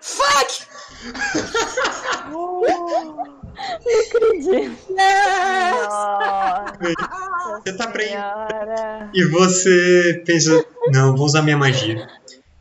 Fuck! 0.00 0.64
Acredito. 3.54 4.78
Yes! 4.90 5.88
Nossa 5.88 7.60
Você 7.64 7.76
tá 7.76 7.92
senhora. 7.92 9.10
E 9.12 9.24
você 9.24 10.22
pensa, 10.26 10.64
não, 10.88 11.16
vou 11.16 11.26
usar 11.26 11.42
minha 11.42 11.56
magia. 11.56 12.06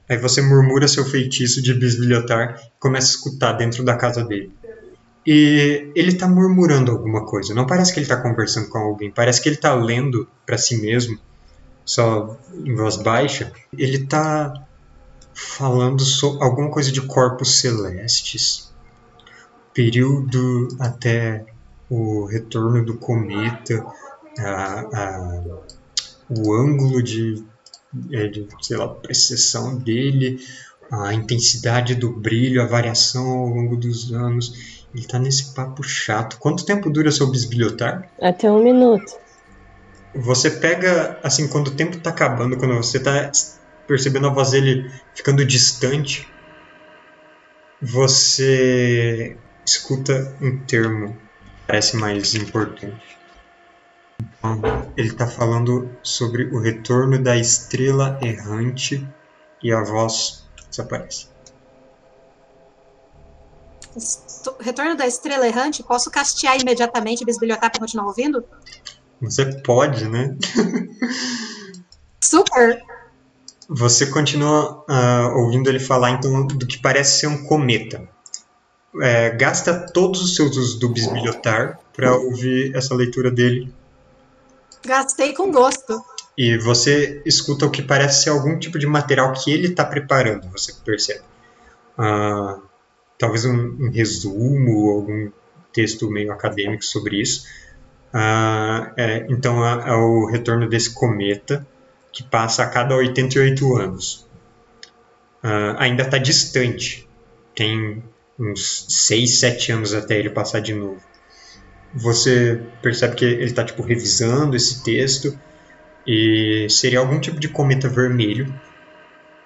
Aí 0.10 0.18
você 0.18 0.42
murmura 0.42 0.88
seu 0.88 1.06
feitiço 1.06 1.62
de 1.62 1.74
bisbilhotar 1.74 2.60
e 2.60 2.80
começa 2.80 3.08
a 3.08 3.12
escutar 3.12 3.54
dentro 3.54 3.84
da 3.84 3.96
casa 3.96 4.24
dele. 4.24 4.52
E 5.26 5.92
ele 5.96 6.16
tá 6.16 6.28
murmurando 6.28 6.92
alguma 6.92 7.26
coisa. 7.26 7.54
Não 7.54 7.66
parece 7.66 7.94
que 7.94 8.00
ele 8.00 8.08
tá 8.08 8.18
conversando 8.18 8.70
com 8.70 8.78
alguém. 8.78 9.10
Parece 9.10 9.42
que 9.42 9.48
ele 9.48 9.56
tá 9.56 9.74
lendo 9.74 10.28
pra 10.46 10.58
si 10.58 10.82
mesmo, 10.82 11.18
só 11.86 12.38
em 12.54 12.76
voz 12.76 12.98
baixa. 12.98 13.52
Ele 13.78 14.06
tá 14.06 14.54
falando 15.34 16.04
sobre 16.04 16.44
alguma 16.44 16.70
coisa 16.70 16.92
de 16.92 17.02
corpos 17.02 17.60
celestes. 17.62 18.73
Período 19.74 20.68
até 20.80 21.46
o 21.90 22.26
retorno 22.26 22.86
do 22.86 22.98
cometa. 22.98 23.86
A, 24.40 24.80
a, 24.80 25.44
o 26.30 26.54
ângulo 26.54 27.02
de, 27.04 27.44
é, 28.12 28.28
de, 28.28 28.48
sei 28.62 28.78
lá, 28.78 28.88
precessão 28.88 29.76
dele, 29.76 30.40
a 30.92 31.14
intensidade 31.14 31.96
do 31.96 32.12
brilho, 32.12 32.62
a 32.62 32.66
variação 32.66 33.26
ao 33.28 33.48
longo 33.48 33.76
dos 33.76 34.12
anos. 34.12 34.86
Ele 34.94 35.06
tá 35.06 35.18
nesse 35.18 35.54
papo 35.54 35.84
chato. 35.84 36.38
Quanto 36.38 36.66
tempo 36.66 36.90
dura 36.90 37.12
seu 37.12 37.30
bisbilhotar? 37.30 38.10
Até 38.22 38.52
um 38.52 38.64
minuto. 38.64 39.18
Você 40.16 40.52
pega, 40.52 41.20
assim, 41.24 41.48
quando 41.48 41.70
o 41.70 41.76
tempo 41.76 41.98
tá 41.98 42.12
acabando, 42.12 42.58
quando 42.58 42.76
você 42.76 43.00
tá 43.00 43.32
percebendo 43.88 44.28
a 44.28 44.30
voz 44.30 44.52
dele 44.52 44.90
ficando 45.16 45.44
distante, 45.44 46.28
você 47.82 49.36
escuta 49.66 50.36
um 50.42 50.58
termo 50.66 51.14
que 51.14 51.68
parece 51.68 51.96
mais 51.96 52.36
importante. 52.36 53.18
Então, 54.20 54.62
ele 54.98 55.10
está 55.10 55.28
falando 55.28 55.90
sobre 56.04 56.46
o 56.46 56.60
retorno 56.60 57.22
da 57.22 57.36
estrela 57.36 58.20
errante 58.22 59.08
e 59.62 59.72
a 59.72 59.84
voz 59.84 60.44
desaparece. 60.70 61.28
Retorno 64.60 64.96
da 64.96 65.06
estrela 65.06 65.48
errante, 65.48 65.84
posso 65.84 66.10
castear 66.10 66.60
imediatamente 66.60 67.22
e 67.22 67.26
bisbilhotar 67.26 67.70
pra 67.72 67.80
continuar 67.80 68.08
ouvindo? 68.08 68.44
Você 69.22 69.46
pode, 69.62 70.08
né? 70.10 70.36
Super! 72.20 72.82
Você 73.70 74.08
continua 74.08 74.84
ah, 74.90 75.34
ouvindo 75.36 75.70
ele 75.70 75.80
falar 75.80 76.12
então 76.12 76.46
do 76.46 76.68
que 76.68 76.80
parece 76.80 77.20
ser 77.20 77.28
um 77.28 77.46
cometa. 77.46 78.10
É, 79.02 79.32
gasta 79.32 79.74
todos 79.92 80.22
os 80.22 80.36
seus 80.36 80.56
usos 80.56 80.80
do 80.80 80.90
bisbilhotar 80.90 81.80
para 81.94 82.16
ouvir 82.16 82.76
essa 82.76 82.94
leitura 82.94 83.32
dele 83.32 83.74
Gastei 84.86 85.34
com 85.34 85.52
gosto. 85.52 86.04
e 86.38 86.58
você 86.58 87.22
escuta 87.26 87.66
o 87.66 87.72
que 87.72 87.82
parece 87.82 88.24
ser 88.24 88.30
algum 88.32 88.60
tipo 88.60 88.78
de 88.78 88.86
material 88.86 89.32
que 89.34 89.52
ele 89.52 89.68
está 89.68 89.86
preparando. 89.86 90.48
Você 90.52 90.74
percebe? 90.86 91.22
Ah, 91.98 92.60
talvez 93.18 93.46
um, 93.46 93.56
um 93.80 93.90
resumo, 93.92 94.90
algum 94.92 95.32
texto 95.72 96.10
meio 96.12 96.32
acadêmico 96.32 96.84
sobre 96.84 97.22
isso. 97.22 97.48
Ah, 98.14 98.92
é, 98.98 99.26
então 99.30 99.66
é, 99.66 99.90
é 99.90 99.94
o 99.94 100.26
retorno 100.26 100.68
desse 100.70 100.94
cometa 100.94 101.66
que 102.12 102.24
passa 102.24 102.64
a 102.64 102.68
cada 102.68 102.96
88 102.96 103.76
anos. 103.78 104.28
Ah, 105.42 105.76
ainda 105.80 106.04
está 106.04 106.18
distante. 106.18 107.08
Tem 107.56 108.04
uns 108.40 108.86
6, 108.90 109.40
7 109.40 109.72
anos 109.72 109.94
até 109.94 110.18
ele 110.18 110.30
passar 110.30 110.60
de 110.60 110.74
novo. 110.74 111.02
Você 111.94 112.62
percebe 112.82 113.16
que 113.16 113.26
ele 113.26 113.46
está 113.46 113.64
tipo 113.64 113.84
revisando 113.84 114.56
esse 114.56 114.84
texto 114.84 115.38
e 116.08 116.68
seria 116.70 117.00
algum 117.00 117.20
tipo 117.20 117.40
de 117.40 117.48
cometa 117.48 117.88
vermelho 117.88 118.54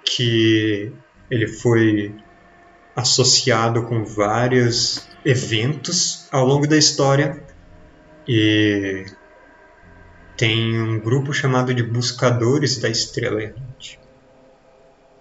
que 0.04 0.90
ele 1.30 1.46
foi 1.46 2.14
associado 2.96 3.84
com 3.84 4.04
vários 4.04 5.06
eventos 5.24 6.26
ao 6.32 6.46
longo 6.46 6.66
da 6.66 6.76
história 6.76 7.42
e 8.26 9.04
tem 10.36 10.80
um 10.80 10.98
grupo 10.98 11.32
chamado 11.32 11.74
de 11.74 11.82
Buscadores 11.82 12.78
da 12.78 12.88
Estrela 12.88 13.42
Errante 13.42 14.00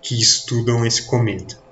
que 0.02 0.20
estudam 0.20 0.86
esse 0.86 1.06
cometa 1.06 1.67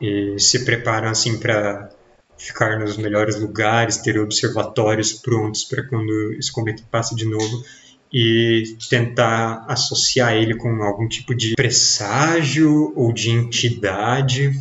e 0.00 0.38
se 0.38 0.64
preparam 0.64 1.08
assim 1.08 1.38
para 1.38 1.90
ficar 2.38 2.78
nos 2.78 2.96
melhores 2.96 3.38
lugares, 3.40 3.98
ter 3.98 4.18
observatórios 4.18 5.12
prontos 5.12 5.64
para 5.64 5.82
quando 5.86 6.32
esse 6.34 6.52
cometa 6.52 6.82
passe 6.90 7.14
de 7.14 7.24
novo 7.24 7.64
e 8.12 8.76
tentar 8.88 9.64
associar 9.68 10.34
ele 10.34 10.56
com 10.56 10.82
algum 10.82 11.08
tipo 11.08 11.34
de 11.34 11.54
presságio 11.54 12.92
ou 12.96 13.12
de 13.12 13.30
entidade. 13.30 14.52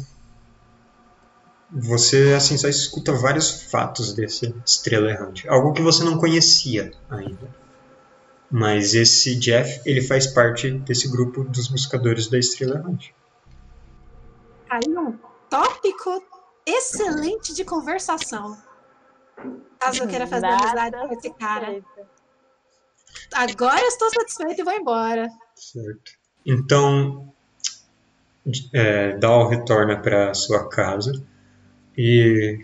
Você 1.71 2.33
assim 2.35 2.57
só 2.57 2.67
escuta 2.67 3.13
vários 3.13 3.63
fatos 3.63 4.13
desse 4.13 4.53
estrela 4.65 5.11
errante, 5.11 5.47
algo 5.47 5.73
que 5.73 5.81
você 5.81 6.03
não 6.03 6.17
conhecia 6.17 6.91
ainda. 7.09 7.55
Mas 8.49 8.95
esse 8.95 9.35
Jeff, 9.35 9.81
ele 9.85 10.01
faz 10.01 10.25
parte 10.25 10.71
desse 10.71 11.09
grupo 11.11 11.43
dos 11.43 11.67
buscadores 11.67 12.27
da 12.27 12.39
estrela 12.39 12.77
errante. 12.77 13.13
Um 14.87 15.26
tópico 15.49 16.23
excelente 16.65 17.53
de 17.53 17.63
conversação. 17.63 18.57
Caso 19.79 20.03
eu 20.03 20.07
queira 20.07 20.27
fazer 20.27 20.47
Nada 20.47 20.63
amizade 20.63 21.07
com 21.07 21.13
esse 21.13 21.29
cara. 21.31 21.81
Agora 23.33 23.79
eu 23.79 23.87
estou 23.87 24.09
satisfeita 24.09 24.61
e 24.61 24.63
vou 24.63 24.73
embora. 24.73 25.29
Certo. 25.55 26.11
Então, 26.45 27.33
é, 28.73 29.17
Dal 29.17 29.47
retorna 29.49 29.97
para 29.97 30.33
sua 30.33 30.69
casa 30.69 31.23
e 31.97 32.59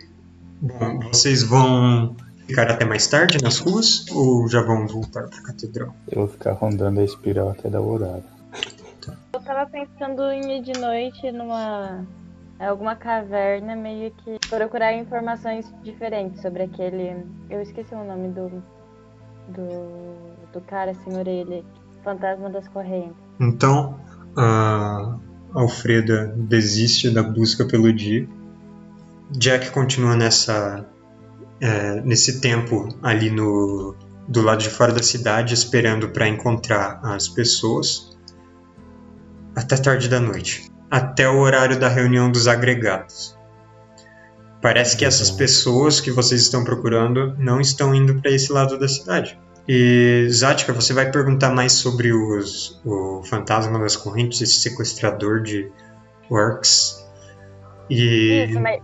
bom, 0.60 1.00
vocês 1.12 1.42
vão 1.42 2.16
ficar 2.46 2.70
até 2.70 2.84
mais 2.84 3.06
tarde 3.06 3.38
nas 3.42 3.58
ruas 3.58 4.06
ou 4.10 4.48
já 4.48 4.62
vão 4.62 4.86
voltar 4.86 5.28
para 5.28 5.38
a 5.38 5.42
catedral? 5.42 5.94
Eu 6.10 6.20
vou 6.20 6.28
ficar 6.28 6.52
rondando 6.52 7.00
a 7.00 7.04
espiral 7.04 7.50
até 7.50 7.68
dar 7.68 7.80
o 7.80 7.92
horário. 7.92 8.24
Eu 9.32 9.40
tava 9.40 9.68
pensando 9.70 10.22
em 10.30 10.58
ir 10.58 10.62
de 10.62 10.72
noite 10.78 11.30
numa. 11.32 12.06
Em 12.60 12.64
alguma 12.64 12.94
caverna, 12.94 13.74
meio 13.74 14.10
que 14.12 14.38
procurar 14.48 14.94
informações 14.94 15.72
diferentes 15.82 16.40
sobre 16.40 16.62
aquele. 16.62 17.24
Eu 17.50 17.60
esqueci 17.60 17.94
o 17.94 18.04
nome 18.04 18.28
do. 18.28 18.62
do. 19.48 20.52
do 20.52 20.60
cara 20.62 20.94
sem 20.94 21.16
orelha. 21.16 21.64
Fantasma 22.02 22.50
das 22.50 22.68
correntes. 22.68 23.16
Então, 23.40 23.98
a 24.36 25.16
Alfreda 25.54 26.34
desiste 26.36 27.10
da 27.10 27.22
busca 27.22 27.64
pelo 27.64 27.92
dia. 27.92 28.28
Jack 29.30 29.70
continua 29.70 30.14
nessa 30.14 30.86
é, 31.60 32.00
nesse 32.02 32.40
tempo 32.40 32.88
ali 33.02 33.30
no 33.30 33.94
do 34.28 34.42
lado 34.42 34.60
de 34.62 34.70
fora 34.70 34.92
da 34.92 35.02
cidade 35.02 35.54
esperando 35.54 36.08
para 36.08 36.28
encontrar 36.28 37.00
as 37.02 37.28
pessoas 37.28 38.16
até 39.54 39.76
tarde 39.76 40.08
da 40.08 40.18
noite, 40.18 40.70
até 40.90 41.28
o 41.28 41.38
horário 41.38 41.78
da 41.78 41.88
reunião 41.88 42.30
dos 42.30 42.46
agregados. 42.48 43.38
Parece 44.60 44.96
que 44.96 45.04
essas 45.04 45.30
pessoas 45.30 46.00
que 46.00 46.10
vocês 46.10 46.40
estão 46.40 46.64
procurando 46.64 47.34
não 47.38 47.60
estão 47.60 47.94
indo 47.94 48.20
para 48.20 48.30
esse 48.30 48.52
lado 48.52 48.78
da 48.78 48.88
cidade. 48.88 49.38
E 49.68 50.26
Zatka, 50.30 50.72
você 50.72 50.92
vai 50.92 51.10
perguntar 51.10 51.50
mais 51.50 51.72
sobre 51.72 52.12
os, 52.12 52.80
o 52.84 53.22
fantasma 53.24 53.78
das 53.78 53.96
correntes, 53.96 54.40
esse 54.40 54.60
sequestrador 54.60 55.42
de 55.42 55.70
orcs. 56.30 57.06
E. 57.88 58.46
Isso, 58.48 58.60
mas, 58.60 58.80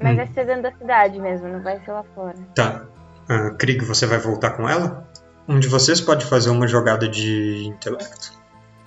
mas 0.00 0.12
Hum. 0.12 0.16
vai 0.16 0.26
ser 0.34 0.46
dentro 0.46 0.62
da 0.62 0.72
cidade 0.72 1.20
mesmo, 1.20 1.48
não 1.48 1.62
vai 1.62 1.80
ser 1.84 1.92
lá 1.92 2.04
fora. 2.14 2.34
Tá. 2.54 2.86
Uh, 3.30 3.56
Krieg, 3.56 3.84
você 3.84 4.06
vai 4.06 4.18
voltar 4.18 4.50
com 4.50 4.68
ela? 4.68 5.06
Um 5.48 5.58
de 5.58 5.68
vocês 5.68 6.00
pode 6.00 6.26
fazer 6.26 6.50
uma 6.50 6.66
jogada 6.66 7.08
de 7.08 7.64
intelecto. 7.66 8.31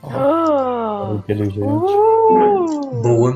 Oh! 0.07 1.15
inteligente. 1.15 1.59
Uh! 1.59 3.01
Boa. 3.01 3.35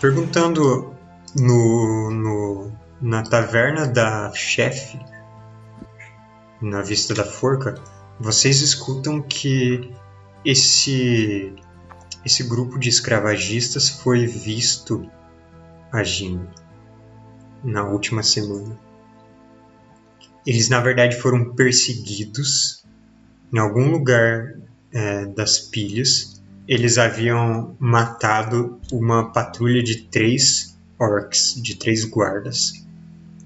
Perguntando 0.00 0.94
no, 1.36 2.10
no, 2.10 2.72
na 3.00 3.22
taverna 3.22 3.86
da 3.86 4.32
chefe, 4.34 4.98
na 6.60 6.82
vista 6.82 7.14
da 7.14 7.24
forca, 7.24 7.74
vocês 8.18 8.60
escutam 8.60 9.20
que 9.22 9.92
esse, 10.44 11.54
esse 12.24 12.42
grupo 12.44 12.78
de 12.78 12.88
escravagistas 12.88 13.88
foi 13.88 14.26
visto 14.26 15.08
agindo 15.92 16.48
na 17.62 17.84
última 17.84 18.22
semana. 18.22 18.76
Eles, 20.44 20.68
na 20.68 20.80
verdade, 20.80 21.16
foram 21.16 21.54
perseguidos 21.54 22.84
em 23.52 23.58
algum 23.58 23.90
lugar 23.90 24.56
eh, 24.92 25.26
das 25.26 25.58
pilhas 25.58 26.32
eles 26.66 26.96
haviam 26.98 27.76
matado 27.78 28.80
uma 28.92 29.32
patrulha 29.32 29.82
de 29.82 30.02
três 30.04 30.78
orcs, 30.98 31.60
de 31.60 31.74
três 31.74 32.04
guardas, 32.04 32.84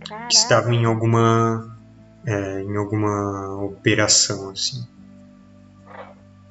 Caraca. 0.06 0.28
que 0.28 0.34
estavam 0.34 0.72
em 0.72 0.84
alguma 0.84 1.76
é, 2.24 2.62
em 2.62 2.76
alguma 2.76 3.62
operação 3.62 4.50
assim. 4.50 4.86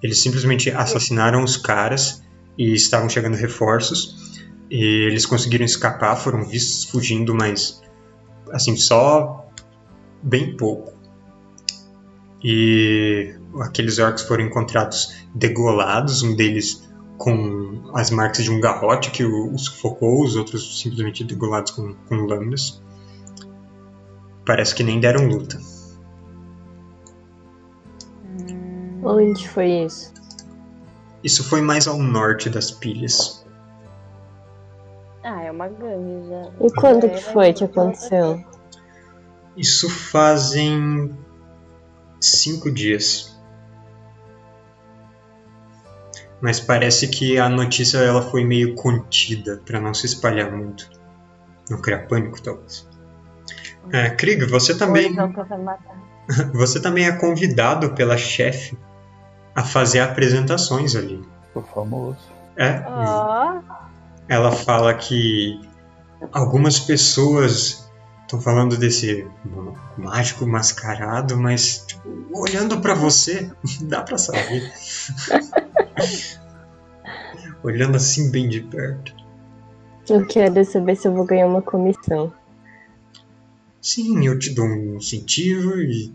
Eles 0.01 0.21
simplesmente 0.21 0.71
assassinaram 0.71 1.43
os 1.43 1.57
caras 1.57 2.23
e 2.57 2.73
estavam 2.73 3.09
chegando 3.09 3.35
reforços 3.35 4.41
e 4.69 4.83
eles 5.07 5.25
conseguiram 5.25 5.65
escapar, 5.65 6.15
foram 6.15 6.43
vistos 6.43 6.85
fugindo, 6.85 7.33
mas 7.35 7.81
assim 8.51 8.75
só 8.75 9.47
bem 10.21 10.55
pouco. 10.57 10.93
E 12.43 13.35
aqueles 13.61 13.99
orcs 13.99 14.23
foram 14.23 14.45
encontrados 14.45 15.15
degolados, 15.33 16.23
um 16.23 16.35
deles 16.35 16.87
com 17.17 17.91
as 17.93 18.09
marcas 18.09 18.43
de 18.43 18.51
um 18.51 18.59
garrote 18.59 19.11
que 19.11 19.23
o, 19.23 19.53
o 19.53 19.57
sufocou, 19.57 20.23
os 20.23 20.35
outros 20.35 20.81
simplesmente 20.81 21.23
degolados 21.23 21.71
com, 21.71 21.93
com 22.07 22.15
lâminas. 22.15 22.81
Parece 24.45 24.75
que 24.75 24.83
nem 24.83 24.99
deram 24.99 25.27
luta. 25.27 25.59
Hum, 28.23 29.01
Onde 29.03 29.47
foi 29.47 29.85
isso? 29.85 30.13
Isso 31.23 31.43
foi 31.43 31.61
mais 31.61 31.87
ao 31.87 31.97
norte 31.97 32.49
das 32.49 32.69
pilhas. 32.69 33.45
Ah, 35.23 35.41
é 35.41 35.51
uma 35.51 35.67
gangue 35.67 36.29
já. 36.29 36.51
E 36.61 36.71
quando 36.71 37.05
É, 37.05 37.09
que 37.09 37.23
foi 37.23 37.51
que 37.51 37.63
aconteceu? 37.63 38.43
Isso 39.57 39.89
fazem 39.89 41.17
cinco 42.21 42.71
dias. 42.71 43.34
Mas 46.41 46.59
parece 46.59 47.07
que 47.07 47.37
a 47.39 47.49
notícia 47.49 47.97
ela 47.99 48.21
foi 48.21 48.43
meio 48.43 48.75
contida 48.75 49.61
para 49.65 49.79
não 49.79 49.93
se 49.93 50.05
espalhar 50.05 50.51
muito. 50.51 50.89
Não 51.69 51.81
criar 51.81 51.99
pânico, 52.07 52.41
talvez. 52.41 52.87
É, 53.91 54.09
Krieg, 54.09 54.45
você 54.45 54.77
também, 54.77 55.13
matar. 55.13 55.95
você 56.53 56.81
também 56.81 57.05
é 57.05 57.11
convidado 57.13 57.91
pela 57.93 58.17
chefe 58.17 58.77
a 59.55 59.63
fazer 59.63 59.99
apresentações 59.99 60.95
ali. 60.95 61.23
O 61.53 61.61
famoso. 61.61 62.17
É, 62.57 62.83
Ó, 62.87 63.59
ela 64.27 64.51
fala 64.51 64.93
que 64.93 65.61
algumas 66.31 66.79
pessoas 66.79 67.89
estão 68.21 68.41
falando 68.41 68.75
desse 68.77 69.27
mágico 69.97 70.45
mascarado, 70.47 71.37
mas 71.37 71.85
tipo, 71.87 72.09
olhando 72.33 72.81
pra 72.81 72.93
você, 72.93 73.51
dá 73.81 74.01
pra 74.01 74.17
saber. 74.17 74.73
olhando 77.63 77.97
assim 77.97 78.31
bem 78.31 78.47
de 78.47 78.61
perto. 78.61 79.13
Eu 80.09 80.25
quero 80.25 80.63
saber 80.65 80.95
se 80.95 81.07
eu 81.07 81.13
vou 81.13 81.25
ganhar 81.25 81.47
uma 81.47 81.61
comissão. 81.61 82.31
Sim, 83.81 84.25
eu 84.25 84.37
te 84.37 84.51
dou 84.51 84.65
um 84.65 84.97
incentivo 84.97 85.75
e 85.79 86.13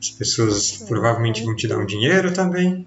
as 0.00 0.10
pessoas 0.10 0.84
provavelmente 0.88 1.44
vão 1.44 1.56
te 1.56 1.66
dar 1.66 1.78
um 1.78 1.86
dinheiro 1.86 2.32
também. 2.32 2.86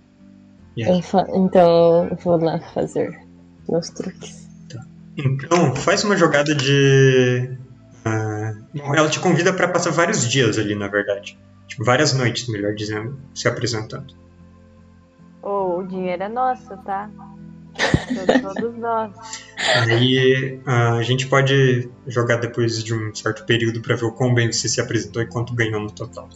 Eu 0.78 1.02
Então 1.36 2.08
eu 2.08 2.16
vou 2.18 2.38
lá 2.38 2.60
fazer 2.74 3.20
meus 3.68 3.90
truques. 3.90 4.48
Então, 5.18 5.76
faz 5.76 6.04
uma 6.04 6.16
jogada 6.16 6.56
de. 6.56 7.52
bom, 8.74 8.96
ela 8.96 9.10
te 9.10 9.20
convida 9.20 9.52
para 9.54 9.68
passar 9.68 9.92
vários 9.92 10.28
dias 10.28 10.58
ali, 10.58 10.74
na 10.74 10.88
verdade. 10.88 11.38
Tipo, 11.68 11.84
várias 11.84 12.14
noites, 12.14 12.48
melhor 12.48 12.74
dizendo, 12.74 13.20
se 13.34 13.48
apresentando. 13.48 14.14
Oh, 15.42 15.80
o 15.80 15.88
dinheiro 15.88 16.24
é 16.24 16.30
nosso, 16.30 16.76
tá? 16.84 17.10
São 18.14 18.40
todos 18.54 18.78
nós. 18.78 19.14
Aí 19.76 20.60
ah, 20.66 20.96
a 20.96 21.04
gente 21.04 21.28
pode 21.28 21.90
jogar 22.08 22.38
depois 22.38 22.84
de 22.84 22.94
um 22.94 23.14
certo 23.14 23.46
período 23.46 23.82
para 23.82 23.96
ver 23.96 24.06
o 24.06 24.12
quão 24.12 24.34
bem 24.34 24.52
você 24.52 24.68
se 24.68 24.82
apresentou 24.82 25.22
e 25.22 25.28
quanto 25.28 25.54
ganhou 25.54 25.80
no 25.80 25.92
total. 25.92 26.30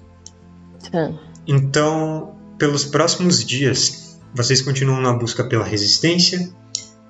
Tá. 0.91 1.11
Então, 1.47 2.35
pelos 2.57 2.85
próximos 2.85 3.43
dias, 3.43 4.19
vocês 4.33 4.61
continuam 4.61 5.01
na 5.01 5.13
busca 5.13 5.43
pela 5.43 5.63
resistência. 5.63 6.49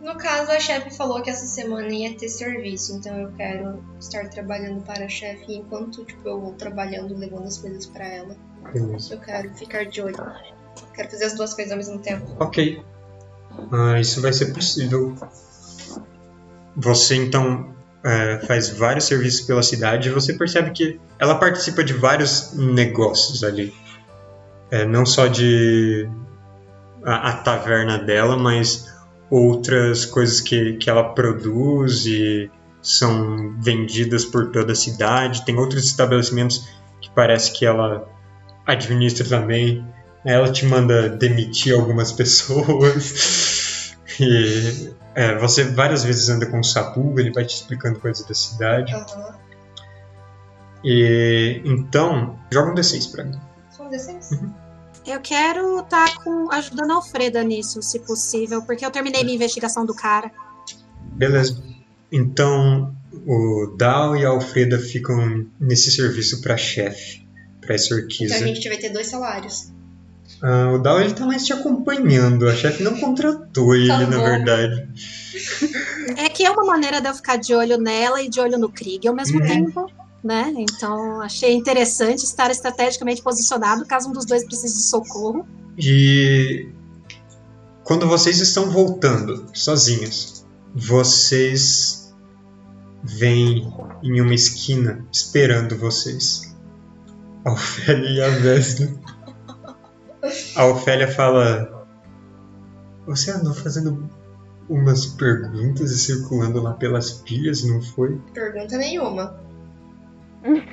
No 0.01 0.15
caso, 0.17 0.51
a 0.51 0.59
chefe 0.59 0.95
falou 0.95 1.21
que 1.21 1.31
essa 1.31 1.45
semana 1.47 1.89
ia 1.89 2.15
ter 2.15 2.29
serviço, 2.29 2.95
então 2.95 3.17
eu 3.17 3.31
quero 3.31 3.83
estar 3.99 4.29
trabalhando 4.29 4.81
para 4.83 5.05
a 5.05 5.09
chefe 5.09 5.55
enquanto 5.55 6.05
tipo, 6.05 6.27
eu 6.29 6.39
vou 6.39 6.53
trabalhando, 6.53 7.17
levando 7.17 7.47
as 7.47 7.57
coisas 7.57 7.87
para 7.87 8.05
ela. 8.05 8.37
Eu 9.09 9.19
quero 9.19 9.53
ficar 9.55 9.85
de 9.85 10.01
olho. 10.01 10.15
Quero 10.93 11.09
fazer 11.09 11.25
as 11.25 11.35
duas 11.35 11.53
coisas 11.53 11.71
ao 11.71 11.77
mesmo 11.77 11.99
tempo. 11.99 12.25
Ok. 12.39 12.83
Ah, 13.71 13.99
isso 13.99 14.21
vai 14.21 14.33
ser 14.33 14.53
possível. 14.53 15.15
Você 16.75 17.15
então 17.15 17.73
é, 18.03 18.39
faz 18.45 18.69
vários 18.69 19.05
serviços 19.05 19.41
pela 19.41 19.63
cidade 19.63 20.09
e 20.09 20.11
você 20.11 20.33
percebe 20.33 20.71
que 20.71 20.99
ela 21.17 21.35
participa 21.35 21.83
de 21.83 21.93
vários 21.93 22.53
negócios 22.53 23.43
ali. 23.43 23.73
É, 24.69 24.85
não 24.85 25.05
só 25.05 25.27
de 25.27 26.09
a, 27.03 27.29
a 27.29 27.33
taverna 27.37 27.97
dela, 27.97 28.37
mas 28.37 28.93
outras 29.29 30.05
coisas 30.05 30.41
que, 30.41 30.73
que 30.73 30.89
ela 30.89 31.13
produz 31.13 32.05
e 32.05 32.49
são 32.81 33.55
vendidas 33.59 34.25
por 34.25 34.51
toda 34.51 34.73
a 34.73 34.75
cidade. 34.75 35.43
Tem 35.45 35.57
outros 35.57 35.85
estabelecimentos 35.85 36.67
que 37.01 37.09
parece 37.09 37.51
que 37.53 37.65
ela 37.65 38.07
administra 38.65 39.27
também. 39.27 39.85
Ela 40.25 40.51
te 40.51 40.65
manda 40.65 41.07
demitir 41.09 41.73
algumas 41.75 42.11
pessoas. 42.11 43.95
e 44.19 44.91
é, 45.13 45.37
você 45.37 45.63
várias 45.63 46.03
vezes 46.03 46.27
anda 46.29 46.45
com 46.45 46.59
o 46.59 46.63
Sabu, 46.63 47.19
ele 47.19 47.31
vai 47.31 47.45
te 47.45 47.55
explicando 47.55 47.99
coisas 47.99 48.25
da 48.25 48.33
cidade. 48.33 48.93
Aham. 48.93 49.35
E 50.83 51.61
então, 51.65 52.37
joga 52.51 52.71
um 52.71 52.75
D6 52.75 53.11
pra 53.11 53.23
mim. 53.23 53.39
São 53.71 53.89
16? 53.89 54.39
Eu 55.05 55.19
quero 55.21 55.79
estar 55.79 56.15
com, 56.23 56.51
ajudando 56.51 56.91
a 56.91 56.95
Alfreda 56.95 57.43
nisso, 57.43 57.81
se 57.81 57.99
possível, 57.99 58.61
porque 58.63 58.85
eu 58.85 58.91
terminei 58.91 59.23
minha 59.23 59.35
investigação 59.35 59.85
do 59.85 59.93
cara. 59.93 60.31
Beleza. 61.13 61.63
Então, 62.11 62.95
o 63.25 63.75
Dal 63.77 64.15
e 64.15 64.25
a 64.25 64.29
Alfreda 64.29 64.79
ficam 64.79 65.45
nesse 65.59 65.91
serviço 65.91 66.41
pra 66.41 66.57
chefe, 66.57 67.27
pra 67.61 67.75
essa 67.75 67.93
Então 67.93 67.97
a 67.97 68.01
orquiza. 68.01 68.47
gente 68.47 68.67
vai 68.67 68.77
ter 68.77 68.89
dois 68.89 69.07
salários. 69.07 69.71
Ah, 70.47 70.71
o 70.73 70.77
Dal 70.77 71.01
ele 71.01 71.13
tá 71.13 71.25
mais 71.25 71.43
te 71.43 71.53
acompanhando, 71.53 72.47
a 72.47 72.55
chefe 72.55 72.83
não 72.83 72.95
contratou 72.99 73.75
ele, 73.75 73.87
Tá 73.87 74.05
na 74.05 74.17
verdade. 74.17 74.87
É 76.17 76.29
que 76.29 76.45
é 76.45 76.51
uma 76.51 76.63
maneira 76.63 77.01
de 77.01 77.09
eu 77.09 77.13
ficar 77.15 77.35
de 77.37 77.53
olho 77.53 77.77
nela 77.79 78.21
e 78.21 78.29
de 78.29 78.39
olho 78.39 78.57
no 78.59 78.69
Krieg 78.69 79.07
ao 79.07 79.15
mesmo 79.15 79.39
Uhum. 79.39 79.45
tempo, 79.47 79.91
né? 80.23 80.53
Então 80.55 81.19
achei 81.19 81.53
interessante 81.53 82.19
estar 82.23 82.49
estrategicamente 82.51 83.21
posicionado 83.23 83.85
caso 83.85 84.09
um 84.09 84.13
dos 84.13 84.23
dois 84.25 84.45
precise 84.45 84.75
de 84.75 84.83
socorro. 84.83 85.45
E 85.77 86.69
quando 87.83 88.07
vocês 88.07 88.39
estão 88.39 88.69
voltando 88.69 89.45
sozinhos, 89.53 90.45
vocês 90.73 92.13
vem 93.03 93.67
em 94.03 94.21
uma 94.21 94.33
esquina 94.33 95.05
esperando 95.11 95.75
vocês. 95.77 96.55
A 97.43 97.51
Ofélia 97.51 98.09
e 98.09 98.21
a 98.21 98.29
Vesna. 98.29 98.93
A 100.55 100.65
Ofélia 100.65 101.07
fala: 101.07 101.87
Você 103.05 103.31
andou 103.31 103.53
fazendo 103.53 104.09
umas 104.69 105.05
perguntas 105.05 105.91
e 105.91 105.97
circulando 105.97 106.61
lá 106.61 106.73
pelas 106.73 107.11
pilhas, 107.11 107.63
não 107.63 107.81
foi? 107.81 108.19
Pergunta 108.33 108.77
nenhuma. 108.77 109.39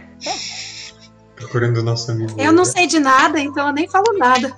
Procurando 1.37 1.79
o 1.79 1.83
nosso 1.83 2.11
amigo. 2.11 2.41
Eu 2.41 2.53
não 2.53 2.65
sei 2.65 2.87
de 2.87 2.99
nada, 2.99 3.41
então 3.41 3.67
eu 3.67 3.73
nem 3.73 3.89
falo 3.89 4.17
nada. 4.17 4.55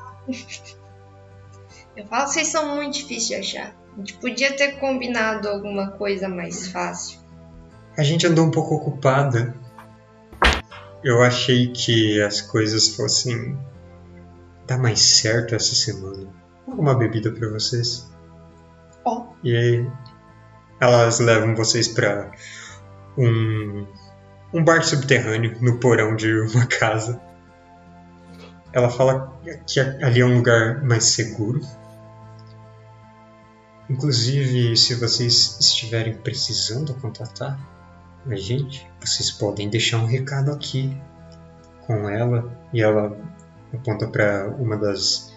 Eu 1.96 2.06
falo, 2.06 2.26
vocês 2.28 2.48
são 2.48 2.76
muito 2.76 2.94
difíceis 2.94 3.26
de 3.26 3.34
achar. 3.34 3.74
A 3.94 3.98
gente 3.98 4.14
podia 4.14 4.56
ter 4.56 4.78
combinado 4.78 5.48
alguma 5.48 5.92
coisa 5.92 6.28
mais 6.28 6.68
fácil. 6.68 7.18
A 7.96 8.02
gente 8.02 8.26
andou 8.26 8.44
um 8.44 8.50
pouco 8.50 8.74
ocupada. 8.74 9.54
Eu 11.02 11.22
achei 11.22 11.68
que 11.68 12.20
as 12.20 12.40
coisas 12.40 12.88
fossem 12.88 13.56
dar 14.66 14.78
mais 14.78 15.00
certo 15.00 15.54
essa 15.54 15.74
semana. 15.74 16.26
Alguma 16.66 16.94
bebida 16.94 17.30
pra 17.30 17.48
vocês? 17.50 18.10
Ó. 19.04 19.26
E 19.42 19.56
aí, 19.56 19.90
elas 20.80 21.20
levam 21.20 21.54
vocês 21.54 21.88
pra 21.88 22.30
um, 23.16 23.86
um 24.52 24.64
bar 24.64 24.82
subterrâneo 24.82 25.56
no 25.60 25.78
porão 25.78 26.16
de 26.16 26.32
uma 26.40 26.66
casa. 26.80 27.20
Ela 28.72 28.90
fala 28.90 29.38
que 29.66 29.78
ali 29.78 30.20
é 30.20 30.26
um 30.26 30.36
lugar 30.36 30.82
mais 30.82 31.04
seguro. 31.04 31.60
Inclusive, 33.88 34.76
se 34.76 34.94
vocês 34.94 35.58
estiverem 35.60 36.14
precisando 36.16 36.94
contatar 36.94 37.58
a 38.26 38.34
gente, 38.34 38.90
vocês 38.98 39.30
podem 39.30 39.68
deixar 39.68 39.98
um 39.98 40.06
recado 40.06 40.50
aqui 40.50 40.96
com 41.86 42.08
ela 42.08 42.50
e 42.72 42.82
ela 42.82 43.16
aponta 43.74 44.06
para 44.06 44.48
uma 44.58 44.76
das 44.76 45.32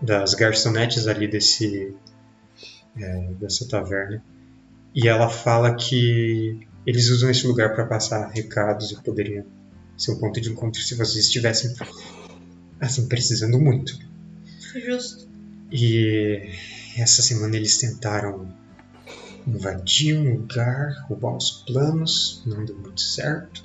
das 0.00 0.34
garçonetes 0.34 1.06
ali 1.06 1.26
desse 1.28 1.94
é, 2.96 3.32
dessa 3.40 3.66
taverna 3.68 4.22
e 4.94 5.08
ela 5.08 5.28
fala 5.28 5.74
que 5.74 6.66
eles 6.86 7.08
usam 7.08 7.30
esse 7.30 7.46
lugar 7.46 7.74
para 7.74 7.86
passar 7.86 8.28
recados 8.28 8.90
e 8.90 9.02
poderia 9.02 9.46
ser 9.96 10.12
um 10.12 10.18
ponto 10.18 10.40
de 10.40 10.50
encontro 10.50 10.80
se 10.80 10.94
vocês 10.94 11.24
estivessem 11.24 11.74
assim 12.80 13.08
precisando 13.08 13.58
muito 13.58 13.98
Justo. 14.84 15.28
e 15.72 16.50
essa 16.96 17.22
semana 17.22 17.56
eles 17.56 17.78
tentaram 17.78 18.52
invadir 19.46 20.16
um 20.16 20.38
lugar, 20.38 21.04
roubar 21.08 21.36
os 21.36 21.64
planos, 21.66 22.42
não 22.46 22.64
deu 22.64 22.76
muito 22.78 23.00
certo. 23.00 23.64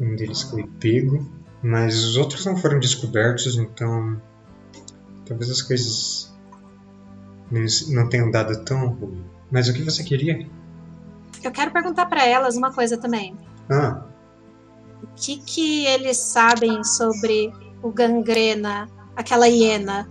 Um 0.00 0.16
deles 0.16 0.42
foi 0.42 0.66
pego, 0.80 1.30
mas 1.62 2.02
os 2.02 2.16
outros 2.16 2.44
não 2.46 2.56
foram 2.56 2.78
descobertos, 2.80 3.56
então 3.56 4.20
talvez 5.26 5.50
as 5.50 5.60
coisas 5.62 6.34
não- 7.88 8.08
tenham 8.08 8.30
dado 8.30 8.64
tão 8.64 8.88
ruim. 8.88 9.22
Mas 9.50 9.68
o 9.68 9.74
que 9.74 9.82
você 9.82 10.02
queria? 10.02 10.46
Eu 11.42 11.50
quero 11.50 11.70
perguntar 11.70 12.06
pra 12.06 12.24
elas 12.26 12.56
uma 12.56 12.72
coisa 12.72 12.96
também. 12.96 13.36
Ah, 13.68 14.04
O 15.02 15.06
que 15.16 15.38
que 15.38 15.86
eles 15.86 16.16
sabem 16.18 16.82
sobre 16.84 17.52
o 17.82 17.90
gangrena, 17.90 18.88
aquela 19.16 19.46
hiena? 19.48 20.08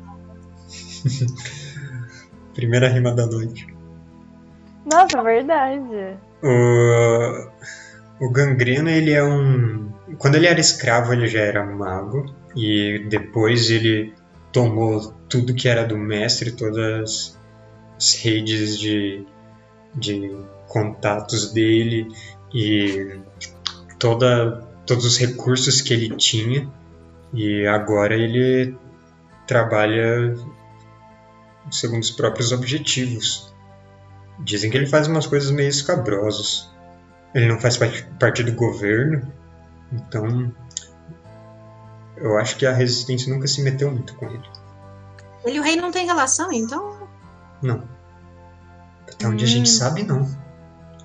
primeira 2.54 2.88
rima 2.90 3.12
da 3.14 3.26
noite. 3.28 3.68
Nossa, 4.92 5.22
verdade. 5.24 6.18
O, 6.44 7.50
o 8.20 8.30
Gangrena, 8.30 8.92
ele 8.92 9.12
é 9.12 9.24
um. 9.24 9.92
Quando 10.18 10.36
ele 10.36 10.48
era 10.48 10.60
escravo, 10.60 11.14
ele 11.14 11.28
já 11.28 11.40
era 11.40 11.66
mago. 11.66 12.26
E 12.56 13.06
depois 13.10 13.70
ele 13.70 14.14
tomou 14.52 15.14
tudo 15.30 15.54
que 15.54 15.68
era 15.68 15.86
do 15.86 15.98
mestre, 15.98 16.52
todas 16.52 17.38
as 17.98 18.14
redes 18.16 18.78
de, 18.78 19.26
de 19.96 20.36
contatos 20.68 21.54
dele 21.54 22.08
e 22.54 23.20
toda, 24.00 24.68
todos 24.86 25.06
os 25.06 25.18
recursos 25.18 25.82
que 25.82 25.94
ele 25.94 26.10
tinha. 26.16 26.70
E 27.34 27.68
agora 27.68 28.16
ele 28.16 28.76
trabalha 29.46 30.36
segundo 31.72 32.02
os 32.02 32.12
próprios 32.12 32.52
objetivos. 32.52 33.54
Dizem 34.40 34.70
que 34.72 34.78
ele 34.78 34.88
faz 34.88 35.08
umas 35.08 35.28
coisas 35.28 35.52
meio 35.52 35.70
escabrosas. 35.70 36.70
Ele 37.34 37.48
não 37.48 37.60
faz 37.60 37.78
parte, 37.78 38.44
do 38.44 38.52
governo, 38.54 39.32
então 39.92 40.54
eu 42.18 42.38
acho 42.38 42.56
que 42.58 42.66
a 42.66 42.74
resistência 42.74 43.32
nunca 43.34 43.48
se 43.48 43.62
meteu 43.62 43.92
muito 43.92 44.16
com 44.16 44.26
ele. 44.26 44.44
Ele 45.46 45.58
e 45.58 45.60
o 45.60 45.64
rei 45.64 45.76
não 45.76 45.92
tem 45.92 46.06
relação, 46.06 46.52
então. 46.52 47.08
Não. 47.62 47.84
Até 49.10 49.28
onde 49.28 49.44
a 49.44 49.48
gente 49.48 49.70
sabe, 49.70 50.04
não. 50.04 50.28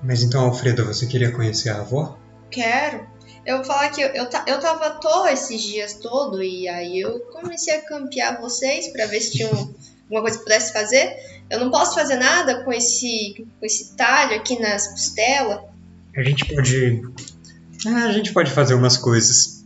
Mas 0.03 0.21
então, 0.23 0.45
Alfredo, 0.45 0.85
você 0.85 1.07
queria 1.07 1.31
conhecer 1.31 1.69
a 1.69 1.79
avó? 1.79 2.17
Quero. 2.51 3.07
Eu 3.45 3.57
vou 3.57 3.65
falar 3.65 3.89
que 3.89 4.01
eu, 4.01 4.07
eu, 4.09 4.23
eu 4.47 4.59
tava 4.59 4.87
à 4.87 4.89
toa 4.91 5.31
esses 5.31 5.61
dias 5.61 5.93
todo 5.95 6.41
e 6.43 6.67
aí 6.67 6.99
eu 6.99 7.19
comecei 7.31 7.75
a 7.75 7.81
campear 7.85 8.41
vocês 8.41 8.87
pra 8.91 9.05
ver 9.05 9.21
se 9.21 9.31
tinha 9.33 9.47
um- 9.53 9.73
alguma 10.05 10.21
coisa 10.21 10.37
que 10.37 10.43
pudesse 10.43 10.73
fazer. 10.73 11.15
Eu 11.49 11.59
não 11.59 11.69
posso 11.71 11.93
fazer 11.93 12.15
nada 12.15 12.63
com 12.63 12.73
esse, 12.73 13.45
com 13.59 13.65
esse 13.65 13.95
talho 13.95 14.35
aqui 14.35 14.59
nas 14.59 14.87
costelas. 14.87 15.61
A 16.15 16.23
gente 16.23 16.45
pode. 16.53 17.01
Ah, 17.85 18.05
a 18.05 18.11
gente 18.11 18.33
pode 18.33 18.51
fazer 18.51 18.73
umas 18.73 18.97
coisas. 18.97 19.65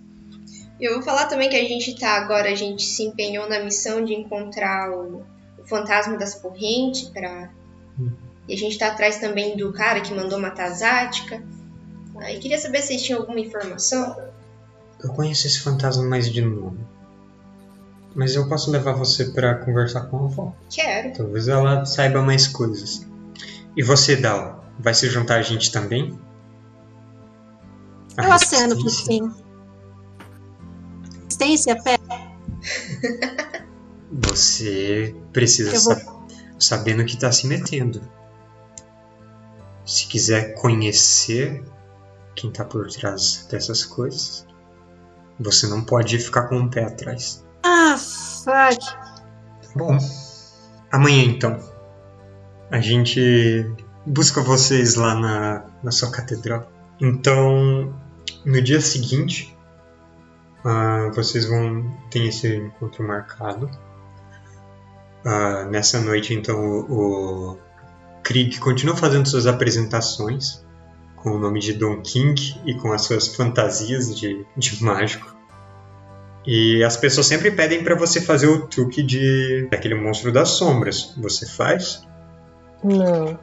Eu 0.79 0.95
vou 0.95 1.03
falar 1.03 1.25
também 1.25 1.49
que 1.49 1.55
a 1.55 1.63
gente 1.63 1.99
tá 1.99 2.11
agora, 2.15 2.49
a 2.49 2.55
gente 2.55 2.83
se 2.83 3.03
empenhou 3.03 3.47
na 3.49 3.59
missão 3.59 4.03
de 4.03 4.13
encontrar 4.13 4.91
o, 4.91 5.25
o 5.57 5.67
fantasma 5.67 6.17
das 6.17 6.35
correntes. 6.35 7.11
Hum. 7.99 8.11
E 8.47 8.53
a 8.53 8.57
gente 8.57 8.77
tá 8.77 8.87
atrás 8.87 9.17
também 9.17 9.57
do 9.57 9.71
cara 9.73 9.99
que 10.01 10.13
mandou 10.13 10.39
matar 10.39 10.67
a 10.67 10.73
Zática. 10.73 11.43
Aí 12.17 12.39
queria 12.39 12.57
saber 12.57 12.81
se 12.81 12.87
vocês 12.87 13.03
tinham 13.03 13.19
alguma 13.19 13.39
informação. 13.39 14.17
Eu 15.03 15.09
conheço 15.11 15.47
esse 15.47 15.59
fantasma 15.59 16.03
mais 16.03 16.31
de 16.31 16.41
nome. 16.41 16.79
Mas 18.15 18.35
eu 18.35 18.47
posso 18.49 18.71
levar 18.71 18.93
você 18.93 19.25
pra 19.25 19.55
conversar 19.55 20.01
com 20.07 20.17
a 20.17 20.25
avó. 20.25 20.55
Quero. 20.69 21.13
Talvez 21.13 21.47
ela 21.47 21.85
saiba 21.85 22.21
mais 22.21 22.47
coisas. 22.47 23.05
E 23.77 23.83
você, 23.83 24.15
Dal, 24.15 24.65
vai 24.79 24.93
se 24.93 25.07
juntar 25.09 25.35
a 25.35 25.41
gente 25.41 25.71
também? 25.71 26.17
Eu 28.17 28.31
aceno 28.31 28.77
pro 28.77 28.89
sim. 28.89 29.31
Resistência, 31.23 31.81
pé. 31.83 31.97
Você 34.11 35.15
precisa 35.31 35.71
vou- 35.79 35.95
sa- 35.95 36.19
saber 36.59 36.95
no 36.95 37.05
que 37.05 37.13
está 37.15 37.31
se 37.31 37.47
metendo. 37.47 38.01
Se 39.85 40.05
quiser 40.07 40.55
conhecer 40.55 41.63
quem 42.35 42.49
está 42.49 42.63
por 42.65 42.87
trás 42.91 43.47
dessas 43.49 43.85
coisas, 43.85 44.45
você 45.39 45.67
não 45.67 45.83
pode 45.83 46.17
ficar 46.19 46.43
com 46.43 46.59
o 46.59 46.69
pé 46.69 46.83
atrás. 46.83 47.43
Ah, 47.63 47.97
fuck. 47.97 48.85
Bom, 49.75 49.97
amanhã 50.91 51.23
então. 51.23 51.59
A 52.71 52.79
gente 52.79 53.65
busca 54.05 54.41
vocês 54.41 54.95
lá 54.95 55.15
na, 55.15 55.65
na 55.83 55.91
sua 55.91 56.11
catedral. 56.11 56.69
Então, 57.01 57.93
no 58.45 58.61
dia 58.61 58.81
seguinte, 58.81 59.55
ah, 60.63 61.09
vocês 61.13 61.45
vão 61.45 61.85
ter 62.09 62.25
esse 62.25 62.55
encontro 62.55 63.07
marcado. 63.07 63.69
Ah, 65.23 65.65
nessa 65.65 65.99
noite, 65.99 66.33
então, 66.33 66.59
o, 66.59 67.51
o 67.51 67.57
Krieg 68.23 68.59
continua 68.59 68.95
fazendo 68.95 69.27
suas 69.27 69.47
apresentações 69.47 70.65
com 71.15 71.31
o 71.31 71.39
nome 71.39 71.59
de 71.59 71.73
Don 71.73 72.01
King 72.01 72.61
e 72.65 72.73
com 72.73 72.91
as 72.91 73.03
suas 73.03 73.35
fantasias 73.35 74.17
de, 74.17 74.45
de 74.55 74.83
mágico. 74.83 75.35
E 76.45 76.83
as 76.83 76.95
pessoas 76.95 77.27
sempre 77.27 77.51
pedem 77.51 77.83
pra 77.83 77.95
você 77.95 78.21
fazer 78.21 78.47
o 78.47 78.67
truque 78.67 79.03
de 79.03 79.67
daquele 79.69 79.95
monstro 79.95 80.31
das 80.31 80.49
sombras. 80.49 81.13
Você 81.17 81.45
faz? 81.45 82.07
Não. 82.83 83.37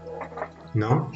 Não? 0.74 1.10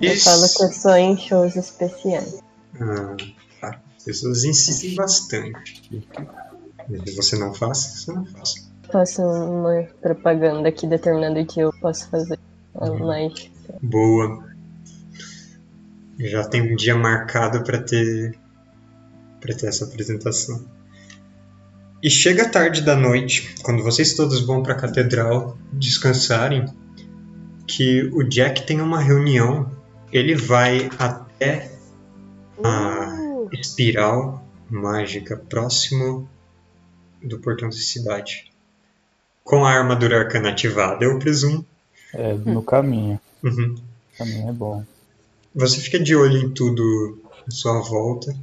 Eu 0.00 0.12
Isso. 0.12 0.24
falo 0.24 0.48
que 0.48 0.64
eu 0.64 0.72
sou 0.80 0.96
em 0.96 1.16
shows 1.16 1.56
especiais. 1.56 2.40
Ah, 2.80 3.16
tá. 3.60 3.80
As 3.96 4.04
pessoas 4.04 4.44
insistem 4.44 4.94
bastante. 4.94 6.08
Mas 6.88 7.16
Você 7.16 7.36
não 7.36 7.54
faz? 7.54 7.78
Você 7.78 8.12
não 8.12 8.24
faz. 8.26 8.68
Faço 8.90 9.22
uma 9.22 9.86
propaganda 10.00 10.70
que 10.70 10.86
determinado 10.86 11.44
dia 11.44 11.64
eu 11.64 11.72
posso 11.80 12.08
fazer. 12.08 12.38
Mas 12.74 13.50
Boa. 13.82 14.44
Já 16.18 16.44
tem 16.44 16.72
um 16.72 16.76
dia 16.76 16.94
marcado 16.94 17.62
pra 17.62 17.78
ter 17.78 18.38
para 19.40 19.54
ter 19.54 19.66
essa 19.66 19.84
apresentação. 19.84 20.64
E 22.02 22.08
chega 22.08 22.44
a 22.44 22.48
tarde 22.48 22.80
da 22.80 22.96
noite, 22.96 23.54
quando 23.62 23.82
vocês 23.82 24.14
todos 24.14 24.40
vão 24.40 24.62
para 24.62 24.72
a 24.72 24.76
catedral 24.76 25.58
descansarem, 25.72 26.66
que 27.66 28.02
o 28.12 28.22
Jack 28.22 28.66
tem 28.66 28.80
uma 28.80 29.00
reunião. 29.00 29.70
Ele 30.14 30.34
vai 30.34 30.88
até 30.98 31.76
a 32.62 33.12
Uh, 33.20 33.48
espiral 33.52 34.46
mágica 34.70 35.36
próximo 35.36 36.28
do 37.22 37.38
portão 37.38 37.68
da 37.68 37.76
cidade. 37.76 38.50
Com 39.42 39.64
a 39.64 39.70
armadura 39.70 40.20
arcana 40.20 40.50
ativada, 40.50 41.04
eu 41.04 41.18
presumo. 41.18 41.64
É, 42.12 42.32
no 42.34 42.62
caminho. 42.62 43.20
Uhum. 43.42 43.74
O 43.74 44.18
caminho 44.18 44.48
é 44.48 44.52
bom. 44.52 44.84
Você 45.54 45.80
fica 45.80 45.98
de 45.98 46.14
olho 46.14 46.38
em 46.38 46.50
tudo 46.50 47.18
à 47.46 47.50
sua 47.50 47.80
volta, 47.80 48.34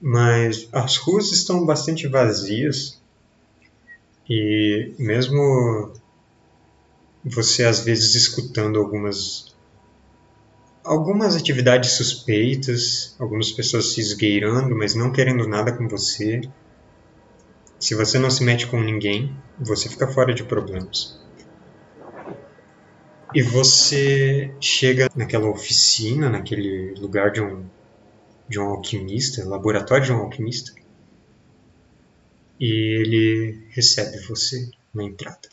mas 0.00 0.68
as 0.72 0.96
ruas 0.96 1.32
estão 1.32 1.64
bastante 1.64 2.06
vazias 2.06 3.00
e 4.28 4.92
mesmo 4.98 5.92
você 7.24 7.64
às 7.64 7.80
vezes 7.80 8.14
escutando 8.14 8.78
algumas 8.78 9.53
algumas 10.84 11.34
atividades 11.34 11.92
suspeitas, 11.92 13.16
algumas 13.18 13.50
pessoas 13.50 13.94
se 13.94 14.00
esgueirando, 14.00 14.76
mas 14.76 14.94
não 14.94 15.10
querendo 15.10 15.48
nada 15.48 15.72
com 15.72 15.88
você. 15.88 16.42
Se 17.80 17.94
você 17.94 18.18
não 18.18 18.30
se 18.30 18.44
mete 18.44 18.66
com 18.66 18.80
ninguém, 18.80 19.34
você 19.58 19.88
fica 19.88 20.06
fora 20.06 20.34
de 20.34 20.44
problemas. 20.44 21.18
E 23.34 23.42
você 23.42 24.54
chega 24.60 25.10
naquela 25.16 25.48
oficina, 25.48 26.28
naquele 26.28 26.94
lugar 27.00 27.32
de 27.32 27.40
um, 27.40 27.64
de 28.48 28.60
um 28.60 28.64
alquimista, 28.64 29.44
laboratório 29.44 30.04
de 30.04 30.12
um 30.12 30.18
alquimista, 30.18 30.72
e 32.60 33.00
ele 33.00 33.66
recebe 33.70 34.18
você 34.28 34.70
na 34.94 35.02
entrada. 35.02 35.48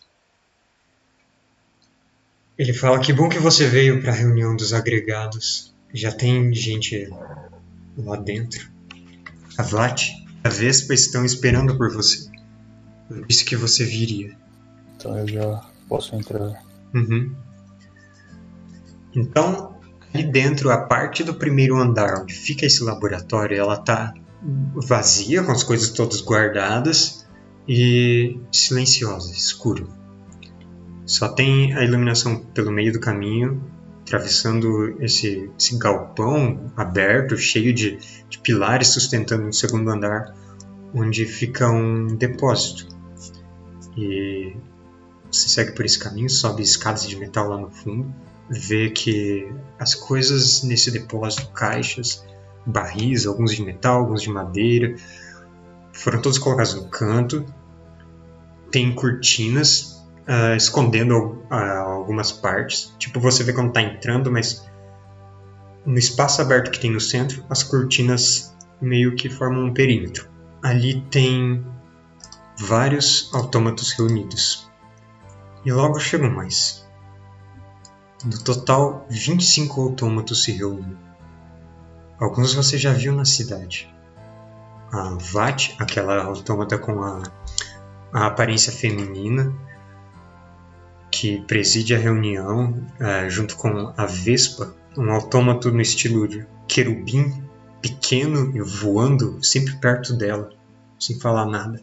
Ele 2.61 2.73
fala 2.73 2.99
que 2.99 3.11
bom 3.11 3.27
que 3.27 3.39
você 3.39 3.65
veio 3.65 3.99
para 4.03 4.11
a 4.11 4.15
reunião 4.15 4.55
dos 4.55 4.71
agregados. 4.71 5.73
Já 5.91 6.11
tem 6.11 6.53
gente 6.53 7.09
lá 7.97 8.15
dentro. 8.17 8.69
A 9.57 9.63
Vlat, 9.63 10.11
a 10.43 10.49
Vespa 10.49 10.93
estão 10.93 11.25
esperando 11.25 11.75
por 11.75 11.91
você. 11.91 12.29
Eu 13.09 13.25
disse 13.25 13.43
que 13.43 13.55
você 13.55 13.83
viria. 13.83 14.37
Então 14.95 15.17
eu 15.17 15.27
já 15.27 15.65
posso 15.89 16.15
entrar. 16.15 16.63
Uhum. 16.93 17.33
Então, 19.15 19.75
ali 20.13 20.21
dentro, 20.21 20.69
a 20.69 20.85
parte 20.85 21.23
do 21.23 21.33
primeiro 21.33 21.77
andar 21.77 22.21
onde 22.21 22.35
fica 22.35 22.67
esse 22.67 22.83
laboratório, 22.83 23.57
ela 23.57 23.77
tá 23.77 24.13
vazia, 24.75 25.41
com 25.41 25.51
as 25.51 25.63
coisas 25.63 25.89
todas 25.89 26.21
guardadas 26.21 27.25
e 27.67 28.39
silenciosa, 28.51 29.31
escuro. 29.33 29.99
Só 31.11 31.27
tem 31.27 31.73
a 31.73 31.83
iluminação 31.83 32.37
pelo 32.37 32.71
meio 32.71 32.93
do 32.93 32.99
caminho, 33.01 33.61
atravessando 34.03 34.95
esse, 35.03 35.51
esse 35.59 35.77
galpão 35.77 36.71
aberto, 36.77 37.35
cheio 37.35 37.73
de, 37.73 37.99
de 38.29 38.39
pilares 38.39 38.87
sustentando 38.87 39.45
um 39.45 39.51
segundo 39.51 39.89
andar, 39.89 40.33
onde 40.93 41.25
fica 41.25 41.69
um 41.69 42.15
depósito. 42.15 42.87
E 43.97 44.55
você 45.29 45.49
segue 45.49 45.73
por 45.73 45.83
esse 45.83 45.99
caminho, 45.99 46.29
sobe 46.29 46.63
escadas 46.63 47.05
de 47.05 47.17
metal 47.17 47.49
lá 47.49 47.57
no 47.57 47.69
fundo, 47.69 48.15
vê 48.49 48.89
que 48.89 49.51
as 49.77 49.93
coisas 49.93 50.63
nesse 50.63 50.91
depósito, 50.91 51.49
caixas, 51.49 52.25
barris, 52.65 53.25
alguns 53.25 53.53
de 53.53 53.61
metal, 53.61 53.99
alguns 53.99 54.21
de 54.21 54.29
madeira, 54.29 54.95
foram 55.91 56.21
todos 56.21 56.37
colocados 56.37 56.73
no 56.73 56.87
canto. 56.87 57.45
Tem 58.71 58.95
cortinas 58.95 60.00
ah, 60.31 60.55
escondendo 60.55 61.43
ah, 61.49 61.79
algumas 61.79 62.31
partes. 62.31 62.95
Tipo, 62.97 63.19
você 63.19 63.43
vê 63.43 63.51
quando 63.51 63.73
tá 63.73 63.81
entrando, 63.81 64.31
mas 64.31 64.65
no 65.85 65.97
espaço 65.97 66.41
aberto 66.41 66.71
que 66.71 66.79
tem 66.79 66.89
no 66.89 67.01
centro, 67.01 67.43
as 67.49 67.63
cortinas 67.63 68.55
meio 68.81 69.13
que 69.13 69.29
formam 69.29 69.65
um 69.65 69.73
perímetro. 69.73 70.29
Ali 70.63 71.01
tem 71.11 71.65
vários 72.57 73.29
autômatos 73.33 73.91
reunidos. 73.91 74.71
E 75.65 75.71
logo 75.73 75.99
chegam 75.99 76.31
mais. 76.31 76.87
No 78.23 78.41
total, 78.41 79.05
25 79.09 79.81
autômatos 79.81 80.45
se 80.45 80.53
reúnem. 80.53 80.97
Alguns 82.17 82.53
você 82.53 82.77
já 82.77 82.93
viu 82.93 83.13
na 83.13 83.25
cidade. 83.25 83.93
A 84.93 85.17
Vat, 85.19 85.75
aquela 85.77 86.23
autômata 86.23 86.77
com 86.77 87.03
a, 87.03 87.21
a 88.13 88.27
aparência 88.27 88.71
feminina, 88.71 89.53
que 91.21 91.39
preside 91.41 91.93
a 91.93 91.99
reunião, 91.99 92.83
eh, 92.99 93.29
junto 93.29 93.55
com 93.55 93.93
a 93.95 94.07
Vespa, 94.07 94.75
um 94.97 95.11
autômato 95.11 95.71
no 95.71 95.79
estilo 95.79 96.27
de 96.27 96.47
querubim, 96.67 97.43
pequeno 97.79 98.51
e 98.57 98.59
voando 98.59 99.37
sempre 99.43 99.75
perto 99.75 100.15
dela, 100.15 100.49
sem 100.99 101.19
falar 101.19 101.45
nada. 101.45 101.79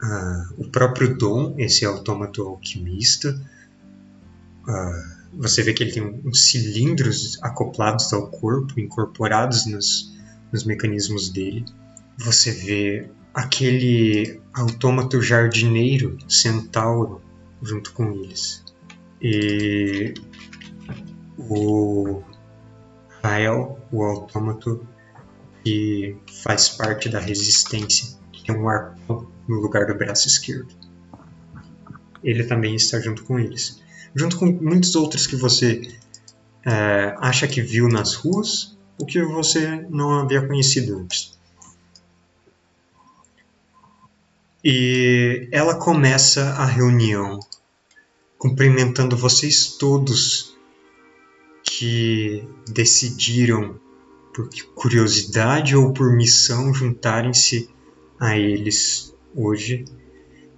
Ah, 0.00 0.48
o 0.56 0.68
próprio 0.68 1.18
Dom, 1.18 1.56
esse 1.58 1.84
autômato 1.84 2.40
alquimista, 2.40 3.36
ah, 4.68 5.16
você 5.32 5.60
vê 5.64 5.74
que 5.74 5.82
ele 5.82 5.92
tem 5.92 6.22
uns 6.24 6.42
cilindros 6.42 7.42
acoplados 7.42 8.12
ao 8.12 8.28
corpo, 8.28 8.78
incorporados 8.78 9.66
nos, 9.66 10.14
nos 10.52 10.62
mecanismos 10.62 11.30
dele. 11.30 11.64
Você 12.16 12.52
vê 12.52 13.10
aquele 13.34 14.40
autômato 14.52 15.20
jardineiro 15.20 16.16
centauro 16.28 17.23
junto 17.64 17.92
com 17.92 18.12
eles. 18.12 18.62
E 19.20 20.14
o 21.38 22.22
Rael, 23.22 23.78
o 23.90 24.02
autômato 24.02 24.86
que 25.64 26.16
faz 26.42 26.68
parte 26.68 27.08
da 27.08 27.18
resistência, 27.18 28.18
que 28.30 28.44
tem 28.44 28.54
um 28.54 28.68
arpão 28.68 29.26
no 29.48 29.60
lugar 29.60 29.86
do 29.86 29.94
braço 29.94 30.28
esquerdo. 30.28 30.68
Ele 32.22 32.44
também 32.44 32.74
está 32.74 33.00
junto 33.00 33.24
com 33.24 33.38
eles. 33.38 33.82
Junto 34.14 34.38
com 34.38 34.46
muitos 34.46 34.94
outros 34.94 35.26
que 35.26 35.36
você 35.36 35.90
é, 36.64 37.14
acha 37.18 37.48
que 37.48 37.60
viu 37.60 37.88
nas 37.88 38.14
ruas, 38.14 38.78
o 38.98 39.06
que 39.06 39.22
você 39.22 39.86
não 39.90 40.20
havia 40.20 40.46
conhecido 40.46 40.98
antes. 40.98 41.33
E 44.64 45.48
ela 45.52 45.74
começa 45.74 46.42
a 46.54 46.64
reunião 46.64 47.38
cumprimentando 48.38 49.16
vocês 49.16 49.76
todos 49.78 50.56
que 51.62 52.46
decidiram 52.68 53.78
por 54.34 54.48
curiosidade 54.74 55.76
ou 55.76 55.92
por 55.92 56.12
missão 56.12 56.72
juntarem-se 56.72 57.68
a 58.18 58.36
eles 58.36 59.14
hoje 59.34 59.84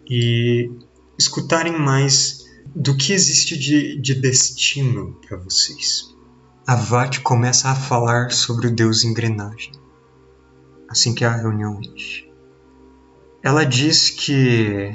e 0.09 0.71
escutarem 1.19 1.77
mais 1.77 2.47
do 2.75 2.97
que 2.97 3.13
existe 3.13 3.57
de, 3.59 4.01
de 4.01 4.15
destino 4.15 5.19
para 5.27 5.37
vocês. 5.37 6.15
A 6.67 6.77
Vat 6.77 7.21
começa 7.21 7.71
a 7.71 7.75
falar 7.75 8.31
sobre 8.31 8.69
o 8.69 8.75
deus 8.75 9.05
engrenagem 9.05 9.73
assim 10.89 11.15
que 11.15 11.25
a 11.25 11.35
reunião 11.35 11.81
enche. 11.83 12.26
Ela 13.47 13.65
diz 13.65 14.11
que 14.11 14.93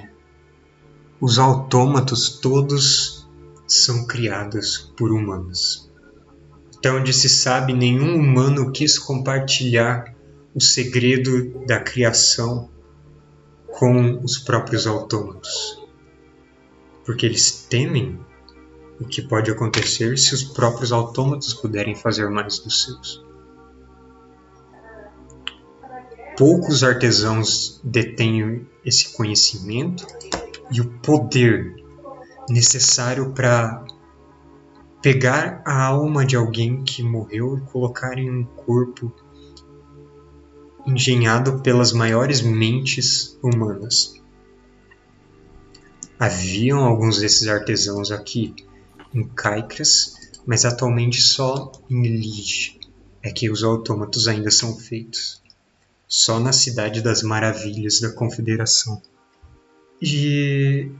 os 1.21 1.39
autômatos 1.39 2.37
todos 2.41 3.25
são 3.65 4.05
criados 4.05 4.91
por 4.97 5.09
humanos. 5.09 5.89
Até 6.75 6.91
onde 6.91 7.13
se 7.13 7.29
sabe, 7.29 7.71
nenhum 7.71 8.13
humano 8.13 8.69
quis 8.73 8.99
compartilhar 8.99 10.13
o 10.53 10.59
segredo 10.59 11.65
da 11.65 11.79
criação 11.79 12.69
com 13.67 14.21
os 14.21 14.37
próprios 14.37 14.85
autômatos. 14.85 15.81
Porque 17.05 17.25
eles 17.25 17.65
temem 17.69 18.19
o 18.99 19.05
que 19.05 19.21
pode 19.21 19.49
acontecer 19.49 20.17
se 20.17 20.35
os 20.35 20.43
próprios 20.43 20.91
autômatos 20.91 21.53
puderem 21.53 21.95
fazer 21.95 22.29
mais 22.29 22.59
dos 22.59 22.83
seus. 22.83 23.30
Poucos 26.41 26.83
artesãos 26.83 27.79
detêm 27.83 28.67
esse 28.83 29.13
conhecimento 29.13 30.07
e 30.71 30.81
o 30.81 30.89
poder 30.99 31.75
necessário 32.49 33.31
para 33.31 33.85
pegar 35.03 35.61
a 35.63 35.85
alma 35.85 36.25
de 36.25 36.35
alguém 36.35 36.83
que 36.83 37.03
morreu 37.03 37.59
e 37.59 37.61
colocar 37.69 38.17
em 38.17 38.27
um 38.27 38.43
corpo 38.43 39.13
engenhado 40.83 41.59
pelas 41.59 41.93
maiores 41.93 42.41
mentes 42.41 43.37
humanas. 43.43 44.19
Haviam 46.17 46.79
alguns 46.79 47.19
desses 47.19 47.47
artesãos 47.47 48.11
aqui 48.11 48.55
em 49.13 49.27
Caicras, 49.27 50.15
mas 50.43 50.65
atualmente 50.65 51.21
só 51.21 51.71
em 51.87 52.01
Lige 52.01 52.79
é 53.21 53.29
que 53.29 53.47
os 53.47 53.63
autômatos 53.63 54.27
ainda 54.27 54.49
são 54.49 54.75
feitos. 54.75 55.39
Só 56.13 56.41
na 56.41 56.51
Cidade 56.51 57.01
das 57.01 57.23
Maravilhas 57.23 58.01
da 58.01 58.11
Confederação. 58.11 59.01
E 60.01 60.91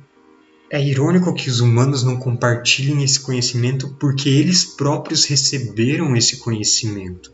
é 0.69 0.81
irônico 0.81 1.33
que 1.33 1.49
os 1.49 1.59
humanos 1.59 2.01
não 2.01 2.15
compartilhem 2.15 3.03
esse 3.03 3.19
conhecimento 3.19 3.93
porque 3.99 4.29
eles 4.29 4.63
próprios 4.63 5.25
receberam 5.25 6.15
esse 6.15 6.37
conhecimento. 6.37 7.29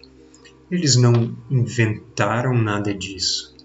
Eles 0.71 0.95
não 0.95 1.37
inventaram 1.51 2.57
nada 2.57 2.91
disso. 2.95 3.55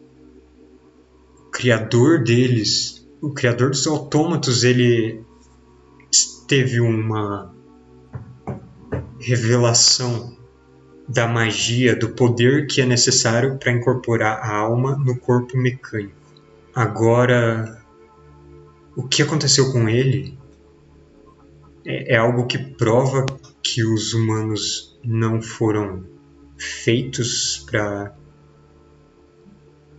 O 1.39 1.51
criador 1.51 2.23
deles, 2.23 3.09
o 3.19 3.31
criador 3.31 3.71
dos 3.71 3.87
autômatos, 3.87 4.63
ele 4.63 5.25
teve 6.47 6.81
uma 6.81 7.51
revelação 9.19 10.37
da 11.13 11.27
magia, 11.29 11.95
do 11.95 12.11
poder 12.11 12.67
que 12.67 12.81
é 12.81 12.87
necessário 12.87 13.59
para 13.59 13.71
incorporar 13.71 14.39
a 14.39 14.57
alma 14.57 14.97
no 14.97 15.17
corpo 15.19 15.59
mecânico. 15.59 16.15
Agora, 16.75 17.85
o 18.97 19.07
que 19.07 19.23
aconteceu 19.23 19.71
com 19.73 19.89
ele 19.89 20.39
é, 21.85 22.15
é 22.15 22.17
algo 22.17 22.47
que 22.47 22.57
prova 22.57 23.27
que 23.63 23.85
os 23.85 24.15
humanos 24.15 24.99
não 25.05 25.43
foram 25.43 26.05
feitos 26.57 27.65
para 27.71 28.15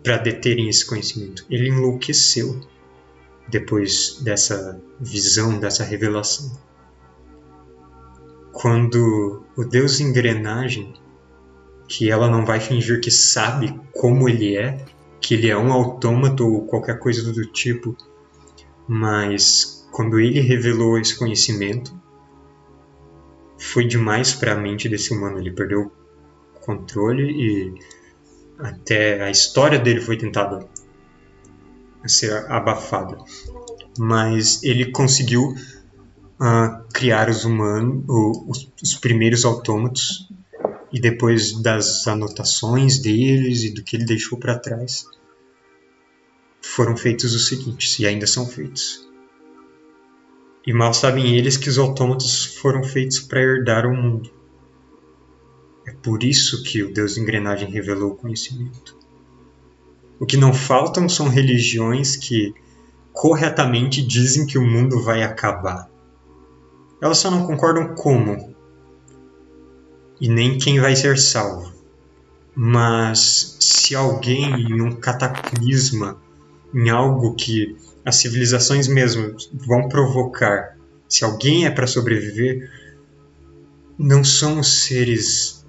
para 0.03 0.17
deterem 0.17 0.67
esse 0.67 0.85
conhecimento. 0.85 1.45
Ele 1.49 1.69
enlouqueceu 1.69 2.59
depois 3.47 4.19
dessa 4.21 4.81
visão, 4.99 5.57
dessa 5.59 5.85
revelação. 5.85 6.51
Quando 8.51 9.45
o 9.55 9.63
Deus 9.63 10.01
engrenagem, 10.01 10.93
que 11.87 12.09
ela 12.09 12.29
não 12.29 12.45
vai 12.45 12.59
fingir 12.59 12.99
que 12.99 13.11
sabe 13.11 13.79
como 13.93 14.27
ele 14.27 14.55
é, 14.57 14.85
que 15.19 15.35
ele 15.35 15.49
é 15.49 15.57
um 15.57 15.71
autômato 15.71 16.45
ou 16.45 16.65
qualquer 16.65 16.99
coisa 16.99 17.31
do 17.31 17.45
tipo, 17.45 17.95
mas 18.87 19.87
quando 19.91 20.19
ele 20.19 20.39
revelou 20.41 20.97
esse 20.99 21.17
conhecimento, 21.17 21.97
foi 23.57 23.85
demais 23.87 24.33
para 24.33 24.53
a 24.53 24.55
mente 24.55 24.89
desse 24.89 25.13
humano. 25.13 25.39
Ele 25.39 25.51
perdeu 25.51 25.91
o 26.55 26.59
controle 26.59 27.31
e 27.31 27.73
até 28.59 29.23
a 29.23 29.29
história 29.29 29.79
dele 29.79 30.01
foi 30.01 30.17
tentada 30.17 30.67
ser 32.05 32.33
abafada. 32.51 33.17
Mas 33.97 34.61
ele 34.63 34.91
conseguiu 34.91 35.53
uh, 35.53 36.83
criar 36.93 37.29
os 37.29 37.45
humanos, 37.45 38.03
os, 38.07 38.71
os 38.81 38.95
primeiros 38.95 39.45
autômatos 39.45 40.29
e 40.93 41.01
depois 41.01 41.59
das 41.59 42.07
anotações 42.07 42.99
deles 42.99 43.63
e 43.63 43.73
do 43.73 43.83
que 43.83 43.95
ele 43.95 44.05
deixou 44.05 44.37
para 44.37 44.59
trás, 44.59 45.07
foram 46.61 46.95
feitos 46.95 47.33
os 47.33 47.47
seguintes, 47.47 47.97
e 47.97 48.05
ainda 48.05 48.27
são 48.27 48.45
feitos. 48.45 49.09
E 50.65 50.71
mal 50.71 50.93
sabem 50.93 51.35
eles 51.35 51.57
que 51.57 51.67
os 51.67 51.79
autômatos 51.79 52.45
foram 52.45 52.83
feitos 52.83 53.19
para 53.19 53.41
herdar 53.41 53.87
o 53.87 53.95
mundo. 53.95 54.31
É 55.85 55.91
por 55.91 56.23
isso 56.23 56.63
que 56.63 56.83
o 56.83 56.93
Deus 56.93 57.17
engrenagem 57.17 57.69
revelou 57.69 58.11
o 58.11 58.15
conhecimento. 58.15 58.97
O 60.19 60.25
que 60.27 60.37
não 60.37 60.53
faltam 60.53 61.09
são 61.09 61.27
religiões 61.27 62.15
que 62.15 62.53
corretamente 63.11 64.01
dizem 64.01 64.45
que 64.45 64.57
o 64.57 64.65
mundo 64.65 65.01
vai 65.01 65.23
acabar. 65.23 65.89
Elas 67.01 67.17
só 67.17 67.29
não 67.29 67.45
concordam 67.45 67.93
como, 67.95 68.52
e 70.23 70.29
nem 70.29 70.57
quem 70.57 70.79
vai 70.79 70.95
ser 70.95 71.17
salvo. 71.17 71.73
Mas 72.55 73.57
se 73.59 73.93
alguém 73.93 74.45
em 74.45 74.81
um 74.81 74.95
cataclisma, 74.95 76.17
em 76.73 76.89
algo 76.89 77.35
que 77.35 77.75
as 78.05 78.15
civilizações 78.15 78.87
mesmo 78.87 79.35
vão 79.51 79.89
provocar, 79.89 80.77
se 81.09 81.25
alguém 81.25 81.65
é 81.65 81.69
para 81.69 81.85
sobreviver, 81.85 82.71
não 83.99 84.23
são 84.23 84.61
os 84.61 84.85
seres 84.85 85.65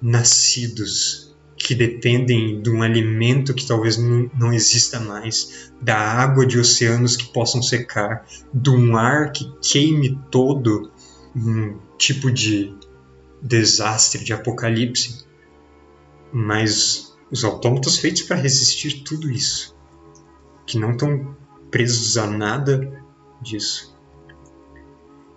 nascidos 0.00 1.34
que 1.56 1.74
dependem 1.74 2.62
de 2.62 2.70
um 2.70 2.84
alimento 2.84 3.52
que 3.52 3.66
talvez 3.66 3.98
não 3.98 4.52
exista 4.52 5.00
mais, 5.00 5.72
da 5.82 5.96
água 5.96 6.46
de 6.46 6.60
oceanos 6.60 7.16
que 7.16 7.32
possam 7.32 7.60
secar, 7.60 8.24
de 8.54 8.70
um 8.70 8.96
ar 8.96 9.32
que 9.32 9.52
queime 9.60 10.16
todo, 10.30 10.92
um 11.34 11.76
tipo 11.98 12.30
de 12.30 12.72
desastre, 13.42 14.24
de 14.24 14.32
apocalipse, 14.32 15.24
mas 16.32 17.16
os 17.30 17.44
autômatos 17.44 17.98
feitos 17.98 18.22
para 18.22 18.36
resistir 18.36 19.02
tudo 19.02 19.30
isso, 19.30 19.76
que 20.66 20.78
não 20.78 20.92
estão 20.92 21.36
presos 21.70 22.16
a 22.16 22.26
nada 22.26 23.02
disso. 23.40 23.96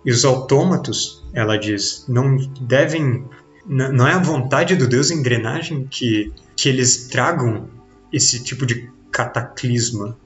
E 0.04 0.10
os 0.10 0.24
autômatos, 0.24 1.24
ela 1.32 1.56
diz, 1.56 2.04
não 2.08 2.36
devem. 2.60 3.24
Não 3.66 4.06
é 4.06 4.12
a 4.12 4.18
vontade 4.18 4.76
do 4.76 4.86
Deus 4.86 5.10
engrenagem 5.10 5.86
que, 5.86 6.30
que 6.54 6.68
eles 6.68 7.08
tragam 7.08 7.70
esse 8.12 8.44
tipo 8.44 8.66
de 8.66 8.90
cataclisma. 9.10 10.18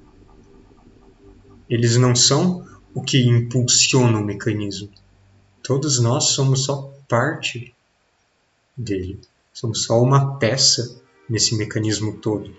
Eles 1.71 1.97
não 1.97 2.17
são 2.17 2.67
o 2.93 3.01
que 3.01 3.23
impulsiona 3.23 4.19
o 4.19 4.25
mecanismo. 4.25 4.91
Todos 5.63 6.01
nós 6.01 6.31
somos 6.31 6.65
só 6.65 6.93
parte 7.09 7.75
dele. 8.77 9.19
Somos 9.53 9.85
só 9.85 10.01
uma 10.01 10.39
peça 10.39 11.01
nesse 11.29 11.57
mecanismo 11.57 12.19
todo. 12.19 12.55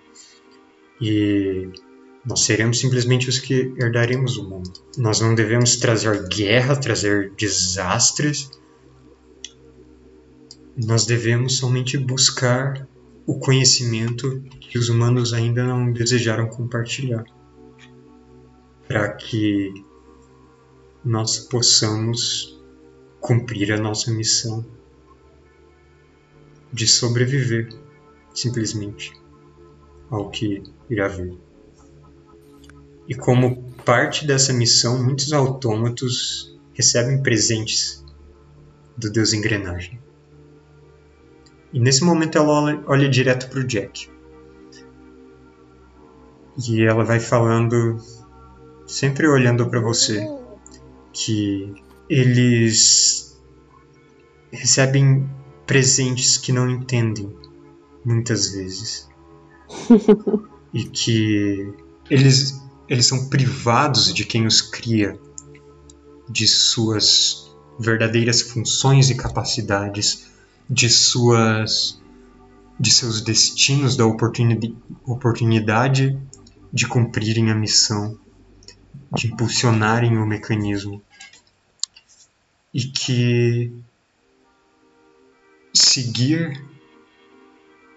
E 0.99 1.69
nós 2.25 2.41
seremos 2.41 2.79
simplesmente 2.79 3.29
os 3.29 3.39
que 3.39 3.73
herdaremos 3.77 4.37
o 4.37 4.49
mundo. 4.49 4.73
Nós 4.97 5.21
não 5.21 5.33
devemos 5.33 5.77
trazer 5.77 6.27
guerra, 6.27 6.75
trazer 6.75 7.31
desastres. 7.31 8.51
Nós 10.75 11.05
devemos 11.05 11.57
somente 11.57 11.97
buscar 11.97 12.87
o 13.25 13.39
conhecimento 13.39 14.43
que 14.59 14.77
os 14.77 14.89
humanos 14.89 15.33
ainda 15.33 15.63
não 15.63 15.93
desejaram 15.93 16.47
compartilhar, 16.47 17.23
para 18.87 19.13
que 19.13 19.71
nós 21.05 21.37
possamos 21.37 22.58
cumprir 23.19 23.71
a 23.71 23.77
nossa 23.77 24.11
missão 24.11 24.65
de 26.71 26.87
sobreviver, 26.87 27.69
simplesmente, 28.33 29.11
ao 30.09 30.29
que 30.29 30.63
irá 30.89 31.07
vir. 31.07 31.37
E 33.07 33.15
como 33.15 33.63
parte 33.85 34.25
dessa 34.25 34.53
missão, 34.53 35.03
muitos 35.03 35.33
autômatos 35.33 36.57
recebem 36.73 37.21
presentes 37.21 38.05
do 38.95 39.11
Deus 39.11 39.33
Engrenagem. 39.33 39.99
E 41.73 41.79
nesse 41.79 42.03
momento 42.03 42.37
ela 42.37 42.49
olha, 42.49 42.83
olha 42.85 43.09
direto 43.09 43.49
para 43.49 43.59
o 43.59 43.63
Jack. 43.63 44.09
E 46.67 46.83
ela 46.83 47.03
vai 47.03 47.19
falando, 47.19 47.97
sempre 48.85 49.27
olhando 49.27 49.67
para 49.69 49.79
você, 49.79 50.27
que 51.13 51.73
eles 52.09 53.39
recebem 54.51 55.29
presentes 55.65 56.37
que 56.37 56.51
não 56.51 56.69
entendem 56.69 57.31
muitas 58.03 58.51
vezes. 58.51 59.07
E 60.71 60.83
que 60.83 61.73
eles 62.11 62.61
eles 62.87 63.07
são 63.07 63.27
privados 63.27 64.13
de 64.13 64.23
quem 64.23 64.45
os 64.45 64.61
cria 64.61 65.19
de 66.29 66.47
suas 66.47 67.51
verdadeiras 67.79 68.41
funções 68.43 69.09
e 69.09 69.15
capacidades 69.15 70.27
de 70.69 70.87
suas 70.87 71.99
de 72.79 72.91
seus 72.91 73.21
destinos 73.21 73.97
da 73.97 74.05
oportunidade, 74.05 74.77
oportunidade 75.03 76.19
de 76.71 76.87
cumprirem 76.87 77.49
a 77.49 77.55
missão 77.55 78.15
de 79.11 79.25
impulsionarem 79.25 80.19
o 80.19 80.25
mecanismo 80.25 81.01
e 82.73 82.81
que 82.83 83.71
seguir, 85.73 86.63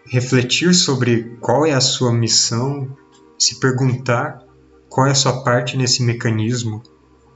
refletir 0.07 0.75
sobre 0.75 1.37
qual 1.41 1.67
é 1.67 1.73
a 1.73 1.81
sua 1.81 2.13
missão, 2.13 2.97
se 3.39 3.61
perguntar 3.61 4.47
qual 4.89 5.07
é 5.07 5.11
a 5.11 5.15
sua 5.15 5.43
parte 5.43 5.77
nesse 5.77 6.03
mecanismo, 6.03 6.83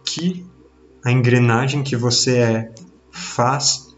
que 0.05 0.47
a 1.05 1.11
engrenagem 1.11 1.83
que 1.83 1.97
você 1.97 2.39
é 2.39 2.75
faz 3.11 3.97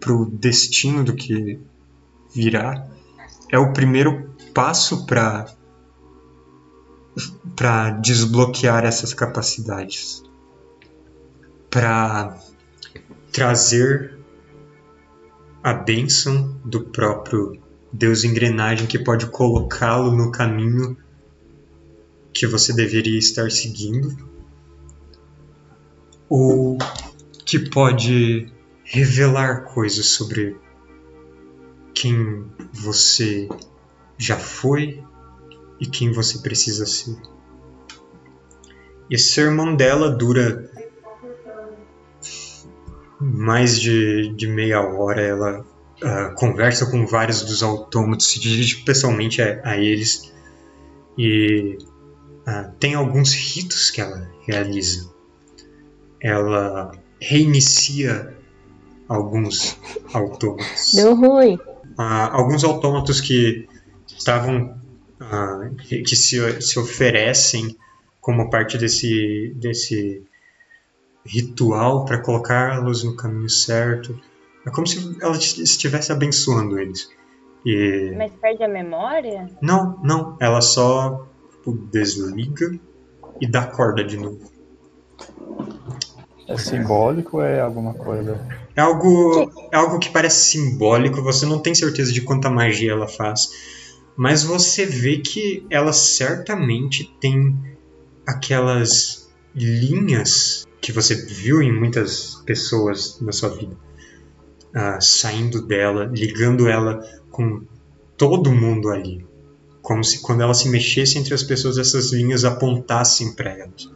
para 0.00 0.12
o 0.12 0.26
destino 0.26 1.02
do 1.02 1.14
que 1.14 1.58
virá, 2.34 2.86
é 3.50 3.58
o 3.58 3.72
primeiro 3.72 4.34
passo 4.52 5.06
para 5.06 5.46
para 7.54 7.90
desbloquear 7.90 8.84
essas 8.84 9.14
capacidades, 9.14 10.24
para 11.70 12.36
trazer 13.34 14.16
a 15.60 15.74
bênção 15.74 16.56
do 16.64 16.84
próprio 16.84 17.60
Deus 17.92 18.22
engrenagem 18.22 18.86
que 18.86 18.96
pode 18.96 19.26
colocá-lo 19.26 20.12
no 20.12 20.30
caminho 20.30 20.96
que 22.32 22.46
você 22.46 22.72
deveria 22.72 23.18
estar 23.18 23.50
seguindo 23.50 24.16
ou 26.28 26.78
que 27.44 27.58
pode 27.58 28.52
revelar 28.84 29.64
coisas 29.64 30.06
sobre 30.06 30.56
quem 31.92 32.46
você 32.72 33.48
já 34.16 34.38
foi 34.38 35.02
e 35.80 35.86
quem 35.86 36.12
você 36.12 36.38
precisa 36.38 36.86
ser. 36.86 37.16
Esse 39.10 39.32
sermão 39.32 39.74
dela 39.74 40.08
dura 40.08 40.70
mais 43.24 43.80
de, 43.80 44.28
de 44.34 44.46
meia 44.46 44.80
hora. 44.80 45.20
Ela 45.20 45.60
uh, 45.60 46.34
conversa 46.36 46.90
com 46.90 47.06
vários 47.06 47.42
dos 47.42 47.62
autômatos, 47.62 48.30
se 48.30 48.40
dirige 48.40 48.84
pessoalmente 48.84 49.40
a, 49.40 49.60
a 49.64 49.76
eles 49.76 50.32
e 51.16 51.78
uh, 52.46 52.70
tem 52.78 52.94
alguns 52.94 53.32
ritos 53.32 53.90
que 53.90 54.00
ela 54.00 54.30
realiza. 54.46 55.10
Ela 56.20 56.92
reinicia 57.20 58.34
alguns 59.08 59.78
autômatos. 60.12 60.92
Deu 60.94 61.14
ruim. 61.14 61.54
Uh, 61.98 62.30
alguns 62.30 62.64
autômatos 62.64 63.20
que 63.20 63.66
estavam 64.06 64.82
que 65.88 66.16
se, 66.16 66.60
se 66.60 66.78
oferecem 66.78 67.76
como 68.20 68.50
parte 68.50 68.76
desse, 68.76 69.54
desse 69.56 70.22
ritual 71.24 72.04
para 72.04 72.20
colocá-los 72.20 73.04
no 73.04 73.16
caminho 73.16 73.48
certo. 73.48 74.18
É 74.66 74.70
como 74.70 74.86
se 74.86 75.16
ela 75.20 75.36
estivesse 75.36 76.12
abençoando 76.12 76.78
eles. 76.78 77.08
E... 77.64 78.12
Mas 78.16 78.32
perde 78.32 78.62
a 78.62 78.68
memória? 78.68 79.50
Não, 79.60 79.98
não. 80.02 80.36
Ela 80.40 80.60
só 80.60 81.26
tipo, 81.52 81.72
desliga 81.90 82.78
e 83.40 83.46
dá 83.46 83.66
corda 83.66 84.04
de 84.04 84.16
novo. 84.16 84.52
É 86.46 86.58
simbólico 86.58 87.38
ou 87.38 87.42
é 87.42 87.60
alguma 87.60 87.94
coisa? 87.94 88.38
É 88.76 88.80
algo, 88.80 89.50
é 89.72 89.76
algo 89.76 89.98
que 89.98 90.10
parece 90.10 90.50
simbólico, 90.50 91.22
você 91.22 91.46
não 91.46 91.58
tem 91.58 91.74
certeza 91.74 92.12
de 92.12 92.20
quanta 92.20 92.50
magia 92.50 92.92
ela 92.92 93.08
faz. 93.08 93.48
Mas 94.16 94.44
você 94.44 94.84
vê 94.84 95.18
que 95.18 95.66
ela 95.70 95.92
certamente 95.92 97.04
tem 97.18 97.56
aquelas 98.26 99.32
linhas 99.54 100.66
que 100.84 100.92
você 100.92 101.14
viu 101.14 101.62
em 101.62 101.72
muitas 101.72 102.42
pessoas 102.44 103.18
na 103.18 103.32
sua 103.32 103.48
vida, 103.48 103.74
uh, 104.76 105.00
saindo 105.00 105.66
dela, 105.66 106.04
ligando 106.04 106.68
ela 106.68 107.00
com 107.30 107.62
todo 108.18 108.52
mundo 108.52 108.90
ali, 108.90 109.24
como 109.80 110.04
se 110.04 110.20
quando 110.20 110.42
ela 110.42 110.52
se 110.52 110.68
mexesse 110.68 111.16
entre 111.16 111.32
as 111.32 111.42
pessoas 111.42 111.78
essas 111.78 112.12
linhas 112.12 112.44
apontassem 112.44 113.34
para 113.34 113.50
elas. 113.50 113.90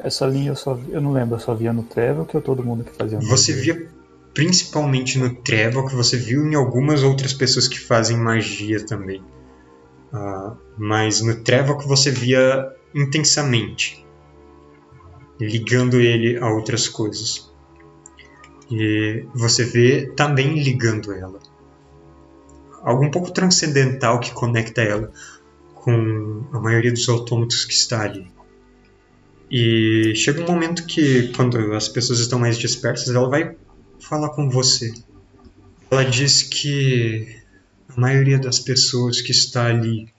Essa 0.00 0.26
linha 0.26 0.50
eu 0.50 0.56
só 0.56 0.76
eu 0.88 1.00
não 1.00 1.12
lembro, 1.12 1.36
eu 1.36 1.40
só 1.40 1.54
via 1.54 1.72
no 1.72 1.84
Trevor 1.84 2.26
que 2.26 2.36
eu 2.36 2.42
todo 2.42 2.64
mundo 2.64 2.82
que 2.82 2.96
fazia. 2.96 3.20
Você 3.20 3.52
via 3.52 3.88
principalmente 4.34 5.16
no 5.16 5.32
Trevor 5.36 5.88
que 5.88 5.94
você 5.94 6.16
viu 6.16 6.44
em 6.44 6.56
algumas 6.56 7.04
outras 7.04 7.32
pessoas 7.32 7.68
que 7.68 7.78
fazem 7.78 8.16
magia 8.16 8.84
também. 8.84 9.22
Uh, 10.12 10.56
mas 10.76 11.20
no 11.20 11.36
Trevor 11.36 11.78
que 11.78 11.86
você 11.86 12.10
via 12.10 12.68
intensamente, 12.92 14.04
ligando 15.40 16.00
ele 16.00 16.36
a 16.38 16.48
outras 16.50 16.88
coisas. 16.88 17.50
E 18.70 19.24
você 19.34 19.64
vê 19.64 20.06
também 20.14 20.62
ligando 20.62 21.12
ela. 21.12 21.40
Algo 22.82 23.04
um 23.04 23.10
pouco 23.10 23.30
transcendental 23.30 24.20
que 24.20 24.32
conecta 24.32 24.82
ela 24.82 25.12
com 25.74 26.44
a 26.52 26.60
maioria 26.60 26.92
dos 26.92 27.08
autômatos 27.08 27.64
que 27.64 27.72
está 27.72 28.02
ali. 28.02 28.30
E 29.50 30.12
chega 30.14 30.42
um 30.42 30.46
momento 30.46 30.84
que, 30.84 31.28
quando 31.28 31.72
as 31.72 31.88
pessoas 31.88 32.18
estão 32.18 32.38
mais 32.38 32.58
dispersas, 32.58 33.14
ela 33.14 33.28
vai 33.28 33.56
falar 33.98 34.30
com 34.30 34.50
você. 34.50 34.92
Ela 35.90 36.04
diz 36.04 36.42
que 36.42 37.40
a 37.88 37.98
maioria 37.98 38.38
das 38.38 38.58
pessoas 38.60 39.22
que 39.22 39.32
está 39.32 39.66
ali 39.66 40.12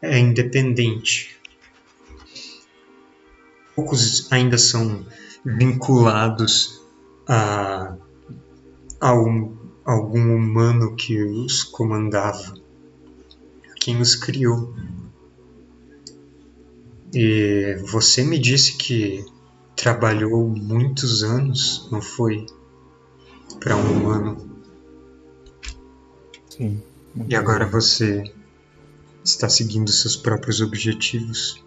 é 0.00 0.18
independente. 0.18 1.37
Poucos 3.78 4.26
ainda 4.32 4.58
são 4.58 5.06
vinculados 5.44 6.82
a, 7.28 7.96
a 9.00 9.14
um, 9.14 9.56
algum 9.84 10.34
humano 10.34 10.96
que 10.96 11.22
os 11.22 11.62
comandava, 11.62 12.54
quem 13.78 14.00
os 14.00 14.16
criou. 14.16 14.74
E 17.14 17.80
você 17.86 18.24
me 18.24 18.36
disse 18.36 18.76
que 18.76 19.24
trabalhou 19.76 20.48
muitos 20.48 21.22
anos, 21.22 21.88
não 21.92 22.02
foi? 22.02 22.46
Para 23.60 23.76
um 23.76 23.92
humano. 23.92 24.60
Sim. 26.50 26.82
E 27.28 27.36
agora 27.36 27.64
você 27.64 28.24
está 29.24 29.48
seguindo 29.48 29.92
seus 29.92 30.16
próprios 30.16 30.60
objetivos? 30.60 31.62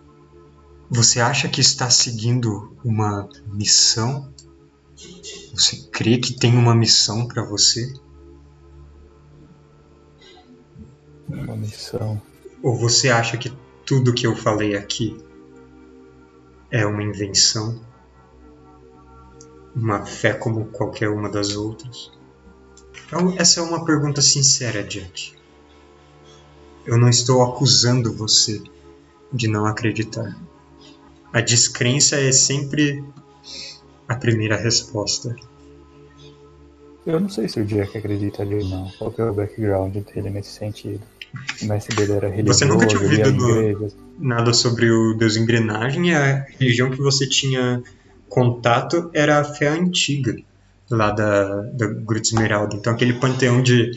Você 0.93 1.21
acha 1.21 1.47
que 1.47 1.61
está 1.61 1.89
seguindo 1.89 2.75
uma 2.83 3.29
missão? 3.47 4.29
Você 5.53 5.87
crê 5.89 6.17
que 6.17 6.37
tem 6.37 6.57
uma 6.57 6.75
missão 6.75 7.29
para 7.29 7.45
você? 7.45 7.93
Uma 11.29 11.55
missão. 11.55 12.21
Ou 12.61 12.75
você 12.75 13.07
acha 13.07 13.37
que 13.37 13.57
tudo 13.85 14.13
que 14.13 14.27
eu 14.27 14.35
falei 14.35 14.75
aqui 14.75 15.17
é 16.69 16.85
uma 16.85 17.01
invenção? 17.01 17.79
Uma 19.73 20.05
fé 20.05 20.33
como 20.33 20.65
qualquer 20.65 21.07
uma 21.07 21.29
das 21.29 21.55
outras? 21.55 22.11
Então, 23.07 23.33
essa 23.37 23.61
é 23.61 23.63
uma 23.63 23.85
pergunta 23.85 24.21
sincera, 24.21 24.83
Jack. 24.83 25.35
Eu 26.85 26.97
não 26.97 27.07
estou 27.07 27.41
acusando 27.43 28.13
você 28.13 28.61
de 29.31 29.47
não 29.47 29.65
acreditar. 29.65 30.37
A 31.33 31.39
descrença 31.39 32.17
é 32.17 32.31
sempre 32.31 33.03
a 34.07 34.15
primeira 34.15 34.57
resposta. 34.57 35.35
Eu 37.05 37.19
não 37.19 37.29
sei 37.29 37.47
se 37.47 37.59
o 37.59 37.65
Jack 37.65 37.97
acredita 37.97 38.43
ali 38.43 38.55
ou 38.55 38.65
não. 38.65 38.91
Qual 38.97 39.13
é 39.17 39.23
o 39.23 39.33
background 39.33 39.95
dele 39.95 40.29
nesse 40.29 40.51
sentido? 40.51 41.01
O 41.61 41.65
mestre 41.65 41.95
dele 41.95 42.11
era 42.11 42.27
religioso, 42.27 42.59
Você 42.59 42.65
nunca 42.65 42.85
tinha 42.85 43.01
ouvido 43.01 43.31
no, 43.31 43.91
nada 44.19 44.53
sobre 44.53 44.91
o 44.91 45.13
Deus 45.13 45.37
Engrenagem 45.37 46.09
e 46.09 46.13
a 46.13 46.45
religião 46.59 46.91
que 46.91 46.97
você 46.97 47.27
tinha 47.27 47.81
contato 48.27 49.09
era 49.13 49.39
a 49.39 49.43
fé 49.43 49.69
antiga 49.69 50.35
lá 50.89 51.11
da, 51.11 51.61
da 51.61 51.87
Gruta 51.87 52.27
Esmeralda. 52.27 52.75
Então 52.75 52.93
aquele 52.93 53.13
panteão 53.13 53.63
de 53.63 53.91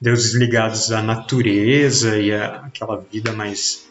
deuses 0.00 0.34
ligados 0.34 0.90
à 0.90 1.02
natureza 1.02 2.18
e 2.18 2.32
à, 2.32 2.62
aquela 2.66 3.04
vida 3.12 3.32
mais 3.32 3.86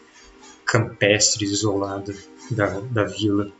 campestre, 0.64 1.44
isolada 1.44 2.12
da, 2.50 2.80
da 2.80 3.04
vila. 3.04 3.50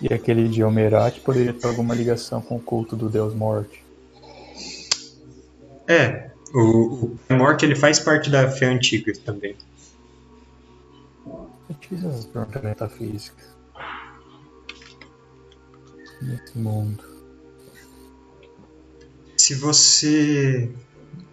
E 0.00 0.12
aquele 0.12 0.48
de 0.48 0.62
Omerat 0.64 1.20
poderia 1.20 1.52
ter 1.52 1.66
alguma 1.66 1.94
ligação 1.94 2.40
com 2.40 2.56
o 2.56 2.60
culto 2.60 2.96
do 2.96 3.08
deus 3.08 3.34
Morte. 3.34 3.84
É, 5.86 6.30
o, 6.54 7.16
o 7.28 7.34
Morte 7.34 7.66
ele 7.66 7.76
faz 7.76 7.98
parte 7.98 8.30
da 8.30 8.50
fé 8.50 8.66
antiga 8.66 9.12
também. 9.24 9.56
Eu 11.26 11.76
fiz 11.80 12.04
essas 12.04 12.24
perguntas 12.24 12.62
metafísicas. 12.62 13.44
Nesse 16.22 16.58
mundo. 16.58 17.04
Se 19.36 19.54
você 19.54 20.70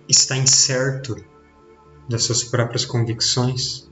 está 0.07 0.37
incerto 0.37 1.23
das 2.09 2.23
suas 2.23 2.43
próprias 2.43 2.85
convicções, 2.85 3.89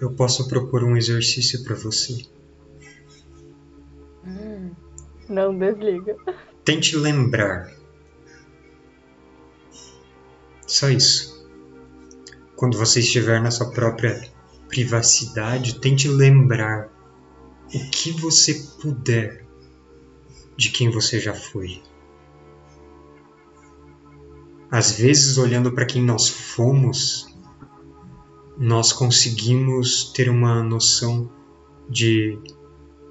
eu 0.00 0.10
posso 0.12 0.48
propor 0.48 0.84
um 0.84 0.96
exercício 0.96 1.62
para 1.64 1.74
você. 1.74 2.26
Hum, 4.26 4.70
não 5.28 5.56
desliga. 5.56 6.16
Tente 6.64 6.96
lembrar. 6.96 7.72
Só 10.66 10.88
isso. 10.88 11.46
Quando 12.56 12.78
você 12.78 13.00
estiver 13.00 13.40
na 13.40 13.50
sua 13.50 13.70
própria 13.70 14.30
privacidade, 14.68 15.78
tente 15.80 16.08
lembrar 16.08 16.88
o 17.74 17.90
que 17.90 18.12
você 18.12 18.54
puder 18.80 19.44
de 20.56 20.70
quem 20.70 20.90
você 20.90 21.20
já 21.20 21.34
foi. 21.34 21.82
Às 24.70 24.92
vezes, 24.98 25.38
olhando 25.38 25.72
para 25.72 25.86
quem 25.86 26.02
nós 26.02 26.28
fomos, 26.28 27.33
nós 28.56 28.92
conseguimos 28.92 30.12
ter 30.12 30.28
uma 30.28 30.62
noção 30.62 31.30
de 31.88 32.38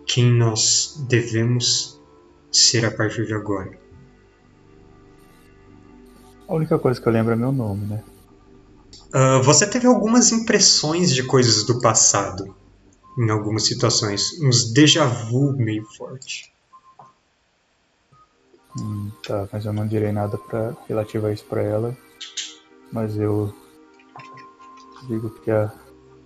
quem 0.06 0.32
nós 0.32 1.04
devemos 1.08 2.00
ser 2.52 2.86
a 2.86 2.92
partir 2.92 3.26
de 3.26 3.34
agora. 3.34 3.78
A 6.48 6.54
única 6.54 6.78
coisa 6.78 7.02
que 7.02 7.08
eu 7.08 7.14
lembro 7.14 7.34
é 7.34 7.36
meu 7.36 7.52
nome, 7.52 7.86
né? 7.86 8.04
Ah, 9.14 9.40
você 9.40 9.68
teve 9.68 9.88
algumas 9.88 10.32
impressões 10.32 11.14
de 11.14 11.24
coisas 11.24 11.66
do 11.66 11.80
passado 11.80 12.56
em 13.18 13.30
algumas 13.30 13.66
situações, 13.66 14.40
uns 14.42 14.74
déjà 14.74 15.06
vu 15.06 15.54
meio 15.54 15.86
forte. 15.98 16.52
Hum, 18.80 19.12
tá, 19.26 19.48
mas 19.52 19.66
eu 19.66 19.74
não 19.74 19.86
direi 19.86 20.12
nada 20.12 20.36
pra 20.36 20.76
relativo 20.88 21.28
a 21.28 21.34
isso 21.34 21.46
pra 21.46 21.62
ela. 21.62 21.96
Mas 22.92 23.16
eu 23.18 23.54
digo 25.08 25.30
que, 25.30 25.52
a, 25.52 25.72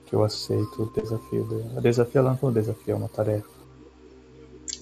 que 0.06 0.14
eu 0.14 0.24
aceito 0.24 0.84
o 0.84 1.02
desafio 1.02 1.44
dela. 1.46 1.78
A 1.78 1.82
desafio 1.82 2.20
ela 2.20 2.32
não 2.32 2.38
foi 2.38 2.50
um 2.50 2.54
desafio, 2.54 2.94
é 2.94 2.96
uma 2.96 3.10
tarefa, 3.10 3.48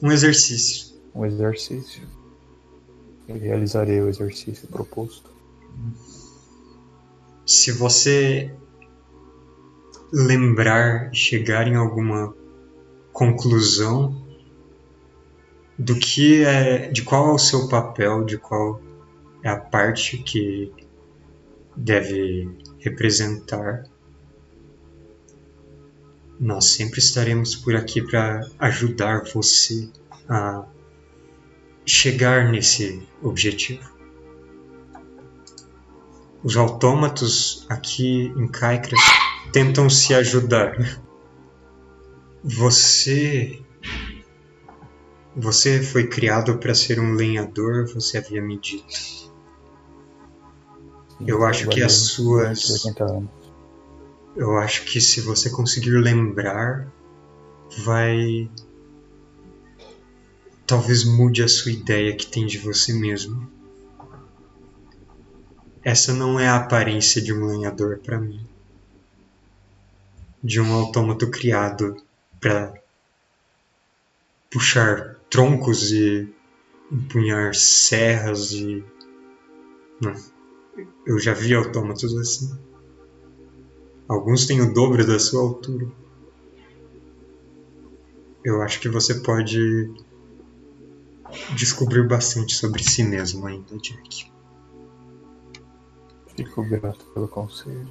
Um 0.01 0.11
exercício. 0.11 0.95
um 1.13 1.25
exercício. 1.25 2.03
Eu 3.27 3.37
realizarei 3.37 4.01
o 4.01 4.09
exercício 4.09 4.67
proposto. 4.67 5.29
Se 7.45 7.71
você 7.71 8.53
lembrar, 10.11 11.13
chegar 11.13 11.67
em 11.67 11.75
alguma 11.75 12.33
conclusão 13.11 14.23
do 15.77 15.95
que 15.95 16.43
é, 16.43 16.89
de 16.89 17.03
qual 17.03 17.29
é 17.29 17.33
o 17.33 17.37
seu 17.37 17.67
papel, 17.67 18.23
de 18.23 18.37
qual 18.37 18.81
é 19.43 19.49
a 19.49 19.57
parte 19.57 20.17
que 20.19 20.71
deve 21.75 22.49
representar, 22.85 23.83
nós 26.39 26.65
sempre 26.73 26.99
estaremos 26.99 27.55
por 27.55 27.75
aqui 27.75 28.01
para 28.01 28.47
ajudar 28.59 29.23
você 29.33 29.89
a 30.29 30.65
chegar 31.85 32.51
nesse 32.51 33.01
objetivo. 33.21 33.93
Os 36.43 36.55
autômatos 36.55 37.65
aqui 37.69 38.31
em 38.37 38.47
Kaikra 38.47 38.95
tentam 39.51 39.89
se 39.89 40.13
ajudar. 40.13 41.01
Você. 42.43 43.61
Você 45.35 45.81
foi 45.81 46.07
criado 46.07 46.57
para 46.59 46.73
ser 46.73 46.99
um 46.99 47.13
lenhador, 47.13 47.91
você 47.93 48.19
havia 48.19 48.41
me 48.41 48.57
dito. 48.59 49.24
Eu 51.19 51.45
acho 51.45 51.69
que 51.69 51.81
as 51.81 51.93
suas. 51.93 52.67
durante 52.67 52.87
80 52.87 53.03
anos. 53.03 53.29
Eu 54.35 54.57
acho 54.57 54.83
que 54.83 54.99
se 54.99 55.21
você 55.21 55.49
conseguir 55.49 55.91
lembrar, 55.91 56.87
vai. 57.83 58.49
Talvez 60.67 61.05
mude 61.05 61.43
a 61.43 61.47
sua 61.47 61.71
ideia 61.71 62.15
que 62.15 62.27
tem 62.27 62.45
de 62.45 62.57
você 62.57 62.91
mesmo. 62.91 63.49
Essa 65.83 66.13
não 66.13 66.39
é 66.39 66.47
a 66.47 66.57
aparência 66.57 67.21
de 67.21 67.31
um 67.31 67.45
lenhador 67.45 67.99
para 67.99 68.19
mim. 68.19 68.45
De 70.43 70.59
um 70.59 70.73
autômato 70.73 71.29
criado 71.29 71.95
para 72.39 72.73
puxar 74.51 75.15
troncos 75.29 75.91
e 75.91 76.27
empunhar 76.91 77.53
serras 77.53 78.51
e. 78.51 78.83
Não. 80.01 80.34
Eu 81.05 81.19
já 81.19 81.33
vi 81.33 81.53
autômatos 81.53 82.15
assim. 82.17 82.57
Alguns 84.07 84.45
têm 84.45 84.61
o 84.61 84.73
dobro 84.73 85.05
da 85.05 85.19
sua 85.19 85.41
altura. 85.41 85.87
Eu 88.43 88.61
acho 88.61 88.79
que 88.79 88.89
você 88.89 89.15
pode 89.15 89.91
descobrir 91.55 92.07
bastante 92.07 92.55
sobre 92.55 92.83
si 92.83 93.03
mesmo 93.03 93.45
ainda, 93.47 93.77
Jack. 93.77 94.31
Fico 96.35 96.63
grato 96.63 97.05
pelo 97.13 97.27
conselho. 97.27 97.87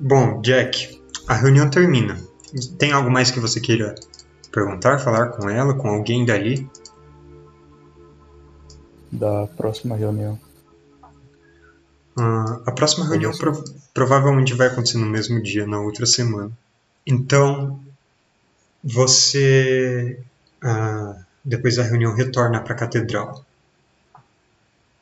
Bom, 0.00 0.40
Jack, 0.40 1.02
a 1.26 1.34
reunião 1.34 1.68
termina. 1.68 2.16
Tem 2.78 2.92
algo 2.92 3.10
mais 3.10 3.30
que 3.30 3.40
você 3.40 3.60
queira 3.60 3.94
perguntar, 4.50 4.98
falar 4.98 5.28
com 5.28 5.48
ela, 5.50 5.74
com 5.74 5.88
alguém 5.88 6.24
dali? 6.24 6.68
Da 9.12 9.46
próxima 9.48 9.96
reunião. 9.96 10.38
Ah, 12.18 12.62
a 12.66 12.72
próxima 12.72 13.06
reunião 13.06 13.32
pro- 13.36 13.64
provavelmente 13.94 14.52
vai 14.54 14.66
acontecer 14.66 14.98
no 14.98 15.06
mesmo 15.06 15.42
dia, 15.42 15.66
na 15.66 15.80
outra 15.80 16.04
semana. 16.04 16.50
Então, 17.06 17.80
você, 18.82 20.20
ah, 20.62 21.24
depois 21.44 21.76
da 21.76 21.82
reunião, 21.82 22.14
retorna 22.14 22.60
para 22.60 22.74
a 22.74 22.78
catedral. 22.78 23.44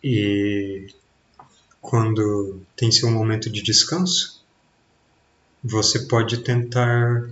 E 0.03 0.95
quando 1.81 2.61
tem 2.77 2.91
seu 2.93 3.11
momento 3.11 3.51
de 3.51 3.63
descanso, 3.63 4.45
você 5.63 6.01
pode 6.07 6.39
tentar 6.39 7.29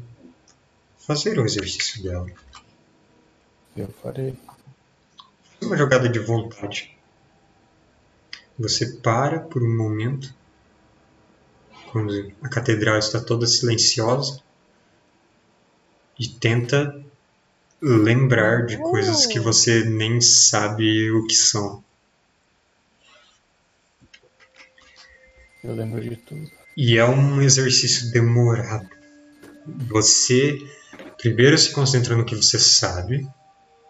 fazer 0.98 1.39
o 1.39 1.44
exercício 1.44 2.02
dela. 2.02 2.27
Eu 3.77 3.89
farei. 4.02 4.35
Uma 5.61 5.77
jogada 5.77 6.09
de 6.09 6.19
vontade. 6.19 6.93
Você 8.59 8.86
para 8.97 9.40
por 9.40 9.62
um 9.62 9.76
momento, 9.76 10.32
quando 11.90 12.32
a 12.43 12.48
catedral 12.48 12.98
está 12.98 13.20
toda 13.20 13.47
silenciosa, 13.47 14.40
e 16.18 16.28
tenta 16.28 17.05
lembrar 17.81 18.66
de 18.66 18.78
coisas 18.78 19.26
que 19.26 19.40
você 19.40 19.85
nem 19.85 20.20
sabe 20.20 21.10
o 21.10 21.26
que 21.26 21.35
são. 21.35 21.82
Eu 25.62 25.74
lembro 25.74 26.01
de 26.01 26.16
tudo. 26.16 26.51
E 26.76 26.98
é 26.98 27.05
um 27.05 27.40
exercício 27.43 28.12
demorado. 28.12 28.89
Você 29.89 30.59
primeiro 31.18 31.56
se 31.56 31.72
concentra 31.72 32.16
no 32.16 32.24
que 32.24 32.36
você 32.36 32.59
sabe, 32.59 33.26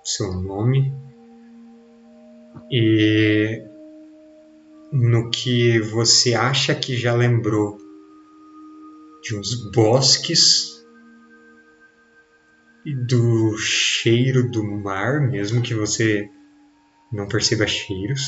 seu 0.05 0.32
nome, 0.32 0.93
e 2.70 3.62
no 4.95 5.29
que 5.29 5.81
você 5.81 6.35
acha 6.35 6.73
que 6.73 6.97
já 6.97 7.12
lembrou 7.12 7.77
de 9.25 9.37
uns 9.37 9.69
bosques 9.73 10.71
e 12.87 12.95
do 12.95 13.57
cheiro 13.59 14.49
do 14.49 14.62
mar, 14.62 15.21
mesmo 15.21 15.62
que 15.62 15.75
você 15.75 16.31
não 17.12 17.27
perceba 17.27 17.66
cheiros. 17.66 18.23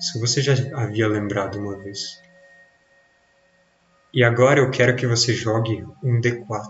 Isso 0.00 0.18
você 0.18 0.42
já 0.42 0.54
havia 0.76 1.06
lembrado 1.06 1.56
uma 1.56 1.78
vez. 1.78 2.00
E 4.12 4.24
agora 4.24 4.58
eu 4.58 4.72
quero 4.72 4.96
que 4.96 5.06
você 5.06 5.32
jogue 5.32 5.84
um 6.02 6.20
D4. 6.20 6.66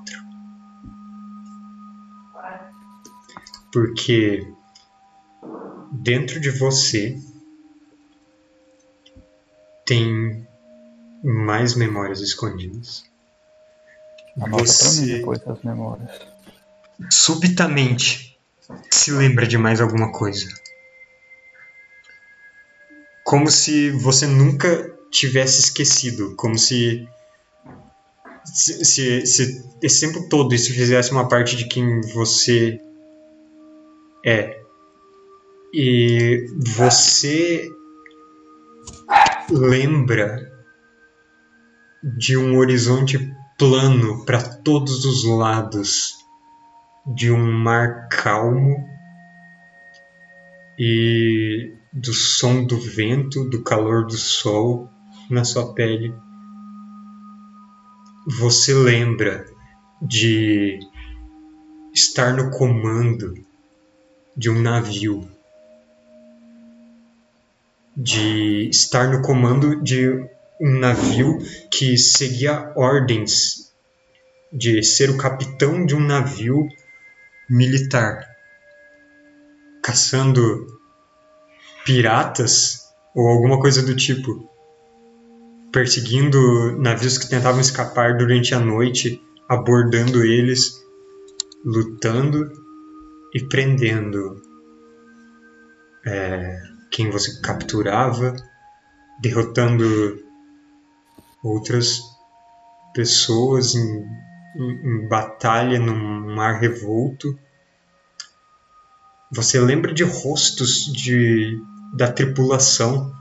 Porque 3.72 4.46
dentro 6.02 6.38
de 6.38 6.50
você 6.50 7.16
tem 9.86 10.46
mais 11.22 11.74
memórias 11.74 12.20
escondidas. 12.20 13.04
Anota 14.36 14.48
pra 14.48 14.60
mim 14.60 14.66
Você 14.66 15.06
depois 15.06 15.38
das 15.40 15.62
memórias. 15.62 16.10
subitamente 17.10 18.38
se 18.90 19.10
lembra 19.12 19.46
de 19.46 19.56
mais 19.56 19.80
alguma 19.80 20.12
coisa. 20.12 20.46
Como 23.24 23.50
se 23.50 23.90
você 23.90 24.26
nunca 24.26 24.94
tivesse 25.10 25.60
esquecido. 25.60 26.34
Como 26.36 26.58
se. 26.58 27.08
Se, 28.44 28.84
se, 28.84 29.26
se 29.26 29.64
esse 29.82 30.06
tempo 30.06 30.28
todo 30.28 30.54
isso 30.54 30.72
fizesse 30.72 31.10
uma 31.10 31.28
parte 31.28 31.56
de 31.56 31.66
quem 31.66 32.00
você 32.12 32.80
é. 34.24 34.60
E 35.72 36.46
você 36.56 37.68
lembra 39.50 40.50
de 42.02 42.36
um 42.36 42.58
horizonte 42.58 43.18
plano 43.58 44.24
para 44.24 44.42
todos 44.42 45.04
os 45.04 45.24
lados 45.24 46.14
de 47.14 47.30
um 47.30 47.52
mar 47.52 48.08
calmo 48.08 48.84
e 50.78 51.72
do 51.92 52.12
som 52.12 52.64
do 52.64 52.78
vento, 52.78 53.48
do 53.48 53.62
calor 53.62 54.04
do 54.06 54.16
sol 54.16 54.90
na 55.30 55.44
sua 55.44 55.72
pele. 55.72 56.12
Você 58.38 58.74
lembra 58.74 59.46
de 60.02 60.80
estar 61.94 62.34
no 62.34 62.50
comando 62.50 63.34
de 64.36 64.50
um 64.50 64.60
navio, 64.60 65.26
de 67.96 68.68
estar 68.68 69.08
no 69.08 69.22
comando 69.22 69.82
de 69.82 70.10
um 70.60 70.78
navio 70.78 71.38
que 71.70 71.96
seguia 71.96 72.72
ordens 72.76 73.66
de 74.52 74.82
ser 74.82 75.10
o 75.10 75.18
capitão 75.18 75.84
de 75.84 75.94
um 75.94 76.00
navio 76.00 76.68
militar, 77.48 78.26
caçando 79.82 80.66
piratas 81.84 82.80
ou 83.14 83.28
alguma 83.28 83.60
coisa 83.60 83.82
do 83.82 83.94
tipo, 83.94 84.48
perseguindo 85.72 86.76
navios 86.80 87.18
que 87.18 87.28
tentavam 87.28 87.60
escapar 87.60 88.16
durante 88.16 88.54
a 88.54 88.60
noite, 88.60 89.22
abordando 89.48 90.24
eles, 90.24 90.82
lutando 91.64 92.50
e 93.34 93.44
prendendo. 93.44 94.42
É, 96.04 96.75
quem 96.90 97.10
você 97.10 97.40
capturava, 97.40 98.34
derrotando 99.20 100.22
outras 101.42 102.00
pessoas 102.94 103.74
em, 103.74 104.06
em, 104.56 105.04
em 105.04 105.08
batalha 105.08 105.78
num 105.78 106.34
mar 106.34 106.60
revolto. 106.60 107.38
Você 109.30 109.60
lembra 109.60 109.92
de 109.92 110.04
rostos 110.04 110.90
de, 110.92 111.60
da 111.94 112.10
tripulação 112.10 113.12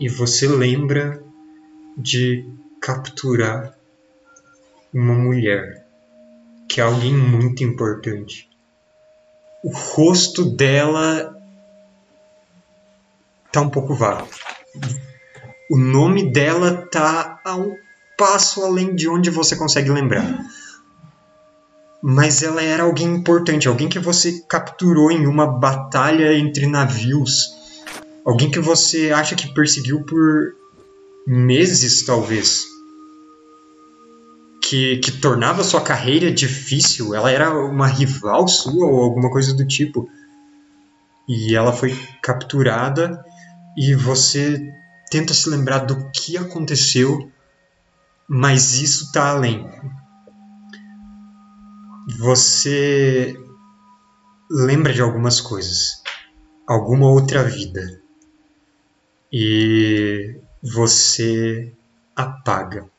e 0.00 0.08
você 0.08 0.46
lembra 0.46 1.22
de 1.96 2.48
capturar 2.80 3.74
uma 4.92 5.14
mulher, 5.14 5.86
que 6.68 6.80
é 6.80 6.84
alguém 6.84 7.16
muito 7.16 7.64
importante. 7.64 8.48
O 9.62 9.70
rosto 9.70 10.44
dela 10.44 11.33
tá 13.54 13.60
um 13.60 13.70
pouco 13.70 13.94
vago. 13.94 14.28
O 15.70 15.78
nome 15.78 16.30
dela 16.30 16.88
tá 16.90 17.40
a 17.44 17.54
um 17.54 17.76
passo 18.18 18.64
além 18.64 18.94
de 18.94 19.08
onde 19.08 19.30
você 19.30 19.56
consegue 19.56 19.90
lembrar. 19.90 20.44
Mas 22.02 22.42
ela 22.42 22.62
era 22.62 22.82
alguém 22.82 23.06
importante, 23.06 23.68
alguém 23.68 23.88
que 23.88 23.98
você 23.98 24.44
capturou 24.48 25.10
em 25.10 25.26
uma 25.26 25.46
batalha 25.46 26.36
entre 26.36 26.66
navios. 26.66 27.54
Alguém 28.24 28.50
que 28.50 28.58
você 28.58 29.10
acha 29.10 29.34
que 29.36 29.54
perseguiu 29.54 30.02
por 30.02 30.54
meses, 31.26 32.04
talvez. 32.04 32.64
Que, 34.60 34.98
que 34.98 35.12
tornava 35.12 35.62
sua 35.62 35.80
carreira 35.80 36.30
difícil. 36.30 37.14
Ela 37.14 37.30
era 37.30 37.54
uma 37.54 37.86
rival 37.86 38.48
sua 38.48 38.84
ou 38.86 39.02
alguma 39.02 39.30
coisa 39.30 39.54
do 39.54 39.66
tipo. 39.66 40.08
E 41.28 41.54
ela 41.54 41.72
foi 41.72 41.98
capturada 42.20 43.24
e 43.76 43.94
você 43.94 44.72
tenta 45.10 45.34
se 45.34 45.48
lembrar 45.48 45.80
do 45.80 46.10
que 46.10 46.36
aconteceu, 46.36 47.30
mas 48.28 48.74
isso 48.74 49.04
está 49.04 49.30
além. 49.30 49.68
Você 52.18 53.36
lembra 54.50 54.92
de 54.92 55.00
algumas 55.00 55.40
coisas, 55.40 56.02
alguma 56.66 57.08
outra 57.08 57.42
vida, 57.42 58.00
e 59.32 60.38
você 60.62 61.72
apaga. 62.14 62.93